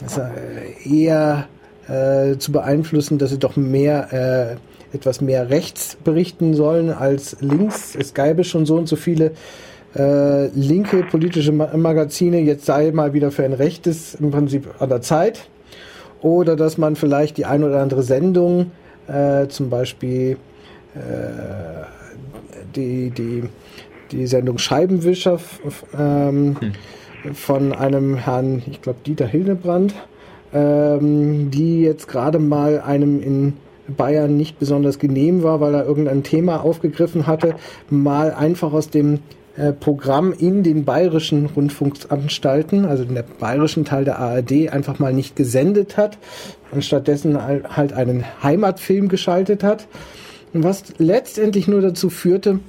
also, 0.03 0.21
äh, 0.23 0.89
eher 0.89 1.47
äh, 1.89 2.37
zu 2.39 2.53
beeinflussen, 2.53 3.19
dass 3.19 3.31
sie 3.31 3.39
doch 3.39 3.57
mehr 3.57 4.59
äh, 4.93 4.97
etwas 4.97 5.21
mehr 5.21 5.51
rechts 5.51 5.97
berichten 6.03 6.55
sollen 6.55 6.91
als 6.91 7.37
links. 7.41 7.95
Es 7.95 8.15
gäbe 8.15 8.45
schon 8.45 8.67
so 8.67 8.77
und 8.77 8.89
so 8.89 8.97
viele 8.97 9.33
äh, 9.97 10.47
linke 10.49 11.05
politische 11.05 11.53
Ma 11.53 11.77
Magazine, 11.77 12.41
jetzt 12.41 12.67
sei 12.67 12.91
mal 12.93 13.13
wieder 13.13 13.31
für 13.31 13.45
ein 13.45 13.53
rechtes 13.53 14.15
im 14.15 14.31
Prinzip 14.31 14.69
an 14.79 14.89
der 14.89 15.01
Zeit. 15.01 15.49
Oder 16.23 16.57
dass 16.57 16.77
man 16.77 16.97
vielleicht 16.97 17.39
die 17.39 17.47
ein 17.47 17.65
oder 17.65 17.81
andere 17.81 18.03
Sendung, 18.03 18.73
äh, 19.11 19.49
zum 19.49 19.71
Beispiel 19.71 20.37
äh, 20.95 21.85
die, 22.75 23.11
die, 23.11 23.45
die 24.11 24.27
Sendung 24.27 24.59
Scheibenwischer 24.59 25.39
ähm, 25.99 26.57
von 27.35 27.73
einem 27.73 28.17
Herrn, 28.17 28.63
ich 28.71 28.81
glaube 28.81 28.99
Dieter 29.05 29.27
Hildebrand, 29.27 29.95
ähm, 30.53 31.51
die 31.51 31.83
jetzt 31.83 32.09
gerade 32.09 32.39
mal 32.39 32.81
einem 32.81 33.21
in 33.23 33.55
Bayern 33.97 34.37
nicht 34.37 34.59
besonders 34.59 34.99
genehm 34.99 35.43
war, 35.43 35.61
weil 35.61 35.75
er 35.75 35.85
irgendein 35.85 36.23
Thema 36.23 36.63
aufgegriffen 36.63 37.27
hatte, 37.27 37.55
mal 37.89 38.33
einfach 38.33 38.73
aus 38.73 38.91
dem 38.91 39.21
Programm 39.81 40.33
in 40.33 40.63
den 40.63 40.85
bayerischen 40.85 41.47
Rundfunkanstalten, 41.47 42.85
also 42.85 43.03
in 43.03 43.15
der 43.15 43.25
bayerischen 43.25 43.85
Teil 43.85 44.05
der 44.05 44.19
ARD, 44.19 44.71
einfach 44.71 44.99
mal 44.99 45.13
nicht 45.13 45.37
gesendet 45.37 45.97
hat 45.97 46.19
und 46.71 46.85
stattdessen 46.85 47.37
al- 47.37 47.65
halt 47.69 47.93
einen 47.93 48.25
Heimatfilm 48.43 49.09
geschaltet 49.09 49.63
hat. 49.63 49.87
Was 50.53 50.85
letztendlich 50.99 51.69
nur 51.69 51.81
dazu 51.81 52.11
führte, 52.11 52.61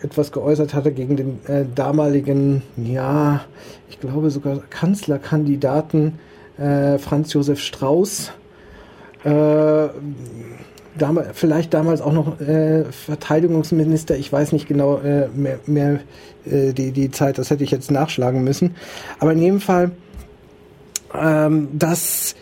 etwas 0.01 0.31
geäußert 0.31 0.73
hatte 0.73 0.91
gegen 0.91 1.17
den 1.17 1.39
damaligen, 1.73 2.61
ja, 2.77 3.41
ich 3.89 3.99
glaube 3.99 4.29
sogar 4.29 4.59
Kanzlerkandidaten 4.69 6.19
Franz 6.57 7.33
Josef 7.33 7.59
Strauß. 7.59 8.31
Damals, 10.97 11.27
vielleicht 11.33 11.73
damals 11.73 11.99
auch 12.01 12.13
noch 12.13 12.39
äh, 12.39 12.85
Verteidigungsminister, 12.91 14.15
ich 14.15 14.31
weiß 14.31 14.51
nicht 14.51 14.67
genau 14.67 14.99
äh, 14.99 15.27
mehr, 15.29 15.57
mehr 15.65 16.01
äh, 16.45 16.73
die, 16.73 16.91
die 16.91 17.09
Zeit, 17.09 17.39
das 17.39 17.49
hätte 17.49 17.63
ich 17.63 17.71
jetzt 17.71 17.89
nachschlagen 17.89 18.43
müssen. 18.43 18.75
Aber 19.19 19.33
in 19.33 19.39
jedem 19.39 19.59
Fall, 19.59 19.89
ähm, 21.19 21.69
das 21.73 22.35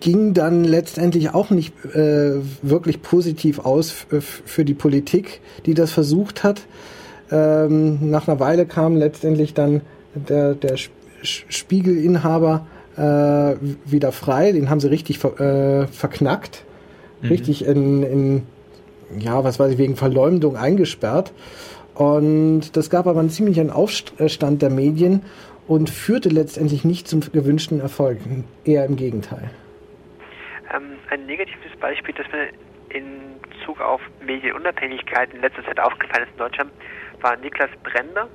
ging 0.00 0.34
dann 0.34 0.64
letztendlich 0.64 1.32
auch 1.34 1.50
nicht 1.50 1.74
äh, 1.94 2.36
wirklich 2.62 3.02
positiv 3.02 3.60
aus 3.60 4.06
für 4.20 4.64
die 4.64 4.74
Politik, 4.74 5.40
die 5.66 5.74
das 5.74 5.92
versucht 5.92 6.42
hat. 6.42 6.62
Ähm, 7.30 8.10
nach 8.10 8.26
einer 8.26 8.40
Weile 8.40 8.66
kam 8.66 8.96
letztendlich 8.96 9.54
dann 9.54 9.82
der, 10.14 10.54
der 10.54 10.76
Spiegelinhaber 11.22 12.66
äh, 12.96 13.56
wieder 13.84 14.12
frei. 14.12 14.52
Den 14.52 14.70
haben 14.70 14.80
sie 14.80 14.90
richtig 14.90 15.18
ver, 15.18 15.38
äh, 15.40 15.86
verknackt, 15.86 16.64
mhm. 17.22 17.28
richtig 17.28 17.64
in, 17.64 18.02
in, 18.02 18.42
ja, 19.18 19.44
was 19.44 19.58
weiß 19.58 19.72
ich, 19.72 19.78
wegen 19.78 19.96
Verleumdung 19.96 20.56
eingesperrt. 20.56 21.32
Und 21.94 22.76
das 22.76 22.88
gab 22.88 23.06
aber 23.06 23.20
einen 23.20 23.30
ziemlichen 23.30 23.70
Aufstand 23.70 24.62
der 24.62 24.70
Medien 24.70 25.22
und 25.68 25.90
führte 25.90 26.30
letztendlich 26.30 26.84
nicht 26.84 27.06
zum 27.06 27.20
gewünschten 27.20 27.80
Erfolg. 27.80 28.18
Eher 28.64 28.86
im 28.86 28.96
Gegenteil. 28.96 29.50
Ein 31.10 31.26
negatives 31.26 31.76
Beispiel, 31.78 32.14
das 32.14 32.26
mir 32.32 32.48
in 32.88 33.40
Bezug 33.42 33.80
auf 33.80 34.00
Medienunabhängigkeit 34.24 35.32
in 35.34 35.40
letzter 35.40 35.64
Zeit 35.64 35.78
aufgefallen 35.78 36.24
ist 36.24 36.32
in 36.32 36.38
Deutschland, 36.38 36.72
war 37.20 37.36
Niklas 37.36 37.70
Brender, 37.82 38.28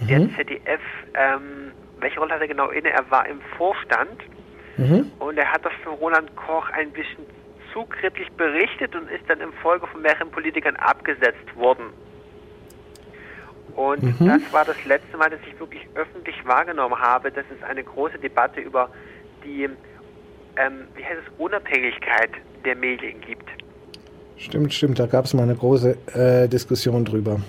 mhm. 0.00 0.06
der 0.06 0.28
ZDF 0.36 0.80
ähm, 1.14 1.72
welche 2.04 2.20
Rolle 2.20 2.34
hat 2.34 2.40
er 2.42 2.48
genau 2.48 2.68
inne? 2.68 2.90
Er 2.90 3.10
war 3.10 3.26
im 3.26 3.40
Vorstand 3.56 4.22
mhm. 4.76 5.10
und 5.18 5.38
er 5.38 5.50
hat 5.50 5.64
das 5.64 5.72
für 5.82 5.90
Roland 5.90 6.36
Koch 6.36 6.68
ein 6.70 6.90
bisschen 6.90 7.24
zu 7.72 7.84
kritisch 7.86 8.28
berichtet 8.36 8.94
und 8.94 9.10
ist 9.10 9.24
dann 9.28 9.40
im 9.40 9.52
Folge 9.54 9.86
von 9.86 10.02
mehreren 10.02 10.30
Politikern 10.30 10.76
abgesetzt 10.76 11.56
worden. 11.56 11.86
Und 13.74 14.20
mhm. 14.20 14.26
das 14.26 14.52
war 14.52 14.64
das 14.64 14.76
letzte 14.84 15.16
Mal, 15.16 15.30
dass 15.30 15.40
ich 15.48 15.58
wirklich 15.58 15.88
öffentlich 15.94 16.36
wahrgenommen 16.46 16.98
habe, 16.98 17.32
dass 17.32 17.44
es 17.56 17.62
eine 17.64 17.82
große 17.82 18.18
Debatte 18.18 18.60
über 18.60 18.90
die 19.42 19.68
ähm, 20.56 20.86
wie 20.96 21.04
heißt 21.04 21.20
es, 21.26 21.32
Unabhängigkeit 21.38 22.30
der 22.64 22.76
Medien 22.76 23.20
gibt. 23.20 23.48
Stimmt, 24.36 24.74
stimmt, 24.74 24.98
da 24.98 25.06
gab 25.06 25.24
es 25.24 25.34
mal 25.34 25.44
eine 25.44 25.54
große 25.54 25.96
äh, 26.14 26.48
Diskussion 26.48 27.04
drüber. 27.04 27.40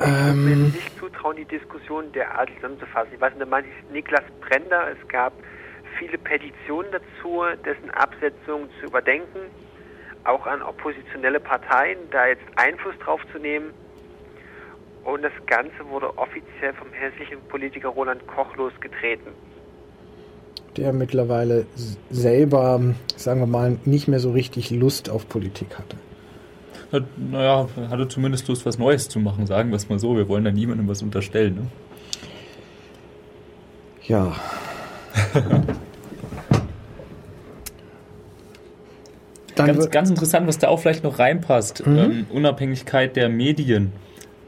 Ähm, 0.00 0.44
mir 0.44 0.56
nicht 0.56 0.98
zutrauen, 0.98 1.36
die 1.36 1.44
Diskussion 1.44 2.12
derart 2.12 2.50
zusammenzufassen. 2.56 3.12
Ich 3.14 3.20
weiß 3.20 3.32
nicht, 3.32 3.42
da 3.42 3.46
meinte 3.46 3.70
ich 3.70 3.92
Niklas 3.92 4.24
Brender. 4.40 4.88
Es 4.90 5.08
gab 5.08 5.32
viele 5.98 6.18
Petitionen 6.18 6.90
dazu, 6.92 7.42
dessen 7.64 7.90
Absetzung 7.90 8.68
zu 8.80 8.86
überdenken, 8.86 9.38
auch 10.24 10.46
an 10.46 10.62
oppositionelle 10.62 11.40
Parteien, 11.40 11.98
da 12.10 12.26
jetzt 12.26 12.44
Einfluss 12.56 12.98
drauf 12.98 13.20
zu 13.32 13.38
nehmen. 13.38 13.70
Und 15.04 15.22
das 15.22 15.32
Ganze 15.46 15.86
wurde 15.88 16.16
offiziell 16.18 16.72
vom 16.74 16.90
hessischen 16.92 17.40
Politiker 17.48 17.88
Roland 17.88 18.26
Koch 18.26 18.56
losgetreten. 18.56 19.32
Der 20.76 20.92
mittlerweile 20.92 21.66
selber, 22.10 22.80
sagen 23.16 23.40
wir 23.40 23.46
mal, 23.46 23.78
nicht 23.84 24.08
mehr 24.08 24.20
so 24.20 24.32
richtig 24.32 24.70
Lust 24.70 25.08
auf 25.08 25.28
Politik 25.28 25.78
hatte 25.78 25.96
hat, 26.94 27.04
naja, 27.16 27.68
hatte 27.90 28.08
zumindest 28.08 28.48
Lust, 28.48 28.64
was 28.64 28.78
Neues 28.78 29.08
zu 29.08 29.18
machen, 29.18 29.46
sagen 29.46 29.70
wir 29.70 29.76
es 29.76 29.88
mal 29.88 29.98
so. 29.98 30.16
Wir 30.16 30.28
wollen 30.28 30.44
da 30.44 30.50
niemandem 30.50 30.88
was 30.88 31.02
unterstellen. 31.02 31.54
Ne? 31.56 31.66
Ja. 34.06 34.34
ganz, 39.56 39.90
ganz 39.90 40.10
interessant, 40.10 40.46
was 40.46 40.58
da 40.58 40.68
auch 40.68 40.78
vielleicht 40.78 41.04
noch 41.04 41.18
reinpasst. 41.18 41.86
Mhm. 41.86 41.98
Ähm, 41.98 42.26
Unabhängigkeit 42.30 43.16
der 43.16 43.28
Medien. 43.28 43.92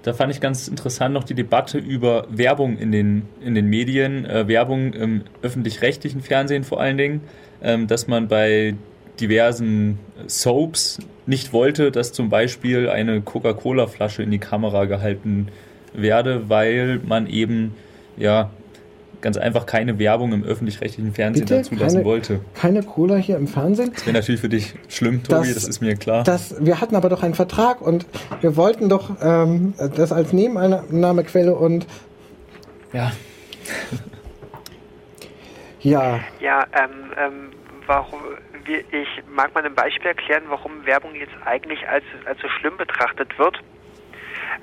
Da 0.07 0.13
fand 0.13 0.33
ich 0.33 0.41
ganz 0.41 0.69
interessant 0.69 1.13
noch 1.15 1.25
die 1.25 1.35
Debatte 1.35 1.79
über 1.79 2.29
Werbung 2.31 2.79
in 2.79 2.93
den, 2.93 3.23
in 3.41 3.57
den 3.57 3.67
Medien, 3.67 4.25
äh, 4.25 4.47
Werbung 4.47 4.93
im 4.93 5.23
öffentlich-rechtlichen 5.43 6.21
Fernsehen 6.21 6.63
vor 6.63 6.81
allen 6.81 6.97
Dingen, 6.97 7.23
ähm, 7.61 7.89
dass 7.89 8.07
man 8.07 8.29
bei 8.29 8.77
diversen 9.19 9.99
Soaps 10.29 11.01
nicht 11.27 11.53
wollte, 11.53 11.91
dass 11.91 12.13
zum 12.13 12.29
Beispiel 12.29 12.89
eine 12.89 13.21
Coca-Cola-Flasche 13.21 14.23
in 14.23 14.31
die 14.31 14.39
Kamera 14.39 14.85
gehalten 14.85 15.49
werde, 15.93 16.49
weil 16.49 17.01
man 17.05 17.27
eben 17.27 17.75
ja 18.17 18.53
ganz 19.21 19.37
einfach 19.37 19.67
keine 19.67 19.99
Werbung 19.99 20.33
im 20.33 20.45
öffentlich-rechtlichen 20.45 21.13
Fernsehen 21.15 21.47
Bitte? 21.47 21.63
zulassen 21.63 21.97
keine, 21.97 22.05
wollte. 22.05 22.41
Keine 22.55 22.83
Cola 22.83 23.17
hier 23.17 23.37
im 23.37 23.47
Fernsehen? 23.47 23.93
Das 23.93 24.07
wäre 24.07 24.17
natürlich 24.17 24.41
für 24.41 24.49
dich 24.49 24.75
schlimm, 24.89 25.23
Tobi, 25.23 25.49
das, 25.49 25.55
das, 25.55 25.69
ist 25.69 25.81
mir 25.81 25.97
klar. 25.97 26.25
Das, 26.25 26.55
wir 26.65 26.81
hatten 26.81 26.97
aber 26.97 27.09
doch 27.09 27.23
einen 27.23 27.35
Vertrag 27.35 27.81
und 27.81 28.07
wir 28.41 28.57
wollten 28.57 28.89
doch 28.89 29.11
ähm, 29.23 29.75
das 29.97 30.13
als 30.13 30.33
Nebeneinnahmequelle 30.33 31.55
und 31.55 31.87
ja. 32.93 33.13
ja. 35.81 36.21
Ja, 36.41 36.67
ähm, 36.73 37.13
ähm, 37.19 37.51
warum 37.87 38.21
ich 38.69 39.09
mag 39.29 39.55
mal 39.55 39.65
ein 39.65 39.75
Beispiel 39.75 40.09
erklären, 40.09 40.45
warum 40.49 40.85
Werbung 40.87 41.15
jetzt 41.15 41.35
eigentlich 41.45 41.87
als, 41.89 42.05
als 42.25 42.41
so 42.41 42.49
schlimm 42.49 42.77
betrachtet 42.77 43.39
wird. 43.39 43.59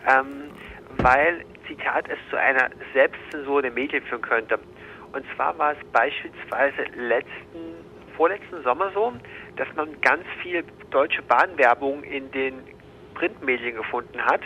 Ähm, 0.07 0.51
weil, 0.97 1.45
Zitat, 1.67 2.07
es 2.09 2.17
zu 2.29 2.37
einer 2.37 2.69
Selbstzensur 2.93 3.61
der 3.61 3.71
Medien 3.71 4.03
führen 4.03 4.21
könnte. 4.21 4.59
Und 5.13 5.25
zwar 5.35 5.57
war 5.57 5.73
es 5.73 5.77
beispielsweise 5.91 6.83
letzten, 6.95 7.75
vorletzten 8.17 8.63
Sommer 8.63 8.91
so, 8.93 9.13
dass 9.55 9.67
man 9.75 9.89
ganz 10.01 10.23
viel 10.41 10.63
deutsche 10.89 11.21
Bahnwerbung 11.21 12.03
in 12.03 12.31
den 12.31 12.55
Printmedien 13.13 13.75
gefunden 13.75 14.19
hat. 14.21 14.41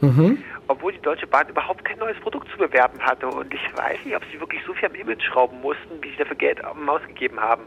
Mhm. 0.00 0.42
Obwohl 0.68 0.92
die 0.92 1.00
Deutsche 1.00 1.26
Bahn 1.26 1.48
überhaupt 1.48 1.84
kein 1.84 1.98
neues 1.98 2.18
Produkt 2.20 2.48
zu 2.50 2.58
bewerben 2.58 3.00
hatte. 3.00 3.28
Und 3.28 3.52
ich 3.52 3.76
weiß 3.76 4.04
nicht, 4.04 4.16
ob 4.16 4.24
sie 4.32 4.40
wirklich 4.40 4.62
so 4.66 4.74
viel 4.74 4.88
am 4.88 4.94
Image 4.94 5.22
schrauben 5.22 5.60
mussten, 5.60 6.02
wie 6.02 6.10
sie 6.10 6.16
dafür 6.16 6.36
Geld 6.36 6.64
ausgegeben 6.64 7.40
haben. 7.40 7.64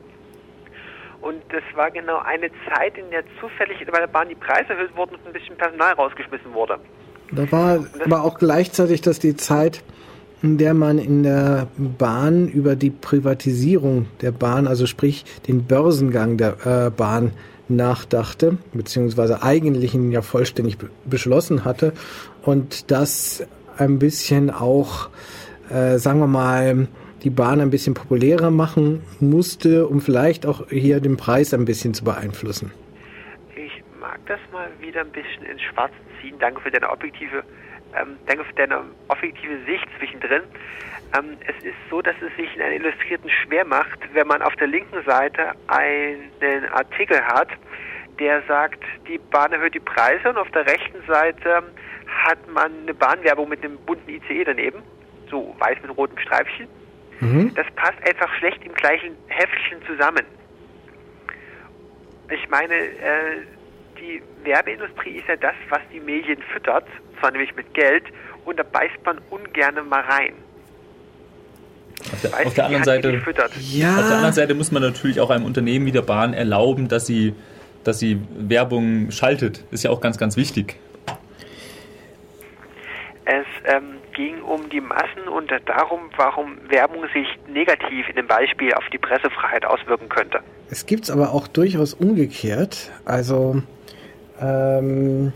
Und 1.22 1.42
das 1.50 1.64
war 1.74 1.92
genau 1.92 2.20
eine 2.20 2.50
Zeit, 2.70 2.98
in 2.98 3.10
der 3.10 3.24
zufällig 3.40 3.84
bei 3.86 4.00
der 4.00 4.08
Bahn 4.08 4.30
die 4.30 4.36
Preise 4.36 4.74
erhöht 4.74 4.96
wurden 4.96 5.16
und 5.16 5.26
ein 5.26 5.34
bisschen 5.34 5.58
Personal 5.58 5.94
rausgeschmissen 5.94 6.54
wurde. 6.54 6.80
Da 7.32 7.52
war 7.52 7.86
aber 8.04 8.24
auch 8.24 8.38
gleichzeitig 8.38 9.02
das 9.02 9.20
die 9.20 9.36
Zeit, 9.36 9.84
in 10.42 10.58
der 10.58 10.74
man 10.74 11.00
in 11.00 11.24
der 11.24 11.68
Bahn 11.78 12.48
über 12.48 12.76
die 12.76 12.92
Privatisierung 12.92 14.08
der 14.22 14.32
Bahn, 14.32 14.68
also 14.68 14.86
sprich 14.86 15.26
den 15.48 15.66
Börsengang 15.66 16.38
der 16.38 16.66
äh, 16.66 16.90
Bahn 16.92 17.32
nachdachte, 17.68 18.58
beziehungsweise 18.74 19.42
eigentlich 19.42 19.96
ihn 19.96 20.12
ja 20.12 20.22
vollständig 20.22 20.78
beschlossen 21.06 21.66
hatte 21.66 21.94
und 22.44 22.92
das 22.92 23.46
ein 23.78 23.98
bisschen 23.98 24.52
auch, 24.52 25.10
äh, 25.70 25.98
sagen 25.98 26.20
wir 26.20 26.28
mal, 26.28 26.88
die 27.24 27.32
Bahn 27.32 27.60
ein 27.60 27.72
bisschen 27.72 27.96
populärer 27.96 28.52
machen 28.52 29.02
musste, 29.20 29.88
um 29.88 30.00
vielleicht 30.00 30.46
auch 30.46 30.70
hier 30.70 31.00
den 31.00 31.18
Preis 31.18 31.56
ein 31.56 31.66
bisschen 31.66 31.96
zu 31.96 32.04
beeinflussen? 32.04 32.72
Ich 33.56 33.84
mag 34.00 34.20
das 34.28 34.40
mal 34.54 34.70
wieder 34.80 35.02
ein 35.02 35.12
bisschen 35.12 35.44
ins 35.52 35.62
Schwarze 35.64 35.96
ziehen. 36.26 36.40
Danke 36.40 36.62
für 36.62 36.72
deine 36.72 36.90
objektive, 36.90 37.44
ähm, 38.00 38.18
danke 38.26 38.44
für 38.46 38.54
deine 38.54 38.82
objektive 39.08 39.60
Sicht 39.66 39.88
zwischendrin. 39.98 40.42
Ähm, 41.18 41.38
es 41.48 41.64
ist 41.64 41.76
so, 41.90 42.02
dass 42.02 42.16
es 42.22 42.36
sich 42.36 42.56
in 42.56 42.62
einer 42.62 42.76
Illustrierten 42.76 43.30
schwer 43.30 43.66
macht, 43.66 44.00
wenn 44.14 44.28
man 44.28 44.42
auf 44.42 44.56
der 44.56 44.68
linken 44.68 45.04
Seite 45.06 45.52
einen 45.68 46.66
Artikel 46.72 47.22
hat, 47.22 47.50
der 48.20 48.42
sagt, 48.44 48.84
die 49.08 49.18
Bahn 49.18 49.52
erhöht 49.52 49.74
die 49.74 49.80
Preise 49.80 50.30
und 50.30 50.38
auf 50.38 50.50
der 50.52 50.66
rechten 50.66 51.02
Seite 51.08 51.64
hat 52.08 52.40
man 52.52 52.72
eine 52.84 52.94
Bahnwerbung 52.94 53.50
mit 53.50 53.64
einem 53.64 53.78
bunten 53.78 54.10
ICE 54.10 54.46
daneben, 54.46 54.82
so 55.30 55.56
weiß 55.60 55.78
mit 55.82 55.96
rotem 55.96 56.18
Streifchen. 56.20 56.68
Mhm. 57.20 57.54
Das 57.56 57.66
passt 57.76 57.98
einfach 58.08 58.34
schlecht 58.36 58.64
im 58.66 58.74
gleichen 58.74 59.16
Heftchen 59.28 59.82
zusammen. 59.86 60.26
Ich 62.30 62.50
meine, 62.50 62.74
äh, 62.74 63.42
die 64.00 64.22
Werbeindustrie 64.44 65.18
ist 65.18 65.28
ja 65.28 65.36
das, 65.36 65.56
was 65.70 65.82
die 65.94 66.00
Medien 66.00 66.42
füttert, 66.54 66.86
zwar 67.20 67.32
nämlich 67.32 67.56
mit 67.56 67.74
Geld, 67.74 68.04
und 68.46 68.60
da 68.60 68.64
beißt 68.64 69.04
man 69.06 69.20
ungern 69.30 69.88
mal 69.90 70.02
rein. 70.02 70.34
Auf 72.12 72.22
der, 72.22 72.48
auf 72.48 72.54
der 72.54 72.66
anderen 72.66 72.84
Seite, 72.84 73.22
ja. 73.72 73.96
auf 73.96 74.08
der 74.08 74.16
anderen 74.18 74.34
Seite 74.34 74.54
muss 74.54 74.72
man 74.72 74.84
natürlich 74.84 75.20
auch 75.20 75.30
einem 75.30 75.46
Unternehmen 75.46 75.86
wie 75.86 75.92
der 75.92 76.02
Bahn 76.02 76.34
erlauben, 76.34 76.88
dass 76.88 77.08
sie, 77.08 77.34
dass 77.84 78.00
sie 78.00 78.22
Werbung 78.38 79.12
schaltet. 79.12 79.64
Ist 79.72 79.84
ja 79.84 79.92
auch 79.92 80.02
ganz, 80.02 80.18
ganz 80.18 80.38
wichtig. 80.38 80.76
Es 83.26 83.46
ähm, 83.66 83.96
ging 84.14 84.42
um 84.42 84.70
die 84.70 84.82
Massen 84.82 85.28
und 85.28 85.52
darum, 85.66 86.02
warum 86.16 86.58
Werbung 86.70 87.06
sich 87.14 87.28
negativ 87.48 88.08
in 88.10 88.18
dem 88.18 88.28
Beispiel 88.28 88.74
auf 88.74 88.84
die 88.94 89.00
Pressefreiheit 89.00 89.66
auswirken 89.66 90.10
könnte. 90.10 90.42
Es 90.70 90.86
gibt 90.86 91.06
es 91.06 91.12
aber 91.12 91.34
auch 91.34 91.48
durchaus 91.48 91.94
umgekehrt. 91.96 92.92
Also 93.06 93.64
ähm, 94.40 95.34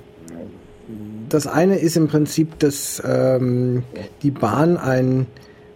das 1.30 1.48
eine 1.48 1.78
ist 1.78 1.98
im 1.98 2.08
Prinzip, 2.08 2.58
dass 2.60 3.02
ähm, 3.06 3.84
die 4.24 4.32
Bahn 4.32 4.78
ein 4.78 5.28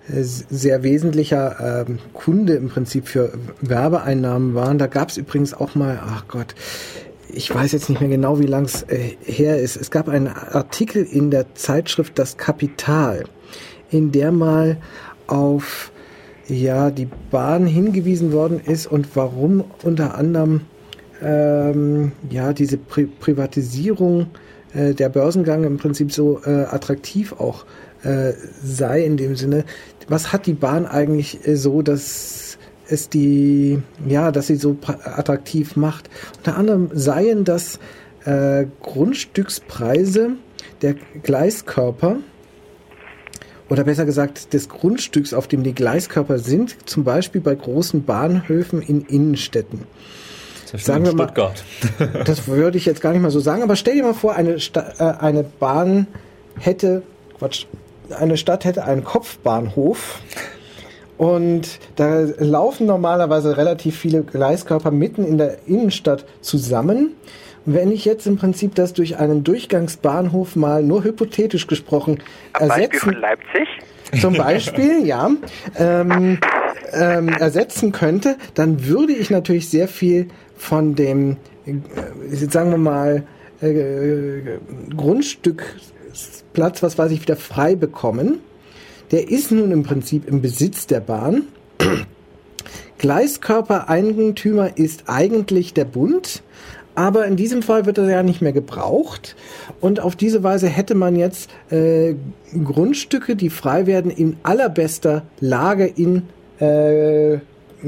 sehr 0.08 0.84
wesentlicher 0.84 1.86
äh, 1.88 1.94
Kunde 2.14 2.56
im 2.56 2.70
Prinzip 2.70 3.08
für 3.08 3.32
Werbeeinnahmen 3.62 4.54
waren. 4.54 4.78
Da 4.78 4.88
gab 4.88 5.10
es 5.10 5.18
übrigens 5.18 5.54
auch 5.54 5.76
mal, 5.76 6.00
ach 6.06 6.28
Gott, 6.28 6.56
ich 7.30 7.54
weiß 7.54 7.72
jetzt 7.72 7.90
nicht 7.90 8.02
mehr 8.02 8.10
genau, 8.10 8.40
wie 8.40 8.46
lang 8.46 8.66
es 8.66 8.84
äh, 8.84 9.16
her 9.24 9.60
ist. 9.60 9.78
Es 9.78 9.92
gab 9.92 10.10
einen 10.10 10.28
Artikel 10.28 11.04
in 11.04 11.32
der 11.32 11.56
Zeitschrift 11.56 12.20
Das 12.20 12.38
Kapital, 12.38 13.24
in 13.90 14.12
der 14.12 14.32
mal 14.32 14.78
auf 15.28 15.92
ja 16.48 16.92
die 16.92 17.08
Bahn 17.32 17.66
hingewiesen 17.66 18.34
worden 18.34 18.60
ist 18.60 18.88
und 18.88 19.16
warum 19.16 19.64
unter 19.84 20.16
anderem 20.16 20.62
ähm, 21.24 22.12
ja 22.30 22.54
diese 22.54 22.78
Pri 22.78 23.06
Privatisierung 23.06 24.28
äh, 24.74 24.94
der 24.94 25.10
Börsengang 25.10 25.64
im 25.64 25.78
Prinzip 25.78 26.12
so 26.12 26.42
äh, 26.46 26.66
attraktiv 26.66 27.34
auch 27.34 27.66
äh, 28.04 28.34
sei 28.62 29.04
in 29.04 29.18
dem 29.18 29.36
Sinne. 29.36 29.66
Was 30.08 30.34
hat 30.34 30.46
die 30.46 30.54
Bahn 30.54 30.86
eigentlich 30.86 31.48
äh, 31.48 31.56
so, 31.56 31.82
dass 31.82 32.58
es 32.88 33.10
die, 33.10 33.82
ja, 34.06 34.32
dass 34.32 34.48
sie 34.48 34.56
so 34.56 34.78
attraktiv 34.84 35.76
macht? 35.76 36.10
Unter 36.38 36.58
anderem 36.58 36.90
seien 36.94 37.46
das 37.46 37.80
äh, 38.26 38.66
Grundstückspreise 38.82 40.32
der 40.82 40.96
Gleiskörper 41.24 42.18
oder 43.70 43.86
besser 43.86 44.06
gesagt 44.06 44.54
des 44.54 44.70
Grundstücks, 44.70 45.34
auf 45.34 45.48
dem 45.48 45.64
die 45.64 45.74
Gleiskörper 45.74 46.40
sind, 46.40 46.76
zum 46.88 47.04
Beispiel 47.06 47.42
bei 47.42 47.56
großen 47.56 48.04
Bahnhöfen 48.04 48.82
in 48.82 49.02
Innenstädten. 49.02 49.82
Sagen 50.74 51.06
wir 51.06 51.14
mal, 51.14 51.26
Stuttgart. 51.26 51.64
das 52.26 52.48
würde 52.48 52.78
ich 52.78 52.86
jetzt 52.86 53.02
gar 53.02 53.12
nicht 53.12 53.22
mal 53.22 53.32
so 53.32 53.40
sagen, 53.40 53.62
aber 53.64 53.76
stell 53.76 53.96
dir 53.96 54.04
mal 54.04 54.14
vor, 54.14 54.36
eine, 54.36 54.60
Sta 54.60 54.94
äh, 54.98 55.24
eine 55.24 55.44
Bahn 55.44 56.08
hätte, 56.60 57.04
Quatsch, 57.38 57.66
eine 58.20 58.38
Stadt 58.38 58.66
hätte 58.66 58.84
einen 58.86 59.04
Kopfbahnhof 59.04 60.22
und 61.18 61.80
da 61.96 62.22
laufen 62.38 62.88
normalerweise 62.88 63.58
relativ 63.58 63.98
viele 63.98 64.24
Gleiskörper 64.24 64.92
mitten 64.92 65.24
in 65.26 65.38
der 65.38 65.68
Innenstadt 65.68 66.26
zusammen. 66.42 67.14
wenn 67.66 67.92
ich 67.92 68.04
jetzt 68.04 68.28
im 68.28 68.38
Prinzip 68.38 68.76
das 68.76 68.92
durch 68.94 69.20
einen 69.20 69.44
Durchgangsbahnhof 69.44 70.58
mal 70.58 70.84
nur 70.84 71.04
hypothetisch 71.04 71.68
gesprochen 71.68 72.20
Am 72.54 72.70
ersetzen, 72.70 72.90
Beispiel 72.90 73.00
von 73.00 73.14
Leipzig? 73.22 73.68
Zum 74.20 74.34
Beispiel, 74.34 75.06
ja, 75.06 75.30
ähm, 75.78 76.40
ähm, 76.94 77.30
ersetzen 77.30 77.92
könnte, 77.92 78.38
dann 78.54 78.86
würde 78.86 79.14
ich 79.14 79.30
natürlich 79.30 79.70
sehr 79.70 79.88
viel 79.88 80.28
von 80.56 80.96
dem, 80.96 81.38
äh, 81.66 81.76
sagen 82.50 82.72
wir 82.72 82.78
mal, 82.78 83.24
äh, 83.62 84.60
Grundstückplatz, 84.96 86.84
was 86.84 86.98
weiß 86.98 87.12
ich, 87.12 87.22
wieder 87.22 87.36
frei 87.36 87.76
bekommen. 87.76 88.40
Der 89.12 89.30
ist 89.30 89.52
nun 89.52 89.72
im 89.72 89.84
Prinzip 89.84 90.28
im 90.28 90.42
Besitz 90.42 90.88
der 90.88 91.00
Bahn. 91.00 91.44
Gleiskörpereigentümer 92.98 94.78
ist 94.78 95.04
eigentlich 95.08 95.74
der 95.74 95.86
Bund, 95.86 96.42
aber 96.96 97.26
in 97.26 97.36
diesem 97.36 97.62
Fall 97.62 97.86
wird 97.86 97.98
er 97.98 98.10
ja 98.10 98.24
nicht 98.24 98.42
mehr 98.42 98.54
gebraucht. 98.54 99.36
Und 99.82 100.00
auf 100.00 100.16
diese 100.16 100.44
Weise 100.44 100.68
hätte 100.68 100.96
man 100.96 101.16
jetzt 101.16 101.50
äh, 101.70 102.16
Grundstücke, 102.64 103.36
die 103.36 103.50
frei 103.50 103.88
werden, 103.88 104.12
in 104.12 104.38
allerbester 104.44 105.24
Lage 105.40 105.86
in 105.86 106.24
äh, 106.60 107.40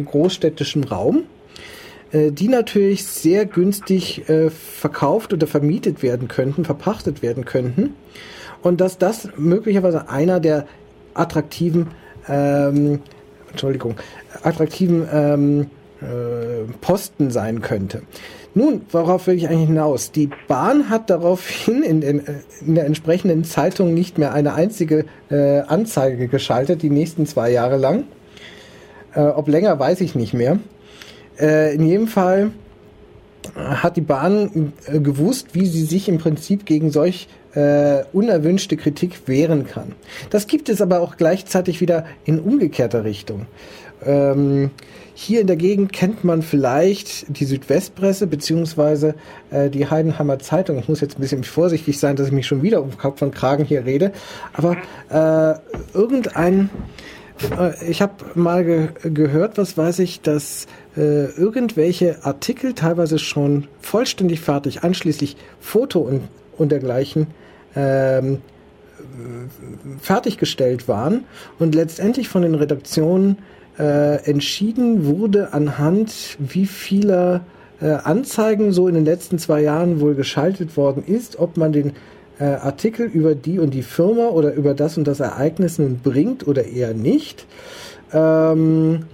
großstädtischem 0.03 0.83
Raum, 0.83 1.23
äh, 2.11 2.31
die 2.31 2.47
natürlich 2.47 3.05
sehr 3.05 3.45
günstig 3.45 4.29
äh, 4.29 4.49
verkauft 4.49 5.33
oder 5.33 5.47
vermietet 5.47 6.03
werden 6.03 6.27
könnten, 6.27 6.65
verpachtet 6.65 7.21
werden 7.21 7.45
könnten. 7.45 7.95
Und 8.61 8.81
dass 8.81 8.97
das 8.97 9.29
möglicherweise 9.37 10.09
einer 10.09 10.39
der 10.39 10.65
attraktiven, 11.13 11.87
ähm, 12.27 12.99
Entschuldigung, 13.51 13.95
attraktiven 14.43 15.07
ähm, 15.11 15.67
äh, 16.01 16.71
Posten 16.81 17.31
sein 17.31 17.61
könnte. 17.61 18.01
Nun, 18.53 18.81
worauf 18.91 19.27
will 19.27 19.35
ich 19.35 19.49
eigentlich 19.49 19.67
hinaus? 19.67 20.11
Die 20.11 20.29
Bahn 20.47 20.89
hat 20.89 21.09
daraufhin 21.09 21.83
in, 21.83 22.01
in, 22.01 22.21
in 22.65 22.75
der 22.75 22.85
entsprechenden 22.85 23.43
Zeitung 23.43 23.93
nicht 23.93 24.17
mehr 24.17 24.33
eine 24.33 24.53
einzige 24.53 25.05
äh, 25.29 25.59
Anzeige 25.59 26.27
geschaltet, 26.27 26.81
die 26.81 26.89
nächsten 26.89 27.25
zwei 27.25 27.51
Jahre 27.51 27.77
lang. 27.77 28.05
Äh, 29.15 29.21
ob 29.21 29.47
länger, 29.47 29.79
weiß 29.79 30.01
ich 30.01 30.15
nicht 30.15 30.33
mehr. 30.33 30.59
Äh, 31.39 31.73
in 31.75 31.85
jedem 31.85 32.07
Fall 32.07 32.51
hat 33.55 33.95
die 33.95 34.01
Bahn 34.01 34.73
äh, 34.87 34.99
gewusst, 34.99 35.49
wie 35.53 35.65
sie 35.65 35.83
sich 35.83 36.09
im 36.09 36.17
Prinzip 36.17 36.65
gegen 36.65 36.91
solch 36.91 37.27
äh, 37.53 38.03
unerwünschte 38.11 38.75
Kritik 38.77 39.27
wehren 39.27 39.65
kann. 39.65 39.93
Das 40.29 40.47
gibt 40.47 40.69
es 40.69 40.81
aber 40.81 40.99
auch 41.01 41.17
gleichzeitig 41.17 41.79
wieder 41.81 42.05
in 42.25 42.39
umgekehrter 42.39 43.03
Richtung. 43.03 43.45
Ähm, 44.03 44.71
hier 45.13 45.39
in 45.39 45.47
der 45.47 45.55
Gegend 45.55 45.93
kennt 45.93 46.25
man 46.25 46.41
vielleicht 46.41 47.39
die 47.39 47.45
Südwestpresse 47.45 48.27
beziehungsweise 48.27 49.15
äh, 49.49 49.69
die 49.69 49.89
Heidenheimer 49.89 50.39
Zeitung. 50.39 50.77
Ich 50.77 50.89
muss 50.89 50.99
jetzt 50.99 51.17
ein 51.17 51.21
bisschen 51.21 51.45
vorsichtig 51.45 51.97
sein, 51.97 52.17
dass 52.17 52.27
ich 52.27 52.33
mich 52.33 52.45
schon 52.45 52.61
wieder 52.61 52.81
um 52.81 52.97
Kopf 52.97 53.21
und 53.21 53.33
Kragen 53.33 53.63
hier 53.63 53.85
rede. 53.85 54.11
Aber 54.51 54.75
äh, 55.09 55.57
irgendein, 55.97 56.69
ich 57.87 58.01
habe 58.01 58.13
mal 58.35 58.63
ge 58.63 58.89
gehört, 59.03 59.57
was 59.57 59.77
weiß 59.77 59.99
ich, 59.99 60.21
dass 60.21 60.67
äh, 60.95 61.25
irgendwelche 61.25 62.23
Artikel 62.23 62.73
teilweise 62.73 63.19
schon 63.19 63.67
vollständig 63.81 64.39
fertig, 64.39 64.83
einschließlich 64.83 65.35
Foto 65.59 65.99
und, 65.99 66.21
und 66.57 66.71
dergleichen, 66.71 67.27
ähm, 67.75 68.41
fertiggestellt 69.99 70.87
waren 70.87 71.25
und 71.59 71.75
letztendlich 71.75 72.29
von 72.29 72.41
den 72.41 72.55
Redaktionen 72.55 73.37
äh, 73.77 74.23
entschieden 74.29 75.05
wurde 75.05 75.53
anhand 75.53 76.37
wie 76.39 76.65
vieler 76.65 77.41
äh, 77.81 77.91
Anzeigen 77.91 78.71
so 78.71 78.87
in 78.87 78.95
den 78.95 79.05
letzten 79.05 79.37
zwei 79.37 79.61
Jahren 79.61 79.99
wohl 79.99 80.15
geschaltet 80.15 80.77
worden 80.77 81.03
ist, 81.05 81.37
ob 81.37 81.57
man 81.57 81.73
den 81.73 81.93
äh, 82.39 82.43
Artikel 82.43 83.07
über 83.07 83.35
die 83.35 83.59
und 83.59 83.73
die 83.73 83.83
Firma 83.83 84.27
oder 84.27 84.53
über 84.53 84.73
das 84.73 84.97
und 84.97 85.07
das 85.07 85.19
Ereignis 85.19 85.79
nun 85.79 85.99
bringt 85.99 86.47
oder 86.47 86.65
eher 86.65 86.93
nicht. 86.93 87.45
Ähm, 88.13 89.05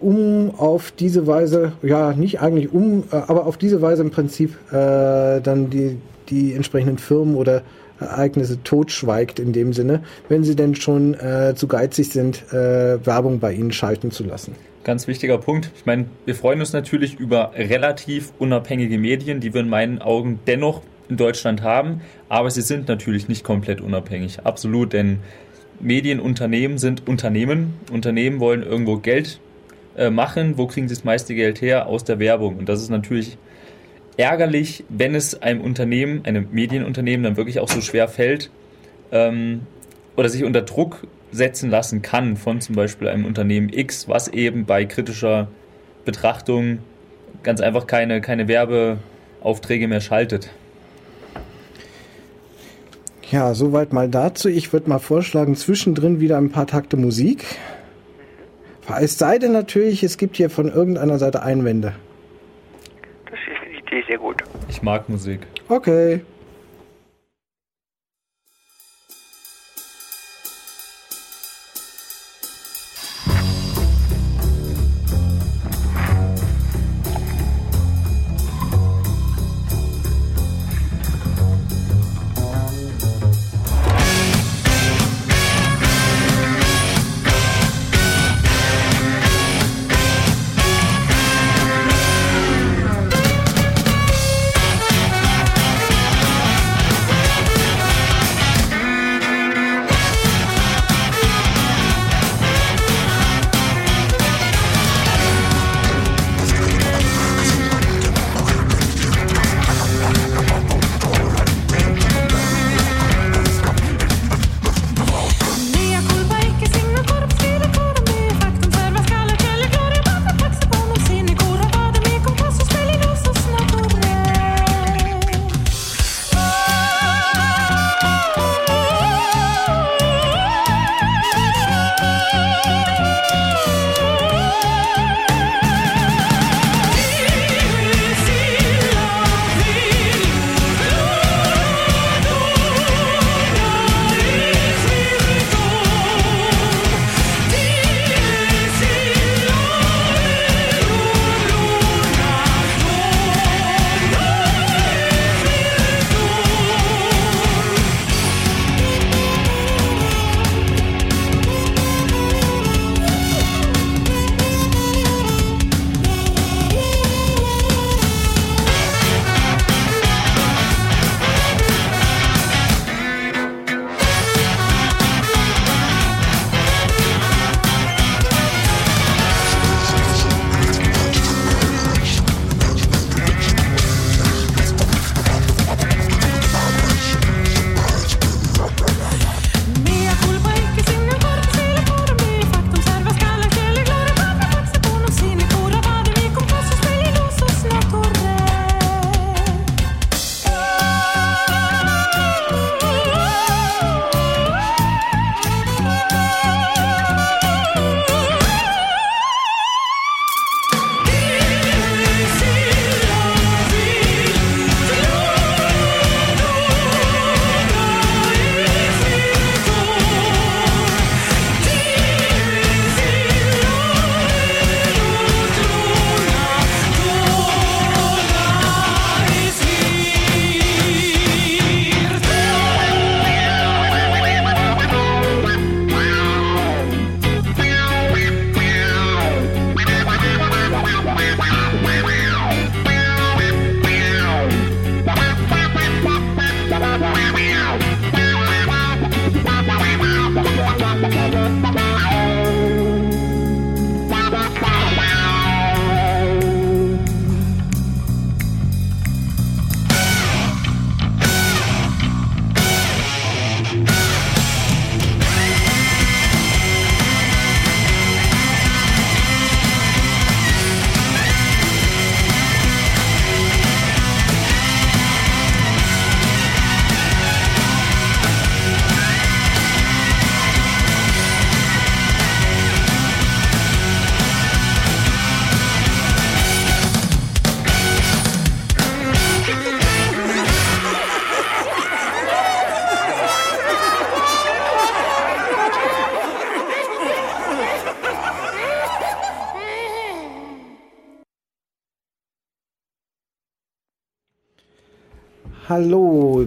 um 0.00 0.54
auf 0.56 0.90
diese 0.90 1.26
Weise, 1.26 1.72
ja, 1.82 2.12
nicht 2.12 2.40
eigentlich 2.40 2.72
um, 2.72 3.04
äh, 3.12 3.16
aber 3.16 3.46
auf 3.46 3.56
diese 3.56 3.80
Weise 3.80 4.02
im 4.02 4.10
Prinzip 4.10 4.56
äh, 4.72 5.40
dann 5.40 5.70
die, 5.70 5.98
die 6.28 6.54
entsprechenden 6.54 6.98
Firmen 6.98 7.36
oder 7.36 7.62
Ereignisse 8.00 8.62
totschweigt 8.62 9.38
in 9.38 9.52
dem 9.52 9.72
Sinne, 9.72 10.02
wenn 10.28 10.44
sie 10.44 10.56
denn 10.56 10.74
schon 10.74 11.14
äh, 11.14 11.54
zu 11.54 11.68
geizig 11.68 12.10
sind, 12.10 12.52
äh, 12.52 13.04
Werbung 13.06 13.38
bei 13.38 13.52
ihnen 13.52 13.72
schalten 13.72 14.10
zu 14.10 14.24
lassen. 14.24 14.56
Ganz 14.84 15.06
wichtiger 15.06 15.38
Punkt. 15.38 15.70
Ich 15.76 15.86
meine, 15.86 16.06
wir 16.24 16.34
freuen 16.34 16.58
uns 16.58 16.72
natürlich 16.72 17.18
über 17.18 17.52
relativ 17.54 18.32
unabhängige 18.40 18.98
Medien, 18.98 19.38
die 19.38 19.54
wir 19.54 19.60
in 19.60 19.68
meinen 19.68 20.02
Augen 20.02 20.40
dennoch 20.48 20.82
in 21.12 21.16
Deutschland 21.16 21.62
haben, 21.62 22.00
aber 22.28 22.50
sie 22.50 22.62
sind 22.62 22.88
natürlich 22.88 23.28
nicht 23.28 23.44
komplett 23.44 23.80
unabhängig. 23.80 24.40
Absolut, 24.44 24.92
denn 24.92 25.18
Medienunternehmen 25.80 26.78
sind 26.78 27.06
Unternehmen. 27.08 27.74
Unternehmen 27.92 28.40
wollen 28.40 28.62
irgendwo 28.62 28.96
Geld 28.96 29.40
äh, 29.96 30.10
machen. 30.10 30.56
Wo 30.56 30.66
kriegen 30.66 30.88
sie 30.88 30.94
das 30.94 31.04
meiste 31.04 31.34
Geld 31.34 31.60
her? 31.60 31.86
Aus 31.86 32.04
der 32.04 32.18
Werbung. 32.18 32.56
Und 32.56 32.68
das 32.68 32.80
ist 32.80 32.88
natürlich 32.88 33.36
ärgerlich, 34.16 34.84
wenn 34.88 35.14
es 35.14 35.40
einem 35.42 35.60
Unternehmen, 35.60 36.24
einem 36.24 36.48
Medienunternehmen 36.50 37.24
dann 37.24 37.36
wirklich 37.36 37.60
auch 37.60 37.68
so 37.68 37.80
schwer 37.80 38.08
fällt 38.08 38.50
ähm, 39.10 39.66
oder 40.16 40.28
sich 40.28 40.44
unter 40.44 40.62
Druck 40.62 41.06
setzen 41.30 41.70
lassen 41.70 42.02
kann 42.02 42.36
von 42.36 42.60
zum 42.60 42.74
Beispiel 42.74 43.08
einem 43.08 43.24
Unternehmen 43.24 43.70
X, 43.72 44.08
was 44.08 44.28
eben 44.28 44.66
bei 44.66 44.84
kritischer 44.84 45.48
Betrachtung 46.04 46.78
ganz 47.42 47.60
einfach 47.60 47.86
keine, 47.86 48.20
keine 48.20 48.48
Werbeaufträge 48.48 49.88
mehr 49.88 50.00
schaltet. 50.00 50.50
Ja, 53.32 53.54
soweit 53.54 53.94
mal 53.94 54.10
dazu. 54.10 54.50
Ich 54.50 54.74
würde 54.74 54.90
mal 54.90 54.98
vorschlagen, 54.98 55.56
zwischendrin 55.56 56.20
wieder 56.20 56.36
ein 56.36 56.50
paar 56.50 56.66
Takte 56.66 56.98
Musik. 56.98 57.42
Es 59.00 59.16
sei 59.16 59.38
denn 59.38 59.52
natürlich, 59.52 60.02
es 60.02 60.18
gibt 60.18 60.36
hier 60.36 60.50
von 60.50 60.68
irgendeiner 60.68 61.18
Seite 61.18 61.42
Einwände. 61.42 61.94
Die 63.90 63.98
ist 63.98 64.06
sehr 64.06 64.18
gut. 64.18 64.42
Ich 64.68 64.82
mag 64.82 65.08
Musik. 65.08 65.40
Okay. 65.68 66.20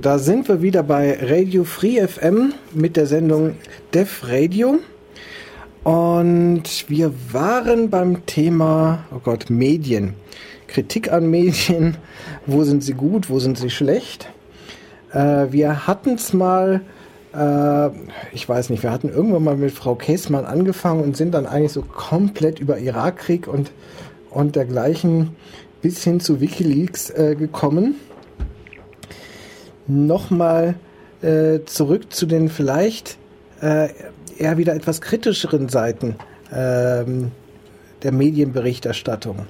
Da 0.06 0.19
sind 0.19 0.48
wir 0.48 0.61
wieder 0.61 0.84
bei 0.84 1.18
Radio 1.19 1.64
Free 1.64 1.99
FM 2.07 2.53
mit 2.76 2.95
der 2.95 3.07
Sendung 3.07 3.56
Def 3.91 4.22
Radio. 4.27 4.77
Und 5.84 6.64
wir 6.88 7.11
waren 7.32 7.90
beim 7.90 8.23
Thema, 8.27 9.06
oh 9.11 9.19
Gott, 9.23 9.49
Medien. 9.49 10.14
Kritik 10.68 11.11
an 11.11 11.32
Medien. 11.32 11.98
Wo 12.45 12.64
sind 12.64 12.84
sie 12.84 12.94
gut, 12.94 13.32
wo 13.32 13.40
sind 13.40 13.57
sie 13.57 13.72
schlecht? 13.72 14.30
Äh, 15.11 15.48
wir 15.49 15.88
hatten 15.88 16.14
es 16.14 16.34
mal, 16.34 16.82
äh, 17.34 17.90
ich 18.32 18.48
weiß 18.48 18.69
nicht, 18.69 18.84
wir 18.84 18.91
hatten 18.91 19.10
irgendwann 19.10 19.44
mal 19.44 19.57
mit 19.57 19.72
Frau 19.72 19.95
Käßmann 19.95 20.45
angefangen 20.45 21.03
und 21.03 21.18
sind 21.18 21.34
dann 21.34 21.48
eigentlich 21.48 21.72
so 21.72 21.82
komplett 21.82 22.60
über 22.60 22.77
Irakkrieg 22.77 23.48
und, 23.48 23.72
und 24.30 24.56
dergleichen 24.56 25.36
bis 25.82 26.03
hin 26.03 26.19
zu 26.19 26.41
Wikileaks 26.41 27.10
äh, 27.10 27.36
gekommen. 27.36 27.95
Nochmal 29.88 30.76
äh, 31.22 31.60
zurück 31.66 32.12
zu 32.14 32.26
den 32.26 32.49
vielleicht 32.49 33.18
äh, 33.62 33.90
eher 34.38 34.57
wieder 34.57 34.74
etwas 34.74 35.02
kritischeren 35.02 35.70
Seiten 35.70 36.16
ähm, 36.53 37.32
der 38.03 38.12
Medienberichterstattung. 38.12 39.48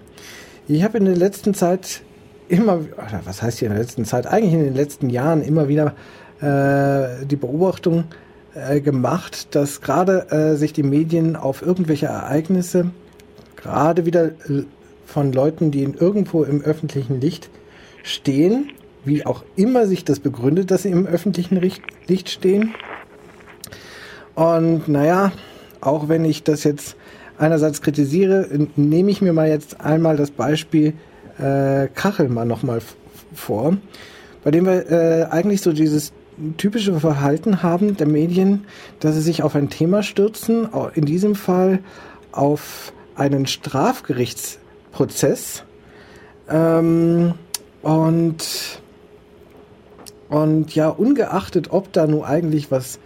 Ich 0.68 0.84
habe 0.84 0.98
in 0.98 1.06
der 1.06 1.16
letzten 1.16 1.54
Zeit 1.54 2.02
immer, 2.48 2.80
was 3.26 3.42
heißt 3.42 3.60
hier 3.60 3.68
in 3.68 3.74
der 3.74 3.84
letzten 3.84 4.06
Zeit, 4.06 4.28
eigentlich 4.28 4.54
in 4.54 4.64
den 4.64 4.76
letzten 4.76 5.10
Jahren 5.10 5.42
immer 5.42 5.68
wieder 5.68 5.96
äh, 6.42 7.26
die 7.26 7.36
Beobachtung 7.36 8.06
äh, 8.54 8.82
gemacht, 8.82 9.56
dass 9.56 9.82
gerade 9.82 10.32
äh, 10.32 10.56
sich 10.56 10.74
die 10.74 10.84
Medien 10.84 11.36
auf 11.36 11.62
irgendwelche 11.62 12.08
Ereignisse 12.08 12.92
gerade 13.56 14.06
wieder 14.06 14.28
äh, 14.28 14.64
von 15.06 15.34
Leuten, 15.34 15.72
die 15.72 15.84
in 15.84 15.94
irgendwo 15.94 16.44
im 16.44 16.62
öffentlichen 16.62 17.20
Licht 17.22 17.50
stehen, 18.04 18.72
wie 19.06 19.26
auch 19.26 19.44
immer 19.56 19.88
sich 19.88 20.04
das 20.04 20.20
begründet, 20.20 20.72
dass 20.72 20.84
sie 20.84 20.90
im 20.90 21.06
öffentlichen 21.06 21.62
Licht 22.08 22.30
stehen. 22.30 22.74
Und 24.36 24.88
naja, 24.88 25.32
auch 25.82 26.10
wenn 26.10 26.26
ich 26.26 26.44
das 26.44 26.64
jetzt 26.64 26.96
einerseits 27.38 27.82
kritisiere, 27.82 28.48
nehme 28.76 29.12
ich 29.12 29.22
mir 29.22 29.34
mal 29.34 29.48
jetzt 29.48 29.82
einmal 29.82 30.18
das 30.18 30.32
Beispiel 30.32 30.94
äh, 31.38 31.88
Kachelmann 31.94 32.48
nochmal 32.48 32.80
vor, 33.34 33.78
bei 34.44 34.52
dem 34.52 34.66
wir 34.66 34.92
äh, 34.92 35.28
eigentlich 35.30 35.62
so 35.62 35.74
dieses 35.74 36.14
typische 36.58 37.00
Verhalten 37.00 37.64
haben 37.64 37.96
der 37.98 38.08
Medien, 38.08 38.66
dass 39.00 39.16
sie 39.16 39.22
sich 39.22 39.42
auf 39.44 39.56
ein 39.56 39.70
Thema 39.70 40.04
stürzen, 40.04 40.68
in 40.94 41.06
diesem 41.06 41.36
Fall 41.36 41.80
auf 42.32 42.94
einen 43.16 43.46
Strafgerichtsprozess 43.46 45.64
ähm, 46.50 47.34
und 47.82 48.82
und 50.30 50.74
ja, 50.74 50.90
ungeachtet, 50.90 51.72
ob 51.72 51.92
da 51.94 52.08
nun 52.08 52.24
eigentlich 52.24 52.72
was 52.72 53.00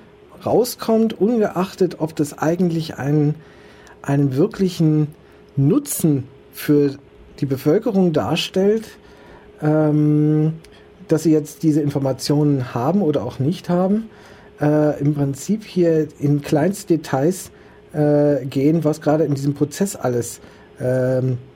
rauskommt, 0.46 1.20
ungeachtet, 1.20 1.98
ob 2.00 2.16
das 2.16 2.38
eigentlich 2.38 2.98
einen, 2.98 3.36
einen 4.02 4.36
wirklichen 4.36 5.08
Nutzen 5.56 6.26
für 6.54 6.96
die 7.40 7.46
Bevölkerung 7.46 8.14
darstellt, 8.14 8.86
ähm, 9.62 10.54
dass 11.08 11.24
sie 11.24 11.32
jetzt 11.32 11.64
diese 11.64 11.82
Informationen 11.82 12.74
haben 12.74 13.02
oder 13.02 13.24
auch 13.24 13.40
nicht 13.40 13.70
haben, 13.70 14.10
äh, 14.62 15.00
im 15.00 15.14
Prinzip 15.14 15.66
hier 15.66 16.08
in 16.20 16.42
Kleinstdetails 16.42 17.52
äh, 17.94 18.46
gehen, 18.46 18.84
was 18.84 19.02
gerade 19.02 19.26
in 19.26 19.34
diesem 19.34 19.56
Prozess 19.56 19.96
alles 19.96 20.40
ähm, 20.40 20.59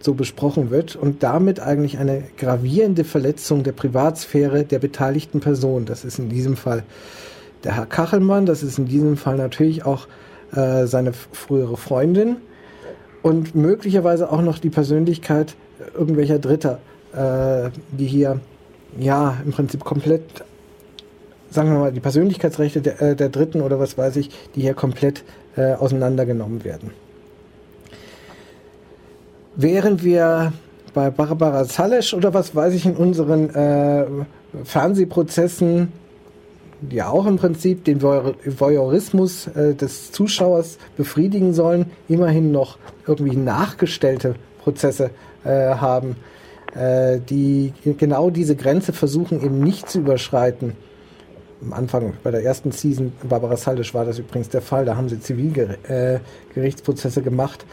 so 0.01 0.13
besprochen 0.15 0.69
wird 0.69 0.97
und 0.97 1.23
damit 1.23 1.61
eigentlich 1.61 1.97
eine 1.97 2.23
gravierende 2.37 3.05
Verletzung 3.05 3.63
der 3.63 3.71
Privatsphäre 3.71 4.65
der 4.65 4.79
beteiligten 4.79 5.39
Person. 5.39 5.85
Das 5.85 6.03
ist 6.03 6.19
in 6.19 6.27
diesem 6.27 6.57
Fall 6.57 6.83
der 7.63 7.77
Herr 7.77 7.85
Kachelmann, 7.85 8.45
das 8.45 8.63
ist 8.63 8.77
in 8.77 8.85
diesem 8.85 9.15
Fall 9.15 9.37
natürlich 9.37 9.85
auch 9.85 10.07
äh, 10.53 10.85
seine 10.87 11.13
frühere 11.13 11.77
Freundin 11.77 12.37
und 13.21 13.55
möglicherweise 13.55 14.31
auch 14.31 14.41
noch 14.41 14.59
die 14.59 14.69
Persönlichkeit 14.69 15.55
irgendwelcher 15.97 16.39
Dritter, 16.39 16.79
äh, 17.13 17.69
die 17.91 18.05
hier 18.05 18.39
ja 18.99 19.37
im 19.43 19.51
Prinzip 19.51 19.83
komplett, 19.83 20.43
sagen 21.49 21.71
wir 21.71 21.79
mal, 21.79 21.91
die 21.91 21.99
Persönlichkeitsrechte 21.99 22.81
der, 22.81 23.01
äh, 23.01 23.15
der 23.15 23.29
Dritten 23.29 23.61
oder 23.61 23.79
was 23.79 23.97
weiß 23.97 24.17
ich, 24.17 24.29
die 24.55 24.61
hier 24.61 24.73
komplett 24.73 25.23
äh, 25.55 25.73
auseinandergenommen 25.73 26.63
werden. 26.63 26.91
Während 29.55 30.03
wir 30.03 30.51
bei 30.93 31.11
Barbara 31.11 31.65
Zalesch 31.65 32.13
oder 32.13 32.34
was 32.34 32.55
weiß 32.55 32.73
ich 32.73 32.85
in 32.85 32.95
unseren 32.95 33.49
äh, 33.53 34.05
Fernsehprozessen 34.63 35.91
ja 36.89 37.09
auch 37.09 37.25
im 37.25 37.35
Prinzip 37.38 37.84
den 37.85 38.01
Voyeurismus 38.01 39.47
äh, 39.47 39.73
des 39.75 40.11
Zuschauers 40.11 40.77
befriedigen 40.97 41.53
sollen, 41.53 41.91
immerhin 42.07 42.51
noch 42.51 42.77
irgendwie 43.07 43.35
nachgestellte 43.35 44.35
Prozesse 44.63 45.11
äh, 45.43 45.75
haben, 45.75 46.15
äh, 46.75 47.19
die 47.19 47.73
genau 47.84 48.31
diese 48.31 48.55
Grenze 48.55 48.93
versuchen 48.93 49.43
eben 49.43 49.59
nicht 49.59 49.89
zu 49.89 49.99
überschreiten. 49.99 50.73
Am 51.61 51.73
Anfang 51.73 52.13
bei 52.23 52.31
der 52.31 52.43
ersten 52.43 52.71
Season 52.71 53.13
Barbara 53.27 53.55
Saldisch 53.55 53.93
war 53.93 54.05
das 54.05 54.17
übrigens 54.19 54.49
der 54.49 54.61
Fall, 54.61 54.85
da 54.85 54.97
haben 54.97 55.09
sie 55.09 55.19
Zivilgerichtsprozesse 55.19 57.19
äh, 57.19 57.23
gemacht 57.23 57.65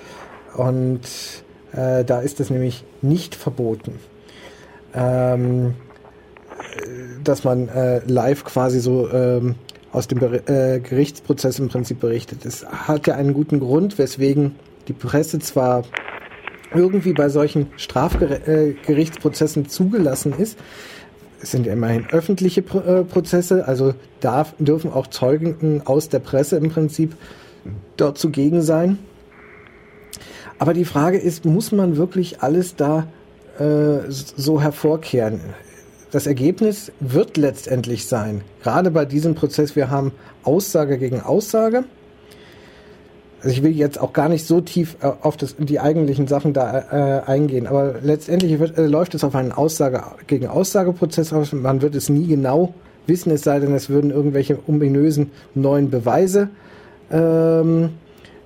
und 0.56 1.00
äh, 1.72 2.04
da 2.04 2.20
ist 2.20 2.40
das 2.40 2.50
nämlich 2.50 2.84
nicht 3.02 3.34
verboten. 3.34 3.98
Ähm, 4.94 5.74
dass 7.22 7.44
man 7.44 7.68
äh, 7.68 8.00
live 8.06 8.44
quasi 8.44 8.80
so 8.80 9.10
ähm, 9.10 9.54
aus 9.92 10.08
dem 10.08 10.18
Ber 10.18 10.48
äh, 10.48 10.80
Gerichtsprozess 10.80 11.58
im 11.58 11.68
Prinzip 11.68 12.00
berichtet. 12.00 12.44
Es 12.44 12.66
hat 12.66 13.06
ja 13.06 13.14
einen 13.14 13.34
guten 13.34 13.60
Grund, 13.60 13.98
weswegen 13.98 14.56
die 14.88 14.92
Presse 14.92 15.38
zwar 15.38 15.84
irgendwie 16.74 17.12
bei 17.12 17.28
solchen 17.28 17.66
Strafgerichtsprozessen 17.76 19.64
äh, 19.64 19.68
zugelassen 19.68 20.32
ist. 20.38 20.58
Es 21.42 21.50
sind 21.50 21.66
ja 21.66 21.72
immerhin 21.72 22.06
öffentliche 22.10 22.62
Pro 22.62 22.80
äh, 22.80 23.04
Prozesse, 23.04 23.66
also 23.66 23.94
darf, 24.20 24.54
dürfen 24.58 24.92
auch 24.92 25.06
Zeugen 25.08 25.82
aus 25.84 26.08
der 26.08 26.20
Presse 26.20 26.56
im 26.56 26.70
Prinzip 26.70 27.16
dort 27.96 28.18
zugegen 28.18 28.62
sein. 28.62 28.98
Aber 30.60 30.74
die 30.74 30.84
Frage 30.84 31.18
ist, 31.18 31.44
muss 31.44 31.72
man 31.72 31.96
wirklich 31.96 32.42
alles 32.42 32.76
da 32.76 33.08
äh, 33.58 34.08
so 34.08 34.60
hervorkehren? 34.60 35.40
das 36.10 36.26
Ergebnis 36.26 36.92
wird 37.00 37.36
letztendlich 37.36 38.06
sein, 38.06 38.42
gerade 38.62 38.90
bei 38.90 39.04
diesem 39.04 39.34
Prozess, 39.34 39.76
wir 39.76 39.90
haben 39.90 40.12
Aussage 40.42 40.98
gegen 40.98 41.20
Aussage. 41.20 41.84
Also 43.42 43.54
ich 43.54 43.62
will 43.62 43.70
jetzt 43.70 43.98
auch 43.98 44.12
gar 44.12 44.28
nicht 44.28 44.46
so 44.46 44.60
tief 44.60 44.96
äh, 45.00 45.06
auf 45.22 45.36
das, 45.36 45.56
die 45.58 45.80
eigentlichen 45.80 46.26
Sachen 46.26 46.52
da 46.52 47.22
äh, 47.24 47.30
eingehen, 47.30 47.66
aber 47.66 47.94
letztendlich 48.02 48.58
wird, 48.58 48.76
äh, 48.76 48.86
läuft 48.86 49.14
es 49.14 49.24
auf 49.24 49.34
einen 49.34 49.52
Aussage 49.52 50.02
gegen 50.26 50.46
Aussageprozess 50.46 51.32
aus. 51.32 51.52
Man 51.52 51.80
wird 51.80 51.94
es 51.94 52.10
nie 52.10 52.26
genau 52.26 52.74
wissen, 53.06 53.32
es 53.32 53.42
sei 53.42 53.58
denn, 53.60 53.74
es 53.74 53.88
würden 53.88 54.10
irgendwelche 54.10 54.58
ominösen 54.66 55.30
neuen 55.54 55.90
Beweise 55.90 56.50
ähm, 57.10 57.90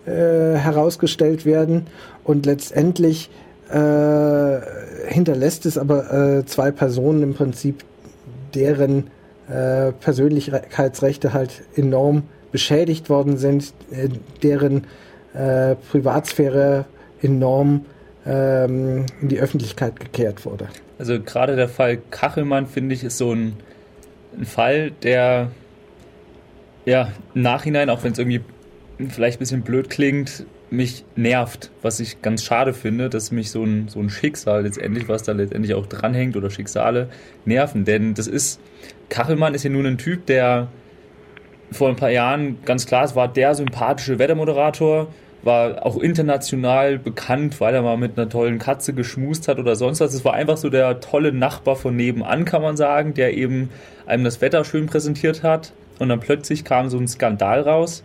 äh, 0.06 0.56
herausgestellt 0.56 1.44
werden 1.44 1.86
und 2.24 2.47
letztendlich 2.47 3.31
äh, 3.70 4.60
hinterlässt 5.09 5.66
es 5.66 5.78
aber 5.78 6.12
äh, 6.12 6.44
zwei 6.44 6.70
Personen 6.70 7.22
im 7.22 7.35
Prinzip, 7.35 7.85
deren 8.55 9.09
äh, 9.48 9.93
Persönlichkeitsrechte 9.93 11.32
halt 11.32 11.62
enorm 11.74 12.24
beschädigt 12.52 13.09
worden 13.09 13.36
sind, 13.36 13.72
äh, 13.90 14.09
deren 14.43 14.86
Privatsphäre 15.90 16.85
enorm 17.20 17.86
ähm, 18.24 19.06
in 19.20 19.28
die 19.28 19.40
Öffentlichkeit 19.40 19.98
gekehrt 19.98 20.44
wurde. 20.47 20.68
Also 20.98 21.20
gerade 21.20 21.56
der 21.56 21.68
Fall 21.68 21.98
Kachelmann, 22.10 22.66
finde 22.66 22.94
ich, 22.94 23.05
ist 23.05 23.18
so 23.18 23.32
ein, 23.32 23.55
ein 24.39 24.44
Fall, 24.44 24.93
der 25.02 25.51
ja 26.85 27.09
im 27.35 27.43
Nachhinein, 27.43 27.90
auch 27.90 28.05
wenn 28.05 28.12
es 28.12 28.18
irgendwie 28.18 28.43
vielleicht 29.09 29.37
ein 29.37 29.41
bisschen 29.41 29.62
blöd 29.62 29.91
klingt, 29.91 30.47
mich 30.71 31.05
nervt, 31.15 31.71
was 31.83 32.01
ich 32.01 32.21
ganz 32.23 32.43
schade 32.43 32.73
finde, 32.73 33.09
dass 33.09 33.31
mich 33.31 33.51
so 33.51 33.62
ein, 33.62 33.89
so 33.89 34.01
ein 34.01 34.11
Schicksal 34.11 34.65
letztendlich, 34.65 35.09
was 35.09 35.23
da 35.23 35.33
letztendlich 35.33 35.75
auch 35.75 35.87
dranhängt 35.87 36.37
oder 36.37 36.51
Schicksale, 36.51 37.09
nerven. 37.45 37.85
Denn 37.85 38.15
das 38.15 38.27
ist, 38.27 38.61
Kachelmann 39.09 39.55
ist 39.55 39.62
ja 39.62 39.71
nun 39.71 39.87
ein 39.87 39.99
Typ, 39.99 40.27
der 40.27 40.69
vor 41.71 41.89
ein 41.89 41.97
paar 41.97 42.11
Jahren 42.11 42.59
ganz 42.65 42.87
klar, 42.87 43.05
es 43.05 43.15
war 43.15 43.29
der 43.29 43.55
sympathische 43.55 44.19
Wettermoderator, 44.19 45.09
war 45.43 45.85
auch 45.85 45.99
international 45.99 46.99
bekannt, 46.99 47.61
weil 47.61 47.75
er 47.75 47.83
mal 47.83 47.99
mit 47.99 48.19
einer 48.19 48.29
tollen 48.29 48.59
Katze 48.59 48.95
geschmust 48.95 49.49
hat 49.49 49.59
oder 49.59 49.77
sonst 49.77 50.01
was. 50.01 50.15
Es 50.15 50.25
war 50.25 50.35
einfach 50.35 50.57
so 50.57 50.71
der 50.71 51.01
tolle 51.01 51.33
Nachbar 51.33 51.77
von 51.77 51.95
nebenan, 51.95 52.45
kann 52.45 52.62
man 52.62 52.77
sagen, 52.77 53.15
der 53.15 53.37
eben 53.37 53.69
einem 54.07 54.25
das 54.25 54.41
Wetter 54.41 54.65
schön 54.65 54.87
präsentiert 54.87 55.43
hat. 55.43 55.73
Und 55.99 56.09
dann 56.09 56.21
plötzlich 56.21 56.65
kam 56.65 56.89
so 56.89 56.99
ein 56.99 57.07
Skandal 57.07 57.61
raus, 57.61 58.03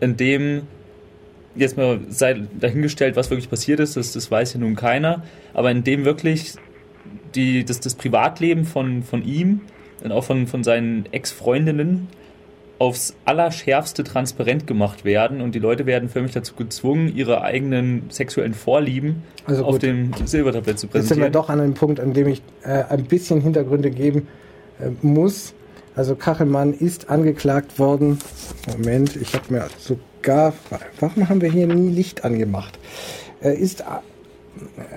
in 0.00 0.16
dem 0.16 0.62
jetzt 1.54 1.76
mal 1.76 2.00
sei 2.08 2.42
dahingestellt, 2.58 3.16
was 3.16 3.30
wirklich 3.30 3.50
passiert 3.50 3.80
ist, 3.80 3.96
das, 3.96 4.12
das 4.12 4.30
weiß 4.30 4.54
ja 4.54 4.60
nun 4.60 4.76
keiner, 4.76 5.22
aber 5.52 5.70
in 5.70 5.84
dem 5.84 6.04
wirklich 6.04 6.54
die, 7.34 7.64
das, 7.64 7.80
das 7.80 7.94
Privatleben 7.94 8.64
von, 8.64 9.02
von 9.02 9.24
ihm 9.24 9.60
und 10.02 10.12
auch 10.12 10.24
von, 10.24 10.46
von 10.46 10.64
seinen 10.64 11.06
Ex-Freundinnen 11.12 12.08
aufs 12.78 13.14
Allerschärfste 13.26 14.04
transparent 14.04 14.66
gemacht 14.66 15.04
werden 15.04 15.42
und 15.42 15.54
die 15.54 15.58
Leute 15.58 15.84
werden 15.84 16.08
förmlich 16.08 16.32
dazu 16.32 16.54
gezwungen, 16.54 17.14
ihre 17.14 17.42
eigenen 17.42 18.04
sexuellen 18.08 18.54
Vorlieben 18.54 19.22
also 19.44 19.64
auf 19.66 19.78
dem 19.78 20.12
Silbertablett 20.24 20.78
zu 20.78 20.86
präsentieren. 20.86 21.02
Jetzt 21.02 21.08
sind 21.08 21.22
wir 21.22 21.30
doch 21.30 21.50
an 21.50 21.60
einem 21.60 21.74
Punkt, 21.74 22.00
an 22.00 22.14
dem 22.14 22.28
ich 22.28 22.40
äh, 22.62 22.84
ein 22.88 23.04
bisschen 23.04 23.42
Hintergründe 23.42 23.90
geben 23.90 24.28
äh, 24.80 24.88
muss. 25.02 25.52
Also 25.96 26.14
Kachelmann 26.14 26.72
ist 26.72 27.10
angeklagt 27.10 27.78
worden. 27.78 28.18
Moment, 28.76 29.16
ich 29.16 29.34
habe 29.34 29.52
mir 29.52 29.66
sogar. 29.78 30.52
Warum 31.00 31.28
haben 31.28 31.40
wir 31.40 31.50
hier 31.50 31.66
nie 31.66 31.90
Licht 31.90 32.24
angemacht? 32.24 32.78
Er 33.40 33.56
ist 33.56 33.84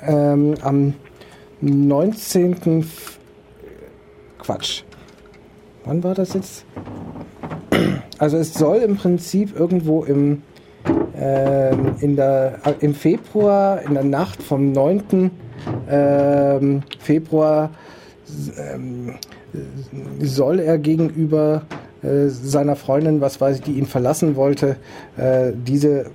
ähm, 0.06 0.56
am 0.62 0.94
19. 1.62 2.86
Quatsch. 4.40 4.84
Wann 5.86 6.04
war 6.04 6.14
das 6.14 6.34
jetzt? 6.34 6.66
Also 8.18 8.38
es 8.38 8.54
soll 8.54 8.78
im 8.78 8.96
Prinzip 8.96 9.58
irgendwo 9.58 10.04
im, 10.04 10.44
äh, 11.18 11.74
in 12.02 12.16
der, 12.16 12.60
im 12.80 12.94
Februar, 12.94 13.82
in 13.82 13.94
der 13.96 14.04
Nacht 14.04 14.44
vom 14.44 14.72
9. 14.72 15.32
Äh, 15.88 16.82
Februar, 17.00 17.72
äh, 18.58 18.78
soll 20.20 20.60
er 20.60 20.78
gegenüber 20.78 21.64
äh, 22.02 22.28
seiner 22.28 22.76
Freundin, 22.76 23.22
was 23.22 23.40
weiß 23.40 23.58
ich, 23.58 23.62
die 23.64 23.74
ihn 23.74 23.86
verlassen 23.86 24.36
wollte, 24.36 24.78
äh, 25.18 25.52
diese 25.54 26.08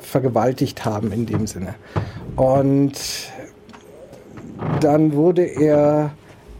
vergewaltigt 0.00 0.84
haben 0.84 1.12
in 1.12 1.26
dem 1.26 1.46
Sinne. 1.46 1.74
Und 2.36 2.92
dann 4.80 5.12
wurde 5.12 5.42
er 5.42 6.12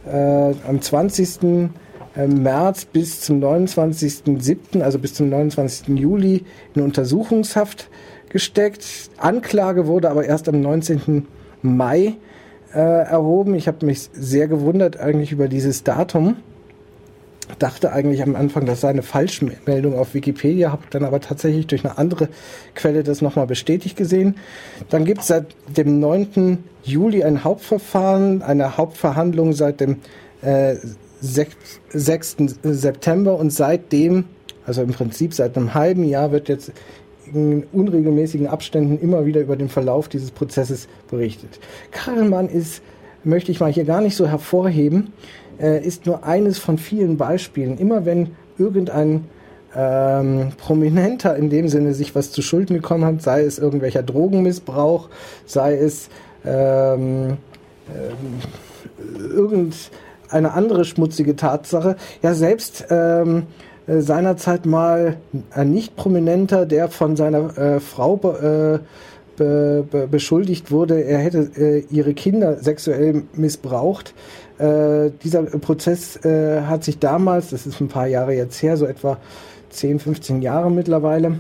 äh, 0.06 0.54
am 0.66 0.80
20. 0.80 1.70
Äh, 2.16 2.26
März 2.26 2.86
bis 2.86 3.20
zum 3.20 3.40
29.07., 3.40 4.80
also 4.80 4.98
bis 4.98 5.14
zum 5.14 5.28
29. 5.28 5.88
Juli, 5.98 6.44
in 6.74 6.82
Untersuchungshaft 6.82 7.88
gesteckt. 8.28 8.84
Anklage 9.18 9.86
wurde 9.86 10.10
aber 10.10 10.24
erst 10.24 10.48
am 10.48 10.60
19. 10.60 11.26
Mai 11.62 12.14
äh, 12.74 12.78
erhoben. 12.78 13.54
Ich 13.54 13.68
habe 13.68 13.84
mich 13.86 14.10
sehr 14.12 14.48
gewundert 14.48 14.98
eigentlich 14.98 15.32
über 15.32 15.48
dieses 15.48 15.84
Datum. 15.84 16.36
Dachte 17.58 17.92
eigentlich 17.92 18.22
am 18.22 18.36
Anfang, 18.36 18.64
das 18.64 18.80
sei 18.80 18.90
eine 18.90 19.02
Falschmeldung 19.02 19.98
auf 19.98 20.14
Wikipedia, 20.14 20.70
habe 20.70 20.82
dann 20.90 21.04
aber 21.04 21.20
tatsächlich 21.20 21.66
durch 21.66 21.84
eine 21.84 21.98
andere 21.98 22.28
Quelle 22.74 23.02
das 23.02 23.22
nochmal 23.22 23.46
bestätigt 23.46 23.96
gesehen. 23.96 24.36
Dann 24.88 25.04
gibt 25.04 25.22
es 25.22 25.26
seit 25.26 25.46
dem 25.76 25.98
9. 25.98 26.58
Juli 26.84 27.24
ein 27.24 27.42
Hauptverfahren, 27.42 28.42
eine 28.42 28.76
Hauptverhandlung 28.76 29.52
seit 29.52 29.80
dem 29.80 29.96
äh, 30.42 30.76
6. 31.20 32.36
September 32.62 33.36
und 33.36 33.50
seitdem, 33.50 34.24
also 34.64 34.82
im 34.82 34.92
Prinzip 34.92 35.34
seit 35.34 35.56
einem 35.56 35.74
halben 35.74 36.04
Jahr, 36.04 36.32
wird 36.32 36.48
jetzt 36.48 36.72
in 37.32 37.64
unregelmäßigen 37.72 38.46
Abständen 38.46 38.98
immer 39.00 39.26
wieder 39.26 39.40
über 39.40 39.56
den 39.56 39.68
Verlauf 39.68 40.08
dieses 40.08 40.30
Prozesses 40.30 40.88
berichtet. 41.10 41.60
Karlmann 41.90 42.48
ist, 42.48 42.82
möchte 43.24 43.52
ich 43.52 43.60
mal 43.60 43.72
hier 43.72 43.84
gar 43.84 44.00
nicht 44.00 44.16
so 44.16 44.26
hervorheben, 44.26 45.12
äh, 45.60 45.84
ist 45.84 46.06
nur 46.06 46.24
eines 46.24 46.58
von 46.58 46.78
vielen 46.78 47.16
Beispielen. 47.16 47.78
Immer 47.78 48.04
wenn 48.04 48.30
irgendein 48.58 49.24
ähm, 49.74 50.52
Prominenter 50.58 51.36
in 51.36 51.50
dem 51.50 51.68
Sinne 51.68 51.94
sich 51.94 52.14
was 52.14 52.32
zu 52.32 52.42
Schulden 52.42 52.74
gekommen 52.74 53.04
hat, 53.04 53.22
sei 53.22 53.42
es 53.42 53.58
irgendwelcher 53.58 54.02
Drogenmissbrauch, 54.02 55.08
sei 55.46 55.76
es 55.76 56.08
ähm, 56.44 57.36
ähm, 57.88 59.30
irgend 59.30 59.90
eine 60.28 60.52
andere 60.52 60.84
schmutzige 60.84 61.36
Tatsache. 61.36 61.96
Ja, 62.22 62.34
selbst 62.34 62.86
ähm, 62.90 63.44
äh, 63.90 64.00
seinerzeit 64.00 64.66
mal 64.66 65.16
ein 65.50 65.72
nicht 65.72 65.96
prominenter, 65.96 66.66
der 66.66 66.88
von 66.88 67.16
seiner 67.16 67.56
äh, 67.58 67.80
Frau 67.80 68.16
be, 68.16 68.80
äh, 68.80 68.86
be, 69.36 69.86
be, 69.90 70.06
beschuldigt 70.06 70.70
wurde, 70.70 71.02
er 71.02 71.18
hätte 71.18 71.50
äh, 71.56 71.84
ihre 71.90 72.14
Kinder 72.14 72.56
sexuell 72.56 73.24
missbraucht. 73.34 74.14
Dieser 74.62 75.44
Prozess 75.44 76.20
hat 76.22 76.84
sich 76.84 76.98
damals, 76.98 77.48
das 77.48 77.66
ist 77.66 77.80
ein 77.80 77.88
paar 77.88 78.06
Jahre 78.06 78.34
jetzt 78.34 78.62
her, 78.62 78.76
so 78.76 78.84
etwa 78.84 79.16
10, 79.70 80.00
15 80.00 80.42
Jahre 80.42 80.70
mittlerweile, 80.70 81.38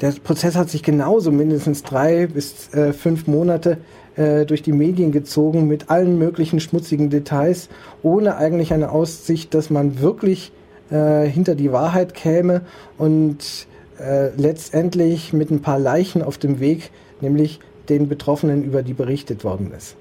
der 0.00 0.12
Prozess 0.12 0.56
hat 0.56 0.70
sich 0.70 0.82
genauso 0.82 1.30
mindestens 1.30 1.82
drei 1.82 2.26
bis 2.26 2.72
äh, 2.72 2.94
fünf 2.94 3.26
Monate 3.26 3.78
äh, 4.16 4.46
durch 4.46 4.62
die 4.62 4.72
Medien 4.72 5.12
gezogen 5.12 5.68
mit 5.68 5.90
allen 5.90 6.18
möglichen 6.18 6.58
schmutzigen 6.58 7.10
Details, 7.10 7.68
ohne 8.02 8.36
eigentlich 8.36 8.72
eine 8.72 8.92
Aussicht, 8.92 9.52
dass 9.52 9.68
man 9.68 10.00
wirklich 10.00 10.52
äh, 10.90 11.26
hinter 11.26 11.54
die 11.54 11.72
Wahrheit 11.72 12.14
käme 12.14 12.62
und 12.98 13.66
äh, 13.98 14.30
letztendlich 14.36 15.32
mit 15.32 15.50
ein 15.50 15.62
paar 15.62 15.78
Leichen 15.78 16.22
auf 16.22 16.38
dem 16.38 16.60
Weg, 16.60 16.90
nämlich 17.20 17.60
den 17.88 18.08
Betroffenen, 18.08 18.64
über 18.64 18.82
die 18.82 18.94
berichtet 18.94 19.44
worden 19.44 19.72
ist. 19.76 19.96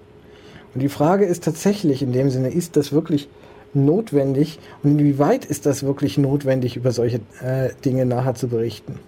Und 0.73 0.81
die 0.81 0.89
Frage 0.89 1.25
ist 1.25 1.43
tatsächlich 1.43 2.01
in 2.01 2.13
dem 2.13 2.29
Sinne, 2.29 2.49
ist 2.49 2.75
das 2.75 2.91
wirklich 2.91 3.27
notwendig 3.73 4.59
und 4.83 4.91
inwieweit 4.91 5.45
ist 5.45 5.65
das 5.65 5.83
wirklich 5.83 6.17
notwendig, 6.17 6.75
über 6.75 6.91
solche 6.91 7.17
äh, 7.43 7.69
Dinge 7.83 8.05
nachher 8.05 8.35
zu 8.35 8.47
berichten? 8.47 8.99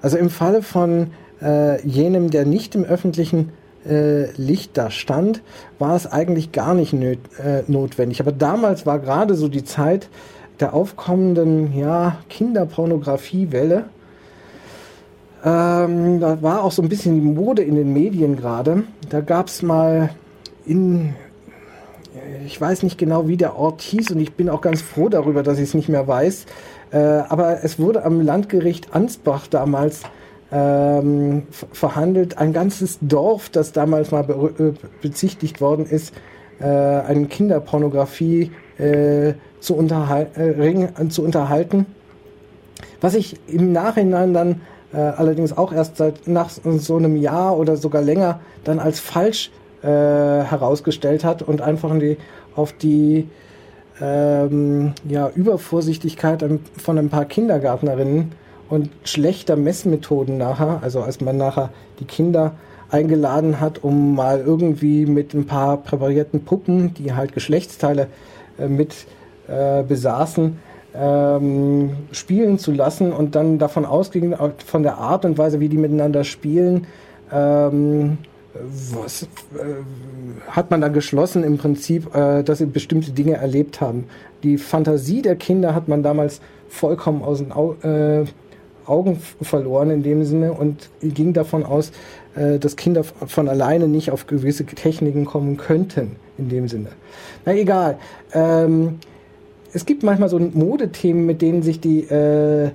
Also 0.00 0.18
im 0.18 0.30
Falle 0.30 0.62
von 0.62 1.08
äh, 1.42 1.84
jenem, 1.86 2.30
der 2.30 2.44
nicht 2.44 2.74
im 2.74 2.84
öffentlichen 2.84 3.52
äh, 3.88 4.30
Licht 4.32 4.76
da 4.76 4.90
stand, 4.90 5.42
war 5.78 5.96
es 5.96 6.06
eigentlich 6.10 6.52
gar 6.52 6.74
nicht 6.74 6.92
nöt, 6.92 7.18
äh, 7.38 7.62
notwendig. 7.66 8.20
Aber 8.20 8.32
damals 8.32 8.86
war 8.86 8.98
gerade 8.98 9.34
so 9.34 9.48
die 9.48 9.64
Zeit 9.64 10.08
der 10.60 10.74
aufkommenden 10.74 11.76
ja, 11.76 12.18
Kinderpornografiewelle. 12.28 13.84
Ähm, 15.44 16.20
da 16.20 16.40
war 16.42 16.64
auch 16.64 16.72
so 16.72 16.80
ein 16.80 16.88
bisschen 16.88 17.14
die 17.14 17.26
Mode 17.26 17.62
in 17.62 17.74
den 17.74 17.92
Medien 17.92 18.36
gerade. 18.36 18.84
Da 19.10 19.20
gab 19.20 19.48
es 19.48 19.62
mal 19.62 20.10
in, 20.64 21.14
ich 22.46 22.58
weiß 22.58 22.82
nicht 22.82 22.96
genau, 22.96 23.28
wie 23.28 23.36
der 23.36 23.56
Ort 23.56 23.82
hieß 23.82 24.12
und 24.12 24.20
ich 24.20 24.34
bin 24.34 24.48
auch 24.48 24.62
ganz 24.62 24.80
froh 24.80 25.08
darüber, 25.08 25.42
dass 25.42 25.58
ich 25.58 25.64
es 25.64 25.74
nicht 25.74 25.88
mehr 25.88 26.08
weiß. 26.08 26.46
Äh, 26.92 26.98
aber 26.98 27.62
es 27.62 27.78
wurde 27.78 28.04
am 28.04 28.20
Landgericht 28.20 28.94
Ansbach 28.94 29.46
damals 29.48 30.02
ähm, 30.50 31.42
verhandelt. 31.72 32.38
Ein 32.38 32.52
ganzes 32.52 32.98
Dorf, 33.00 33.50
das 33.50 33.72
damals 33.72 34.12
mal 34.12 34.24
be 34.24 34.54
äh, 34.58 34.72
bezichtigt 35.02 35.60
worden 35.60 35.84
ist, 35.84 36.14
äh, 36.60 36.64
eine 36.64 37.26
Kinderpornografie 37.26 38.52
äh, 38.78 39.34
zu, 39.64 39.74
unterhal 39.74 40.28
äh, 40.36 41.08
zu 41.08 41.22
unterhalten. 41.22 41.86
Was 43.00 43.14
ich 43.14 43.38
im 43.48 43.72
Nachhinein 43.72 44.34
dann 44.34 44.60
äh, 44.92 44.98
allerdings 44.98 45.56
auch 45.56 45.72
erst 45.72 45.96
seit 45.96 46.28
nach 46.28 46.50
so 46.50 46.96
einem 46.96 47.16
Jahr 47.16 47.58
oder 47.58 47.76
sogar 47.76 48.02
länger 48.02 48.40
dann 48.64 48.78
als 48.78 49.00
falsch 49.00 49.50
äh, 49.82 49.86
herausgestellt 49.86 51.24
hat 51.24 51.42
und 51.42 51.60
einfach 51.60 51.98
die, 51.98 52.16
auf 52.54 52.72
die 52.72 53.28
ähm, 54.00 54.92
ja, 55.08 55.30
Übervorsichtigkeit 55.34 56.44
von 56.76 56.98
ein 56.98 57.08
paar 57.08 57.24
Kindergärtnerinnen 57.24 58.32
und 58.68 58.90
schlechter 59.04 59.56
Messmethoden 59.56 60.38
nachher, 60.38 60.80
also 60.82 61.02
als 61.02 61.20
man 61.20 61.36
nachher 61.36 61.70
die 62.00 62.04
Kinder 62.04 62.52
eingeladen 62.90 63.60
hat, 63.60 63.82
um 63.82 64.14
mal 64.14 64.40
irgendwie 64.40 65.06
mit 65.06 65.34
ein 65.34 65.46
paar 65.46 65.78
präparierten 65.78 66.44
Puppen, 66.44 66.94
die 66.94 67.12
halt 67.12 67.32
Geschlechtsteile 67.32 68.08
äh, 68.58 68.68
mit 68.68 68.94
äh, 69.48 69.82
besaßen, 69.82 70.58
ähm, 70.94 71.90
spielen 72.12 72.58
zu 72.58 72.72
lassen 72.72 73.12
und 73.12 73.34
dann 73.34 73.58
davon 73.58 73.84
ausging, 73.84 74.34
von 74.64 74.82
der 74.82 74.98
Art 74.98 75.24
und 75.24 75.38
Weise, 75.38 75.60
wie 75.60 75.68
die 75.68 75.76
miteinander 75.76 76.24
spielen, 76.24 76.86
ähm, 77.32 78.18
was, 78.54 79.24
äh, 79.24 79.26
hat 80.48 80.70
man 80.70 80.80
dann 80.80 80.92
geschlossen 80.92 81.42
im 81.42 81.58
Prinzip, 81.58 82.14
äh, 82.14 82.42
dass 82.44 82.58
sie 82.58 82.66
bestimmte 82.66 83.10
Dinge 83.10 83.34
erlebt 83.34 83.80
haben. 83.80 84.04
Die 84.44 84.58
Fantasie 84.58 85.22
der 85.22 85.36
Kinder 85.36 85.74
hat 85.74 85.88
man 85.88 86.02
damals 86.02 86.40
vollkommen 86.68 87.22
aus 87.22 87.38
den 87.38 87.52
Au 87.52 87.74
äh, 87.82 88.24
Augen 88.86 89.18
verloren 89.40 89.90
in 89.90 90.02
dem 90.02 90.24
Sinne 90.24 90.52
und 90.52 90.90
ging 91.00 91.32
davon 91.32 91.64
aus, 91.64 91.90
äh, 92.34 92.58
dass 92.58 92.76
Kinder 92.76 93.02
von 93.02 93.48
alleine 93.48 93.88
nicht 93.88 94.10
auf 94.10 94.26
gewisse 94.26 94.66
Techniken 94.66 95.24
kommen 95.24 95.56
könnten 95.56 96.16
in 96.36 96.50
dem 96.50 96.68
Sinne. 96.68 96.88
Na 97.46 97.54
egal. 97.54 97.98
Ähm, 98.32 98.98
es 99.74 99.84
gibt 99.86 100.02
manchmal 100.04 100.28
so 100.28 100.38
Modethemen, 100.38 101.26
mit 101.26 101.42
denen 101.42 101.62
sich 101.62 101.80
die 101.80 102.04
äh, 102.04 102.66
äh, 102.66 102.70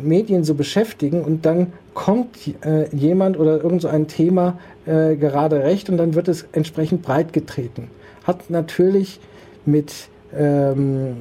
Medien 0.00 0.44
so 0.44 0.54
beschäftigen 0.54 1.22
und 1.22 1.46
dann 1.46 1.72
kommt 1.94 2.36
äh, 2.64 2.94
jemand 2.94 3.38
oder 3.38 3.62
irgend 3.62 3.82
so 3.82 3.88
ein 3.88 4.06
Thema 4.06 4.58
äh, 4.86 5.16
gerade 5.16 5.64
recht 5.64 5.88
und 5.90 5.96
dann 5.96 6.14
wird 6.14 6.28
es 6.28 6.46
entsprechend 6.52 7.02
breit 7.02 7.32
getreten. 7.32 7.90
Hat 8.24 8.50
natürlich 8.50 9.20
mit, 9.64 10.08
ähm, 10.36 11.16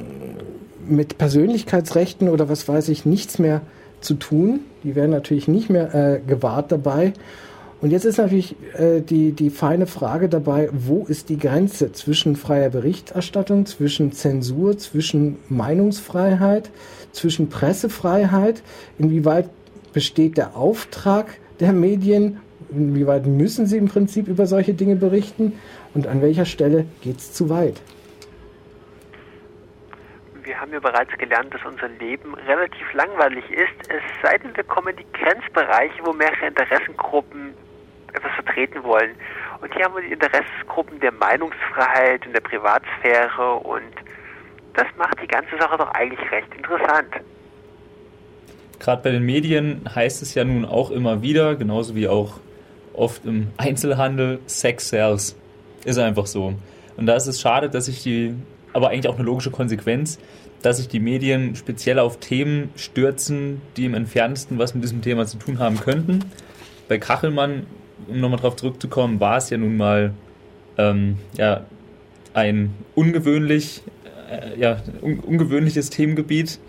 mit 0.87 1.17
Persönlichkeitsrechten 1.17 2.27
oder 2.27 2.49
was 2.49 2.67
weiß 2.67 2.89
ich 2.89 3.05
nichts 3.05 3.39
mehr 3.39 3.61
zu 4.01 4.15
tun. 4.15 4.59
Die 4.83 4.95
werden 4.95 5.11
natürlich 5.11 5.47
nicht 5.47 5.69
mehr 5.69 5.95
äh, 5.95 6.19
gewahrt 6.19 6.71
dabei. 6.71 7.13
Und 7.79 7.91
jetzt 7.91 8.05
ist 8.05 8.17
natürlich 8.17 8.55
äh, 8.73 9.01
die, 9.01 9.33
die 9.33 9.51
feine 9.51 9.85
Frage 9.85 10.29
dabei, 10.29 10.69
wo 10.71 11.05
ist 11.05 11.29
die 11.29 11.37
Grenze 11.37 11.91
zwischen 11.91 12.35
freier 12.35 12.69
Berichterstattung, 12.69 13.67
zwischen 13.67 14.11
Zensur, 14.11 14.77
zwischen 14.77 15.37
Meinungsfreiheit, 15.47 16.71
zwischen 17.11 17.49
Pressefreiheit? 17.49 18.63
Inwieweit 18.97 19.49
besteht 19.93 20.37
der 20.37 20.55
Auftrag 20.55 21.37
der 21.59 21.71
Medien? 21.71 22.39
Inwieweit 22.71 23.27
müssen 23.27 23.67
sie 23.67 23.77
im 23.77 23.87
Prinzip 23.87 24.27
über 24.27 24.47
solche 24.47 24.73
Dinge 24.73 24.95
berichten? 24.95 25.53
Und 25.93 26.07
an 26.07 26.21
welcher 26.23 26.45
Stelle 26.45 26.85
geht 27.01 27.19
es 27.19 27.33
zu 27.33 27.49
weit? 27.49 27.79
wir 30.47 30.61
haben 30.61 30.71
ja 30.71 30.79
bereits 30.79 31.15
gelernt, 31.17 31.53
dass 31.53 31.63
unser 31.65 31.89
Leben 31.89 32.33
relativ 32.33 32.93
langweilig 32.93 33.43
ist, 33.51 33.89
es 33.89 34.01
sei 34.23 34.37
denn, 34.37 34.55
wir 34.55 34.63
kommen 34.63 34.87
in 34.87 34.95
die 34.97 35.19
Grenzbereiche, 35.19 36.03
wo 36.05 36.13
mehrere 36.13 36.47
Interessengruppen 36.47 37.53
etwas 38.17 38.33
vertreten 38.33 38.83
wollen. 38.83 39.15
Und 39.61 39.73
hier 39.73 39.85
haben 39.85 39.95
wir 39.95 40.03
die 40.03 40.13
Interessengruppen 40.13 40.99
der 40.99 41.11
Meinungsfreiheit 41.11 42.25
und 42.25 42.33
der 42.33 42.41
Privatsphäre 42.41 43.53
und 43.55 43.93
das 44.73 44.85
macht 44.97 45.21
die 45.21 45.27
ganze 45.27 45.57
Sache 45.57 45.77
doch 45.77 45.89
eigentlich 45.91 46.19
recht 46.31 46.53
interessant. 46.55 47.09
Gerade 48.79 49.01
bei 49.01 49.09
den 49.09 49.23
Medien 49.23 49.81
heißt 49.93 50.21
es 50.21 50.35
ja 50.35 50.43
nun 50.43 50.65
auch 50.65 50.91
immer 50.91 51.23
wieder, 51.23 51.55
genauso 51.55 51.95
wie 51.95 52.07
auch 52.07 52.39
oft 52.93 53.25
im 53.25 53.47
Einzelhandel, 53.57 54.39
Sex 54.45 54.89
sells. 54.89 55.35
Ist 55.83 55.97
einfach 55.97 56.27
so. 56.27 56.53
Und 56.95 57.05
da 57.05 57.15
ist 57.15 57.27
es 57.27 57.41
schade, 57.41 57.69
dass 57.69 57.85
sich 57.85 58.03
die, 58.03 58.35
aber 58.73 58.89
eigentlich 58.89 59.07
auch 59.07 59.15
eine 59.15 59.23
logische 59.23 59.51
Konsequenz, 59.51 60.19
dass 60.61 60.77
sich 60.77 60.87
die 60.87 60.99
Medien 60.99 61.55
speziell 61.55 61.99
auf 61.99 62.17
Themen 62.17 62.71
stürzen, 62.75 63.61
die 63.77 63.85
im 63.85 63.93
entferntesten 63.93 64.57
was 64.57 64.73
mit 64.73 64.83
diesem 64.83 65.01
Thema 65.01 65.25
zu 65.25 65.37
tun 65.37 65.59
haben 65.59 65.79
könnten. 65.79 66.25
Bei 66.87 66.97
Kachelmann 66.97 67.67
um 68.07 68.19
nochmal 68.19 68.37
darauf 68.37 68.55
zurückzukommen, 68.55 69.19
war 69.19 69.37
es 69.37 69.49
ja 69.49 69.57
nun 69.57 69.77
mal 69.77 70.13
ähm, 70.77 71.17
ja, 71.37 71.65
ein 72.33 72.73
ungewöhnlich, 72.95 73.81
äh, 74.29 74.59
ja, 74.59 74.77
un 75.01 75.19
ungewöhnliches 75.19 75.89
Themengebiet, 75.89 76.59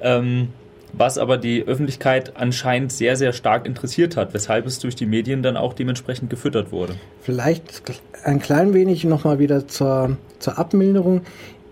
ähm, 0.00 0.48
was 0.92 1.18
aber 1.18 1.36
die 1.36 1.64
Öffentlichkeit 1.64 2.36
anscheinend 2.36 2.92
sehr, 2.92 3.16
sehr 3.16 3.32
stark 3.32 3.66
interessiert 3.66 4.16
hat, 4.16 4.32
weshalb 4.32 4.66
es 4.66 4.78
durch 4.78 4.96
die 4.96 5.06
Medien 5.06 5.42
dann 5.42 5.56
auch 5.56 5.74
dementsprechend 5.74 6.30
gefüttert 6.30 6.72
wurde. 6.72 6.94
Vielleicht 7.20 7.82
ein 8.24 8.38
klein 8.38 8.74
wenig 8.74 9.04
nochmal 9.04 9.38
wieder 9.38 9.68
zur, 9.68 10.16
zur 10.38 10.58
Abmilderung. 10.58 11.22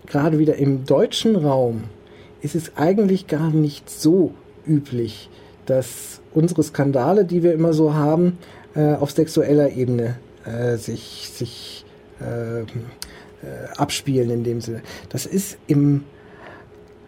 Gerade 0.05 0.39
wieder 0.39 0.55
im 0.55 0.85
deutschen 0.85 1.35
Raum 1.35 1.85
ist 2.41 2.55
es 2.55 2.77
eigentlich 2.77 3.27
gar 3.27 3.49
nicht 3.49 3.89
so 3.89 4.33
üblich, 4.67 5.29
dass 5.65 6.21
unsere 6.33 6.63
Skandale, 6.63 7.25
die 7.25 7.43
wir 7.43 7.53
immer 7.53 7.73
so 7.73 7.93
haben, 7.93 8.37
äh, 8.77 8.93
auf 8.93 9.11
sexueller 9.11 9.71
Ebene 9.71 10.15
äh, 10.45 10.77
sich, 10.77 11.29
sich 11.33 11.83
äh, 12.21 12.61
äh, 12.61 12.65
abspielen 13.75 14.29
in 14.29 14.43
dem 14.43 14.61
Sinne. 14.61 14.81
Das 15.09 15.25
ist 15.25 15.57
im 15.67 16.03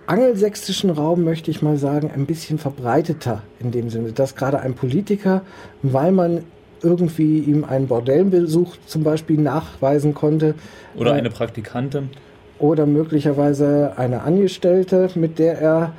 angelsächsischen 0.07 0.89
Raum, 0.89 1.23
möchte 1.23 1.51
ich 1.51 1.61
mal 1.61 1.77
sagen, 1.77 2.09
ein 2.13 2.25
bisschen 2.25 2.57
verbreiteter 2.57 3.43
in 3.59 3.71
dem 3.71 3.89
Sinne, 3.89 4.11
dass 4.11 4.35
gerade 4.35 4.59
ein 4.59 4.73
Politiker, 4.73 5.43
weil 5.83 6.11
man 6.11 6.43
irgendwie 6.81 7.39
ihm 7.39 7.63
einen 7.63 7.87
Bordellbesuch 7.87 8.77
zum 8.87 9.03
Beispiel 9.03 9.39
nachweisen 9.39 10.13
konnte. 10.13 10.55
Oder 10.95 11.11
äh, 11.11 11.19
eine 11.19 11.29
Praktikantin. 11.29 12.09
Oder 12.57 12.85
möglicherweise 12.85 13.93
eine 13.95 14.23
Angestellte, 14.23 15.09
mit 15.15 15.39
der 15.39 15.59
er 15.59 15.93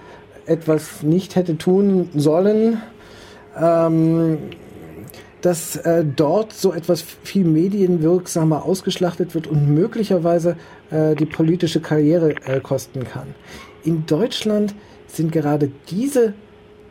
etwas 0.46 1.02
nicht 1.02 1.36
hätte 1.36 1.56
tun 1.56 2.08
sollen. 2.14 2.82
Ähm, 3.58 4.38
dass 5.42 5.76
äh, 5.76 6.04
dort 6.04 6.52
so 6.52 6.72
etwas 6.72 7.02
viel 7.02 7.44
medienwirksamer 7.44 8.64
ausgeschlachtet 8.64 9.34
wird 9.34 9.46
und 9.46 9.68
möglicherweise 9.74 10.56
äh, 10.90 11.14
die 11.14 11.26
politische 11.26 11.80
Karriere 11.80 12.34
äh, 12.44 12.60
kosten 12.60 13.04
kann. 13.04 13.34
In 13.84 14.06
Deutschland 14.06 14.74
sind 15.06 15.32
gerade 15.32 15.70
diese 15.88 16.34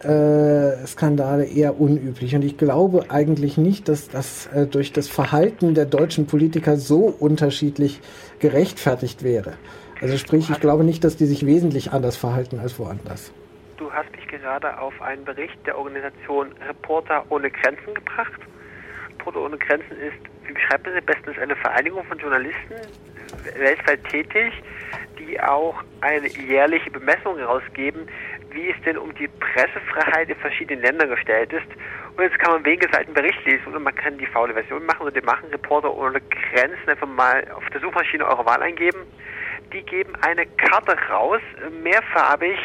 äh, 0.04 0.86
Skandale 0.88 1.46
eher 1.46 1.80
unüblich 1.80 2.36
und 2.36 2.44
ich 2.44 2.58
glaube 2.58 3.06
eigentlich 3.10 3.58
nicht, 3.58 3.90
dass 3.90 4.08
das 4.08 4.48
äh, 4.54 4.66
durch 4.66 4.94
das 4.94 5.08
Verhalten 5.08 5.74
der 5.74 5.86
deutschen 5.86 6.26
Politiker 6.26 6.78
so 6.78 7.14
unterschiedlich 7.20 8.00
gerechtfertigt 8.40 9.24
wäre. 9.24 9.54
Also 10.02 10.18
sprich, 10.18 10.50
ich 10.50 10.60
glaube 10.62 10.86
nicht, 10.86 11.04
dass 11.04 11.18
die 11.18 11.26
sich 11.26 11.46
wesentlich 11.46 11.92
anders 11.92 12.16
verhalten 12.16 12.60
als 12.60 12.80
woanders. 12.80 13.32
Du 13.80 13.90
hast 13.94 14.12
mich 14.12 14.28
gerade 14.28 14.78
auf 14.78 15.02
einen 15.02 15.24
Bericht 15.24 15.58
der 15.66 15.78
Organisation 15.78 16.52
Reporter 16.68 17.26
ohne 17.30 17.50
Grenzen 17.50 17.94
gebracht. 17.94 18.42
Reporter 19.12 19.40
ohne 19.40 19.58
Grenzen 19.58 19.98
ist, 20.02 20.20
wie 20.46 20.52
beschreibt 20.52 20.86
man 20.86 20.96
sie 20.96 21.02
bestens, 21.02 21.38
eine 21.38 21.56
Vereinigung 21.56 22.04
von 22.04 22.20
Journalisten, 22.20 22.76
weltweit 23.58 24.04
tätig, 24.10 24.52
die 25.18 25.40
auch 25.40 25.82
eine 26.02 26.28
jährliche 26.28 26.92
Bemessung 26.92 27.38
herausgeben, 27.38 28.06
wie 28.52 28.70
es 28.70 28.76
denn 28.84 28.98
um 28.98 29.16
die 29.16 29.30
Pressefreiheit 29.30 30.28
in 30.28 30.36
verschiedenen 30.36 30.82
Ländern 30.82 31.10
gestellt 31.12 31.54
ist. 31.54 31.68
Und 32.18 32.24
jetzt 32.24 32.38
kann 32.40 32.52
man 32.52 32.66
wenige 32.66 32.90
Seiten 32.92 33.14
Bericht 33.14 33.46
lesen 33.46 33.66
oder 33.68 33.80
man 33.80 33.96
kann 33.96 34.18
die 34.18 34.26
faule 34.26 34.54
Version 34.54 34.86
machen 34.86 35.08
und 35.08 35.16
die 35.16 35.22
machen 35.22 35.48
Reporter 35.52 35.96
ohne 35.96 36.20
Grenzen 36.20 36.90
einfach 36.90 37.08
mal 37.08 37.50
auf 37.56 37.64
der 37.70 37.80
Suchmaschine 37.80 38.28
eure 38.28 38.46
Wahl 38.46 38.62
eingeben. 38.62 39.06
Die 39.72 39.84
geben 39.84 40.14
eine 40.22 40.46
Karte 40.48 40.98
raus, 41.10 41.42
mehrfarbig, 41.82 42.58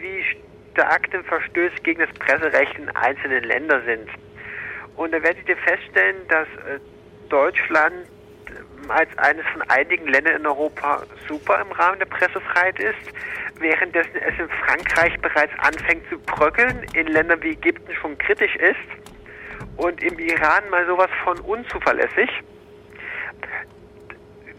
wie 0.00 0.24
denn 1.12 1.24
Verstöße 1.24 1.76
gegen 1.82 2.00
das 2.00 2.12
Presserecht 2.18 2.78
in 2.78 2.88
einzelnen 2.90 3.44
Ländern 3.44 3.84
sind. 3.84 4.08
Und 4.96 5.12
da 5.12 5.22
werdet 5.22 5.48
ihr 5.48 5.56
feststellen, 5.56 6.16
dass 6.28 6.48
äh, 6.48 6.80
Deutschland 7.28 7.94
äh, 8.46 8.92
als 8.92 9.16
eines 9.18 9.46
von 9.52 9.62
einigen 9.62 10.08
Ländern 10.08 10.36
in 10.36 10.46
Europa 10.46 11.02
super 11.28 11.60
im 11.60 11.70
Rahmen 11.72 11.98
der 11.98 12.06
Pressefreiheit 12.06 12.78
ist, 12.80 13.14
währenddessen 13.60 14.16
es 14.16 14.38
in 14.38 14.48
Frankreich 14.48 15.18
bereits 15.20 15.52
anfängt 15.58 16.08
zu 16.08 16.18
bröckeln, 16.18 16.84
in 16.94 17.06
Ländern 17.08 17.42
wie 17.42 17.50
Ägypten 17.50 17.94
schon 17.94 18.16
kritisch 18.18 18.54
ist 18.56 18.76
und 19.76 20.02
im 20.02 20.18
Iran 20.18 20.68
mal 20.70 20.86
sowas 20.86 21.10
von 21.24 21.38
unzuverlässig. 21.40 22.30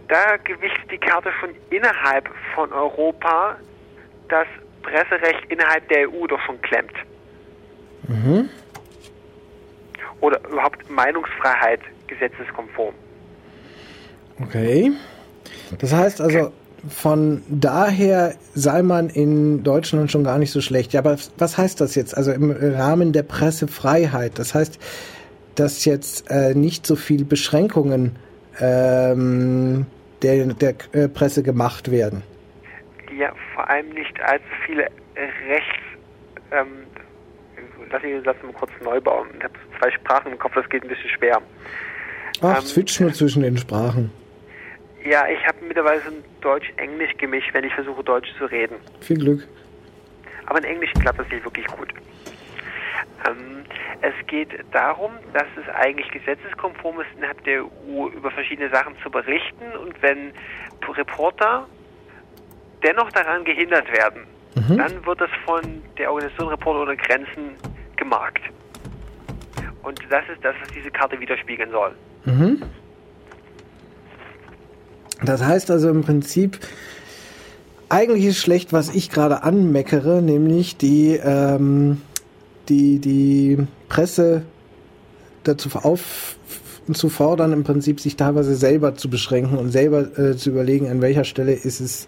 Da 0.07 0.37
gewichtet 0.37 0.91
die 0.91 0.97
Karte 0.97 1.31
schon 1.39 1.53
innerhalb 1.69 2.29
von 2.55 2.73
Europa 2.73 3.57
das 4.29 4.47
Presserecht 4.83 5.45
innerhalb 5.49 5.87
der 5.89 6.09
EU 6.09 6.27
doch 6.27 6.39
schon 6.45 6.61
klemmt. 6.61 6.93
Mhm. 8.07 8.49
Oder 10.21 10.39
überhaupt 10.49 10.89
Meinungsfreiheit 10.89 11.81
gesetzeskonform. 12.07 12.93
Okay. 14.41 14.91
Das 15.77 15.93
heißt 15.93 16.21
also, 16.21 16.51
von 16.87 17.43
daher 17.49 18.35
sei 18.53 18.81
man 18.81 19.09
in 19.09 19.63
Deutschland 19.63 20.11
schon 20.11 20.23
gar 20.23 20.37
nicht 20.37 20.51
so 20.51 20.61
schlecht. 20.61 20.93
Ja, 20.93 21.01
aber 21.01 21.17
was 21.37 21.57
heißt 21.57 21.79
das 21.81 21.95
jetzt? 21.95 22.15
Also 22.17 22.31
im 22.31 22.51
Rahmen 22.51 23.13
der 23.13 23.23
Pressefreiheit. 23.23 24.39
Das 24.39 24.55
heißt, 24.55 24.79
dass 25.55 25.85
jetzt 25.85 26.29
äh, 26.31 26.55
nicht 26.55 26.85
so 26.85 26.95
viel 26.95 27.25
Beschränkungen 27.25 28.15
ähm, 28.59 29.85
der, 30.21 30.45
der 30.47 30.75
äh, 30.93 31.07
Presse 31.09 31.43
gemacht 31.43 31.91
werden 31.91 32.23
ja 33.19 33.33
vor 33.53 33.69
allem 33.69 33.89
nicht 33.89 34.19
allzu 34.21 34.45
viele 34.65 34.87
Rechts. 35.47 35.83
Ähm, 36.51 36.85
lass 37.91 38.01
mich 38.01 38.13
den 38.13 38.23
Satz 38.23 38.37
mal 38.43 38.53
kurz 38.53 38.71
neu 38.81 38.99
bauen. 39.01 39.27
Ich 39.37 39.43
habe 39.43 39.53
zwei 39.77 39.91
Sprachen 39.91 40.31
im 40.31 40.39
Kopf, 40.39 40.53
das 40.55 40.67
geht 40.69 40.83
ein 40.83 40.89
bisschen 40.89 41.09
schwer. 41.09 41.41
Ach, 42.41 42.57
ähm, 42.57 42.65
switch 42.65 42.99
nur 42.99 43.13
zwischen 43.13 43.43
den 43.43 43.57
Sprachen. 43.57 44.11
Ja, 45.03 45.27
ich 45.27 45.45
habe 45.45 45.57
mittlerweile 45.65 46.01
ein 46.01 46.23
Deutsch-Englisch 46.41 47.15
gemischt, 47.17 47.53
wenn 47.53 47.63
ich 47.63 47.73
versuche, 47.73 48.03
Deutsch 48.03 48.29
zu 48.37 48.45
reden. 48.45 48.75
Viel 49.01 49.17
Glück. 49.17 49.47
Aber 50.45 50.59
in 50.59 50.65
Englisch 50.65 50.91
klappt 50.93 51.19
das 51.19 51.29
nicht 51.29 51.43
wirklich 51.43 51.67
gut. 51.67 51.93
Ähm, 53.27 53.63
es 54.01 54.13
geht 54.27 54.49
darum, 54.71 55.11
dass 55.33 55.47
es 55.61 55.73
eigentlich 55.73 56.09
gesetzeskonform 56.11 57.01
ist, 57.01 57.09
innerhalb 57.17 57.43
der 57.43 57.63
EU 57.63 58.07
über 58.07 58.31
verschiedene 58.31 58.69
Sachen 58.69 58.95
zu 59.03 59.09
berichten. 59.09 59.71
Und 59.81 60.01
wenn 60.01 60.31
Reporter 60.97 61.67
dennoch 62.83 63.11
daran 63.11 63.43
gehindert 63.43 63.91
werden, 63.91 64.23
mhm. 64.55 64.77
dann 64.77 65.05
wird 65.05 65.21
das 65.21 65.29
von 65.45 65.61
der 65.97 66.11
Organisation 66.11 66.49
Reporter 66.49 66.81
ohne 66.81 66.97
Grenzen 66.97 67.55
gemarkt. 67.95 68.41
Und 69.83 69.99
das 70.09 70.23
ist 70.33 70.43
das, 70.43 70.55
was 70.61 70.69
diese 70.71 70.91
Karte 70.91 71.19
widerspiegeln 71.19 71.71
soll. 71.71 71.91
Mhm. 72.25 72.61
Das 75.23 75.43
heißt 75.43 75.69
also 75.71 75.89
im 75.89 76.01
Prinzip, 76.01 76.59
eigentlich 77.89 78.25
ist 78.25 78.37
schlecht, 78.37 78.71
was 78.71 78.93
ich 78.93 79.09
gerade 79.09 79.43
anmeckere, 79.43 80.21
nämlich 80.21 80.77
die, 80.77 81.19
ähm, 81.21 82.01
die, 82.69 82.99
die 82.99 83.67
Presse 83.89 84.43
dazu 85.43 85.69
aufzufordern, 85.73 87.51
im 87.51 87.63
Prinzip 87.63 87.99
sich 87.99 88.15
teilweise 88.15 88.55
selber 88.55 88.95
zu 88.95 89.09
beschränken 89.09 89.57
und 89.57 89.71
selber 89.71 90.17
äh, 90.17 90.37
zu 90.37 90.51
überlegen, 90.51 90.87
an 90.89 91.01
welcher 91.01 91.23
Stelle 91.23 91.53
ist 91.53 91.79
es 91.79 92.07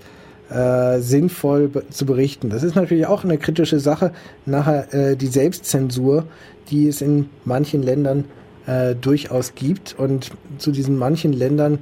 äh, 0.52 1.00
sinnvoll 1.00 1.68
be 1.68 1.90
zu 1.90 2.06
berichten. 2.06 2.50
Das 2.50 2.64
ist 2.64 2.76
natürlich 2.76 3.08
auch 3.08 3.24
eine 3.24 3.38
kritische 3.38 3.80
Sache. 3.80 4.12
Nachher 4.46 4.94
äh, 4.94 5.16
die 5.16 5.28
Selbstzensur, 5.28 6.26
die 6.70 6.88
es 6.88 7.02
in 7.02 7.30
manchen 7.46 7.82
Ländern 7.84 8.26
äh, 8.66 8.96
durchaus 8.96 9.56
gibt. 9.56 9.96
Und 9.98 10.32
zu 10.58 10.72
diesen 10.72 10.98
manchen 10.98 11.34
Ländern 11.34 11.80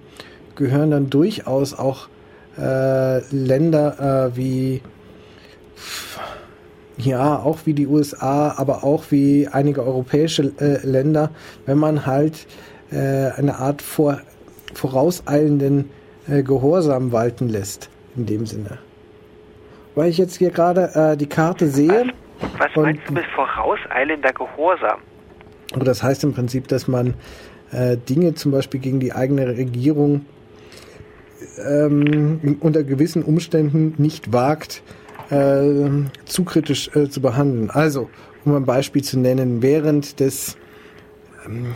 gehören 0.56 0.92
dann 0.92 1.10
durchaus 1.10 1.74
auch 1.74 2.10
äh, 2.58 3.20
Länder 3.34 4.32
äh, 4.32 4.38
wie 4.38 4.82
ja, 6.98 7.40
auch 7.40 7.60
wie 7.64 7.74
die 7.74 7.88
USA, 7.88 8.54
aber 8.58 8.84
auch 8.84 9.06
wie 9.10 9.48
einige 9.48 9.86
europäische 9.86 10.52
äh, 10.60 10.86
Länder, 10.86 11.32
wenn 11.66 11.78
man 11.78 12.06
halt 12.06 12.46
äh, 12.92 13.32
eine 13.38 13.58
Art 13.58 13.82
vor, 13.82 14.20
vorauseilenden 14.74 15.90
äh, 16.28 16.44
Gehorsam 16.44 17.14
walten 17.14 17.48
lässt, 17.48 17.90
in 18.20 18.26
dem 18.26 18.46
Sinne. 18.46 18.78
Weil 19.96 20.10
ich 20.10 20.18
jetzt 20.18 20.38
hier 20.38 20.52
gerade 20.52 20.92
äh, 20.94 21.18
die 21.18 21.28
Karte 21.28 21.68
sehe. 21.68 22.12
Was, 22.58 22.70
was 22.76 22.76
meinst 22.76 23.02
du 23.08 23.14
mit 23.14 23.26
vorauseilender 23.36 24.32
Gehorsam? 24.34 25.00
Das 25.78 26.04
heißt 26.04 26.24
im 26.24 26.34
Prinzip, 26.34 26.68
dass 26.68 26.88
man 26.88 27.16
äh, 27.72 27.98
Dinge 27.98 28.34
zum 28.34 28.52
Beispiel 28.52 28.80
gegen 28.80 29.00
die 29.00 29.14
eigene 29.14 29.48
Regierung 29.48 30.26
ähm, 31.66 32.58
unter 32.60 32.84
gewissen 32.84 33.24
Umständen 33.24 33.94
nicht 33.98 34.34
wagt, 34.34 34.82
äh, 35.30 35.90
zu 36.26 36.44
kritisch 36.44 36.90
äh, 36.96 37.10
zu 37.10 37.22
behandeln. 37.22 37.70
Also, 37.70 38.10
um 38.46 38.56
ein 38.56 38.66
Beispiel 38.66 39.04
zu 39.04 39.20
nennen, 39.20 39.62
während 39.62 40.20
des, 40.20 40.58
ähm, 41.46 41.76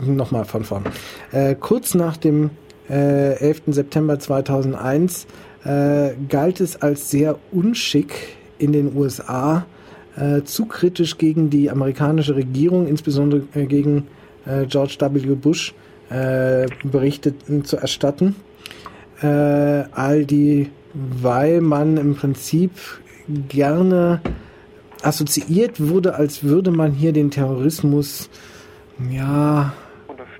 nochmal 0.00 0.44
von 0.44 0.64
vorn, 0.64 0.84
äh, 1.32 1.54
kurz 1.54 1.94
nach 1.94 2.16
dem 2.16 2.50
äh, 2.88 3.34
11. 3.38 3.62
September 3.68 4.18
2001 4.18 5.26
äh, 5.64 6.10
galt 6.28 6.60
es 6.60 6.80
als 6.80 7.10
sehr 7.10 7.38
unschick 7.52 8.36
in 8.58 8.72
den 8.72 8.96
USA, 8.96 9.66
äh, 10.16 10.42
zu 10.42 10.66
kritisch 10.66 11.18
gegen 11.18 11.50
die 11.50 11.70
amerikanische 11.70 12.36
Regierung, 12.36 12.86
insbesondere 12.86 13.42
äh, 13.54 13.66
gegen 13.66 14.08
äh, 14.46 14.66
George 14.66 14.96
W. 15.00 15.34
Bush, 15.34 15.74
äh, 16.10 16.66
Berichte 16.84 17.34
zu 17.62 17.76
erstatten. 17.76 18.36
Äh, 19.22 19.26
all 19.26 20.24
die 20.24 20.70
weil 20.94 21.60
man 21.60 21.96
im 21.96 22.14
Prinzip 22.14 22.72
gerne 23.48 24.20
assoziiert 25.02 25.80
wurde, 25.80 26.14
als 26.14 26.44
würde 26.44 26.70
man 26.70 26.92
hier 26.92 27.12
den 27.12 27.30
Terrorismus 27.30 28.28
ja 29.10 29.72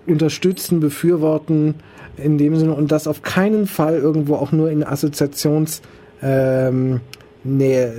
unterstützen, 0.06 0.80
befürworten 0.80 1.74
in 2.16 2.38
dem 2.38 2.56
Sinne 2.56 2.74
und 2.74 2.92
das 2.92 3.06
auf 3.06 3.22
keinen 3.22 3.66
Fall 3.66 3.96
irgendwo 3.96 4.36
auch 4.36 4.52
nur 4.52 4.70
in 4.70 4.84
Assoziationsnähe 4.84 5.80
ähm, 6.22 7.00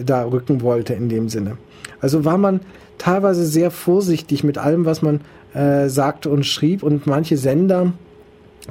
da 0.05 0.25
rücken 0.25 0.61
wollte 0.61 0.93
in 0.93 1.09
dem 1.09 1.29
Sinne. 1.29 1.57
Also 1.99 2.25
war 2.25 2.37
man 2.37 2.61
teilweise 2.97 3.45
sehr 3.45 3.71
vorsichtig 3.71 4.43
mit 4.43 4.57
allem, 4.57 4.85
was 4.85 5.01
man 5.01 5.21
äh, 5.53 5.87
sagte 5.89 6.29
und 6.29 6.45
schrieb 6.45 6.83
und 6.83 7.07
manche 7.07 7.37
Sender 7.37 7.93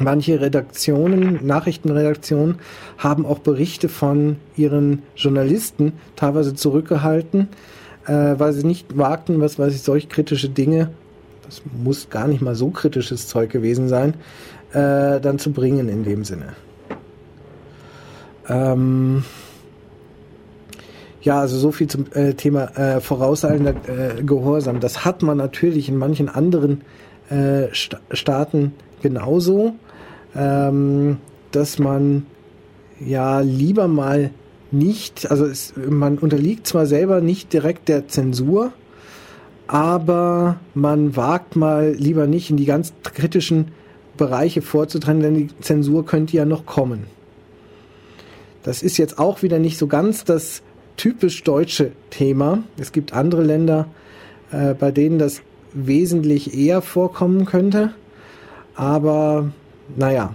Manche 0.01 0.40
Redaktionen, 0.40 1.44
Nachrichtenredaktionen 1.44 2.56
haben 2.97 3.27
auch 3.27 3.40
Berichte 3.40 3.90
von 3.90 4.36
ihren 4.56 5.02
Journalisten 5.16 5.93
teilweise 6.16 6.55
zurückgehalten, 6.55 7.48
äh, 8.06 8.35
weil 8.39 8.55
sie 8.55 8.66
nicht 8.66 8.97
wagten, 8.97 9.40
was 9.40 9.59
weiß 9.59 9.74
ich, 9.74 9.82
solch 9.82 10.09
kritische 10.09 10.48
Dinge, 10.48 10.89
das 11.44 11.60
muss 11.85 12.09
gar 12.09 12.27
nicht 12.27 12.40
mal 12.40 12.55
so 12.55 12.70
kritisches 12.70 13.28
Zeug 13.28 13.51
gewesen 13.51 13.89
sein, 13.89 14.14
äh, 14.73 15.20
dann 15.20 15.39
zu 15.39 15.53
bringen 15.53 15.89
in 15.89 16.05
dem 16.05 16.24
Sinne. 16.24 16.55
Ähm 18.49 19.24
ja, 21.23 21.40
also 21.40 21.57
so 21.57 21.70
viel 21.70 21.86
zum 21.86 22.07
äh, 22.15 22.35
Thema 22.35 22.77
äh, 22.77 23.01
vorauseilender 23.01 23.74
äh, 23.86 24.23
Gehorsam. 24.23 24.81
Das 24.81 25.05
hat 25.05 25.23
man 25.23 25.39
natürlich 25.39 25.89
in 25.89 25.97
manchen 25.97 26.28
anderen 26.28 26.82
äh, 27.31 27.73
St 27.73 27.97
Staaten 28.11 28.74
genauso, 29.03 29.74
ähm, 30.35 31.19
dass 31.53 31.78
man 31.78 32.27
ja 32.99 33.40
lieber 33.40 33.86
mal 33.89 34.31
nicht, 34.73 35.31
also 35.31 35.44
es, 35.47 35.74
man 35.77 36.19
unterliegt 36.19 36.66
zwar 36.66 36.86
selber 36.86 37.20
nicht 37.20 37.53
direkt 37.53 37.89
der 37.89 38.09
Zensur, 38.09 38.73
aber 39.66 40.57
man 40.74 41.16
wagt 41.16 41.57
mal 41.57 41.93
lieber 41.93 42.27
nicht 42.27 42.51
in 42.51 42.57
die 42.57 42.65
ganz 42.65 42.93
kritischen 43.05 43.69
Bereiche 44.17 44.63
vorzutrennen, 44.63 45.23
denn 45.23 45.35
die 45.35 45.49
Zensur 45.61 46.05
könnte 46.07 46.37
ja 46.37 46.45
noch 46.45 46.67
kommen. 46.67 47.07
Das 48.63 48.83
ist 48.83 48.97
jetzt 48.97 49.19
auch 49.19 49.43
wieder 49.43 49.59
nicht 49.59 49.79
so 49.79 49.87
ganz 49.87 50.25
das 50.25 50.63
typisch 50.97 51.43
deutsche 51.43 51.93
Thema. 52.11 52.63
Es 52.79 52.93
gibt 52.93 53.13
andere 53.13 53.43
Länder, 53.43 53.89
äh, 54.53 54.75
bei 54.75 54.91
denen 54.91 55.19
das 55.19 55.43
wesentlich 55.73 56.57
eher 56.57 56.83
vorkommen 56.83 57.45
könnte. 57.45 57.95
Aber 58.75 59.51
naja. 59.97 60.35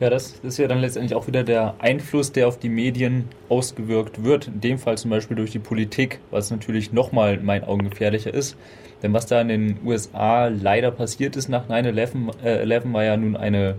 Ja, 0.00 0.10
das 0.10 0.34
ist 0.42 0.58
ja 0.58 0.66
dann 0.66 0.80
letztendlich 0.80 1.14
auch 1.14 1.28
wieder 1.28 1.44
der 1.44 1.76
Einfluss, 1.78 2.32
der 2.32 2.48
auf 2.48 2.58
die 2.58 2.68
Medien 2.68 3.26
ausgewirkt 3.48 4.24
wird. 4.24 4.48
In 4.48 4.60
dem 4.60 4.78
Fall 4.78 4.98
zum 4.98 5.10
Beispiel 5.12 5.36
durch 5.36 5.52
die 5.52 5.60
Politik, 5.60 6.18
was 6.32 6.50
natürlich 6.50 6.92
nochmal 6.92 7.34
in 7.34 7.44
meinen 7.44 7.64
Augen 7.64 7.88
gefährlicher 7.88 8.34
ist. 8.34 8.56
Denn 9.02 9.12
was 9.12 9.26
da 9.26 9.40
in 9.40 9.48
den 9.48 9.78
USA 9.84 10.48
leider 10.48 10.90
passiert 10.90 11.36
ist 11.36 11.48
nach 11.48 11.68
9-11, 11.68 12.44
äh, 12.44 12.92
war 12.92 13.04
ja 13.04 13.16
nun 13.16 13.36
eine, 13.36 13.76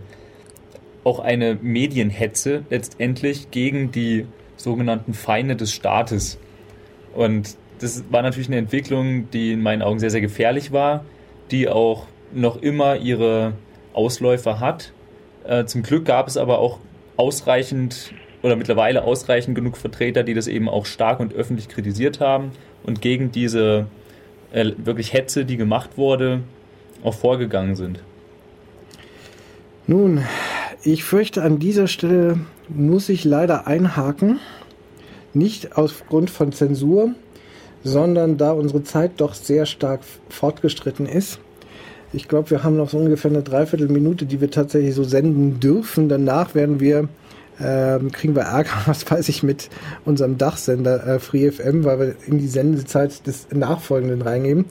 auch 1.04 1.20
eine 1.20 1.58
Medienhetze 1.62 2.64
letztendlich 2.70 3.50
gegen 3.52 3.92
die 3.92 4.28
sogenannten 4.58 5.14
Feinde 5.14 5.56
des 5.56 5.72
Staates. 5.72 6.38
Und 7.14 7.58
das 7.80 8.04
war 8.12 8.22
natürlich 8.22 8.48
eine 8.48 8.58
Entwicklung, 8.58 9.30
die 9.32 9.54
in 9.54 9.62
meinen 9.62 9.82
Augen 9.82 10.00
sehr, 10.00 10.10
sehr 10.10 10.22
gefährlich 10.22 10.72
war, 10.72 11.06
die 11.52 11.70
auch 11.70 12.08
noch 12.34 12.62
immer 12.62 12.98
ihre 12.98 13.54
Ausläufer 13.94 14.60
hat. 14.60 14.92
Äh, 15.46 15.66
zum 15.66 15.84
Glück 15.84 16.06
gab 16.06 16.28
es 16.28 16.38
aber 16.38 16.60
auch 16.60 16.80
ausreichend 17.16 18.14
oder 18.42 18.56
mittlerweile 18.56 19.04
ausreichend 19.04 19.56
genug 19.56 19.78
Vertreter, 19.78 20.24
die 20.24 20.34
das 20.34 20.48
eben 20.48 20.68
auch 20.68 20.86
stark 20.86 21.20
und 21.20 21.34
öffentlich 21.34 21.70
kritisiert 21.70 22.20
haben 22.20 22.52
und 22.84 23.02
gegen 23.02 23.32
diese 23.32 23.88
äh, 24.54 24.72
wirklich 24.78 25.14
Hetze, 25.14 25.46
die 25.46 25.58
gemacht 25.58 25.98
wurde, 25.98 26.42
auch 27.04 27.14
vorgegangen 27.14 27.76
sind. 27.76 28.00
Nun, 29.86 30.24
ich 30.84 31.04
fürchte, 31.04 31.44
an 31.44 31.60
dieser 31.60 31.88
Stelle 31.88 32.40
muss 32.70 33.10
ich 33.10 33.26
leider 33.26 33.68
einhaken. 33.68 34.40
Nicht 35.34 35.78
aufgrund 35.78 36.30
von 36.30 36.54
Zensur, 36.54 37.16
sondern 37.84 38.38
da 38.38 38.52
unsere 38.52 38.84
Zeit 38.84 39.14
doch 39.18 39.34
sehr 39.34 39.66
stark 39.66 40.02
fortgestritten 40.30 41.06
ist. 41.06 41.40
Ich 42.14 42.28
glaube, 42.28 42.52
wir 42.52 42.64
haben 42.64 42.78
noch 42.78 42.90
so 42.90 43.00
ungefähr 43.00 43.32
eine 43.32 43.42
Dreiviertelminute, 43.42 44.26
die 44.26 44.40
wir 44.40 44.52
tatsächlich 44.52 44.94
so 44.94 45.04
senden 45.04 45.60
dürfen. 45.60 46.08
Danach 46.08 46.54
werden 46.54 46.80
wir 46.80 47.10
ähm, 47.62 48.12
kriegen 48.12 48.36
wir 48.36 48.44
Ärger, 48.44 48.72
was 48.86 49.10
weiß 49.10 49.30
ich, 49.30 49.44
mit 49.44 49.70
unserem 50.06 50.38
Dachsender 50.38 51.06
äh, 51.06 51.20
FreeFM, 51.20 51.84
weil 51.84 52.00
wir 52.00 52.16
in 52.26 52.38
die 52.38 52.48
Sendezeit 52.48 53.26
des 53.28 53.48
Nachfolgenden 53.52 54.22
reingeben. 54.22 54.66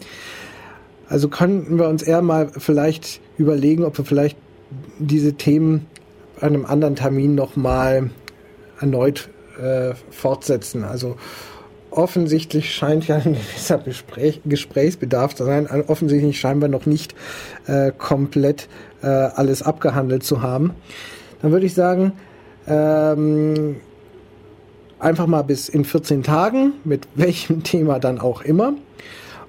Also 1.08 1.28
könnten 1.28 1.78
wir 1.78 1.88
uns 1.88 2.02
eher 2.02 2.22
mal 2.22 2.50
vielleicht 2.56 3.20
überlegen, 3.36 3.84
ob 3.84 3.98
wir 3.98 4.04
vielleicht 4.04 4.38
diese 4.98 5.34
Themen 5.34 5.86
an 6.40 6.54
einem 6.54 6.66
anderen 6.66 6.96
Termin 6.96 7.34
nochmal 7.34 8.10
erneut 8.80 9.28
äh, 9.60 9.92
fortsetzen. 10.10 10.84
Also 10.84 11.16
offensichtlich 11.90 12.74
scheint 12.74 13.06
ja 13.08 13.16
ein 13.16 13.34
gewisser 13.52 13.78
Gespräch, 13.78 14.40
Gesprächsbedarf 14.44 15.34
zu 15.34 15.44
sein. 15.44 15.68
Offensichtlich 15.86 16.40
scheinbar 16.40 16.68
noch 16.68 16.86
nicht 16.86 17.14
äh, 17.66 17.92
komplett 17.96 18.68
äh, 19.02 19.06
alles 19.06 19.62
abgehandelt 19.62 20.24
zu 20.24 20.42
haben. 20.42 20.72
Dann 21.42 21.52
würde 21.52 21.66
ich 21.66 21.74
sagen, 21.74 22.12
ähm, 22.66 23.76
einfach 24.98 25.26
mal 25.26 25.42
bis 25.42 25.68
in 25.68 25.84
14 25.84 26.22
Tagen, 26.22 26.74
mit 26.84 27.06
welchem 27.14 27.62
Thema 27.62 27.98
dann 27.98 28.18
auch 28.18 28.42
immer. 28.42 28.74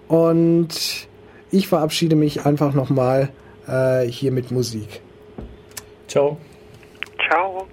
Und 0.07 1.07
ich 1.51 1.67
verabschiede 1.67 2.15
mich 2.15 2.45
einfach 2.45 2.73
nochmal 2.73 3.29
äh, 3.67 4.05
hier 4.05 4.31
mit 4.31 4.51
Musik. 4.51 5.01
Ciao. 7.29 7.67